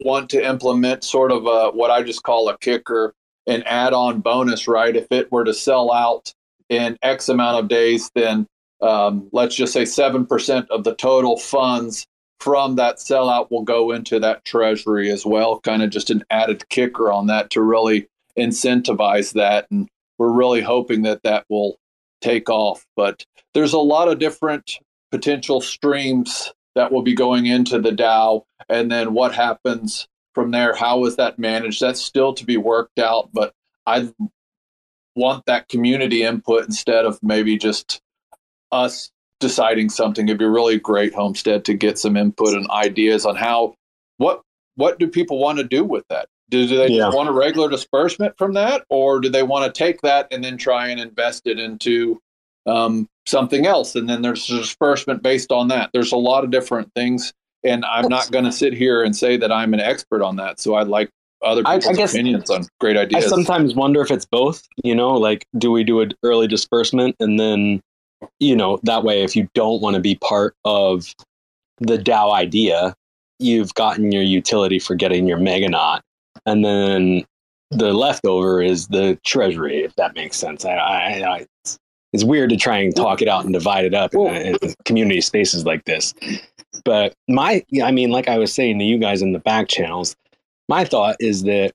want 0.00 0.30
to 0.30 0.44
implement 0.44 1.04
sort 1.04 1.30
of 1.30 1.46
a, 1.46 1.70
what 1.70 1.90
I 1.90 2.02
just 2.02 2.22
call 2.22 2.48
a 2.48 2.58
kicker, 2.58 3.14
an 3.46 3.62
add-on 3.64 4.20
bonus. 4.20 4.66
Right, 4.66 4.96
if 4.96 5.06
it 5.10 5.30
were 5.30 5.44
to 5.44 5.54
sell 5.54 5.92
out 5.92 6.32
in 6.68 6.98
X 7.02 7.28
amount 7.28 7.58
of 7.58 7.68
days, 7.68 8.10
then 8.14 8.46
um, 8.80 9.28
let's 9.32 9.54
just 9.54 9.72
say 9.72 9.82
7% 9.82 10.68
of 10.68 10.84
the 10.84 10.94
total 10.94 11.36
funds 11.36 12.06
from 12.40 12.76
that 12.76 12.96
sellout 12.96 13.50
will 13.50 13.64
go 13.64 13.90
into 13.90 14.20
that 14.20 14.44
treasury 14.44 15.10
as 15.10 15.26
well. 15.26 15.60
Kind 15.60 15.82
of 15.82 15.90
just 15.90 16.10
an 16.10 16.24
added 16.30 16.68
kicker 16.68 17.10
on 17.10 17.26
that 17.26 17.50
to 17.50 17.62
really 17.62 18.08
incentivize 18.38 19.32
that. 19.32 19.66
And 19.70 19.88
we're 20.18 20.32
really 20.32 20.60
hoping 20.60 21.02
that 21.02 21.22
that 21.24 21.44
will 21.48 21.76
take 22.20 22.48
off. 22.48 22.84
But 22.96 23.24
there's 23.54 23.72
a 23.72 23.78
lot 23.78 24.08
of 24.08 24.18
different 24.18 24.78
potential 25.10 25.60
streams 25.60 26.52
that 26.74 26.92
will 26.92 27.02
be 27.02 27.14
going 27.14 27.46
into 27.46 27.80
the 27.80 27.90
DAO. 27.90 28.44
And 28.68 28.90
then 28.90 29.14
what 29.14 29.34
happens 29.34 30.06
from 30.34 30.52
there? 30.52 30.74
How 30.74 31.04
is 31.06 31.16
that 31.16 31.38
managed? 31.38 31.80
That's 31.80 32.00
still 32.00 32.34
to 32.34 32.44
be 32.44 32.56
worked 32.56 33.00
out. 33.00 33.30
But 33.32 33.52
I 33.86 34.12
want 35.18 35.44
that 35.46 35.68
community 35.68 36.22
input 36.22 36.64
instead 36.64 37.04
of 37.04 37.18
maybe 37.22 37.58
just 37.58 38.00
us 38.72 39.10
deciding 39.40 39.90
something. 39.90 40.28
It'd 40.28 40.38
be 40.38 40.44
really 40.44 40.78
great, 40.78 41.14
Homestead, 41.14 41.64
to 41.66 41.74
get 41.74 41.98
some 41.98 42.16
input 42.16 42.54
and 42.54 42.68
ideas 42.70 43.26
on 43.26 43.36
how 43.36 43.74
what 44.16 44.42
what 44.76 44.98
do 44.98 45.08
people 45.08 45.38
want 45.38 45.58
to 45.58 45.64
do 45.64 45.84
with 45.84 46.04
that? 46.08 46.28
Do, 46.50 46.66
do 46.66 46.76
they 46.76 46.88
Yeah. 46.88 47.10
want 47.10 47.28
a 47.28 47.32
regular 47.32 47.68
disbursement 47.68 48.38
from 48.38 48.54
that, 48.54 48.84
or 48.88 49.20
do 49.20 49.28
they 49.28 49.42
want 49.42 49.66
to 49.66 49.76
take 49.76 50.00
that 50.02 50.28
and 50.30 50.42
then 50.42 50.56
try 50.56 50.88
and 50.88 51.00
invest 51.00 51.46
it 51.46 51.58
into 51.58 52.20
um, 52.66 53.08
something 53.26 53.66
else? 53.66 53.96
And 53.96 54.08
then 54.08 54.22
there's 54.22 54.48
a 54.50 54.58
disbursement 54.58 55.22
based 55.22 55.50
on 55.50 55.68
that. 55.68 55.90
There's 55.92 56.12
a 56.12 56.16
lot 56.16 56.44
of 56.44 56.50
different 56.50 56.92
things, 56.94 57.32
and 57.64 57.84
I'm 57.84 58.08
not 58.08 58.30
going 58.30 58.44
to 58.44 58.52
sit 58.52 58.72
here 58.72 59.02
and 59.02 59.16
say 59.16 59.36
that 59.36 59.50
I'm 59.50 59.74
an 59.74 59.80
expert 59.80 60.22
on 60.22 60.36
that. 60.36 60.60
So 60.60 60.76
I'd 60.76 60.88
like 60.88 61.10
other 61.42 61.62
I- 61.64 61.74
I 61.74 61.92
guess- 61.92 62.14
opinions 62.14 62.50
on 62.50 62.66
great 62.80 62.96
ideas. 62.96 63.24
I 63.24 63.28
sometimes 63.28 63.74
wonder 63.74 64.00
if 64.00 64.10
it's 64.10 64.26
both. 64.26 64.66
You 64.84 64.94
know, 64.94 65.10
like 65.10 65.46
do 65.56 65.70
we 65.70 65.84
do 65.84 66.00
an 66.00 66.12
early 66.22 66.46
disbursement 66.46 67.16
and 67.20 67.38
then, 67.38 67.80
you 68.40 68.56
know, 68.56 68.80
that 68.82 69.04
way 69.04 69.22
if 69.22 69.36
you 69.36 69.48
don't 69.54 69.80
want 69.80 69.94
to 69.94 70.00
be 70.00 70.16
part 70.16 70.54
of 70.64 71.14
the 71.80 71.96
DAO 71.98 72.32
idea, 72.32 72.94
you've 73.38 73.72
gotten 73.74 74.10
your 74.12 74.22
utility 74.22 74.78
for 74.78 74.94
getting 74.94 75.26
your 75.26 75.38
Meganaut, 75.38 76.00
and 76.46 76.64
then 76.64 77.24
the 77.70 77.92
leftover 77.92 78.62
is 78.62 78.88
the 78.88 79.18
treasury. 79.24 79.84
If 79.84 79.94
that 79.96 80.14
makes 80.14 80.36
sense, 80.36 80.64
I, 80.64 80.74
I, 80.74 81.36
I 81.36 81.46
it's, 82.12 82.24
weird 82.24 82.50
to 82.50 82.56
try 82.56 82.78
and 82.78 82.96
talk 82.96 83.22
it 83.22 83.28
out 83.28 83.44
and 83.44 83.52
divide 83.52 83.84
it 83.84 83.94
up 83.94 84.14
in, 84.14 84.56
in 84.62 84.74
community 84.84 85.20
spaces 85.20 85.64
like 85.64 85.84
this. 85.84 86.14
But 86.84 87.14
my, 87.28 87.62
I 87.82 87.92
mean, 87.92 88.10
like 88.10 88.28
I 88.28 88.38
was 88.38 88.52
saying 88.52 88.78
to 88.78 88.84
you 88.84 88.98
guys 88.98 89.22
in 89.22 89.32
the 89.32 89.38
back 89.38 89.68
channels, 89.68 90.16
my 90.68 90.84
thought 90.84 91.16
is 91.20 91.42
that 91.44 91.72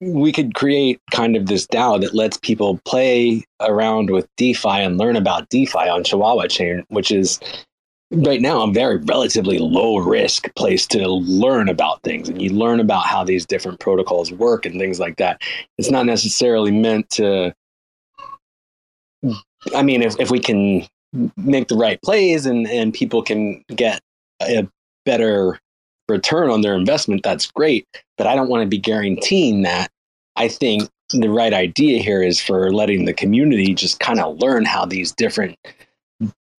we 0.00 0.32
could 0.32 0.54
create 0.54 1.00
kind 1.12 1.36
of 1.36 1.46
this 1.46 1.66
DAO 1.66 2.00
that 2.00 2.14
lets 2.14 2.36
people 2.38 2.80
play 2.84 3.44
around 3.60 4.10
with 4.10 4.26
DeFi 4.36 4.68
and 4.68 4.98
learn 4.98 5.14
about 5.14 5.48
DeFi 5.48 5.88
on 5.88 6.02
Chihuahua 6.02 6.48
Chain, 6.48 6.84
which 6.88 7.12
is 7.12 7.38
right 8.10 8.40
now 8.40 8.62
a 8.62 8.72
very 8.72 8.96
relatively 8.96 9.58
low 9.58 9.98
risk 9.98 10.52
place 10.54 10.86
to 10.88 11.08
learn 11.08 11.68
about 11.68 12.02
things. 12.02 12.28
And 12.28 12.42
you 12.42 12.50
learn 12.50 12.80
about 12.80 13.06
how 13.06 13.22
these 13.22 13.46
different 13.46 13.78
protocols 13.78 14.32
work 14.32 14.66
and 14.66 14.78
things 14.78 14.98
like 14.98 15.16
that. 15.16 15.40
It's 15.78 15.90
not 15.90 16.04
necessarily 16.04 16.72
meant 16.72 17.08
to, 17.10 17.54
I 19.74 19.82
mean, 19.82 20.02
if, 20.02 20.18
if 20.18 20.30
we 20.30 20.40
can 20.40 20.86
make 21.36 21.68
the 21.68 21.76
right 21.76 22.00
plays 22.02 22.44
and, 22.44 22.66
and 22.66 22.92
people 22.92 23.22
can 23.22 23.64
get 23.68 24.00
a 24.42 24.66
better 25.04 25.58
return 26.08 26.50
on 26.50 26.60
their 26.62 26.74
investment, 26.74 27.22
that's 27.22 27.50
great. 27.50 27.86
But 28.18 28.26
I 28.26 28.34
don't 28.34 28.48
want 28.48 28.62
to 28.62 28.68
be 28.68 28.78
guaranteeing 28.78 29.62
that. 29.62 29.90
I 30.36 30.48
think 30.48 30.88
the 31.10 31.30
right 31.30 31.52
idea 31.52 32.02
here 32.02 32.22
is 32.22 32.40
for 32.40 32.72
letting 32.72 33.04
the 33.04 33.12
community 33.12 33.74
just 33.74 34.00
kind 34.00 34.20
of 34.20 34.38
learn 34.38 34.64
how 34.64 34.84
these 34.84 35.12
different 35.12 35.58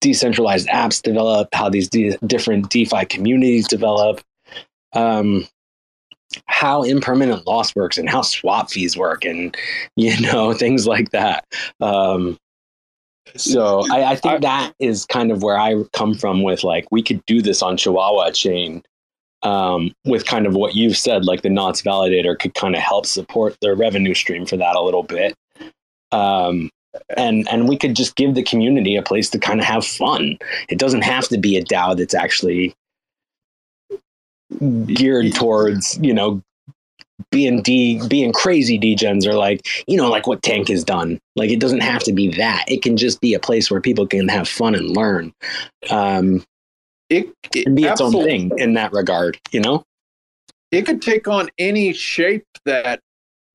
decentralized 0.01 0.69
apps 0.69 1.01
develop, 1.01 1.49
how 1.55 1.69
these 1.69 1.89
de- 1.89 2.19
different 2.27 2.69
DeFi 2.71 3.07
communities 3.07 3.67
develop, 3.67 4.21
um, 4.93 5.47
how 6.47 6.83
impermanent 6.83 7.47
loss 7.47 7.75
works, 7.75 7.97
and 7.99 8.11
how 8.11 8.23
swap 8.23 8.71
fees 8.71 8.97
work, 8.97 9.25
and 9.25 9.57
you 9.97 10.19
know 10.33 10.53
things 10.53 10.87
like 10.87 11.11
that. 11.11 11.47
Um, 11.81 12.37
so 13.37 13.85
I, 13.91 14.05
I 14.05 14.17
think 14.17 14.43
that 14.43 14.75
is 14.79 15.07
kind 15.07 15.31
of 15.31 15.43
where 15.43 15.59
I 15.59 15.83
come 15.95 16.15
from 16.15 16.43
with 16.43 16.65
like 16.65 16.87
we 16.91 17.03
could 17.03 17.25
do 17.27 17.41
this 17.41 17.63
on 17.63 17.77
Chihuahua 17.77 18.33
chain 18.33 18.83
um, 19.43 19.93
with 20.05 20.27
kind 20.27 20.47
of 20.47 20.55
what 20.55 20.75
you've 20.75 20.97
said, 20.97 21.25
like 21.25 21.43
the 21.43 21.51
NOTs 21.51 21.83
validator 21.83 22.39
could 22.39 22.55
kind 22.55 22.75
of 22.75 22.81
help 22.81 23.07
support 23.07 23.57
their 23.61 23.75
revenue 23.75 24.15
stream 24.15 24.47
for 24.47 24.57
that 24.57 24.77
a 24.77 24.83
little 24.83 25.03
bit. 25.03 25.35
Um, 26.13 26.71
and 27.17 27.49
and 27.51 27.69
we 27.69 27.77
could 27.77 27.97
just 27.97 28.17
give 28.17 28.35
the 28.35 28.43
community 28.43 28.97
a 28.97 29.03
place 29.03 29.31
to 29.31 29.39
kind 29.39 29.61
of 29.61 29.67
have 29.67 29.85
fun. 29.85 30.39
It 30.69 30.79
doesn't 30.79 31.03
have 31.03 31.29
to 31.29 31.39
be 31.39 31.57
a 31.57 31.65
DAO 31.65 31.97
that's 31.97 32.15
actually 32.15 32.75
geared 34.85 35.35
towards 35.35 35.99
you 35.99 36.13
know 36.13 36.43
being 37.31 37.63
D 37.63 38.07
being 38.09 38.33
crazy 38.33 38.79
degens 38.79 39.27
or 39.27 39.35
like 39.35 39.67
you 39.87 39.97
know 39.97 40.09
like 40.09 40.27
what 40.27 40.43
Tank 40.43 40.69
has 40.69 40.85
done. 40.85 41.19
Like 41.35 41.51
it 41.51 41.61
doesn't 41.61 41.81
have 41.81 42.03
to 42.05 42.13
be 42.13 42.29
that. 42.37 42.65
It 42.69 42.83
can 42.83 42.97
just 42.97 43.21
be 43.21 43.35
a 43.35 43.41
place 43.41 43.71
where 43.71 43.81
people 43.81 44.07
can 44.07 44.29
have 44.29 44.49
fun 44.49 44.75
and 44.75 44.95
learn. 44.95 45.33
Um, 45.91 46.45
it, 47.13 47.35
it 47.55 47.75
be 47.75 47.85
its 47.85 48.01
own 48.01 48.13
thing 48.13 48.51
in 48.59 48.75
that 48.75 48.93
regard. 48.93 49.39
You 49.53 49.61
know. 49.61 49.85
it 50.71 50.83
could 50.87 51.03
take 51.03 51.29
on 51.29 51.51
any 51.59 51.93
shape 51.93 52.47
that 52.65 53.01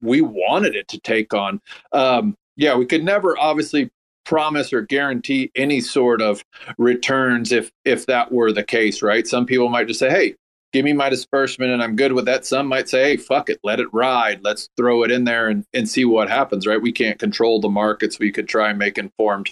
we 0.02 0.22
wanted 0.22 0.76
it 0.76 0.88
to 0.90 1.00
take 1.00 1.34
on. 1.34 1.60
Um, 1.92 2.36
yeah, 2.56 2.76
we 2.76 2.86
could 2.86 3.04
never 3.04 3.38
obviously 3.38 3.90
promise 4.26 4.74
or 4.74 4.82
guarantee 4.82 5.50
any 5.56 5.80
sort 5.82 6.22
of 6.22 6.44
returns 6.78 7.52
if 7.52 7.72
if 7.86 8.06
that 8.06 8.32
were 8.32 8.52
the 8.52 8.64
case, 8.64 9.02
right? 9.02 9.26
Some 9.26 9.46
people 9.46 9.70
might 9.70 9.88
just 9.88 10.00
say, 10.00 10.10
"Hey, 10.10 10.36
give 10.74 10.84
me 10.86 10.94
my 10.94 11.10
disbursement 11.10 11.72
and 11.72 11.82
I'm 11.82 11.96
good 11.96 12.12
with 12.12 12.26
that." 12.26 12.46
Some 12.46 12.68
might 12.68 12.90
say, 12.90 13.04
"Hey, 13.04 13.18
fuck 13.18 13.50
it, 13.50 13.60
let 13.64 13.80
it 13.80 13.88
ride. 13.94 14.42
Let's 14.44 14.70
throw 14.78 15.04
it 15.04 15.12
in 15.12 15.24
there 15.24 15.48
and 15.48 15.64
and 15.74 15.90
see 15.90 16.06
what 16.06 16.30
happens." 16.30 16.68
Right? 16.68 16.82
We 16.82 16.92
can't 16.92 17.18
control 17.18 17.62
the 17.62 17.70
markets. 17.70 18.20
We 18.20 18.32
could 18.32 18.48
try 18.48 18.70
and 18.70 18.78
make 18.78 18.98
informed 18.98 19.50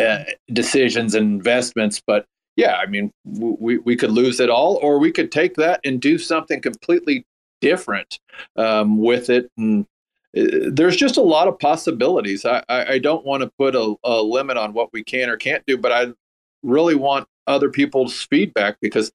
uh, 0.00 0.24
decisions 0.52 1.14
and 1.14 1.26
investments, 1.26 2.02
but 2.04 2.24
yeah, 2.56 2.76
I 2.76 2.86
mean, 2.86 3.10
we 3.24 3.78
we 3.78 3.96
could 3.96 4.12
lose 4.12 4.40
it 4.40 4.50
all, 4.50 4.76
or 4.76 4.98
we 4.98 5.10
could 5.10 5.32
take 5.32 5.54
that 5.56 5.80
and 5.84 6.00
do 6.00 6.18
something 6.18 6.60
completely 6.60 7.26
different 7.60 8.20
um, 8.56 8.98
with 8.98 9.30
it. 9.30 9.50
And 9.56 9.86
uh, 10.36 10.70
there's 10.70 10.96
just 10.96 11.16
a 11.16 11.22
lot 11.22 11.48
of 11.48 11.58
possibilities. 11.58 12.44
I, 12.44 12.62
I, 12.68 12.98
don't 12.98 13.24
want 13.24 13.42
to 13.42 13.50
put 13.58 13.74
a, 13.74 13.94
a 14.04 14.22
limit 14.22 14.56
on 14.56 14.72
what 14.72 14.92
we 14.92 15.02
can 15.02 15.30
or 15.30 15.36
can't 15.36 15.64
do, 15.66 15.78
but 15.78 15.92
I 15.92 16.12
really 16.62 16.94
want 16.94 17.26
other 17.46 17.70
people's 17.70 18.22
feedback 18.22 18.76
because 18.80 19.12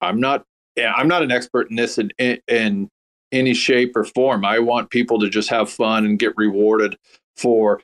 I'm 0.00 0.20
not 0.20 0.44
I'm 0.78 1.08
not 1.08 1.22
an 1.22 1.32
expert 1.32 1.70
in 1.70 1.76
this 1.76 1.98
in, 1.98 2.10
in, 2.18 2.40
in 2.48 2.88
any 3.32 3.54
shape 3.54 3.96
or 3.96 4.04
form. 4.04 4.44
I 4.44 4.60
want 4.60 4.90
people 4.90 5.18
to 5.20 5.28
just 5.28 5.50
have 5.50 5.68
fun 5.68 6.06
and 6.06 6.18
get 6.18 6.36
rewarded 6.36 6.96
for 7.36 7.80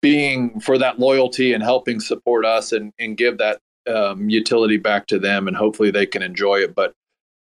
being 0.00 0.60
for 0.60 0.78
that 0.78 0.98
loyalty 0.98 1.52
and 1.52 1.62
helping 1.62 2.00
support 2.00 2.44
us 2.44 2.72
and, 2.72 2.92
and 2.98 3.16
give 3.16 3.38
that 3.38 3.60
um, 3.88 4.28
utility 4.28 4.76
back 4.76 5.06
to 5.08 5.18
them 5.18 5.48
and 5.48 5.56
hopefully 5.56 5.90
they 5.90 6.06
can 6.06 6.22
enjoy 6.22 6.56
it. 6.56 6.74
But 6.74 6.92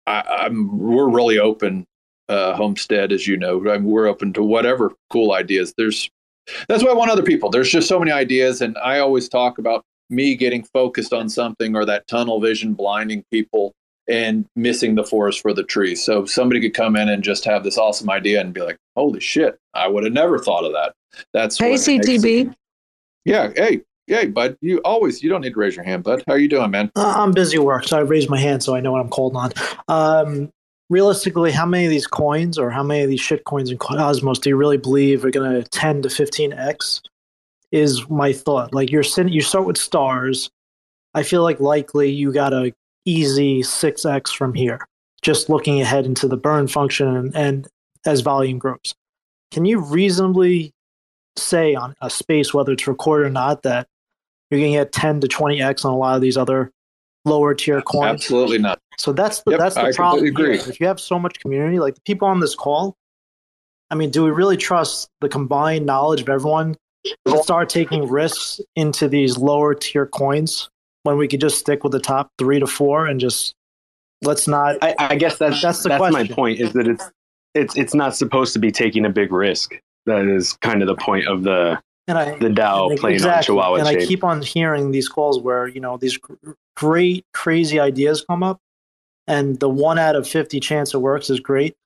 I, 0.07 0.23
I'm 0.47 0.79
we're 0.79 1.09
really 1.09 1.39
open 1.39 1.87
uh, 2.29 2.55
homestead, 2.55 3.13
as 3.13 3.27
you 3.27 3.37
know. 3.37 3.61
I 3.71 3.79
mean, 3.79 3.85
we're 3.85 4.07
open 4.07 4.33
to 4.35 4.43
whatever 4.43 4.93
cool 5.11 5.33
ideas. 5.33 5.75
There's 5.77 6.11
that's 6.69 6.83
why 6.83 6.91
I 6.91 6.95
want 6.95 7.11
other 7.11 7.23
people. 7.23 7.51
There's 7.51 7.71
just 7.71 7.89
so 7.89 7.99
many 7.99 8.11
ideas, 8.11 8.61
and 8.61 8.77
I 8.79 8.99
always 8.99 9.29
talk 9.29 9.59
about 9.59 9.85
me 10.11 10.35
getting 10.35 10.65
focused 10.65 11.13
on 11.13 11.29
something 11.29 11.75
or 11.75 11.85
that 11.87 12.07
tunnel 12.09 12.41
vision 12.41 12.75
blinding 12.75 13.25
people 13.31 13.73
and 14.09 14.45
missing 14.57 14.95
the 14.95 15.05
forest 15.05 15.41
for 15.41 15.55
the 15.55 15.63
trees. 15.63 16.05
So 16.05 16.25
somebody 16.25 16.61
could 16.61 16.75
come 16.75 16.97
in 16.97 17.09
and 17.09 17.23
just 17.23 17.45
have 17.45 17.65
this 17.65 17.79
awesome 17.79 18.11
idea 18.11 18.41
and 18.41 18.53
be 18.53 18.63
like, 18.63 18.77
"Holy 18.97 19.21
shit! 19.21 19.59
I 19.75 19.89
would 19.89 20.05
have 20.05 20.13
never 20.13 20.39
thought 20.39 20.65
of 20.65 20.73
that." 20.73 20.95
That's 21.33 21.59
Hey, 21.59 21.75
CTB. 21.75 22.55
Yeah. 23.25 23.53
Hey. 23.55 23.83
Hey, 24.07 24.27
bud. 24.27 24.57
You 24.61 24.79
always. 24.79 25.23
You 25.23 25.31
don't 25.31 25.43
need 25.43 25.55
to 25.55 25.59
raise 25.59 25.77
your 25.77 25.85
hand, 25.85 26.05
bud. 26.05 26.23
How 26.27 26.35
are 26.35 26.39
you 26.39 26.49
doing, 26.49 26.71
man? 26.71 26.91
Uh, 26.97 27.15
I'm 27.17 27.33
busy 27.33 27.59
work, 27.59 27.87
so 27.87 27.99
I 27.99 28.01
raised 28.01 28.29
my 28.29 28.39
hand 28.39 28.63
so 28.63 28.75
I 28.75 28.81
know 28.81 28.93
what 28.93 29.01
I'm 29.01 29.09
called 29.09 29.37
on. 29.37 29.53
Um, 29.89 30.53
realistically, 30.91 31.53
how 31.53 31.67
many 31.67 31.85
of 31.85 31.91
these 31.91 32.07
coins 32.07 32.59
or 32.59 32.71
how 32.71 32.83
many 32.83 33.03
of 33.03 33.11
these 33.11 33.21
shit 33.21 33.45
coins 33.45 33.71
in 33.71 33.79
Cosmos 33.79 34.39
do 34.39 34.51
you 34.51 34.57
really 34.57 34.77
believe 34.77 35.25
are 35.25 35.31
going 35.31 35.53
to 35.53 35.69
10 35.69 36.03
to 36.03 36.09
15x? 36.09 37.01
Is 37.71 38.09
my 38.11 38.33
thought. 38.35 38.75
Like 38.75 38.91
you're 38.91 39.03
sitting, 39.03 39.33
you 39.33 39.41
start 39.41 39.67
with 39.67 39.79
stars. 39.79 40.51
I 41.15 41.23
feel 41.23 41.43
like 41.43 41.59
likely 41.59 42.11
you 42.11 42.33
got 42.33 42.53
a 42.53 42.75
easy 43.07 43.63
6x 43.63 44.35
from 44.35 44.53
here, 44.53 44.87
just 45.23 45.49
looking 45.49 45.81
ahead 45.81 46.05
into 46.05 46.29
the 46.29 46.37
burn 46.37 46.69
function 46.69 47.09
and, 47.09 47.37
and 47.37 47.69
as 48.05 48.21
volume 48.21 48.59
grows. 48.59 48.95
Can 49.53 49.65
you 49.65 49.79
reasonably 49.79 50.73
say 51.37 51.75
on 51.75 51.95
a 52.03 52.11
space, 52.11 52.53
whether 52.53 52.73
it's 52.73 52.87
recorded 52.87 53.27
or 53.27 53.31
not, 53.31 53.63
that 53.63 53.89
you're 54.53 54.61
going 54.61 54.73
to 54.73 54.79
get 54.79 54.93
10 54.93 55.21
to 55.21 55.29
20x 55.29 55.85
on 55.85 55.93
a 55.93 55.97
lot 55.97 56.15
of 56.15 56.23
these 56.23 56.37
other 56.37 56.71
lower 57.25 57.55
tier 57.55 57.83
coins? 57.83 58.23
Absolutely 58.23 58.59
not. 58.59 58.79
So 58.99 59.13
that's 59.13 59.43
the 59.43 59.53
Yep, 59.53 59.61
that's 59.61 59.75
the 59.75 59.83
I 59.83 59.93
problem. 59.93 60.25
agree. 60.25 60.59
If 60.59 60.79
you 60.79 60.87
have 60.87 61.01
so 61.01 61.19
much 61.19 61.41
community, 61.41 61.79
like 61.79 61.95
the 61.95 62.01
people 62.03 62.29
on 62.29 62.41
this 62.41 62.55
call, 62.55 62.95
I 63.91 63.95
mean, 63.95 64.11
do 64.11 64.25
we 64.25 64.31
really 64.31 64.57
trust 64.57 65.09
the 65.21 65.29
combined 65.29 65.87
knowledge 65.87 66.21
of 66.23 66.29
everyone 66.29 66.77
to 67.27 67.43
start 67.43 67.69
taking 67.69 68.09
risks 68.09 68.61
into 68.77 69.09
these 69.09 69.37
lower 69.37 69.75
tier 69.75 70.07
coins 70.07 70.69
when 71.03 71.17
we 71.17 71.27
could 71.29 71.41
just 71.41 71.59
stick 71.59 71.83
with 71.83 71.93
the 71.93 72.01
top 72.01 72.31
three 72.39 72.61
to 72.61 72.67
four 72.67 73.07
and 73.07 73.21
just 73.21 73.55
let's 74.23 74.47
not? 74.47 74.77
I, 74.83 74.95
I 74.99 75.17
guess 75.17 75.39
that's 75.39 75.61
That's 75.61 75.83
the 75.83 75.91
that's 75.91 76.13
my 76.13 76.27
point. 76.27 76.61
Is 76.61 76.73
that 76.75 76.87
it's 76.87 77.11
it's 77.55 77.77
it's 77.77 77.95
not 77.95 78.17
supposed 78.17 78.53
to 78.55 78.59
be 78.59 78.71
taking 78.71 79.05
a 79.05 79.11
big 79.11 79.33
risk. 79.33 79.75
That 80.07 80.27
is 80.27 80.55
kind 80.55 80.83
of 80.83 80.89
the 80.89 80.97
point 80.97 81.27
of 81.27 81.43
the 81.43 81.81
And 82.09 82.19
I 82.19 82.37
the 82.39 82.49
DAO 82.49 82.91
and 82.91 82.99
playing 82.99 83.15
exactly. 83.15 83.39
on 83.39 83.43
Chihuahua 83.45 83.75
and 83.77 83.87
chain. 83.87 84.03
I 84.03 84.07
keep 84.07 84.25
on 84.25 84.43
hearing 84.43 84.91
these 84.91 85.09
calls 85.09 85.41
where 85.41 85.69
you 85.69 85.81
know 85.81 85.97
these 85.97 86.19
great 86.77 87.25
crazy 87.33 87.79
ideas 87.79 88.25
come 88.29 88.43
up, 88.43 88.61
and 89.27 89.59
the 89.61 89.69
one 89.69 89.99
out 89.99 90.17
of 90.17 90.27
fifty 90.27 90.59
chance 90.59 90.95
it 90.95 90.99
works 90.99 91.31
is 91.31 91.39
great. 91.39 91.77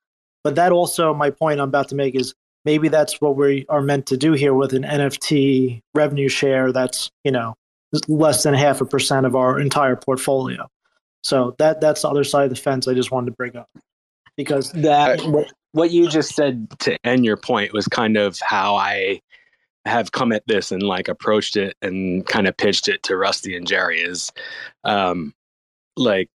But 0.43 0.55
that 0.55 0.73
also, 0.73 1.13
my 1.13 1.31
point 1.31 1.61
I'm 1.61 1.69
about 1.69 1.89
to 1.91 1.95
make 1.95 2.15
is 2.15 2.35
maybe 2.65 2.89
that's 2.89 3.21
what 3.21 3.37
we 3.37 3.67
are 3.69 3.83
meant 3.83 4.07
to 4.07 4.17
do 4.17 4.33
here 4.33 4.55
with 4.55 4.73
an 4.73 4.85
NFT 4.85 5.81
revenue 5.95 6.29
share. 6.29 6.73
That's 6.73 7.11
you 7.25 7.31
know 7.31 7.55
less 8.09 8.43
than 8.43 8.55
half 8.55 8.81
a 8.81 8.87
percent 8.87 9.27
of 9.27 9.37
our 9.37 9.61
entire 9.61 9.97
portfolio. 9.97 10.67
So 11.23 11.55
that 11.59 11.81
that's 11.81 12.03
the 12.03 12.09
other 12.09 12.25
side 12.25 12.45
of 12.45 12.51
the 12.51 12.57
fence. 12.57 12.89
I 12.89 12.95
just 12.95 13.11
wanted 13.11 13.27
to 13.27 13.37
bring 13.37 13.57
up 13.57 13.69
because 14.37 14.73
that 14.73 15.21
uh, 15.21 15.31
what, 15.31 15.53
what 15.73 15.91
you 15.91 16.09
just 16.09 16.35
said 16.35 16.69
to 16.81 16.97
end 17.05 17.25
your 17.25 17.37
point 17.37 17.73
was 17.73 17.89
kind 17.89 18.17
of 18.17 18.39
how 18.41 18.77
I 18.77 19.21
have 19.87 20.13
come 20.13 20.33
at 20.33 20.47
this 20.47 20.73
and 20.73 20.83
like 20.83 21.09
approached 21.09 21.57
it 21.57 21.77
and 21.81 22.27
kind 22.27 22.47
of 22.47 22.57
pitched 22.57 22.89
it 22.89 23.03
to 23.05 23.17
Rusty 23.17 23.57
and 23.57 23.67
Jerry 23.67 24.01
is 24.01 24.33
um 24.85 25.33
like 25.97 26.29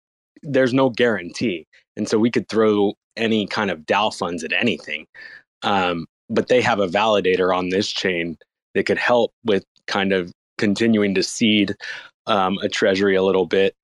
there's 0.42 0.74
no 0.74 0.90
guarantee. 0.90 1.66
And 1.98 2.08
so 2.08 2.18
we 2.18 2.32
could 2.32 2.48
throw 2.48 2.94
any 3.18 3.46
kind 3.46 3.70
of 3.72 3.80
DAO 3.82 4.16
funds 4.16 4.44
at 4.44 4.54
anything. 4.54 5.06
Um, 5.64 6.08
but 6.30 6.48
they 6.48 6.62
have 6.62 6.80
a 6.80 6.88
validator 6.88 7.56
on 7.56 7.70
this 7.70 7.90
chain 7.90 8.38
that 8.74 8.86
could 8.86 8.98
help 8.98 9.34
with 9.44 9.66
kind 9.88 10.14
of 10.14 10.32
continuing 10.58 11.16
to 11.16 11.24
seed 11.24 11.76
um, 12.28 12.58
a 12.62 12.70
treasury 12.70 13.16
a 13.16 13.24
little 13.24 13.46
bit. 13.46 13.76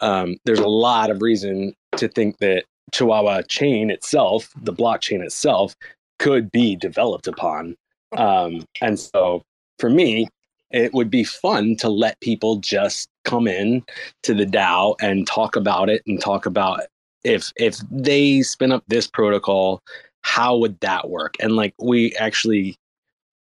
Um, 0.00 0.36
there's 0.44 0.58
a 0.58 0.68
lot 0.68 1.10
of 1.10 1.22
reason 1.22 1.74
to 1.96 2.08
think 2.08 2.38
that 2.38 2.64
Chihuahua 2.92 3.42
chain 3.42 3.90
itself, 3.90 4.50
the 4.60 4.72
blockchain 4.72 5.22
itself, 5.22 5.76
could 6.18 6.50
be 6.50 6.74
developed 6.74 7.26
upon. 7.26 7.76
Um, 8.12 8.64
and 8.80 8.98
so 8.98 9.42
for 9.78 9.90
me, 9.90 10.28
it 10.70 10.92
would 10.94 11.10
be 11.10 11.24
fun 11.24 11.76
to 11.76 11.88
let 11.88 12.20
people 12.20 12.56
just 12.56 13.08
come 13.24 13.48
in 13.48 13.82
to 14.22 14.34
the 14.34 14.46
DAO 14.46 14.94
and 15.00 15.26
talk 15.26 15.56
about 15.56 15.88
it 15.90 16.02
and 16.06 16.20
talk 16.20 16.46
about 16.46 16.82
if 17.24 17.52
if 17.56 17.78
they 17.90 18.42
spin 18.42 18.72
up 18.72 18.84
this 18.88 19.06
protocol, 19.06 19.82
how 20.22 20.56
would 20.56 20.78
that 20.80 21.10
work? 21.10 21.34
And 21.40 21.56
like 21.56 21.74
we 21.78 22.14
actually, 22.16 22.76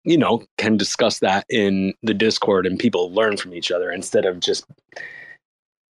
you 0.05 0.19
know, 0.19 0.45
can 0.59 0.77
discuss 0.77 1.21
that 1.21 1.47
in 1.49 1.95
the 2.03 2.15
Discord 2.15 2.67
and 2.67 2.79
people 2.79 3.13
learn 3.13 3.37
from 3.37 3.55
each 3.55 3.71
other 3.71 3.91
instead 3.91 4.25
of 4.25 4.41
just 4.41 4.67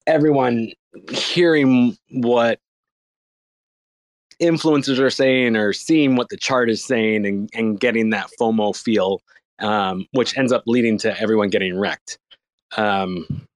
everyone 0.07 0.73
hearing 1.11 1.97
what 2.11 2.59
influencers 4.41 4.99
are 4.99 5.11
saying 5.11 5.57
or 5.57 5.73
seeing 5.73 6.17
what 6.17 6.29
the 6.29 6.37
chart 6.37 6.71
is 6.71 6.85
saying 6.85 7.27
and, 7.27 7.51
and 7.55 7.81
getting 7.81 8.11
that 8.11 8.31
FOMO 8.41 8.77
feel, 8.77 9.21
um, 9.59 10.07
which 10.13 10.37
ends 10.37 10.53
up 10.53 10.63
leading 10.67 10.99
to 10.99 11.21
everyone 11.21 11.51
getting 11.51 11.79
wrecked. 11.79 12.19
Um, 12.77 13.47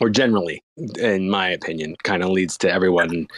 or 0.00 0.10
generally, 0.10 0.62
in 0.98 1.30
my 1.30 1.48
opinion, 1.48 1.96
kind 2.02 2.22
of 2.22 2.30
leads 2.30 2.56
to 2.58 2.72
everyone, 2.72 3.28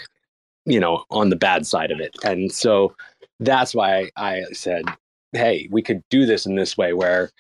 you 0.64 0.80
know, 0.80 1.04
on 1.10 1.30
the 1.30 1.36
bad 1.36 1.66
side 1.66 1.90
of 1.90 2.00
it. 2.00 2.16
And 2.24 2.50
so 2.50 2.94
that's 3.40 3.74
why 3.74 4.10
I 4.16 4.44
said, 4.52 4.84
hey, 5.32 5.68
we 5.70 5.82
could 5.82 6.02
do 6.10 6.26
this 6.26 6.46
in 6.46 6.56
this 6.56 6.76
way 6.76 6.92
where, 6.94 7.30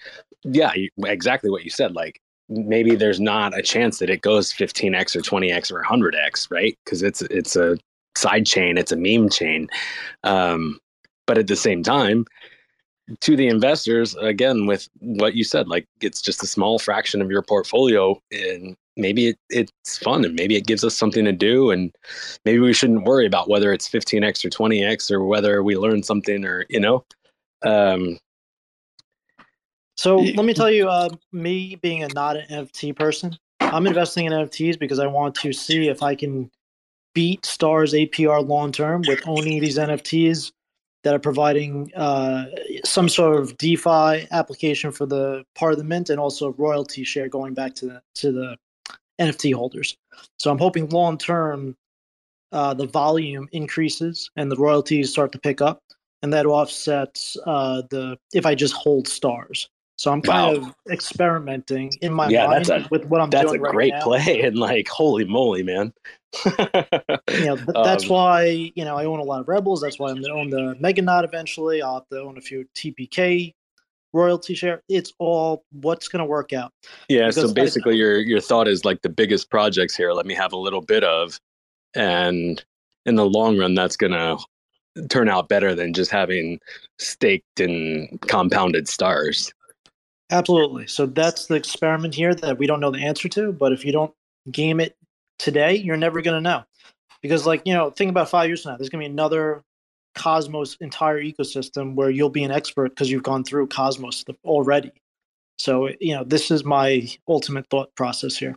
yeah, 0.44 0.72
exactly 1.04 1.50
what 1.50 1.64
you 1.64 1.70
said. 1.70 1.94
Like, 1.94 2.20
maybe 2.48 2.94
there's 2.94 3.20
not 3.20 3.58
a 3.58 3.62
chance 3.62 3.98
that 3.98 4.10
it 4.10 4.20
goes 4.20 4.52
15x 4.52 5.16
or 5.16 5.22
20x 5.22 5.72
or 5.72 5.82
100x, 5.82 6.50
right? 6.50 6.78
Because 6.84 7.02
it's 7.02 7.22
it's 7.22 7.56
a 7.56 7.76
side 8.16 8.46
chain, 8.46 8.78
it's 8.78 8.92
a 8.92 8.96
meme 8.96 9.28
chain. 9.28 9.68
Um, 10.24 10.80
but 11.26 11.38
at 11.38 11.46
the 11.46 11.56
same 11.56 11.82
time, 11.82 12.24
to 13.20 13.36
the 13.36 13.46
investors, 13.46 14.16
again, 14.16 14.66
with 14.66 14.88
what 15.00 15.34
you 15.34 15.44
said, 15.44 15.68
like 15.68 15.86
it's 16.00 16.20
just 16.20 16.42
a 16.42 16.46
small 16.46 16.78
fraction 16.78 17.22
of 17.22 17.30
your 17.30 17.42
portfolio, 17.42 18.20
and 18.32 18.76
maybe 18.96 19.28
it, 19.28 19.38
it's 19.48 19.98
fun, 19.98 20.24
and 20.24 20.34
maybe 20.34 20.56
it 20.56 20.66
gives 20.66 20.82
us 20.82 20.96
something 20.96 21.24
to 21.24 21.32
do, 21.32 21.70
and 21.70 21.94
maybe 22.44 22.58
we 22.58 22.72
shouldn't 22.72 23.04
worry 23.04 23.26
about 23.26 23.48
whether 23.48 23.72
it's 23.72 23.88
15x 23.88 24.44
or 24.44 24.50
20x 24.50 25.10
or 25.10 25.24
whether 25.24 25.62
we 25.62 25.76
learn 25.76 26.02
something 26.02 26.44
or 26.44 26.64
you 26.68 26.80
know. 26.80 27.04
Um, 27.62 28.18
So 29.96 30.16
let 30.16 30.44
me 30.44 30.52
tell 30.52 30.70
you, 30.70 30.88
uh, 30.88 31.08
me 31.32 31.76
being 31.76 32.02
a 32.02 32.08
not 32.08 32.36
an 32.36 32.46
NFT 32.50 32.96
person, 32.96 33.36
I'm 33.60 33.86
investing 33.86 34.26
in 34.26 34.32
NFTs 34.32 34.78
because 34.78 34.98
I 34.98 35.06
want 35.06 35.34
to 35.36 35.52
see 35.52 35.88
if 35.88 36.02
I 36.02 36.14
can 36.14 36.50
beat 37.16 37.46
Stars 37.46 37.94
APR 37.94 38.46
long 38.46 38.70
term 38.70 39.02
with 39.08 39.26
owning 39.26 39.58
these 39.58 39.78
NFTs 39.78 40.52
that 41.02 41.14
are 41.14 41.18
providing 41.18 41.90
uh, 41.94 42.44
some 42.84 43.08
sort 43.08 43.40
of 43.40 43.56
DeFi 43.56 44.28
application 44.32 44.92
for 44.92 45.06
the 45.06 45.42
part 45.54 45.72
of 45.72 45.78
the 45.78 45.84
mint 45.84 46.10
and 46.10 46.20
also 46.20 46.52
royalty 46.58 47.04
share 47.04 47.26
going 47.26 47.54
back 47.54 47.74
to 47.76 47.86
the 47.86 48.02
to 48.16 48.32
the 48.32 48.56
NFT 49.18 49.54
holders. 49.54 49.96
So 50.38 50.50
I'm 50.50 50.58
hoping 50.58 50.90
long 50.90 51.16
term 51.16 51.74
uh, 52.52 52.74
the 52.74 52.86
volume 52.86 53.48
increases 53.52 54.30
and 54.36 54.52
the 54.52 54.56
royalties 54.56 55.10
start 55.10 55.32
to 55.32 55.38
pick 55.38 55.62
up, 55.62 55.80
and 56.20 56.30
that 56.34 56.44
offsets 56.44 57.38
uh, 57.46 57.80
the 57.88 58.18
if 58.34 58.44
I 58.44 58.54
just 58.54 58.74
hold 58.74 59.08
stars. 59.08 59.70
So 59.96 60.12
I'm 60.12 60.20
kind 60.20 60.56
Wow. 60.56 60.68
of 60.68 60.74
experimenting 60.90 61.92
in 62.02 62.12
my 62.12 62.28
yeah, 62.28 62.46
mind 62.46 62.68
a 62.68 62.86
with 62.90 63.06
what 63.06 63.20
I'm 63.22 63.30
that's 63.30 63.50
doing 63.50 63.54
That's 63.54 63.60
a 63.60 63.62
right 63.62 63.72
great 63.72 63.94
now. 63.94 64.02
play, 64.02 64.40
and 64.44 64.58
like, 64.58 64.88
holy 64.88 65.24
moly, 65.24 65.62
man! 65.62 65.92
you 66.44 66.50
know, 67.44 67.56
th- 67.56 67.68
that's 67.82 68.04
Um, 68.04 68.10
why 68.10 68.44
you 68.74 68.84
know 68.84 68.96
I 68.96 69.04
own 69.06 69.18
a 69.20 69.22
lot 69.24 69.40
of 69.40 69.48
Rebels. 69.48 69.80
That's 69.80 69.98
why 69.98 70.10
I'm 70.10 70.20
going 70.20 70.32
to 70.32 70.32
own 70.32 70.50
the 70.50 70.76
Mega 70.80 71.00
Knot 71.02 71.24
eventually. 71.24 71.80
I'll 71.82 71.94
have 71.94 72.08
to 72.10 72.20
own 72.20 72.36
a 72.36 72.40
few 72.42 72.66
TPK 72.74 73.54
royalty 74.12 74.54
share. 74.54 74.82
It's 74.88 75.12
all 75.18 75.64
what's 75.72 76.08
going 76.08 76.20
to 76.20 76.26
work 76.26 76.52
out. 76.52 76.72
Yeah, 77.08 77.30
so 77.30 77.42
Because 77.42 77.52
I- 77.52 77.54
basically 77.54 77.96
your 77.96 78.18
your 78.20 78.40
thought 78.40 78.68
is 78.68 78.84
like 78.84 79.00
the 79.02 79.08
biggest 79.08 79.48
projects 79.50 79.96
here, 79.96 80.12
let 80.12 80.26
me 80.26 80.34
have 80.34 80.52
a 80.52 80.58
little 80.58 80.82
bit 80.82 81.04
of 81.04 81.40
and 81.94 82.62
in 83.06 83.14
the 83.14 83.24
long 83.26 83.56
run 83.58 83.74
that's 83.74 83.96
going 83.96 84.12
to 84.12 84.36
turn 85.08 85.28
out 85.28 85.48
better 85.48 85.74
than 85.74 85.92
just 85.94 86.10
having 86.10 86.58
staked 86.98 87.60
and 87.60 88.20
compounded 88.22 88.88
stars. 88.88 89.52
Absolutely. 90.30 90.86
So 90.86 91.06
that's 91.06 91.46
the 91.46 91.54
experiment 91.54 92.14
here 92.14 92.34
that 92.34 92.58
we 92.58 92.66
don't 92.66 92.80
know 92.80 92.90
the 92.90 93.04
answer 93.04 93.28
to. 93.28 93.52
But 93.52 93.72
if 93.72 93.84
you 93.84 93.92
don't 93.92 94.12
game 94.50 94.80
it 94.80 94.96
today, 95.38 95.76
you're 95.76 95.96
never 95.96 96.20
going 96.20 96.36
to 96.36 96.40
know. 96.40 96.64
Because, 97.22 97.46
like, 97.46 97.62
you 97.64 97.74
know, 97.74 97.90
think 97.90 98.10
about 98.10 98.28
five 98.28 98.48
years 98.48 98.62
from 98.62 98.72
now, 98.72 98.76
there's 98.76 98.88
going 98.88 99.02
to 99.02 99.08
be 99.08 99.12
another 99.12 99.62
Cosmos 100.14 100.76
entire 100.80 101.22
ecosystem 101.22 101.94
where 101.94 102.10
you'll 102.10 102.30
be 102.30 102.44
an 102.44 102.50
expert 102.50 102.90
because 102.90 103.10
you've 103.10 103.22
gone 103.22 103.44
through 103.44 103.68
Cosmos 103.68 104.24
already. 104.44 104.92
So, 105.58 105.90
you 106.00 106.14
know, 106.14 106.24
this 106.24 106.50
is 106.50 106.64
my 106.64 107.08
ultimate 107.28 107.66
thought 107.70 107.94
process 107.94 108.36
here. 108.36 108.56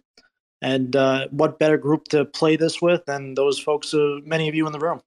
And 0.61 0.95
uh, 0.95 1.27
what 1.31 1.59
better 1.59 1.77
group 1.77 2.05
to 2.09 2.25
play 2.25 2.57
this 2.57 2.81
with 2.81 3.05
than 3.05 3.35
those 3.35 3.59
folks, 3.59 3.93
uh, 3.93 4.17
many 4.23 4.49
of 4.49 4.55
you 4.55 4.65
in 4.67 4.73
the 4.73 4.79
room? 4.79 5.01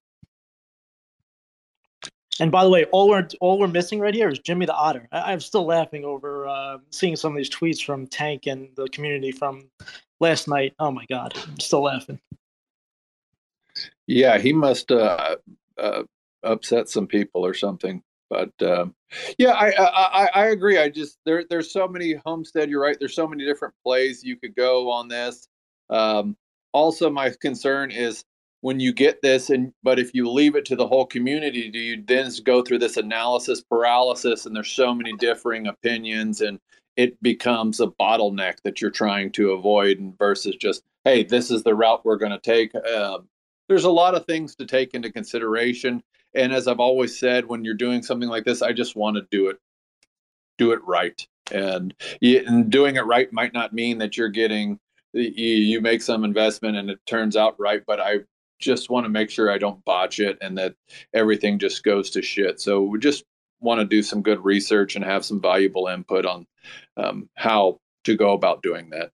And 2.40 2.50
by 2.50 2.64
the 2.64 2.70
way, 2.70 2.84
all 2.86 3.08
we're 3.08 3.28
all 3.40 3.58
we're 3.58 3.68
missing 3.68 4.00
right 4.00 4.14
here 4.14 4.28
is 4.28 4.38
Jimmy 4.38 4.66
the 4.66 4.74
Otter. 4.74 5.08
I, 5.12 5.32
I'm 5.32 5.40
still 5.40 5.66
laughing 5.66 6.04
over 6.04 6.46
uh, 6.46 6.78
seeing 6.90 7.16
some 7.16 7.32
of 7.32 7.36
these 7.36 7.50
tweets 7.50 7.84
from 7.84 8.06
Tank 8.06 8.46
and 8.46 8.68
the 8.76 8.88
community 8.88 9.32
from 9.32 9.68
last 10.20 10.48
night. 10.48 10.74
Oh 10.78 10.90
my 10.90 11.04
god, 11.10 11.34
I'm 11.36 11.60
still 11.60 11.82
laughing. 11.82 12.18
Yeah, 14.06 14.38
he 14.38 14.52
must 14.52 14.90
uh, 14.90 15.36
uh, 15.78 16.02
upset 16.42 16.88
some 16.88 17.06
people 17.06 17.44
or 17.44 17.54
something. 17.54 18.02
But 18.30 18.50
um, 18.62 18.94
yeah, 19.36 19.50
I, 19.50 19.70
I 19.72 19.86
I 19.86 20.30
I 20.34 20.46
agree. 20.46 20.78
I 20.78 20.88
just 20.88 21.18
there 21.26 21.44
there's 21.50 21.70
so 21.70 21.86
many 21.86 22.14
homestead. 22.24 22.70
You're 22.70 22.80
right. 22.80 22.96
There's 22.98 23.14
so 23.14 23.28
many 23.28 23.44
different 23.44 23.74
plays 23.84 24.24
you 24.24 24.36
could 24.36 24.56
go 24.56 24.90
on 24.90 25.06
this. 25.08 25.48
Um, 25.90 26.36
also, 26.72 27.10
my 27.10 27.30
concern 27.42 27.90
is 27.90 28.24
when 28.62 28.80
you 28.80 28.92
get 28.92 29.22
this, 29.22 29.50
and 29.50 29.72
but 29.82 29.98
if 29.98 30.14
you 30.14 30.28
leave 30.30 30.56
it 30.56 30.64
to 30.66 30.76
the 30.76 30.86
whole 30.86 31.06
community, 31.06 31.70
do 31.70 31.78
you 31.78 32.02
then 32.06 32.30
go 32.44 32.62
through 32.62 32.78
this 32.78 32.96
analysis 32.96 33.60
paralysis? 33.60 34.46
And 34.46 34.56
there's 34.56 34.70
so 34.72 34.94
many 34.94 35.12
differing 35.18 35.66
opinions, 35.66 36.40
and 36.40 36.58
it 36.96 37.20
becomes 37.22 37.80
a 37.80 37.86
bottleneck 37.86 38.54
that 38.64 38.80
you're 38.80 38.90
trying 38.90 39.30
to 39.32 39.52
avoid, 39.52 39.98
and 39.98 40.16
versus 40.18 40.56
just 40.56 40.82
hey, 41.04 41.24
this 41.24 41.50
is 41.50 41.62
the 41.62 41.74
route 41.74 42.04
we're 42.04 42.16
going 42.16 42.32
to 42.32 42.40
take. 42.40 42.74
Um, 42.86 43.28
there's 43.68 43.84
a 43.84 43.90
lot 43.90 44.14
of 44.14 44.26
things 44.26 44.54
to 44.56 44.66
take 44.66 44.94
into 44.94 45.10
consideration 45.10 46.02
and 46.34 46.52
as 46.52 46.68
i've 46.68 46.80
always 46.80 47.18
said 47.18 47.46
when 47.46 47.64
you're 47.64 47.74
doing 47.74 48.02
something 48.02 48.28
like 48.28 48.44
this 48.44 48.62
i 48.62 48.72
just 48.72 48.96
want 48.96 49.16
to 49.16 49.26
do 49.30 49.48
it 49.48 49.56
do 50.58 50.72
it 50.72 50.80
right 50.84 51.26
and, 51.50 51.94
and 52.22 52.70
doing 52.70 52.96
it 52.96 53.06
right 53.06 53.32
might 53.32 53.52
not 53.52 53.72
mean 53.72 53.98
that 53.98 54.16
you're 54.16 54.28
getting 54.28 54.78
you 55.14 55.80
make 55.80 56.00
some 56.00 56.24
investment 56.24 56.76
and 56.76 56.90
it 56.90 56.98
turns 57.06 57.36
out 57.36 57.54
right 57.58 57.82
but 57.86 58.00
i 58.00 58.16
just 58.62 58.88
want 58.88 59.04
to 59.04 59.10
make 59.10 59.28
sure 59.28 59.50
i 59.50 59.58
don't 59.58 59.84
botch 59.84 60.20
it 60.20 60.38
and 60.40 60.56
that 60.56 60.74
everything 61.12 61.58
just 61.58 61.82
goes 61.84 62.08
to 62.10 62.22
shit 62.22 62.60
so 62.60 62.80
we 62.80 62.98
just 62.98 63.24
want 63.60 63.78
to 63.80 63.84
do 63.84 64.02
some 64.02 64.22
good 64.22 64.42
research 64.44 64.96
and 64.96 65.04
have 65.04 65.24
some 65.24 65.40
valuable 65.40 65.88
input 65.88 66.24
on 66.24 66.46
um, 66.96 67.28
how 67.34 67.78
to 68.04 68.16
go 68.16 68.32
about 68.32 68.62
doing 68.62 68.88
that 68.90 69.10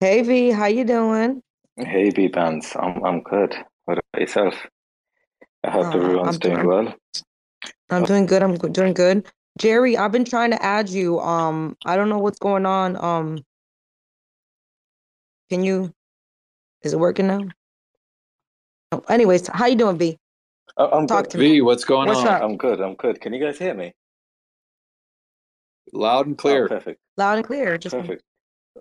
Hey 0.00 0.22
V, 0.22 0.50
how 0.52 0.66
you 0.66 0.84
doing? 0.84 1.42
Hey, 1.76 2.10
Bbandz, 2.10 2.76
I'm 2.80 3.04
I'm 3.04 3.20
good. 3.20 3.52
What 3.86 3.98
about 3.98 4.20
yourself? 4.20 4.54
I 5.64 5.70
hope 5.70 5.86
Uh, 5.92 5.98
everyone's 5.98 6.36
I'm 6.36 6.38
doing 6.38 6.54
doing- 6.54 6.68
well. 6.68 6.94
I'm 7.90 8.04
doing 8.04 8.26
good. 8.26 8.42
I'm 8.44 8.54
doing 8.54 8.94
good. 8.94 9.26
Jerry, 9.58 9.96
I've 9.96 10.12
been 10.12 10.24
trying 10.24 10.52
to 10.52 10.62
add 10.62 10.88
you. 10.88 11.18
Um, 11.18 11.76
I 11.84 11.96
don't 11.96 12.08
know 12.08 12.18
what's 12.18 12.38
going 12.38 12.64
on. 12.64 12.94
Um, 13.02 13.44
can 15.50 15.64
you? 15.64 15.92
Is 16.82 16.92
it 16.92 17.00
working 17.00 17.26
now? 17.26 17.40
Oh, 18.92 19.02
anyways, 19.08 19.48
how 19.48 19.66
you 19.66 19.76
doing, 19.76 19.98
V? 19.98 20.16
Oh, 20.76 20.86
I'm 20.90 21.06
Talk 21.06 21.24
good. 21.24 21.30
to 21.32 21.38
me. 21.38 21.48
v 21.56 21.60
what's 21.60 21.84
going 21.84 22.08
What's 22.08 22.20
on 22.20 22.28
up? 22.28 22.42
I'm 22.42 22.56
good. 22.56 22.80
I'm 22.80 22.94
good. 22.94 23.20
Can 23.20 23.32
you 23.32 23.44
guys 23.44 23.58
hear 23.58 23.74
me? 23.74 23.92
loud 25.94 26.26
and 26.26 26.34
Oh, 26.34 26.42
clear 26.42 26.68
perfect. 26.68 27.00
Loud 27.16 27.38
and 27.38 27.46
clear. 27.46 27.78
Just 27.78 27.96
Perfect. 27.96 28.22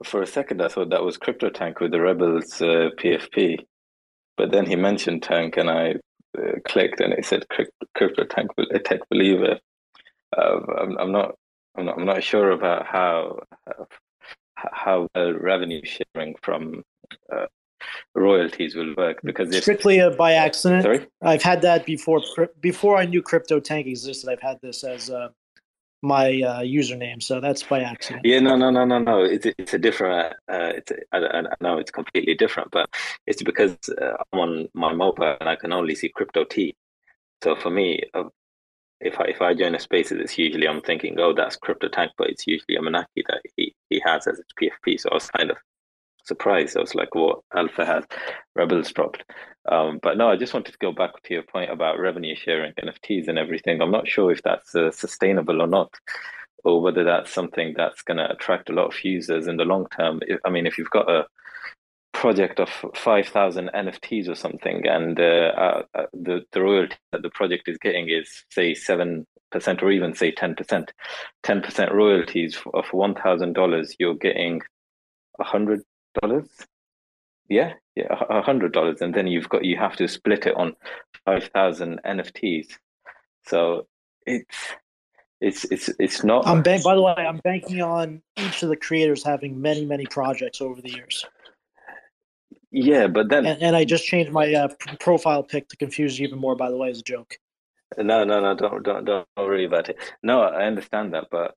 For 0.03 0.21
a 0.21 0.27
second, 0.27 0.61
I 0.61 0.67
thought 0.67 0.89
that 0.89 1.03
was 1.03 1.17
Crypto 1.17 1.49
Tank 1.49 1.79
with 1.79 1.91
the 1.91 2.01
Rebels 2.01 2.61
uh, 2.61 2.89
PFP, 2.99 3.59
but 4.35 4.51
then 4.51 4.65
he 4.65 4.75
mentioned 4.75 5.23
Tank, 5.23 5.55
and 5.57 5.69
I 5.69 5.95
uh, 6.37 6.59
clicked, 6.65 6.99
and 6.99 7.13
it 7.13 7.25
said 7.25 7.45
Crypto 7.95 8.25
Tank, 8.25 8.51
a 8.71 8.79
tech 8.79 8.99
believer. 9.09 9.57
Uh, 10.37 10.59
I'm, 10.81 10.97
I'm 10.97 11.11
not. 11.11 11.35
I'm 11.77 11.85
not. 11.85 11.97
I'm 11.97 12.05
not 12.05 12.23
sure 12.23 12.51
about 12.51 12.85
how 12.85 13.39
how 14.55 15.07
well 15.15 15.33
revenue 15.33 15.81
sharing 15.83 16.35
from 16.43 16.83
uh, 17.33 17.45
royalties 18.15 18.75
will 18.75 18.93
work 18.95 19.19
because 19.23 19.53
if 19.53 19.63
Strictly 19.63 20.01
uh, 20.01 20.11
by 20.11 20.33
accident. 20.33 20.83
Sorry? 20.83 21.07
I've 21.21 21.43
had 21.43 21.61
that 21.61 21.85
before. 21.85 22.21
Before 22.59 22.97
I 22.97 23.05
knew 23.05 23.21
Crypto 23.21 23.59
Tank 23.59 23.87
existed, 23.87 24.29
I've 24.29 24.41
had 24.41 24.59
this 24.61 24.83
as 24.83 25.09
uh, 25.09 25.29
my 26.01 26.41
uh, 26.41 26.61
username. 26.61 27.21
So 27.21 27.39
that's 27.39 27.63
by 27.63 27.81
accident. 27.81 28.25
Yeah, 28.25 28.39
no, 28.39 28.55
no, 28.55 28.69
no, 28.69 28.85
no, 28.85 28.99
no. 28.99 29.23
It's 29.23 29.45
a- 29.45 29.53
it's 29.57 29.73
a 29.73 29.79
different. 29.79 30.33
Uh, 30.51 30.73
it's 30.77 30.91
a, 30.91 30.97
I, 31.13 31.43
know 31.61 31.77
it's 31.77 31.91
completely 31.91 32.35
different, 32.35 32.71
but 32.71 32.89
it's 33.25 33.43
because 33.43 33.77
uh, 34.01 34.13
I'm 34.31 34.39
on 34.39 34.67
my 34.73 34.93
mobile 34.93 35.37
and 35.39 35.49
I 35.49 35.55
can 35.55 35.73
only 35.73 35.95
see 35.95 36.09
crypto 36.09 36.43
T. 36.43 36.75
So 37.43 37.55
for 37.55 37.69
me, 37.69 38.01
uh, 38.13 38.25
if 38.99 39.19
I 39.19 39.25
if 39.25 39.41
I 39.41 39.53
join 39.53 39.75
a 39.75 39.79
space, 39.79 40.11
it's 40.11 40.37
usually 40.37 40.67
I'm 40.67 40.81
thinking, 40.81 41.19
oh, 41.19 41.33
that's 41.33 41.55
crypto 41.55 41.87
tank, 41.87 42.11
but 42.17 42.29
it's 42.29 42.47
usually 42.47 42.75
a 42.75 42.81
Manaki 42.81 43.23
that 43.27 43.41
he 43.55 43.75
he 43.89 44.01
has 44.05 44.27
as 44.27 44.39
its 44.39 44.53
PFP. 44.59 44.99
So 44.99 45.09
I 45.11 45.13
was 45.15 45.29
kind 45.29 45.51
of 45.51 45.57
surprised. 46.27 46.77
I 46.77 46.81
was 46.81 46.95
like, 46.95 47.15
what 47.15 47.39
Alpha 47.55 47.85
has, 47.85 48.03
Rebels 48.55 48.91
dropped. 48.91 49.23
Um, 49.69 49.99
but 50.01 50.17
no, 50.17 50.29
I 50.29 50.37
just 50.37 50.53
wanted 50.53 50.71
to 50.71 50.77
go 50.77 50.91
back 50.91 51.21
to 51.23 51.33
your 51.33 51.43
point 51.43 51.71
about 51.71 51.99
revenue 51.99 52.35
sharing, 52.35 52.73
NFTs, 52.73 53.27
and 53.27 53.37
everything. 53.37 53.81
I'm 53.81 53.91
not 53.91 54.07
sure 54.07 54.31
if 54.31 54.41
that's 54.43 54.73
uh, 54.75 54.91
sustainable 54.91 55.61
or 55.61 55.67
not, 55.67 55.93
or 56.63 56.81
whether 56.81 57.03
that's 57.03 57.31
something 57.31 57.73
that's 57.75 58.01
going 58.01 58.17
to 58.17 58.31
attract 58.31 58.69
a 58.69 58.73
lot 58.73 58.87
of 58.87 59.03
users 59.03 59.47
in 59.47 59.57
the 59.57 59.65
long 59.65 59.87
term. 59.95 60.21
I 60.45 60.49
mean, 60.49 60.65
if 60.65 60.77
you've 60.77 60.89
got 60.89 61.09
a 61.09 61.25
project 62.13 62.59
of 62.59 62.69
5,000 62.95 63.69
NFTs 63.75 64.27
or 64.27 64.35
something, 64.35 64.87
and 64.87 65.19
uh, 65.19 65.23
uh, 65.23 65.83
uh, 65.93 66.05
the, 66.13 66.41
the 66.51 66.61
royalty 66.61 66.95
that 67.11 67.21
the 67.21 67.29
project 67.29 67.67
is 67.67 67.77
getting 67.77 68.09
is, 68.09 68.43
say, 68.49 68.71
7% 68.71 69.25
or 69.81 69.91
even, 69.91 70.15
say, 70.15 70.31
10%, 70.31 70.89
10% 71.43 71.93
royalties 71.93 72.57
of 72.73 72.85
$1,000, 72.85 73.95
you're 73.99 74.15
getting 74.15 74.61
$100? 75.39 75.81
Yeah, 77.49 77.73
yeah, 77.95 78.07
a 78.29 78.41
hundred 78.41 78.73
dollars, 78.73 79.01
and 79.01 79.13
then 79.13 79.27
you've 79.27 79.47
got 79.47 79.63
you 79.63 79.77
have 79.77 79.95
to 79.97 80.07
split 80.07 80.45
it 80.47 80.55
on 80.55 80.75
five 81.25 81.45
thousand 81.53 82.01
NFTs. 82.05 82.67
So 83.45 83.87
it's 84.25 84.57
it's 85.39 85.63
it's 85.71 85.89
it's 85.99 86.23
not. 86.23 86.45
I'm 86.45 86.61
bank. 86.61 86.83
By 86.83 86.95
the 86.95 87.01
way, 87.01 87.13
I'm 87.17 87.37
banking 87.37 87.81
on 87.81 88.21
each 88.37 88.63
of 88.63 88.69
the 88.69 88.75
creators 88.75 89.23
having 89.23 89.61
many, 89.61 89.85
many 89.85 90.05
projects 90.05 90.61
over 90.61 90.81
the 90.81 90.91
years. 90.91 91.25
Yeah, 92.71 93.07
but 93.07 93.29
then 93.29 93.45
And, 93.45 93.63
and 93.63 93.75
I 93.75 93.85
just 93.85 94.05
changed 94.05 94.31
my 94.31 94.53
uh, 94.53 94.67
profile 94.99 95.41
pic 95.43 95.69
to 95.69 95.77
confuse 95.77 96.19
you 96.19 96.27
even 96.27 96.39
more. 96.39 96.55
By 96.55 96.69
the 96.69 96.77
way, 96.77 96.89
as 96.89 96.99
a 96.99 97.03
joke. 97.03 97.37
No, 97.97 98.25
no, 98.25 98.41
no, 98.41 98.53
don't, 98.53 98.83
don't, 98.83 99.05
don't 99.05 99.27
worry 99.37 99.63
about 99.63 99.87
it. 99.87 99.97
No, 100.21 100.41
I 100.41 100.65
understand 100.65 101.13
that, 101.13 101.27
but 101.31 101.55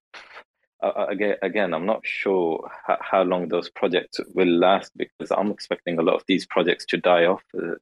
uh, 0.83 1.07
again, 1.09 1.37
again, 1.43 1.75
I'm 1.75 1.87
not 1.87 2.07
sure 2.07 2.71
how, 2.87 2.99
how 3.01 3.23
long 3.23 3.49
those 3.49 3.69
projects 3.69 4.21
will 4.35 4.49
last 4.49 4.93
because 4.97 5.31
I'm 5.31 5.51
expecting 5.51 5.99
a 5.99 6.03
lot 6.03 6.15
of 6.15 6.25
these 6.27 6.47
projects 6.47 6.87
to 6.87 6.97
die 6.97 7.27
off. 7.27 7.43
Uh, 7.57 7.75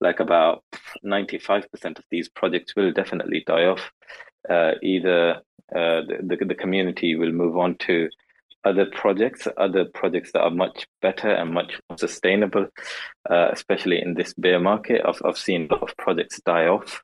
like 0.00 0.20
about 0.20 0.64
95% 1.04 1.98
of 1.98 2.04
these 2.10 2.28
projects 2.28 2.74
will 2.74 2.92
definitely 2.92 3.44
die 3.46 3.66
off 3.66 3.92
uh, 4.48 4.72
either 4.82 5.36
uh, 5.74 6.02
the, 6.02 6.36
the 6.36 6.44
the 6.44 6.54
community 6.54 7.14
will 7.14 7.32
move 7.32 7.56
on 7.56 7.76
to 7.76 8.08
other 8.64 8.86
projects, 8.86 9.48
other 9.56 9.84
projects 9.84 10.32
that 10.32 10.40
are 10.40 10.50
much 10.50 10.86
better 11.00 11.28
and 11.28 11.52
much 11.52 11.80
more 11.88 11.98
sustainable, 11.98 12.68
uh, 13.28 13.48
especially 13.52 14.00
in 14.00 14.14
this 14.14 14.34
bear 14.34 14.60
market. 14.60 15.02
I've, 15.04 15.20
I've 15.24 15.38
seen 15.38 15.66
a 15.68 15.74
lot 15.74 15.82
of 15.82 15.96
projects 15.96 16.40
die 16.44 16.66
off 16.66 17.02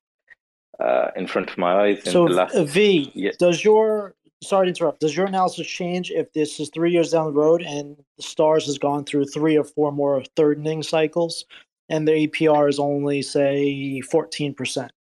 uh, 0.79 1.09
in 1.17 1.27
front 1.27 1.51
of 1.51 1.59
my 1.59 1.87
eyes. 1.87 1.99
In 2.05 2.13
So 2.13 2.29
the 2.29 2.35
last, 2.35 2.57
V, 2.57 3.11
yeah, 3.15 3.33
does 3.39 3.65
your 3.65 4.15
sorry 4.43 4.67
to 4.67 4.69
interrupt, 4.71 5.01
does 5.01 5.17
your 5.17 5.27
analysis 5.27 5.67
change 5.67 6.11
if 6.11 6.33
this 6.33 6.61
is 6.61 6.71
three 6.73 6.93
years 6.93 7.11
down 7.11 7.27
the 7.27 7.33
road 7.33 7.63
and 7.63 7.97
the 8.17 8.23
stars 8.23 8.67
has 8.67 8.79
gone 8.79 9.05
through 9.05 9.27
three 9.27 9.57
or 9.57 9.65
four 9.65 9.93
more 9.93 10.23
thirdening 10.37 10.83
cycles 10.83 11.45
and 11.89 12.07
the 12.07 12.27
APR 12.27 12.69
is 12.69 12.79
only 12.79 13.23
say 13.23 14.01
fourteen 14.03 14.55
percent? 14.55 14.93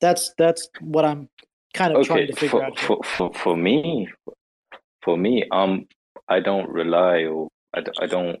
That's 0.00 0.32
that's 0.38 0.68
what 0.80 1.04
I'm 1.04 1.28
kind 1.72 1.96
of 1.96 2.04
trying 2.06 2.24
okay. 2.24 2.26
to 2.32 2.36
figure 2.36 2.50
For, 2.50 2.64
out. 2.64 2.78
for 2.78 2.98
for 3.04 3.34
for 3.34 3.56
me, 3.56 4.08
for 5.02 5.16
me, 5.16 5.44
um, 5.50 5.86
I 6.28 6.40
don't 6.40 6.68
rely 6.68 7.24
or 7.24 7.48
I, 7.74 7.82
I 8.00 8.06
don't 8.06 8.38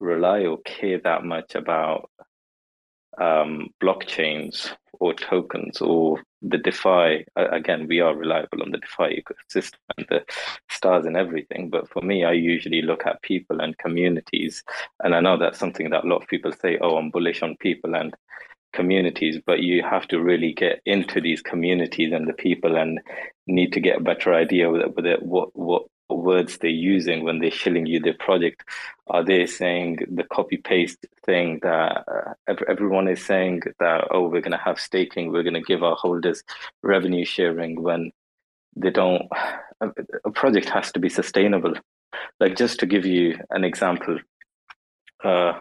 rely 0.00 0.44
or 0.44 0.58
care 0.62 1.00
that 1.04 1.24
much 1.24 1.54
about 1.54 2.10
um, 3.18 3.68
blockchains 3.82 4.70
or 5.00 5.14
tokens 5.14 5.80
or 5.80 6.22
the 6.42 6.58
DeFi. 6.58 7.24
Again, 7.36 7.86
we 7.88 8.00
are 8.00 8.14
reliable 8.14 8.62
on 8.62 8.70
the 8.70 8.78
DeFi 8.78 9.22
ecosystem 9.22 9.78
and 9.96 10.06
the 10.08 10.24
stars 10.70 11.06
and 11.06 11.16
everything. 11.16 11.70
But 11.70 11.88
for 11.88 12.02
me, 12.02 12.24
I 12.24 12.32
usually 12.32 12.82
look 12.82 13.06
at 13.06 13.22
people 13.22 13.60
and 13.60 13.76
communities. 13.78 14.62
And 15.02 15.14
I 15.14 15.20
know 15.20 15.36
that's 15.36 15.58
something 15.58 15.90
that 15.90 16.04
a 16.04 16.06
lot 16.06 16.22
of 16.22 16.28
people 16.28 16.52
say, 16.52 16.78
oh, 16.80 16.96
I'm 16.96 17.10
bullish 17.10 17.42
on 17.42 17.56
people 17.56 17.94
and 17.94 18.14
communities, 18.72 19.38
but 19.46 19.60
you 19.60 19.82
have 19.82 20.06
to 20.08 20.20
really 20.20 20.52
get 20.52 20.80
into 20.84 21.20
these 21.20 21.40
communities 21.40 22.12
and 22.12 22.28
the 22.28 22.32
people 22.32 22.76
and 22.76 23.00
need 23.46 23.72
to 23.72 23.80
get 23.80 23.98
a 23.98 24.04
better 24.04 24.34
idea 24.34 24.70
with, 24.70 24.82
with 24.96 25.06
it, 25.06 25.22
what, 25.22 25.54
what 25.54 25.84
words 26.08 26.58
they're 26.58 26.70
using 26.70 27.24
when 27.24 27.38
they're 27.38 27.50
shilling 27.50 27.86
you 27.86 28.00
their 28.00 28.14
project. 28.14 28.64
Are 29.06 29.24
they 29.24 29.46
saying 29.46 29.98
the 30.10 30.24
copy 30.24 30.56
paste 30.56 31.06
thing 31.24 31.60
that 31.62 32.04
uh, 32.48 32.54
everyone 32.68 33.08
is 33.08 33.24
saying 33.24 33.62
that, 33.80 34.08
oh, 34.10 34.28
we're 34.28 34.40
going 34.40 34.52
to 34.52 34.58
have 34.58 34.78
staking, 34.80 35.32
we're 35.32 35.42
going 35.42 35.54
to 35.54 35.60
give 35.60 35.82
our 35.82 35.96
holders 35.96 36.42
revenue 36.82 37.24
sharing 37.24 37.82
when 37.82 38.12
they 38.76 38.90
don't? 38.90 39.28
A, 39.80 40.30
project 40.30 40.68
has 40.68 40.92
to 40.92 40.98
be 40.98 41.08
sustainable. 41.08 41.74
Like, 42.40 42.56
just 42.56 42.80
to 42.80 42.86
give 42.86 43.04
you 43.04 43.38
an 43.50 43.64
example 43.64 44.18
uh, 45.22 45.58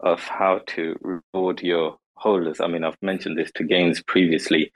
of 0.00 0.20
how 0.20 0.60
to 0.68 0.96
reward 1.00 1.62
your 1.62 1.98
holders. 2.14 2.60
I 2.60 2.66
mean, 2.66 2.84
I've 2.84 3.00
mentioned 3.00 3.38
this 3.38 3.52
to 3.52 3.64
Gainzz 3.64 4.04
previously. 4.04 4.72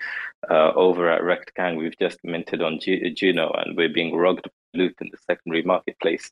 Uh, 0.48 0.73
over 0.74 1.10
at 1.10 1.23
Rekt 1.23 1.55
Gang, 1.55 1.77
we've 1.77 1.98
just 1.98 2.19
minted 2.24 2.62
on 2.62 2.78
Ju- 2.81 3.10
Juno 3.10 3.52
and 3.52 3.77
we're 3.77 3.89
being 3.89 4.14
rugged 4.14 4.47
loot 4.74 4.94
in 5.01 5.09
the 5.11 5.19
secondary 5.27 5.62
marketplace. 5.62 6.31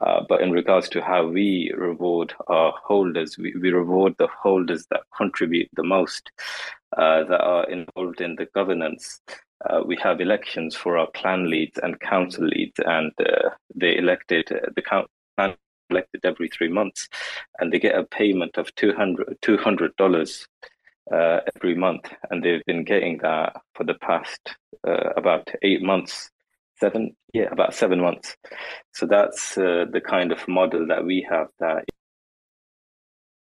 Uh, 0.00 0.22
but 0.28 0.40
in 0.40 0.50
regards 0.50 0.88
to 0.88 1.02
how 1.02 1.26
we 1.26 1.72
reward 1.76 2.34
our 2.48 2.72
holders, 2.82 3.36
we, 3.36 3.54
we 3.60 3.70
reward 3.70 4.14
the 4.18 4.28
holders 4.28 4.86
that 4.90 5.02
contribute 5.16 5.68
the 5.74 5.82
most, 5.82 6.30
uh, 6.96 7.24
that 7.24 7.40
are 7.40 7.68
involved 7.68 8.20
in 8.20 8.34
the 8.36 8.46
governance. 8.54 9.20
Uh, 9.68 9.82
we 9.84 9.96
have 9.96 10.20
elections 10.20 10.74
for 10.74 10.98
our 10.98 11.08
clan 11.14 11.48
leads 11.48 11.78
and 11.82 12.00
council 12.00 12.44
leads, 12.44 12.78
and 12.84 13.12
uh, 13.20 13.50
they 13.74 13.96
elected 13.96 14.50
uh, 14.50 14.68
the 14.74 14.82
council 14.82 15.08
elected 15.90 16.24
every 16.24 16.48
three 16.48 16.68
months, 16.68 17.08
and 17.58 17.70
they 17.70 17.78
get 17.78 17.94
a 17.94 18.04
payment 18.04 18.56
of 18.56 18.74
200 18.74 19.96
dollars 19.96 20.48
uh, 21.12 21.40
every 21.54 21.74
month, 21.74 22.10
and 22.30 22.42
they've 22.42 22.64
been 22.64 22.82
getting 22.82 23.18
that 23.18 23.60
for 23.74 23.84
the 23.84 23.94
past 23.94 24.56
about 24.84 25.48
eight 25.62 25.82
months, 25.82 26.30
seven, 26.82 27.14
yeah, 27.32 27.48
about 27.52 27.74
seven 27.74 28.00
months. 28.00 28.36
So 28.92 29.06
that's 29.06 29.56
uh, 29.56 29.86
the 29.90 30.00
kind 30.00 30.32
of 30.32 30.48
model 30.48 30.86
that 30.88 31.04
we 31.04 31.26
have. 31.30 31.48
That 31.60 31.84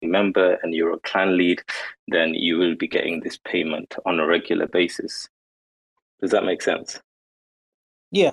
member 0.03 0.57
and 0.61 0.73
you're 0.73 0.93
a 0.93 0.99
clan 0.99 1.37
lead, 1.37 1.61
then 2.07 2.33
you 2.33 2.57
will 2.57 2.75
be 2.75 2.87
getting 2.87 3.19
this 3.19 3.37
payment 3.37 3.95
on 4.05 4.19
a 4.19 4.25
regular 4.25 4.67
basis. 4.67 5.29
Does 6.19 6.31
that 6.31 6.45
make 6.45 6.61
sense? 6.61 6.99
Yeah, 8.11 8.31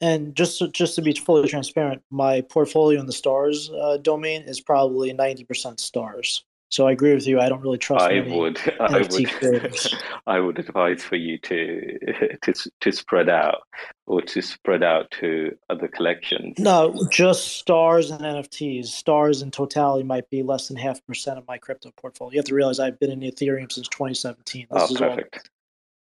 and 0.00 0.34
just 0.34 0.58
to, 0.58 0.68
just 0.68 0.94
to 0.96 1.02
be 1.02 1.14
fully 1.14 1.48
transparent, 1.48 2.02
my 2.10 2.40
portfolio 2.40 2.98
in 3.00 3.06
the 3.06 3.12
stars 3.12 3.70
uh, 3.70 3.98
domain 3.98 4.42
is 4.42 4.60
probably 4.60 5.12
ninety 5.12 5.44
percent 5.44 5.78
stars. 5.80 6.44
So 6.70 6.86
I 6.86 6.92
agree 6.92 7.14
with 7.14 7.26
you. 7.26 7.40
I 7.40 7.48
don't 7.48 7.62
really 7.62 7.78
trust 7.78 8.04
I 8.04 8.20
would, 8.20 8.58
I 8.80 8.88
NFT 9.00 9.52
would. 9.52 10.02
I 10.26 10.38
would 10.38 10.58
advise 10.58 11.02
for 11.02 11.16
you 11.16 11.38
to 11.38 11.98
to 12.42 12.70
to 12.80 12.92
spread 12.92 13.28
out 13.28 13.62
or 14.06 14.20
to 14.22 14.42
spread 14.42 14.82
out 14.82 15.10
to 15.20 15.56
other 15.70 15.88
collections. 15.88 16.58
No, 16.58 16.94
just 17.10 17.56
stars 17.58 18.10
and 18.10 18.20
NFTs. 18.20 18.86
Stars 18.86 19.40
in 19.42 19.50
totality 19.50 20.04
might 20.04 20.28
be 20.30 20.42
less 20.42 20.68
than 20.68 20.76
half 20.76 21.04
percent 21.06 21.38
of 21.38 21.46
my 21.48 21.56
crypto 21.58 21.90
portfolio. 21.96 22.32
You 22.34 22.38
have 22.40 22.46
to 22.46 22.54
realize 22.54 22.78
I've 22.80 22.98
been 22.98 23.10
in 23.10 23.20
Ethereum 23.20 23.72
since 23.72 23.88
2017. 23.88 24.66
This 24.70 24.82
Oh, 24.82 24.84
is 24.84 25.00
all 25.00 25.08
perfect. 25.08 25.50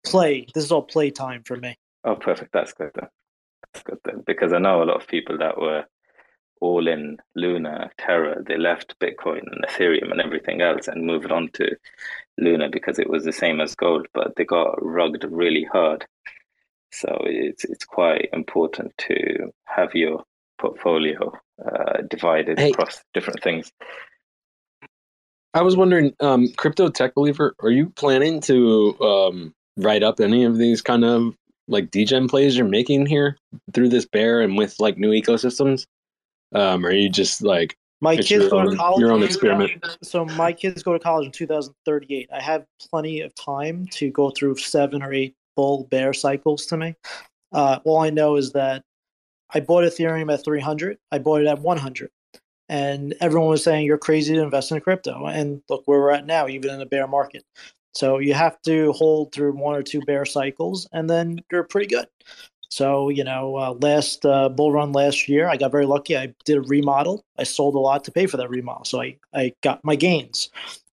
play. 0.05 0.47
This 0.53 0.65
is 0.65 0.71
all 0.71 0.81
play 0.83 1.11
time 1.11 1.43
for 1.43 1.55
me. 1.55 1.77
Oh, 2.03 2.15
perfect. 2.15 2.51
That's 2.51 2.73
good 2.73 2.91
then. 2.95 3.07
That's 3.73 3.83
good 3.83 3.99
then. 4.03 4.23
Because 4.25 4.51
I 4.53 4.59
know 4.59 4.83
a 4.83 4.85
lot 4.85 5.01
of 5.01 5.07
people 5.07 5.37
that 5.37 5.57
were 5.59 5.85
all 6.61 6.87
in 6.87 7.17
Luna, 7.35 7.89
Terra, 7.97 8.41
they 8.43 8.57
left 8.57 8.99
Bitcoin 8.99 9.41
and 9.51 9.65
Ethereum 9.67 10.11
and 10.11 10.21
everything 10.21 10.61
else 10.61 10.87
and 10.87 11.05
moved 11.05 11.31
on 11.31 11.49
to 11.53 11.75
Luna 12.37 12.69
because 12.69 12.99
it 12.99 13.09
was 13.09 13.23
the 13.23 13.31
same 13.31 13.61
as 13.61 13.75
gold, 13.75 14.07
but 14.13 14.35
they 14.35 14.45
got 14.45 14.83
rugged 14.83 15.23
really 15.29 15.63
hard. 15.71 16.05
So 16.91 17.09
it's 17.25 17.65
it's 17.65 17.85
quite 17.85 18.29
important 18.33 18.93
to 19.09 19.51
have 19.65 19.93
your 19.93 20.23
portfolio 20.57 21.31
uh, 21.63 22.01
divided 22.09 22.59
Hey. 22.59 22.71
across 22.71 23.03
different 23.13 23.43
things. 23.43 23.71
I 25.53 25.61
was 25.61 25.75
wondering, 25.75 26.13
um, 26.19 26.49
crypto 26.55 26.89
tech 26.89 27.15
believer, 27.15 27.55
are 27.61 27.71
you 27.71 27.89
planning 27.89 28.41
to 28.41 28.97
um, 29.01 29.55
write 29.75 30.03
up 30.03 30.19
any 30.19 30.43
of 30.43 30.57
these 30.57 30.81
kind 30.81 31.03
of 31.03 31.33
like 31.67 31.91
degen 31.91 32.27
plays 32.27 32.55
you're 32.55 32.67
making 32.67 33.05
here 33.05 33.37
through 33.73 33.89
this 33.89 34.05
bear 34.05 34.41
and 34.41 34.57
with 34.57 34.79
like 34.79 34.97
new 34.97 35.11
ecosystems? 35.11 35.85
Um, 36.53 36.85
or 36.85 36.89
are 36.89 36.93
you 36.93 37.09
just 37.09 37.41
like 37.41 37.77
My 38.01 38.15
kids 38.17 38.49
go 38.49 38.59
own, 38.59 38.71
to 38.71 38.77
college. 38.77 39.01
your 39.01 39.11
own 39.11 39.23
experiment? 39.23 39.85
So 40.03 40.25
my 40.25 40.53
kids 40.53 40.83
go 40.83 40.93
to 40.93 40.99
college 40.99 41.25
in 41.25 41.31
2038. 41.31 42.29
I 42.33 42.41
have 42.41 42.65
plenty 42.89 43.21
of 43.21 43.33
time 43.35 43.87
to 43.91 44.09
go 44.11 44.29
through 44.29 44.57
seven 44.57 45.01
or 45.01 45.13
eight 45.13 45.35
bull 45.55 45.85
bear 45.89 46.13
cycles 46.13 46.65
to 46.67 46.77
me. 46.77 46.95
Uh, 47.51 47.79
all 47.83 47.99
I 47.99 48.09
know 48.09 48.35
is 48.35 48.51
that 48.53 48.83
I 49.53 49.59
bought 49.59 49.83
Ethereum 49.83 50.33
at 50.33 50.43
300. 50.43 50.97
I 51.11 51.19
bought 51.19 51.41
it 51.41 51.47
at 51.47 51.59
100. 51.59 52.09
And 52.69 53.15
everyone 53.21 53.49
was 53.49 53.63
saying 53.63 53.85
you're 53.85 53.97
crazy 53.97 54.35
to 54.35 54.41
invest 54.41 54.71
in 54.71 54.79
crypto. 54.81 55.25
And 55.25 55.61
look 55.69 55.83
where 55.85 55.99
we're 55.99 56.11
at 56.11 56.25
now, 56.25 56.47
even 56.47 56.71
in 56.71 56.81
a 56.81 56.85
bear 56.85 57.07
market. 57.07 57.43
So 57.95 58.19
you 58.19 58.35
have 58.35 58.61
to 58.63 58.91
hold 58.91 59.31
through 59.31 59.53
one 59.53 59.75
or 59.75 59.81
two 59.81 60.01
bear 60.01 60.23
cycles, 60.23 60.87
and 60.93 61.09
then 61.09 61.39
you're 61.51 61.63
pretty 61.63 61.87
good. 61.87 62.05
So 62.69 63.09
you 63.09 63.23
know, 63.23 63.55
uh, 63.57 63.75
last 63.81 64.25
uh, 64.25 64.49
bull 64.49 64.71
run 64.71 64.91
last 64.91 65.27
year, 65.29 65.47
I 65.49 65.57
got 65.57 65.71
very 65.71 65.85
lucky. 65.85 66.17
I 66.17 66.33
did 66.45 66.57
a 66.57 66.61
remodel. 66.61 67.23
I 67.37 67.43
sold 67.43 67.75
a 67.75 67.79
lot 67.79 68.03
to 68.05 68.11
pay 68.11 68.25
for 68.27 68.37
that 68.37 68.49
remodel, 68.49 68.85
so 68.85 69.01
I 69.01 69.17
I 69.33 69.53
got 69.63 69.83
my 69.83 69.95
gains. 69.95 70.49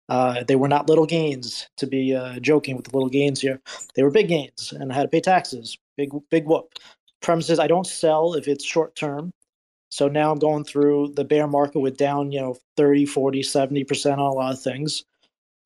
Uh, 0.09 0.45
they 0.45 0.57
were 0.57 0.69
not 0.69 0.89
little 0.89 1.07
gains 1.07 1.69
to 1.79 1.87
be 1.87 2.15
uh, 2.15 2.39
joking 2.41 2.77
with 2.77 2.87
the 2.87 2.97
little 2.97 3.09
gains 3.09 3.41
here. 3.41 3.61
They 3.95 4.03
were 4.03 4.11
big 4.11 4.29
gains, 4.29 4.73
and 4.73 4.93
I 4.93 4.97
had 4.97 5.03
to 5.05 5.09
pay 5.09 5.21
taxes. 5.21 5.79
Big 5.97 6.11
big 6.31 6.47
whoop. 6.47 6.75
Premises 7.23 7.59
I 7.59 7.69
don't 7.69 7.87
sell 7.87 8.35
if 8.35 8.49
it's 8.49 8.65
short 8.65 8.95
term. 8.97 9.33
So 9.91 10.09
now 10.09 10.33
I'm 10.33 10.39
going 10.39 10.65
through 10.65 11.13
the 11.17 11.25
bear 11.25 11.47
market 11.47 11.81
with 11.81 11.99
down, 11.99 12.33
you 12.33 12.41
know, 12.41 12.57
30, 12.77 13.07
40, 13.07 13.43
70% 13.43 14.15
on 14.15 14.21
a 14.21 14.33
lot 14.33 14.53
of 14.55 14.63
things. 14.63 15.05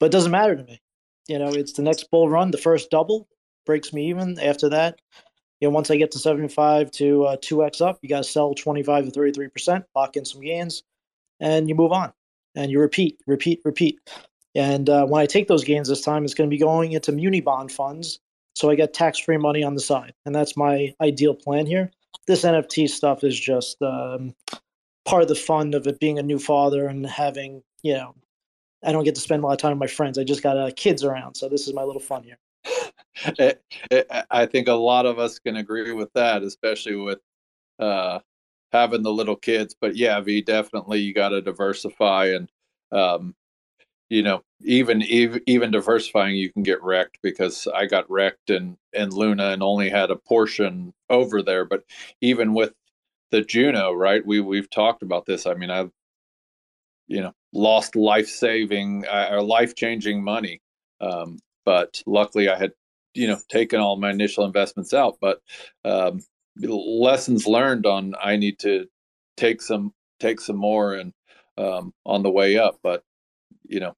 But 0.00 0.06
it 0.06 0.12
doesn't 0.12 0.32
matter 0.32 0.56
to 0.56 0.64
me. 0.64 0.80
You 1.28 1.38
know, 1.38 1.48
it's 1.48 1.74
the 1.74 1.82
next 1.82 2.10
bull 2.10 2.28
run, 2.28 2.50
the 2.50 2.58
first 2.58 2.90
double 2.90 3.28
breaks 3.66 3.92
me 3.92 4.08
even. 4.10 4.38
After 4.40 4.68
that, 4.70 5.00
you 5.60 5.68
know, 5.68 5.74
once 5.74 5.90
I 5.90 5.96
get 5.96 6.10
to 6.12 6.18
75 6.18 6.90
to 6.92 7.24
uh, 7.24 7.36
2x 7.38 7.80
up, 7.80 7.98
you 8.02 8.08
got 8.08 8.24
to 8.24 8.24
sell 8.24 8.54
25 8.54 9.06
to 9.06 9.10
33%, 9.10 9.84
lock 9.94 10.16
in 10.16 10.24
some 10.24 10.42
gains, 10.42 10.82
and 11.40 11.68
you 11.68 11.74
move 11.74 11.92
on. 11.92 12.12
And 12.54 12.70
you 12.70 12.80
repeat, 12.80 13.20
repeat, 13.26 13.60
repeat. 13.64 14.00
And 14.54 14.88
uh, 14.88 15.06
when 15.06 15.20
I 15.20 15.26
take 15.26 15.48
those 15.48 15.64
gains 15.64 15.88
this 15.88 16.00
time, 16.00 16.24
it's 16.24 16.34
going 16.34 16.48
to 16.48 16.54
be 16.54 16.58
going 16.58 16.92
into 16.92 17.12
muni 17.12 17.40
bond 17.40 17.70
funds. 17.70 18.20
So 18.54 18.70
I 18.70 18.74
get 18.74 18.94
tax 18.94 19.18
free 19.18 19.36
money 19.36 19.62
on 19.62 19.74
the 19.74 19.80
side. 19.80 20.14
And 20.24 20.34
that's 20.34 20.56
my 20.56 20.94
ideal 21.02 21.34
plan 21.34 21.66
here. 21.66 21.90
This 22.26 22.42
NFT 22.42 22.88
stuff 22.88 23.22
is 23.22 23.38
just 23.38 23.80
um, 23.82 24.34
part 25.04 25.22
of 25.22 25.28
the 25.28 25.34
fun 25.34 25.74
of 25.74 25.86
it 25.86 26.00
being 26.00 26.18
a 26.18 26.22
new 26.22 26.38
father 26.38 26.88
and 26.88 27.06
having, 27.06 27.62
you 27.82 27.94
know, 27.94 28.14
I 28.82 28.92
don't 28.92 29.04
get 29.04 29.14
to 29.16 29.20
spend 29.20 29.42
a 29.42 29.46
lot 29.46 29.52
of 29.52 29.58
time 29.58 29.72
with 29.72 29.80
my 29.80 29.86
friends. 29.86 30.18
I 30.18 30.24
just 30.24 30.42
got 30.42 30.56
uh, 30.56 30.70
kids 30.74 31.04
around. 31.04 31.34
So 31.34 31.48
this 31.48 31.68
is 31.68 31.74
my 31.74 31.82
little 31.82 32.00
fun 32.00 32.22
here. 32.22 32.38
I- 33.38 33.56
I 33.92 34.24
I 34.30 34.46
think 34.46 34.68
a 34.68 34.72
lot 34.74 35.06
of 35.06 35.18
us 35.18 35.38
can 35.38 35.56
agree 35.56 35.92
with 35.92 36.12
that, 36.14 36.42
especially 36.42 36.96
with 36.96 37.20
uh, 37.78 38.20
having 38.72 39.02
the 39.02 39.12
little 39.12 39.36
kids. 39.36 39.76
But 39.80 39.96
yeah, 39.96 40.20
V, 40.20 40.42
definitely 40.42 41.00
you 41.00 41.14
got 41.14 41.30
to 41.30 41.42
diversify 41.42 42.26
and 42.26 42.50
um, 42.92 43.34
you 44.10 44.22
know, 44.22 44.42
even 44.62 45.02
even 45.02 45.40
even 45.46 45.70
diversifying, 45.72 46.36
you 46.36 46.52
can 46.52 46.62
get 46.62 46.82
wrecked 46.82 47.18
because 47.22 47.66
I 47.74 47.86
got 47.86 48.10
wrecked 48.10 48.50
in 48.50 48.76
in 48.92 49.10
Luna 49.10 49.50
and 49.50 49.62
only 49.62 49.90
had 49.90 50.10
a 50.10 50.16
portion 50.16 50.94
over 51.10 51.42
there. 51.42 51.64
But 51.64 51.84
even 52.20 52.54
with 52.54 52.72
the 53.32 53.42
Juno, 53.42 53.92
right? 53.92 54.24
We 54.26 54.40
we've 54.40 54.70
talked 54.70 55.02
about 55.02 55.26
this. 55.26 55.46
I 55.46 55.54
mean, 55.54 55.70
I've 55.70 55.92
you 57.08 57.20
know 57.20 57.32
lost 57.52 57.96
life 57.96 58.28
saving 58.28 59.04
uh, 59.06 59.28
or 59.30 59.42
life 59.42 59.74
changing 59.74 60.22
money, 60.22 60.60
um, 61.00 61.38
but 61.64 62.02
luckily 62.06 62.48
I 62.48 62.58
had 62.58 62.72
you 63.16 63.26
know 63.26 63.38
taken 63.48 63.80
all 63.80 63.96
my 63.96 64.10
initial 64.10 64.44
investments 64.44 64.92
out. 64.92 65.16
But 65.20 65.40
um, 65.84 66.20
lessons 66.60 67.46
learned 67.46 67.86
on 67.86 68.14
I 68.22 68.36
need 68.36 68.58
to 68.60 68.86
take 69.36 69.62
some 69.62 69.92
take 70.20 70.40
some 70.40 70.56
more 70.56 70.94
and 70.94 71.12
um, 71.58 71.92
on 72.04 72.22
the 72.22 72.30
way 72.30 72.58
up. 72.58 72.78
But 72.82 73.02
you 73.64 73.80
know, 73.80 73.96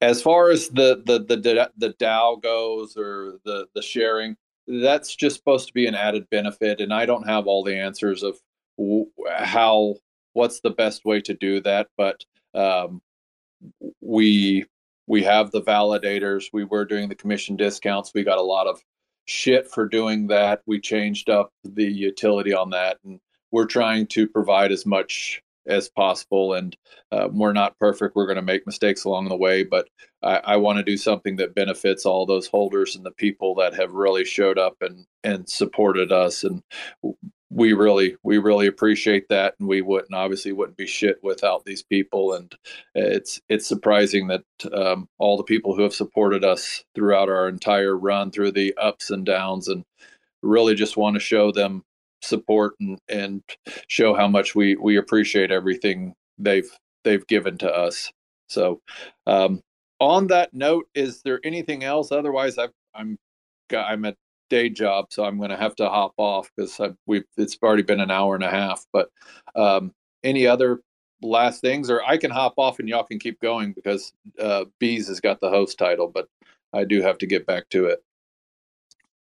as 0.00 0.22
far 0.22 0.50
as 0.50 0.68
the 0.68 1.02
the 1.06 1.20
the 1.20 1.70
the 1.76 1.94
DAO 1.94 2.40
goes 2.42 2.96
or 2.96 3.38
the 3.44 3.66
the 3.74 3.82
sharing, 3.82 4.36
that's 4.66 5.14
just 5.16 5.36
supposed 5.36 5.66
to 5.68 5.74
be 5.74 5.86
an 5.86 5.94
added 5.94 6.28
benefit, 6.30 6.80
and 6.80 6.92
I 6.92 7.06
don't 7.06 7.28
have 7.28 7.46
all 7.46 7.64
the 7.64 7.76
answers 7.76 8.22
of 8.22 8.38
how 9.28 9.96
what's 10.34 10.60
the 10.60 10.70
best 10.70 11.04
way 11.04 11.20
to 11.22 11.34
do 11.34 11.60
that, 11.62 11.88
but 11.96 12.24
um, 12.54 13.02
we 14.00 14.64
we 15.08 15.22
have 15.24 15.50
the 15.50 15.62
validators. 15.62 16.50
We 16.52 16.64
were 16.64 16.84
doing 16.84 17.08
the 17.08 17.14
commission 17.14 17.56
discounts. 17.56 18.12
We 18.14 18.22
got 18.22 18.38
a 18.38 18.42
lot 18.42 18.66
of 18.66 18.80
shit 19.24 19.66
for 19.68 19.88
doing 19.88 20.28
that. 20.28 20.60
We 20.66 20.80
changed 20.80 21.30
up 21.30 21.50
the 21.64 21.84
utility 21.84 22.52
on 22.52 22.70
that, 22.70 22.98
and 23.04 23.18
we're 23.50 23.66
trying 23.66 24.06
to 24.08 24.28
provide 24.28 24.70
as 24.70 24.84
much 24.86 25.42
as 25.66 25.88
possible. 25.88 26.54
And 26.54 26.76
uh, 27.10 27.28
we're 27.30 27.52
not 27.52 27.78
perfect. 27.78 28.16
We're 28.16 28.26
going 28.26 28.36
to 28.36 28.42
make 28.42 28.66
mistakes 28.66 29.04
along 29.04 29.28
the 29.28 29.36
way, 29.36 29.64
but 29.64 29.88
I, 30.22 30.36
I 30.44 30.56
want 30.56 30.78
to 30.78 30.82
do 30.82 30.96
something 30.96 31.36
that 31.36 31.54
benefits 31.54 32.04
all 32.06 32.26
those 32.26 32.46
holders 32.46 32.94
and 32.94 33.04
the 33.04 33.10
people 33.10 33.54
that 33.56 33.74
have 33.74 33.92
really 33.92 34.24
showed 34.24 34.58
up 34.58 34.76
and 34.80 35.06
and 35.24 35.48
supported 35.48 36.12
us. 36.12 36.44
And 36.44 36.62
we 37.50 37.72
really 37.72 38.16
we 38.22 38.38
really 38.38 38.66
appreciate 38.66 39.28
that 39.28 39.54
and 39.58 39.68
we 39.68 39.80
wouldn't 39.80 40.14
obviously 40.14 40.52
wouldn't 40.52 40.76
be 40.76 40.86
shit 40.86 41.18
without 41.22 41.64
these 41.64 41.82
people 41.82 42.34
and 42.34 42.54
it's 42.94 43.40
it's 43.48 43.66
surprising 43.66 44.26
that 44.28 44.42
um, 44.74 45.08
all 45.18 45.36
the 45.36 45.44
people 45.44 45.74
who 45.74 45.82
have 45.82 45.94
supported 45.94 46.44
us 46.44 46.84
throughout 46.94 47.28
our 47.30 47.48
entire 47.48 47.96
run 47.96 48.30
through 48.30 48.52
the 48.52 48.74
ups 48.76 49.10
and 49.10 49.24
downs 49.24 49.68
and 49.68 49.84
really 50.42 50.74
just 50.74 50.96
want 50.96 51.14
to 51.14 51.20
show 51.20 51.50
them 51.50 51.82
support 52.22 52.74
and 52.80 52.98
and 53.08 53.42
show 53.86 54.14
how 54.14 54.28
much 54.28 54.54
we 54.54 54.76
we 54.76 54.96
appreciate 54.96 55.50
everything 55.50 56.14
they've 56.38 56.70
they've 57.04 57.26
given 57.26 57.56
to 57.58 57.70
us. 57.70 58.12
So 58.48 58.80
um, 59.26 59.62
on 60.00 60.26
that 60.28 60.52
note 60.52 60.86
is 60.94 61.22
there 61.22 61.40
anything 61.44 61.84
else? 61.84 62.12
Otherwise 62.12 62.58
I've, 62.58 62.72
i'm 62.94 63.18
i'm 63.72 64.04
at 64.04 64.16
day 64.48 64.68
job, 64.68 65.06
so 65.10 65.24
I'm 65.24 65.38
going 65.38 65.50
to 65.50 65.56
have 65.56 65.76
to 65.76 65.88
hop 65.88 66.14
off 66.16 66.50
because 66.56 66.80
we've 67.06 67.24
it's 67.36 67.56
already 67.62 67.82
been 67.82 68.00
an 68.00 68.10
hour 68.10 68.34
and 68.34 68.44
a 68.44 68.50
half. 68.50 68.84
But 68.92 69.10
um, 69.54 69.92
any 70.22 70.46
other 70.46 70.80
last 71.22 71.60
things, 71.60 71.90
or 71.90 72.02
I 72.04 72.16
can 72.16 72.30
hop 72.30 72.54
off 72.56 72.78
and 72.78 72.88
y'all 72.88 73.04
can 73.04 73.18
keep 73.18 73.40
going 73.40 73.72
because 73.72 74.12
uh, 74.38 74.64
Bees 74.78 75.08
has 75.08 75.20
got 75.20 75.40
the 75.40 75.50
host 75.50 75.78
title, 75.78 76.08
but 76.08 76.28
I 76.72 76.84
do 76.84 77.02
have 77.02 77.18
to 77.18 77.26
get 77.26 77.46
back 77.46 77.68
to 77.70 77.86
it. 77.86 78.02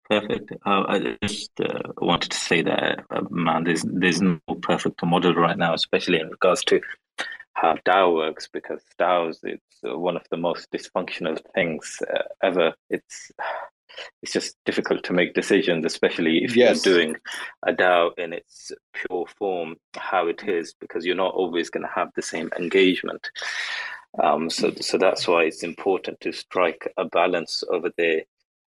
Perfect. 0.10 0.52
Uh, 0.66 0.84
I 0.88 1.18
just 1.24 1.60
uh, 1.60 1.80
wanted 1.98 2.32
to 2.32 2.38
say 2.38 2.62
that, 2.62 3.04
uh, 3.10 3.22
man, 3.32 3.64
there's 3.64 3.84
there's 3.88 4.22
no 4.22 4.40
perfect 4.62 5.04
model 5.04 5.34
right 5.34 5.58
now, 5.58 5.74
especially 5.74 6.20
in 6.20 6.30
regards 6.30 6.64
to 6.66 6.80
how 7.54 7.76
DAO 7.86 8.14
works, 8.14 8.48
because 8.52 8.82
DAOs 9.00 9.40
it's 9.44 9.80
uh, 9.84 9.98
one 9.98 10.16
of 10.16 10.24
the 10.30 10.38
most 10.38 10.70
dysfunctional 10.72 11.40
things 11.56 11.98
uh, 12.14 12.22
ever. 12.44 12.76
It's 12.92 13.32
it's 14.22 14.34
just 14.34 14.56
difficult 14.66 15.04
to 15.04 15.14
make 15.14 15.34
decisions, 15.34 15.86
especially 15.86 16.44
if 16.44 16.56
yes. 16.56 16.86
you're 16.86 16.96
doing 16.96 17.16
a 17.66 17.74
DAO 17.74 18.12
in 18.18 18.34
its 18.34 18.72
pure 18.94 19.26
form, 19.38 19.76
how 19.96 20.28
it 20.28 20.44
is, 20.48 20.74
because 20.80 21.06
you're 21.06 21.16
not 21.16 21.34
always 21.34 21.70
going 21.70 21.84
to 21.86 21.92
have 21.94 22.10
the 22.16 22.22
same 22.22 22.50
engagement. 22.60 23.30
Um, 24.22 24.50
so, 24.50 24.74
so 24.80 24.98
that's 24.98 25.28
why 25.28 25.44
it's 25.44 25.64
important 25.64 26.20
to 26.22 26.32
strike 26.32 26.92
a 26.98 27.06
balance 27.06 27.64
over 27.72 27.92
there. 27.98 28.24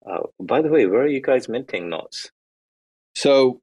Uh, 0.09 0.21
by 0.41 0.63
the 0.63 0.69
way, 0.69 0.87
where 0.87 1.03
are 1.03 1.07
you 1.07 1.21
guys 1.21 1.49
minting 1.49 1.89
notes? 1.89 2.31
So, 3.15 3.61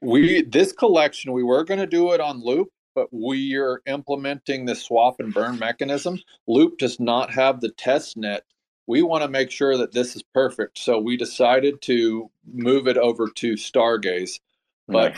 we 0.00 0.42
this 0.42 0.72
collection 0.72 1.32
we 1.32 1.44
were 1.44 1.64
going 1.64 1.78
to 1.78 1.86
do 1.86 2.12
it 2.12 2.20
on 2.20 2.42
Loop, 2.42 2.68
but 2.94 3.08
we 3.12 3.56
are 3.56 3.80
implementing 3.86 4.64
the 4.64 4.74
swap 4.74 5.20
and 5.20 5.32
burn 5.32 5.58
mechanism. 5.58 6.18
Loop 6.46 6.78
does 6.78 6.98
not 6.98 7.30
have 7.30 7.60
the 7.60 7.70
test 7.70 8.16
net 8.16 8.44
we 8.86 9.02
want 9.02 9.22
to 9.22 9.28
make 9.28 9.50
sure 9.50 9.76
that 9.76 9.92
this 9.92 10.16
is 10.16 10.22
perfect. 10.34 10.78
So 10.78 10.98
we 10.98 11.16
decided 11.16 11.80
to 11.82 12.30
move 12.52 12.88
it 12.88 12.96
over 12.96 13.28
to 13.28 13.54
Stargaze. 13.54 14.40
But 14.88 15.14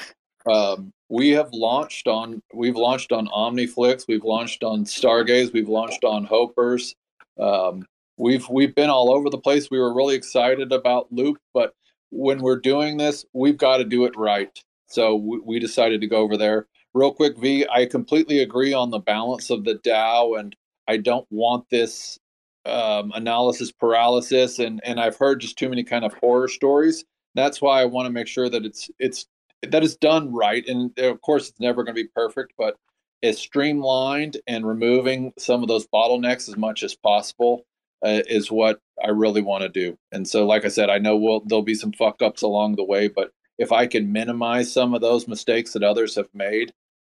nice. 0.47 0.79
um, 0.79 0.93
we 1.09 1.31
have 1.31 1.49
launched 1.53 2.07
on 2.09 2.43
we've 2.53 2.77
launched 2.77 3.13
on 3.13 3.29
OmniFlix, 3.29 4.07
we've 4.09 4.25
launched 4.25 4.63
on 4.63 4.85
Stargaze, 4.85 5.53
we've 5.53 5.69
launched 5.69 6.05
on 6.05 6.27
Hopers. 6.27 6.95
Um, 7.39 7.87
we've 8.17 8.49
we've 8.49 8.75
been 8.75 8.91
all 8.91 9.13
over 9.13 9.31
the 9.31 9.39
place. 9.39 9.71
We 9.71 9.79
were 9.79 9.95
really 9.95 10.15
excited 10.15 10.73
about 10.73 11.13
Loop, 11.13 11.39
but 11.53 11.75
when 12.11 12.41
we're 12.41 12.61
doing 12.61 12.97
this, 12.97 13.25
we've 13.33 13.57
got 13.59 13.79
to 13.79 13.85
do 13.85 14.05
it 14.05 14.17
right. 14.17 14.57
So 14.87 15.17
we, 15.17 15.41
we 15.41 15.59
decided 15.59 16.01
to 16.03 16.07
go 16.07 16.19
over 16.19 16.37
there. 16.37 16.67
Real 16.93 17.13
quick, 17.13 17.37
V, 17.39 17.67
I 17.73 17.87
completely 17.87 18.39
agree 18.39 18.73
on 18.73 18.91
the 18.91 19.01
balance 19.01 19.51
of 19.51 19.65
the 19.65 19.75
DAO, 19.75 20.39
and 20.39 20.55
I 20.87 20.99
don't 20.99 21.27
want 21.31 21.69
this 21.71 22.21
um, 22.67 23.13
analysis 23.15 23.73
paralysis, 23.73 24.59
and 24.59 24.81
and 24.85 25.01
I've 25.01 25.17
heard 25.17 25.41
just 25.41 25.59
too 25.59 25.69
many 25.69 25.85
kind 25.85 26.05
of 26.05 26.15
horror 26.15 26.49
stories. 26.49 27.05
That's 27.35 27.61
why 27.61 27.81
I 27.81 27.87
want 27.87 28.07
to 28.07 28.13
make 28.13 28.29
sure 28.29 28.49
that 28.49 28.65
it's 28.65 28.91
it's 28.99 29.27
that 29.63 29.85
it's 29.85 29.97
done 29.97 30.33
right, 30.33 30.67
and 30.67 30.97
of 30.99 31.21
course 31.21 31.49
it's 31.49 31.61
never 31.61 31.85
going 31.85 31.95
to 31.95 32.03
be 32.03 32.09
perfect, 32.09 32.55
but 32.59 32.77
it's 33.23 33.41
streamlined 33.41 34.37
and 34.47 34.67
removing 34.67 35.33
some 35.39 35.63
of 35.63 35.69
those 35.69 35.87
bottlenecks 35.87 36.49
as 36.49 36.57
much 36.57 36.83
as 36.83 36.95
possible 36.95 37.63
uh, 38.05 38.21
is 38.29 38.53
what 38.53 38.81
I 39.03 39.09
really 39.09 39.41
want 39.41 39.63
to 39.63 39.69
do. 39.71 39.97
And 40.13 40.29
so, 40.29 40.47
like 40.47 40.65
I 40.65 40.69
said, 40.69 40.91
I 40.91 40.99
know 40.99 41.17
we'll, 41.17 41.41
there'll 41.47 41.63
be 41.63 41.75
some 41.75 41.93
fuck 41.93 42.21
ups 42.21 42.43
along 42.43 42.77
the 42.77 42.85
way, 42.85 43.09
but 43.09 43.31
if 43.59 43.73
I 43.73 43.87
can 43.87 44.13
minimize 44.13 44.71
some 44.73 44.93
of 44.93 45.01
those 45.01 45.27
mistakes 45.27 45.73
that 45.73 45.83
others 45.83 46.17
have 46.17 46.29
made, 46.35 46.73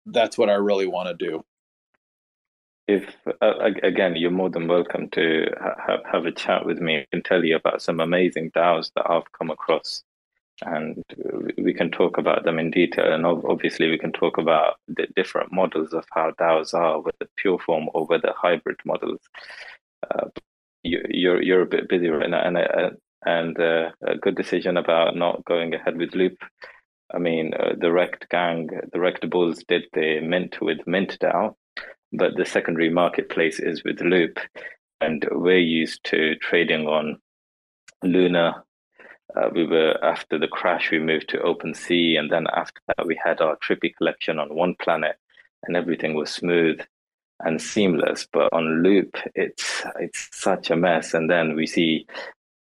that's 0.07 0.37
what 0.37 0.49
I 0.49 0.53
really 0.53 0.87
want 0.87 1.09
to 1.09 1.25
do 1.27 1.43
if 2.89 3.15
uh, 3.41 3.71
again 3.83 4.15
you're 4.15 4.31
more 4.31 4.49
than 4.49 4.67
welcome 4.67 5.09
to 5.09 5.45
ha- 5.61 6.01
have 6.11 6.25
a 6.25 6.31
chat 6.31 6.65
with 6.65 6.79
me 6.79 7.05
and 7.11 7.23
tell 7.23 7.45
you 7.45 7.55
about 7.55 7.83
some 7.83 7.99
amazing 7.99 8.49
DAOs 8.51 8.91
that 8.95 9.07
I've 9.07 9.31
come 9.37 9.51
across, 9.51 10.03
and 10.63 11.03
we 11.57 11.73
can 11.73 11.91
talk 11.91 12.17
about 12.17 12.43
them 12.45 12.57
in 12.57 12.71
detail. 12.71 13.13
And 13.13 13.25
obviously, 13.27 13.89
we 13.89 13.99
can 13.99 14.11
talk 14.11 14.39
about 14.39 14.77
the 14.87 15.05
different 15.15 15.51
models 15.51 15.93
of 15.93 16.05
how 16.11 16.31
DAOs 16.31 16.73
are, 16.73 17.03
the 17.19 17.27
pure 17.37 17.59
form 17.59 17.89
over 17.93 18.17
the 18.17 18.33
hybrid 18.35 18.77
models. 18.85 19.21
Uh, 20.09 20.29
you, 20.83 20.99
you're 21.09 21.43
you're 21.43 21.61
a 21.61 21.73
bit 21.75 21.89
busy 21.89 22.09
right 22.09 22.29
now, 22.29 22.41
and 22.41 22.57
uh, 22.57 22.89
and 23.23 23.59
uh, 23.59 23.91
a 24.01 24.15
good 24.15 24.35
decision 24.35 24.77
about 24.77 25.15
not 25.15 25.45
going 25.45 25.75
ahead 25.75 25.97
with 25.97 26.15
Loop. 26.15 26.37
I 27.13 27.19
mean, 27.19 27.53
uh, 27.53 27.73
the 27.77 27.87
Rekt 27.87 28.29
gang, 28.29 28.67
the 28.93 28.99
Rekt 28.99 29.29
Bulls 29.29 29.63
did 29.67 29.83
the 29.93 30.21
mint 30.21 30.61
with 30.61 30.85
Mint 30.87 31.17
DAO, 31.19 31.55
but 32.11 32.35
the 32.35 32.45
secondary 32.45 32.89
marketplace 32.89 33.59
is 33.59 33.83
with 33.83 34.01
Loop, 34.01 34.39
and 35.01 35.27
we're 35.31 35.57
used 35.57 36.03
to 36.05 36.35
trading 36.35 36.87
on 36.87 37.19
Luna. 38.03 38.63
Uh, 39.35 39.49
we 39.53 39.65
were 39.65 39.97
after 40.03 40.39
the 40.39 40.47
crash, 40.47 40.89
we 40.91 40.99
moved 40.99 41.29
to 41.29 41.37
OpenSea, 41.37 42.17
and 42.17 42.31
then 42.31 42.47
after 42.53 42.81
that, 42.87 43.05
we 43.05 43.19
had 43.23 43.41
our 43.41 43.57
Trippy 43.57 43.95
collection 43.95 44.39
on 44.39 44.49
OnePlanet, 44.49 45.13
and 45.63 45.75
everything 45.75 46.15
was 46.15 46.31
smooth 46.31 46.79
and 47.41 47.61
seamless. 47.61 48.27
But 48.31 48.51
on 48.53 48.81
Loop, 48.81 49.15
it's 49.35 49.83
it's 49.99 50.29
such 50.31 50.71
a 50.71 50.75
mess, 50.75 51.13
and 51.13 51.29
then 51.29 51.55
we 51.55 51.67
see 51.67 52.07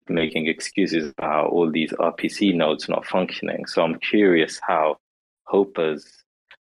making 0.10 0.48
excuses 0.48 1.14
about 1.18 1.52
all 1.52 1.72
these 1.72 1.92
RPC 1.94 2.56
nodes 2.56 2.90
not 2.90 3.06
functioning. 3.06 3.66
So 3.68 3.84
I'm 3.84 4.00
curious 4.00 4.60
how 4.62 4.98
Hopers 5.46 6.06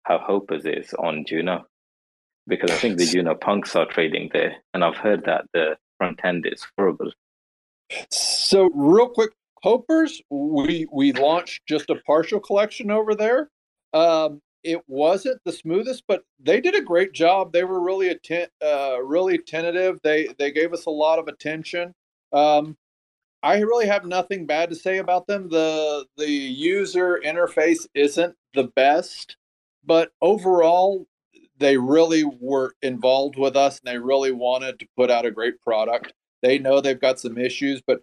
how 0.03 0.19
Hopers 0.19 0.65
is 0.65 0.93
on 0.95 1.26
Juno 1.26 1.65
because 2.47 2.72
I 2.72 2.76
think 2.76 2.97
the 2.97 3.05
Juno 3.05 3.35
punks 3.35 3.76
are 3.76 3.85
trading 3.85 4.30
there, 4.34 4.55
and 4.73 4.84
I've 4.84 4.97
heard 4.97 5.26
that 5.26 5.45
the 5.53 5.77
front 5.97 6.19
end 6.23 6.45
is 6.45 6.65
horrible. 6.77 7.11
So 8.09 8.69
real 8.73 9.09
quick, 9.09 9.31
Hopers, 9.63 10.22
we 10.30 10.88
we 10.91 11.11
launched 11.13 11.65
just 11.67 11.89
a 11.89 11.95
partial 12.05 12.39
collection 12.39 12.91
over 12.91 13.15
there. 13.15 13.49
Um, 13.93 14.41
it 14.63 14.81
wasn't 14.88 15.39
the 15.45 15.51
smoothest, 15.51 16.03
but 16.07 16.23
they 16.39 16.59
did 16.59 16.76
a 16.76 16.81
great 16.81 17.13
job. 17.13 17.53
They 17.53 17.63
were 17.63 17.81
really 17.81 18.09
atten- 18.09 18.49
uh, 18.63 19.01
really 19.03 19.38
tentative. 19.38 19.99
They 20.03 20.27
they 20.38 20.51
gave 20.51 20.73
us 20.73 20.85
a 20.85 20.91
lot 20.91 21.19
of 21.19 21.27
attention. 21.27 21.93
Um, 22.34 22.77
I 23.43 23.59
really 23.59 23.85
have 23.85 24.05
nothing 24.05 24.47
bad 24.47 24.69
to 24.69 24.76
say 24.76 24.97
about 24.97 25.27
them. 25.27 25.49
the 25.49 26.05
The 26.17 26.30
user 26.30 27.22
interface 27.23 27.88
isn't 27.93 28.35
the 28.53 28.65
best, 28.76 29.38
but 29.85 30.11
overall, 30.22 31.07
they 31.57 31.77
really 31.77 32.23
were 32.40 32.76
involved 32.82 33.38
with 33.38 33.56
us 33.56 33.80
and 33.80 33.94
they 33.94 33.99
really 33.99 34.32
wanted 34.32 34.80
to 34.80 34.88
put 34.98 35.10
out 35.10 35.26
a 35.26 35.32
great 35.32 35.61
product. 35.61 36.14
They 36.41 36.60
know 36.60 36.82
they've 36.82 36.99
got 36.99 37.19
some 37.19 37.38
issues, 37.38 37.82
but 37.86 38.02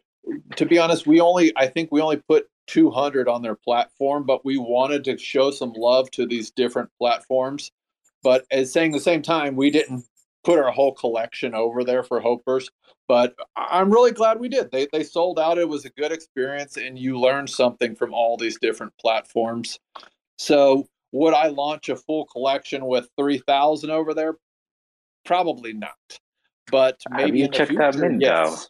to 0.56 0.66
be 0.66 0.78
honest, 0.78 1.06
we 1.06 1.20
only 1.20 1.52
I 1.56 1.66
think 1.66 1.90
we 1.92 2.00
only 2.00 2.16
put 2.16 2.48
200 2.68 3.28
on 3.28 3.42
their 3.42 3.56
platform, 3.56 4.24
but 4.24 4.44
we 4.44 4.56
wanted 4.56 5.04
to 5.04 5.18
show 5.18 5.50
some 5.50 5.72
love 5.76 6.10
to 6.12 6.26
these 6.26 6.50
different 6.50 6.90
platforms. 6.98 7.70
But 8.22 8.44
at 8.50 8.68
saying 8.68 8.92
the 8.92 9.00
same 9.00 9.22
time, 9.22 9.56
we 9.56 9.70
didn't 9.70 10.04
put 10.44 10.58
our 10.58 10.70
whole 10.70 10.94
collection 10.94 11.54
over 11.54 11.84
there 11.84 12.02
for 12.02 12.20
Hopers. 12.20 12.68
But 13.08 13.34
I'm 13.56 13.90
really 13.90 14.12
glad 14.12 14.40
we 14.40 14.48
did. 14.48 14.70
They 14.70 14.88
they 14.92 15.02
sold 15.02 15.38
out. 15.38 15.58
It 15.58 15.68
was 15.68 15.84
a 15.84 15.90
good 15.90 16.12
experience, 16.12 16.76
and 16.76 16.98
you 16.98 17.18
learned 17.18 17.50
something 17.50 17.94
from 17.94 18.14
all 18.14 18.36
these 18.36 18.58
different 18.58 18.92
platforms. 18.98 19.78
So 20.38 20.86
would 21.12 21.34
I 21.34 21.48
launch 21.48 21.88
a 21.88 21.96
full 21.96 22.26
collection 22.26 22.86
with 22.86 23.08
3,000 23.16 23.90
over 23.90 24.14
there? 24.14 24.36
Probably 25.24 25.72
not. 25.72 25.90
But 26.70 27.00
maybe 27.10 27.22
Have 27.22 27.36
you 27.36 27.48
checked 27.48 27.78
out 27.78 27.94
future, 27.94 28.16
yes. 28.18 28.68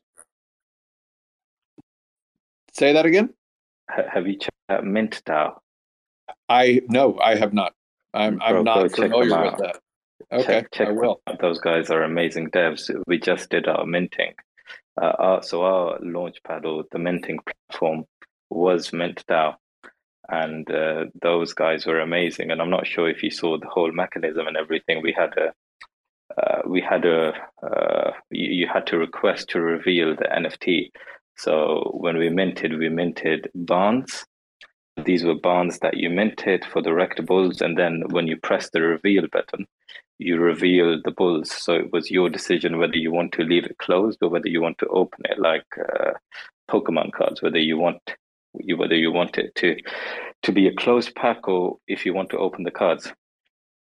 Say 2.73 2.93
that 2.93 3.06
again. 3.06 3.31
Have 3.89 4.27
you 4.27 4.39
checked 4.39 4.51
out 4.69 4.85
Mint 4.85 5.23
DAO? 5.24 5.55
I 6.48 6.81
no, 6.89 7.19
I 7.20 7.36
have 7.36 7.52
not. 7.52 7.74
I'm 8.14 8.39
Bro, 8.39 8.47
I'm 8.47 8.64
not 8.64 8.93
familiar 8.93 9.43
with 9.44 9.59
that. 9.59 9.81
Okay, 10.32 10.44
Check, 10.44 10.70
check 10.73 10.89
I 10.89 10.93
will. 10.93 11.20
Those 11.40 11.60
guys 11.60 11.90
are 11.90 12.02
amazing 12.02 12.51
devs. 12.51 12.90
We 13.06 13.19
just 13.19 13.51
did 13.51 13.69
our 13.69 13.85
minting. 13.85 14.35
Uh, 15.01 15.12
our, 15.19 15.43
so 15.43 15.62
our 15.62 15.98
launchpad 16.01 16.64
or 16.64 16.85
the 16.90 16.98
minting 16.98 17.39
platform 17.70 18.05
was 18.51 18.93
Mint 18.93 19.24
DAO, 19.28 19.56
and 20.28 20.70
uh, 20.70 21.06
those 21.20 21.52
guys 21.52 21.86
were 21.86 22.00
amazing. 22.00 22.50
And 22.50 22.60
I'm 22.60 22.70
not 22.70 22.86
sure 22.86 23.08
if 23.08 23.22
you 23.22 23.30
saw 23.30 23.58
the 23.58 23.68
whole 23.68 23.92
mechanism 23.92 24.46
and 24.46 24.56
everything. 24.56 25.02
We 25.02 25.12
had 25.12 25.36
a 25.36 25.52
uh, 26.40 26.62
we 26.66 26.80
had 26.80 27.04
a 27.04 27.32
uh, 27.62 28.12
you, 28.30 28.50
you 28.52 28.66
had 28.66 28.86
to 28.86 28.98
request 28.98 29.48
to 29.50 29.60
reveal 29.60 30.16
the 30.16 30.24
NFT. 30.24 30.90
So 31.36 31.90
when 31.94 32.16
we 32.16 32.30
minted, 32.30 32.78
we 32.78 32.88
minted 32.88 33.50
bonds. 33.54 34.24
These 35.04 35.24
were 35.24 35.34
bonds 35.34 35.78
that 35.80 35.96
you 35.96 36.10
minted 36.10 36.64
for 36.66 36.82
the 36.82 36.90
Rekt 36.90 37.24
bulls, 37.26 37.60
and 37.60 37.78
then 37.78 38.04
when 38.10 38.26
you 38.26 38.36
press 38.36 38.70
the 38.70 38.82
reveal 38.82 39.26
button, 39.32 39.66
you 40.18 40.38
reveal 40.38 41.00
the 41.02 41.10
bulls. 41.10 41.50
So 41.50 41.72
it 41.72 41.92
was 41.92 42.10
your 42.10 42.28
decision 42.28 42.78
whether 42.78 42.96
you 42.96 43.10
want 43.10 43.32
to 43.32 43.42
leave 43.42 43.64
it 43.64 43.78
closed 43.78 44.18
or 44.22 44.28
whether 44.28 44.48
you 44.48 44.60
want 44.60 44.78
to 44.78 44.86
open 44.88 45.24
it, 45.24 45.38
like 45.38 45.66
uh, 45.78 46.12
Pokemon 46.70 47.12
cards. 47.12 47.42
Whether 47.42 47.58
you 47.58 47.78
want 47.78 48.02
you 48.58 48.76
whether 48.76 48.94
you 48.94 49.12
want 49.12 49.38
it 49.38 49.54
to 49.56 49.76
to 50.42 50.52
be 50.52 50.66
a 50.66 50.74
closed 50.74 51.14
pack 51.14 51.48
or 51.48 51.78
if 51.86 52.04
you 52.04 52.14
want 52.14 52.30
to 52.30 52.38
open 52.38 52.64
the 52.64 52.70
cards. 52.70 53.12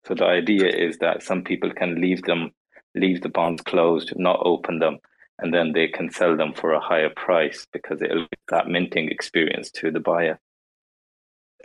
So 0.05 0.15
the 0.15 0.25
idea 0.25 0.67
is 0.67 0.97
that 0.99 1.21
some 1.21 1.43
people 1.43 1.71
can 1.71 2.01
leave 2.01 2.23
them, 2.23 2.51
leave 2.95 3.21
the 3.21 3.29
bonds 3.29 3.61
closed, 3.63 4.13
not 4.15 4.39
open 4.43 4.79
them, 4.79 4.99
and 5.39 5.53
then 5.53 5.73
they 5.73 5.87
can 5.87 6.09
sell 6.09 6.35
them 6.35 6.53
for 6.53 6.73
a 6.73 6.79
higher 6.79 7.09
price 7.09 7.67
because 7.71 8.01
it'll 8.01 8.21
give 8.21 8.47
that 8.49 8.67
minting 8.67 9.09
experience 9.09 9.69
to 9.71 9.91
the 9.91 9.99
buyer. 9.99 10.39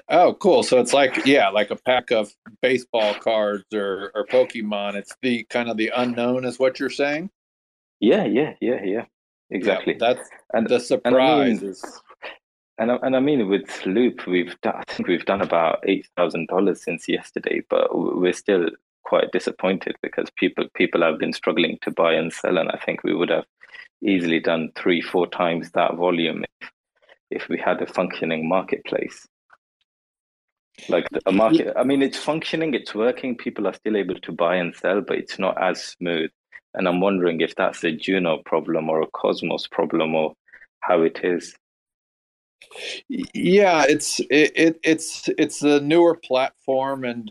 Oh, 0.09 0.35
cool. 0.35 0.63
So 0.63 0.81
it's 0.81 0.93
like 0.93 1.25
yeah, 1.25 1.49
like 1.49 1.71
a 1.71 1.77
pack 1.77 2.11
of 2.11 2.33
baseball 2.61 3.15
cards 3.15 3.65
or 3.73 4.11
or 4.15 4.27
Pokemon. 4.27 4.95
It's 4.95 5.15
the 5.23 5.45
kind 5.45 5.71
of 5.71 5.77
the 5.77 5.93
unknown, 5.95 6.45
is 6.45 6.59
what 6.59 6.81
you're 6.81 6.91
saying. 6.91 7.31
Yeah, 8.01 8.25
yeah, 8.25 8.55
yeah, 8.61 8.83
yeah. 8.85 9.05
Exactly. 9.51 9.93
Yeah, 9.95 10.15
that's 10.15 10.29
and 10.53 10.67
the 10.67 10.75
and 10.75 10.83
I 10.83 10.87
surprise 10.87 11.63
mean, 11.63 11.71
is 11.71 12.01
and 12.83 12.93
I, 12.93 12.99
and 13.03 13.17
I 13.17 13.21
mean 13.21 13.49
with 13.49 13.87
Loop, 13.87 14.27
we've 14.27 14.61
done, 14.61 14.75
I 14.77 14.93
think 14.93 15.09
we've 15.09 15.25
done 15.25 15.41
about 15.41 15.81
eight 15.85 16.09
thousand 16.17 16.49
dollars 16.49 16.83
since 16.83 17.09
yesterday, 17.09 17.63
but 17.71 17.89
we're 17.93 18.33
still 18.33 18.69
quite 19.05 19.31
disappointed 19.33 19.97
because 20.03 20.29
people 20.37 20.67
people 20.75 21.03
have 21.03 21.19
been 21.19 21.33
struggling 21.33 21.79
to 21.83 21.91
buy 21.91 22.15
and 22.15 22.33
sell, 22.33 22.59
and 22.59 22.71
I 22.71 22.79
think 22.85 23.05
we 23.05 23.15
would 23.15 23.31
have 23.31 23.45
easily 24.03 24.41
done 24.41 24.73
three, 24.75 25.01
four 25.01 25.29
times 25.29 25.71
that 25.71 25.95
volume 25.95 26.45
if 26.61 26.71
if 27.31 27.49
we 27.49 27.59
had 27.59 27.81
a 27.81 27.87
functioning 27.87 28.49
marketplace. 28.49 29.27
Like 30.89 31.07
a 31.27 31.33
market, 31.33 31.75
I 31.77 31.85
mean, 31.85 32.03
it's 32.03 32.19
functioning, 32.19 32.75
it's 32.75 32.95
working. 32.95 33.37
People 33.37 33.67
are 33.69 33.75
still 33.75 33.97
able 33.97 34.19
to 34.21 34.33
buy 34.33 34.57
and 34.57 34.75
sell, 34.75 35.03
but 35.03 35.19
it's 35.19 35.39
not 35.39 35.61
as 35.63 35.83
smooth. 35.83 36.31
And 36.75 36.89
I'm 36.89 37.01
wondering 37.01 37.41
if 37.43 37.55
that's 37.55 37.85
a 37.85 37.93
Juno 37.93 38.39
problem 38.45 38.89
or 38.89 39.03
a 39.03 39.07
Cosmos 39.07 39.67
problem 39.67 40.15
or 40.15 40.33
how 40.81 41.03
it 41.03 41.21
is. 41.23 41.55
Yeah, 43.09 43.85
it's 43.89 44.21
it, 44.31 44.53
it 44.55 44.81
it's 44.83 45.29
it's 45.39 45.63
a 45.63 45.81
newer 45.81 46.17
platform, 46.17 47.05
and 47.05 47.31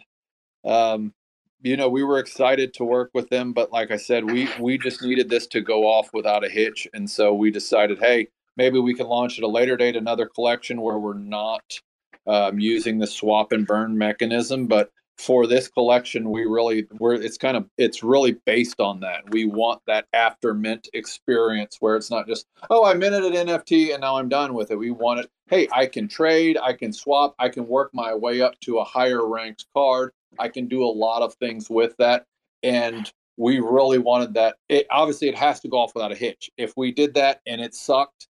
um, 0.66 1.14
you 1.62 1.78
know 1.78 1.90
we 1.90 2.04
were 2.04 2.20
excited 2.20 2.74
to 2.76 2.84
work 2.84 3.12
with 3.14 3.30
them, 3.30 3.54
but 3.54 3.72
like 3.72 3.92
I 3.92 3.98
said, 3.98 4.26
we 4.26 4.50
we 4.60 4.78
just 4.78 5.02
needed 5.02 5.30
this 5.30 5.48
to 5.48 5.62
go 5.62 5.84
off 5.84 6.10
without 6.14 6.46
a 6.46 6.50
hitch, 6.50 6.88
and 6.94 7.10
so 7.10 7.34
we 7.34 7.52
decided, 7.52 8.00
hey, 8.00 8.28
maybe 8.58 8.80
we 8.80 8.94
can 8.94 9.08
launch 9.08 9.38
at 9.38 9.44
a 9.44 9.48
later 9.48 9.78
date 9.78 9.96
another 9.96 10.26
collection 10.26 10.82
where 10.82 10.98
we're 10.98 11.14
not 11.14 11.80
um, 12.28 12.60
using 12.60 13.00
the 13.00 13.08
swap 13.08 13.52
and 13.52 13.66
burn 13.66 13.98
mechanism, 13.98 14.68
but 14.68 14.92
for 15.22 15.46
this 15.46 15.68
collection 15.68 16.32
we 16.32 16.46
really 16.46 16.88
we're 16.98 17.14
it's 17.14 17.38
kind 17.38 17.56
of 17.56 17.68
it's 17.78 18.02
really 18.02 18.38
based 18.46 18.80
on 18.80 19.00
that. 19.02 19.22
We 19.30 19.46
want 19.46 19.82
that 19.86 20.08
after 20.14 20.54
mint 20.54 20.88
experience 20.94 21.78
where 21.80 21.96
it's 21.96 22.10
not 22.10 22.28
just 22.28 22.48
oh 22.70 22.84
i 22.84 22.94
minted 22.94 23.24
an 23.24 23.48
nft 23.48 23.94
and 23.94 24.02
now 24.02 24.18
i'm 24.18 24.30
done 24.30 24.54
with 24.54 24.72
it. 24.72 24.78
We 24.78 24.92
want 24.92 25.20
it 25.20 25.30
hey 25.48 25.68
i 25.72 25.86
can 25.86 26.08
trade 26.08 26.58
i 26.62 26.74
can 26.74 26.92
swap 26.92 27.36
i 27.38 27.50
can 27.50 27.68
work 27.68 27.92
my 27.94 28.14
way 28.16 28.42
up 28.42 28.60
to 28.62 28.80
a 28.80 28.84
higher 28.84 29.28
ranked 29.28 29.66
card. 29.76 30.12
I 30.40 30.48
can 30.50 30.68
do 30.68 30.84
a 30.84 30.86
lot 30.86 31.22
of 31.22 31.36
things 31.36 31.70
with 31.70 31.96
that. 31.98 32.26
And 32.64 33.12
we 33.38 33.60
really 33.60 33.98
wanted 33.98 34.34
that. 34.36 34.56
It 34.70 34.88
obviously 34.90 35.28
it 35.30 35.36
has 35.36 35.60
to 35.62 35.68
go 35.68 35.78
off 35.78 35.94
without 35.94 36.12
a 36.12 36.16
hitch. 36.16 36.50
If 36.58 36.74
we 36.78 36.92
did 36.92 37.14
that 37.16 37.42
and 37.46 37.62
it 37.62 37.76
sucked 37.76 38.28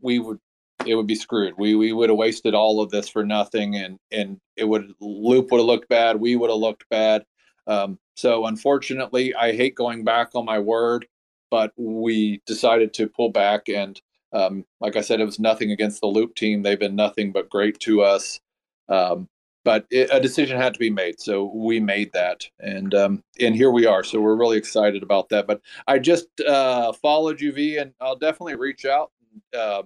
we 0.00 0.18
would 0.18 0.38
it 0.86 0.94
would 0.94 1.06
be 1.06 1.14
screwed. 1.14 1.54
We 1.58 1.74
we 1.74 1.92
would 1.92 2.10
have 2.10 2.18
wasted 2.18 2.54
all 2.54 2.80
of 2.80 2.90
this 2.90 3.08
for 3.08 3.24
nothing, 3.24 3.76
and 3.76 3.98
and 4.10 4.38
it 4.56 4.64
would 4.64 4.92
loop 5.00 5.50
would 5.50 5.58
have 5.58 5.66
looked 5.66 5.88
bad. 5.88 6.20
We 6.20 6.36
would 6.36 6.50
have 6.50 6.58
looked 6.58 6.88
bad. 6.90 7.24
Um, 7.66 7.98
so 8.16 8.46
unfortunately, 8.46 9.34
I 9.34 9.54
hate 9.54 9.74
going 9.74 10.04
back 10.04 10.30
on 10.34 10.44
my 10.44 10.58
word, 10.58 11.06
but 11.50 11.72
we 11.76 12.40
decided 12.46 12.92
to 12.94 13.08
pull 13.08 13.30
back. 13.30 13.68
And 13.68 14.00
um, 14.32 14.64
like 14.80 14.96
I 14.96 15.00
said, 15.00 15.20
it 15.20 15.24
was 15.24 15.38
nothing 15.38 15.70
against 15.70 16.00
the 16.00 16.06
loop 16.08 16.34
team. 16.34 16.62
They've 16.62 16.78
been 16.78 16.96
nothing 16.96 17.32
but 17.32 17.50
great 17.50 17.78
to 17.80 18.02
us. 18.02 18.40
Um, 18.88 19.28
but 19.64 19.86
it, 19.90 20.08
a 20.12 20.20
decision 20.20 20.56
had 20.58 20.72
to 20.74 20.80
be 20.80 20.90
made, 20.90 21.20
so 21.20 21.44
we 21.54 21.78
made 21.78 22.12
that, 22.14 22.44
and 22.58 22.92
um, 22.94 23.22
and 23.38 23.54
here 23.54 23.70
we 23.70 23.86
are. 23.86 24.02
So 24.02 24.20
we're 24.20 24.34
really 24.34 24.58
excited 24.58 25.04
about 25.04 25.28
that. 25.28 25.46
But 25.46 25.60
I 25.86 26.00
just 26.00 26.26
uh, 26.40 26.92
followed 26.94 27.40
you, 27.40 27.52
V, 27.52 27.76
and 27.76 27.92
I'll 28.00 28.16
definitely 28.16 28.56
reach 28.56 28.84
out. 28.84 29.12
Uh, 29.56 29.82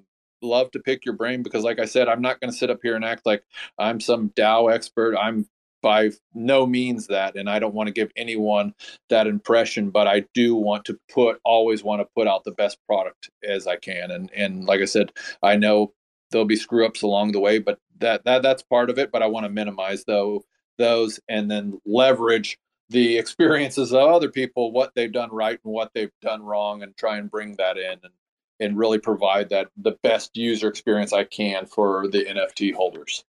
love 0.47 0.71
to 0.71 0.79
pick 0.79 1.05
your 1.05 1.15
brain 1.15 1.43
because 1.43 1.65
like 1.65 1.79
i 1.79 1.85
said 1.85 2.09
i'm 2.09 2.23
not 2.23 2.41
going 2.41 2.51
to 2.51 2.57
sit 2.57 2.71
up 2.71 2.81
here 2.83 2.97
and 2.97 3.05
act 3.05 3.27
like 3.27 3.43
i'm 3.79 4.01
some 4.01 4.31
DAO 4.31 4.73
expert. 4.73 5.17
I'm 5.17 5.49
by 5.83 6.11
no 6.35 6.67
means 6.67 7.07
that 7.09 7.37
and 7.37 7.51
i 7.51 7.59
don't 7.59 7.75
want 7.75 7.87
to 7.87 7.93
give 7.93 8.11
anyone 8.17 8.75
that 9.11 9.27
impression 9.27 9.91
but 9.91 10.07
i 10.07 10.25
do 10.35 10.55
want 10.55 10.85
to 10.87 10.99
put 11.13 11.39
always 11.45 11.85
want 11.85 12.01
to 12.01 12.09
put 12.17 12.27
out 12.27 12.45
the 12.45 12.53
best 12.53 12.79
product 12.87 13.31
as 13.47 13.67
i 13.67 13.77
can. 13.77 14.11
And 14.11 14.31
and 14.35 14.65
like 14.65 14.81
i 14.81 14.87
said 14.87 15.13
i 15.43 15.55
know 15.55 15.93
there'll 16.31 16.47
be 16.47 16.57
screw 16.57 16.87
ups 16.87 17.03
along 17.03 17.33
the 17.33 17.41
way 17.41 17.59
but 17.59 17.79
that 17.99 18.25
that 18.25 18.43
that's 18.43 18.63
part 18.63 18.91
of 18.91 18.99
it 18.99 19.13
but 19.13 19.23
i 19.23 19.27
want 19.27 19.45
to 19.45 19.51
minimize 19.51 20.05
though 20.05 20.45
those 20.79 21.21
and 21.29 21.51
then 21.51 21.79
leverage 21.85 22.59
the 22.89 23.19
experiences 23.19 23.93
of 23.93 23.99
other 23.99 24.31
people 24.31 24.73
what 24.73 24.93
they've 24.95 25.13
done 25.13 25.31
right 25.33 25.59
and 25.65 25.73
what 25.73 25.91
they've 25.95 26.13
done 26.23 26.43
wrong 26.43 26.83
and 26.83 26.97
try 26.97 27.17
and 27.17 27.31
bring 27.31 27.57
that 27.57 27.77
in. 27.77 27.93
And 27.93 28.13
and 28.61 28.79
really 28.79 28.99
provide 28.99 29.49
that 29.51 29.69
the 29.77 29.97
best 30.03 30.37
user 30.37 30.69
experience 30.69 31.13
I 31.13 31.25
can 31.25 31.67
for 31.67 32.09
the 32.09 32.25
NFT 32.25 32.75
holders. 32.75 33.25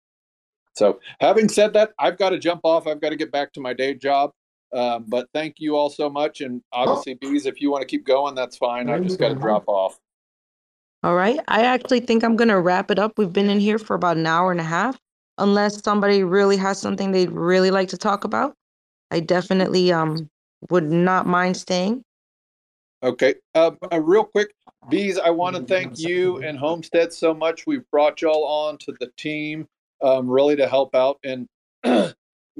So, 0.75 0.99
having 1.19 1.49
said 1.49 1.73
that, 1.73 1.91
I've 1.99 2.17
got 2.17 2.31
to 2.31 2.39
jump 2.39 2.61
off. 2.63 2.87
I've 2.87 2.99
got 2.99 3.09
to 3.09 3.15
get 3.15 3.31
back 3.31 3.53
to 3.53 3.61
my 3.61 3.73
day 3.73 3.93
job. 3.93 4.31
Um, 4.73 5.05
but 5.07 5.27
thank 5.33 5.55
you 5.59 5.75
all 5.75 5.89
so 5.89 6.09
much. 6.09 6.41
And 6.41 6.61
obviously, 6.71 7.13
bees, 7.13 7.45
if 7.45 7.61
you 7.61 7.69
want 7.69 7.83
to 7.83 7.87
keep 7.87 8.05
going, 8.05 8.33
that's 8.33 8.57
fine. 8.57 8.89
I 8.89 8.99
just 8.99 9.19
got 9.19 9.29
to 9.29 9.35
drop 9.35 9.65
off. 9.67 9.99
All 11.03 11.15
right. 11.15 11.39
I 11.47 11.63
actually 11.63 11.99
think 11.99 12.23
I'm 12.23 12.35
going 12.35 12.47
to 12.47 12.59
wrap 12.59 12.89
it 12.89 12.97
up. 12.97 13.13
We've 13.17 13.31
been 13.31 13.49
in 13.49 13.59
here 13.59 13.77
for 13.77 13.93
about 13.93 14.17
an 14.17 14.25
hour 14.25 14.51
and 14.51 14.59
a 14.59 14.63
half. 14.63 14.97
Unless 15.37 15.83
somebody 15.83 16.23
really 16.23 16.57
has 16.57 16.79
something 16.79 17.11
they'd 17.11 17.31
really 17.31 17.71
like 17.71 17.89
to 17.89 17.97
talk 17.97 18.23
about, 18.23 18.55
I 19.11 19.19
definitely 19.19 19.91
um 19.91 20.29
would 20.69 20.91
not 20.91 21.27
mind 21.27 21.57
staying. 21.57 22.03
Okay. 23.03 23.35
Uh, 23.53 23.71
uh, 23.91 24.01
real 24.01 24.23
quick, 24.23 24.53
Bees, 24.89 25.19
I 25.19 25.29
want 25.29 25.57
to 25.57 25.63
thank 25.63 25.99
you 25.99 26.37
and 26.41 26.57
Homestead 26.57 27.11
so 27.11 27.33
much. 27.33 27.67
We've 27.67 27.89
brought 27.91 28.21
y'all 28.21 28.45
on 28.45 28.77
to 28.79 28.93
the 28.97 29.11
team 29.17 29.67
um, 30.01 30.29
really 30.29 30.55
to 30.55 30.67
help 30.67 30.95
out. 30.95 31.19
And 31.23 31.47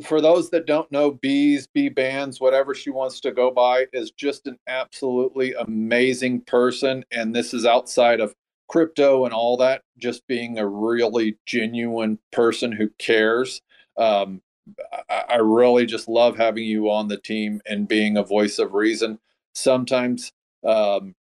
for 0.03 0.20
those 0.20 0.49
that 0.49 0.65
don't 0.65 0.91
know, 0.91 1.11
Bees, 1.11 1.68
Bbandz, 1.74 2.41
whatever 2.41 2.76
she 2.76 2.90
wants 2.90 3.22
to 3.22 3.32
go 3.32 3.52
by, 3.52 3.86
is 3.94 4.11
just 4.11 4.45
an 4.45 4.57
absolutely 4.68 5.53
amazing 5.53 6.41
person. 6.41 7.06
And 7.10 7.34
this 7.34 7.53
is 7.53 7.65
outside 7.65 8.20
of 8.20 8.36
crypto 8.68 9.24
and 9.24 9.34
all 9.34 9.56
that, 9.57 9.84
just 9.98 10.28
being 10.28 10.57
a 10.57 10.68
really 10.68 11.38
genuine 11.45 12.20
person 12.34 12.74
who 12.74 12.90
cares. 12.99 13.61
Um, 13.98 14.41
I, 15.10 15.24
I 15.30 15.36
really 15.38 15.86
just 15.86 16.10
love 16.10 16.36
having 16.36 16.65
you 16.65 16.90
on 16.90 17.07
the 17.07 17.18
team 17.18 17.61
and 17.65 17.88
being 17.88 18.18
a 18.18 18.24
voice 18.24 18.60
of 18.60 18.74
reason. 18.74 19.20
Sometimes, 19.53 20.31
um, 20.65 21.15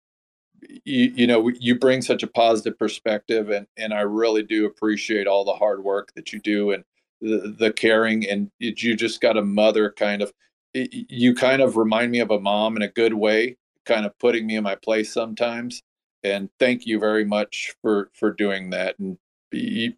you, 0.85 1.13
you 1.15 1.27
know, 1.27 1.51
you 1.59 1.79
bring 1.79 2.03
such 2.03 2.23
a 2.23 2.27
positive 2.29 2.79
perspective, 2.79 3.51
and 3.51 3.67
and 3.77 3.93
I 3.93 4.03
really 4.03 4.43
do 4.43 4.67
appreciate 4.67 5.27
all 5.27 5.45
the 5.45 5.55
hard 5.55 5.83
work 5.85 6.13
that 6.15 6.33
you 6.33 6.41
do 6.41 6.71
and 6.73 6.85
the, 7.21 7.55
the 7.59 7.73
caring, 7.73 8.29
and 8.29 8.51
you 8.59 8.97
just 8.97 9.21
got 9.21 9.37
a 9.37 9.43
mother 9.43 9.93
kind 9.97 10.23
of. 10.23 10.33
You 10.75 11.35
kind 11.35 11.61
of 11.61 11.77
remind 11.77 12.13
me 12.13 12.21
of 12.21 12.31
a 12.31 12.41
mom 12.41 12.77
in 12.77 12.83
a 12.83 12.89
good 12.89 13.13
way, 13.13 13.59
kind 13.85 14.07
of 14.07 14.19
putting 14.19 14.47
me 14.47 14.57
in 14.57 14.65
my 14.65 14.75
place 14.75 15.13
sometimes. 15.13 15.83
And 16.25 16.49
thank 16.59 16.87
you 16.87 16.99
very 16.99 17.25
much 17.25 17.75
for 17.83 18.11
for 18.15 18.31
doing 18.33 18.71
that. 18.71 18.99
And 18.99 19.19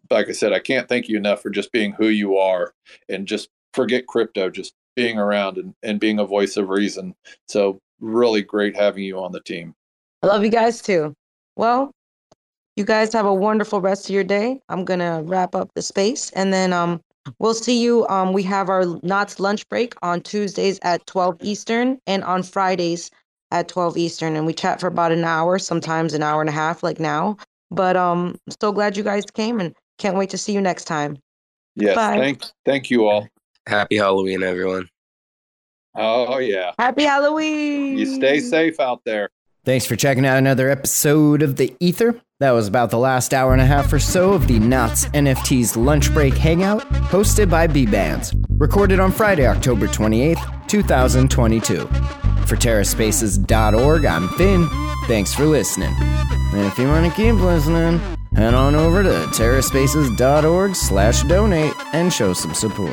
like 0.09 0.27
I 0.27 0.33
said, 0.33 0.51
I 0.51 0.59
can't 0.59 0.89
thank 0.89 1.07
you 1.07 1.17
enough 1.17 1.41
for 1.41 1.49
just 1.49 1.71
being 1.71 1.93
who 1.93 2.07
you 2.07 2.37
are 2.37 2.73
and 3.07 3.27
just 3.27 3.49
forget 3.73 4.07
crypto, 4.07 4.49
just 4.49 4.73
being 4.95 5.17
around 5.17 5.57
and, 5.57 5.73
and 5.83 5.99
being 5.99 6.19
a 6.19 6.25
voice 6.25 6.57
of 6.57 6.69
reason. 6.69 7.15
So 7.47 7.79
really 7.99 8.41
great 8.41 8.75
having 8.75 9.03
you 9.03 9.19
on 9.19 9.31
the 9.31 9.41
team. 9.41 9.73
I 10.23 10.27
love 10.27 10.43
you 10.43 10.49
guys 10.49 10.81
too. 10.81 11.13
Well, 11.55 11.91
you 12.75 12.83
guys 12.83 13.13
have 13.13 13.25
a 13.25 13.33
wonderful 13.33 13.79
rest 13.81 14.05
of 14.05 14.13
your 14.13 14.23
day. 14.23 14.59
I'm 14.69 14.83
gonna 14.83 15.23
wrap 15.23 15.55
up 15.55 15.69
the 15.75 15.81
space 15.81 16.29
and 16.31 16.53
then 16.53 16.73
um 16.73 16.99
we'll 17.39 17.53
see 17.53 17.81
you. 17.81 18.07
Um 18.07 18.33
we 18.33 18.43
have 18.43 18.69
our 18.69 18.85
NOTs 19.03 19.39
lunch 19.39 19.67
break 19.69 19.93
on 20.01 20.21
Tuesdays 20.21 20.79
at 20.81 21.05
12 21.07 21.37
Eastern 21.41 21.99
and 22.07 22.23
on 22.23 22.43
Fridays 22.43 23.11
at 23.51 23.67
12 23.67 23.97
Eastern 23.97 24.35
and 24.35 24.45
we 24.45 24.53
chat 24.53 24.79
for 24.79 24.87
about 24.87 25.11
an 25.11 25.23
hour, 25.23 25.57
sometimes 25.59 26.13
an 26.13 26.23
hour 26.23 26.41
and 26.41 26.49
a 26.49 26.53
half 26.53 26.83
like 26.83 26.99
now. 26.99 27.37
But 27.71 27.95
um 27.95 28.37
so 28.61 28.71
glad 28.71 28.97
you 28.97 29.03
guys 29.03 29.25
came 29.25 29.59
and 29.59 29.73
can't 29.97 30.17
wait 30.17 30.29
to 30.31 30.37
see 30.37 30.51
you 30.53 30.61
next 30.61 30.85
time. 30.85 31.17
Yes, 31.75 31.95
Bye. 31.95 32.17
thank 32.17 32.43
thank 32.65 32.89
you 32.89 33.07
all. 33.07 33.27
Happy 33.67 33.97
Halloween, 33.97 34.43
everyone. 34.43 34.89
Oh 35.95 36.37
yeah. 36.37 36.71
Happy 36.77 37.03
Halloween. 37.03 37.97
You 37.97 38.05
stay 38.05 38.39
safe 38.39 38.79
out 38.79 39.01
there. 39.05 39.29
Thanks 39.63 39.85
for 39.85 39.95
checking 39.95 40.25
out 40.25 40.37
another 40.37 40.69
episode 40.69 41.41
of 41.41 41.55
The 41.55 41.75
Ether. 41.79 42.21
That 42.39 42.51
was 42.51 42.67
about 42.67 42.91
the 42.91 42.99
last 42.99 43.33
hour 43.33 43.51
and 43.53 43.61
a 43.61 43.65
half 43.65 43.91
or 43.91 43.97
so 43.97 44.33
of 44.33 44.47
the 44.47 44.59
NOTs 44.59 45.05
NFT's 45.05 45.75
lunch 45.75 46.13
break 46.13 46.35
hangout, 46.35 46.81
hosted 47.09 47.49
by 47.49 47.65
Bbandz, 47.65 48.33
recorded 48.59 48.99
on 48.99 49.11
Friday, 49.11 49.47
October 49.47 49.87
28th, 49.87 50.67
2022. 50.67 51.87
For 52.45 52.55
TerraSpaces.org, 52.55 54.05
I'm 54.05 54.29
Finn. 54.29 54.69
Thanks 55.07 55.33
for 55.33 55.45
listening. 55.45 55.95
And 55.99 56.65
if 56.65 56.77
you 56.77 56.87
want 56.87 57.09
to 57.09 57.15
keep 57.15 57.35
listening, 57.35 57.99
head 58.35 58.53
on 58.53 58.75
over 58.75 59.01
to 59.01 59.09
TerraSpaces.org 59.09 60.75
slash 60.75 61.23
donate 61.23 61.73
and 61.93 62.13
show 62.13 62.33
some 62.33 62.53
support. 62.53 62.91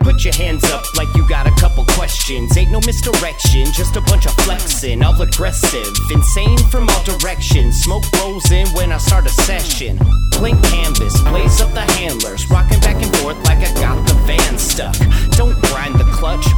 Put 0.00 0.24
your 0.24 0.34
hands 0.34 0.64
up 0.64 0.82
like 0.96 1.08
you 1.14 1.28
got 1.28 1.46
a 1.46 1.50
couple 1.60 1.84
questions. 1.84 2.56
Ain't 2.56 2.70
no 2.70 2.80
misdirection, 2.86 3.66
just 3.72 3.96
a 3.96 4.00
bunch 4.00 4.26
of 4.26 4.32
flexing. 4.44 5.02
All 5.02 5.20
aggressive, 5.20 5.86
insane 6.10 6.58
from 6.70 6.88
all 6.88 7.04
directions. 7.04 7.82
Smoke 7.82 8.04
rolls 8.18 8.50
in 8.50 8.66
when 8.68 8.92
I 8.92 8.98
start 8.98 9.26
a 9.26 9.30
session. 9.30 9.98
Blank 10.32 10.62
canvas, 10.64 11.20
blaze 11.22 11.60
up 11.60 11.72
the 11.74 11.82
handlers. 11.98 12.48
Rocking 12.50 12.80
back 12.80 12.96
and 13.02 13.14
forth 13.18 13.36
like 13.44 13.58
I 13.58 13.72
got 13.74 14.06
the 14.08 14.14
van 14.26 14.58
stuck. 14.58 14.96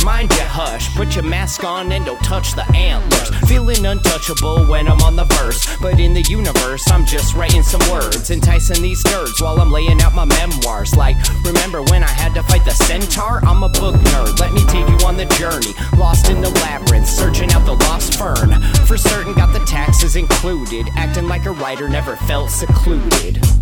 Mind 0.04 0.30
your 0.32 0.46
hush. 0.46 0.94
Put 0.96 1.14
your 1.14 1.24
mask 1.24 1.64
on 1.64 1.92
and 1.92 2.04
don't 2.04 2.22
touch 2.24 2.54
the 2.54 2.64
antlers. 2.74 3.30
Feeling 3.48 3.84
untouchable 3.86 4.66
when 4.66 4.88
I'm 4.88 5.00
on 5.02 5.16
the 5.16 5.24
verse. 5.24 5.66
But 5.80 5.98
in 6.00 6.14
the 6.14 6.22
universe, 6.22 6.90
I'm 6.90 7.04
just 7.04 7.34
writing 7.34 7.62
some 7.62 7.80
words. 7.90 8.30
Enticing 8.30 8.82
these 8.82 9.02
nerds 9.04 9.40
while 9.40 9.60
I'm 9.60 9.70
laying 9.70 10.00
out 10.00 10.14
my 10.14 10.24
memoirs. 10.24 10.94
Like, 10.96 11.16
remember 11.44 11.82
when 11.84 12.02
I 12.02 12.10
had 12.10 12.34
to 12.34 12.42
fight 12.44 12.64
the 12.64 12.72
centaur? 12.72 13.44
I'm 13.44 13.62
a 13.62 13.68
book 13.68 13.94
nerd, 13.94 14.38
let 14.40 14.52
me 14.52 14.64
take 14.66 14.88
you 14.88 15.06
on 15.06 15.16
the 15.16 15.26
journey. 15.36 15.74
Lost 15.98 16.30
in 16.30 16.40
the 16.40 16.50
labyrinth, 16.50 17.08
searching 17.08 17.50
out 17.52 17.64
the 17.66 17.74
lost 17.74 18.18
fern. 18.18 18.60
For 18.86 18.96
certain, 18.96 19.34
got 19.34 19.52
the 19.52 19.64
taxes 19.64 20.16
included. 20.16 20.88
Acting 20.96 21.28
like 21.28 21.46
a 21.46 21.52
writer, 21.52 21.88
never 21.88 22.16
felt 22.16 22.50
secluded. 22.50 23.61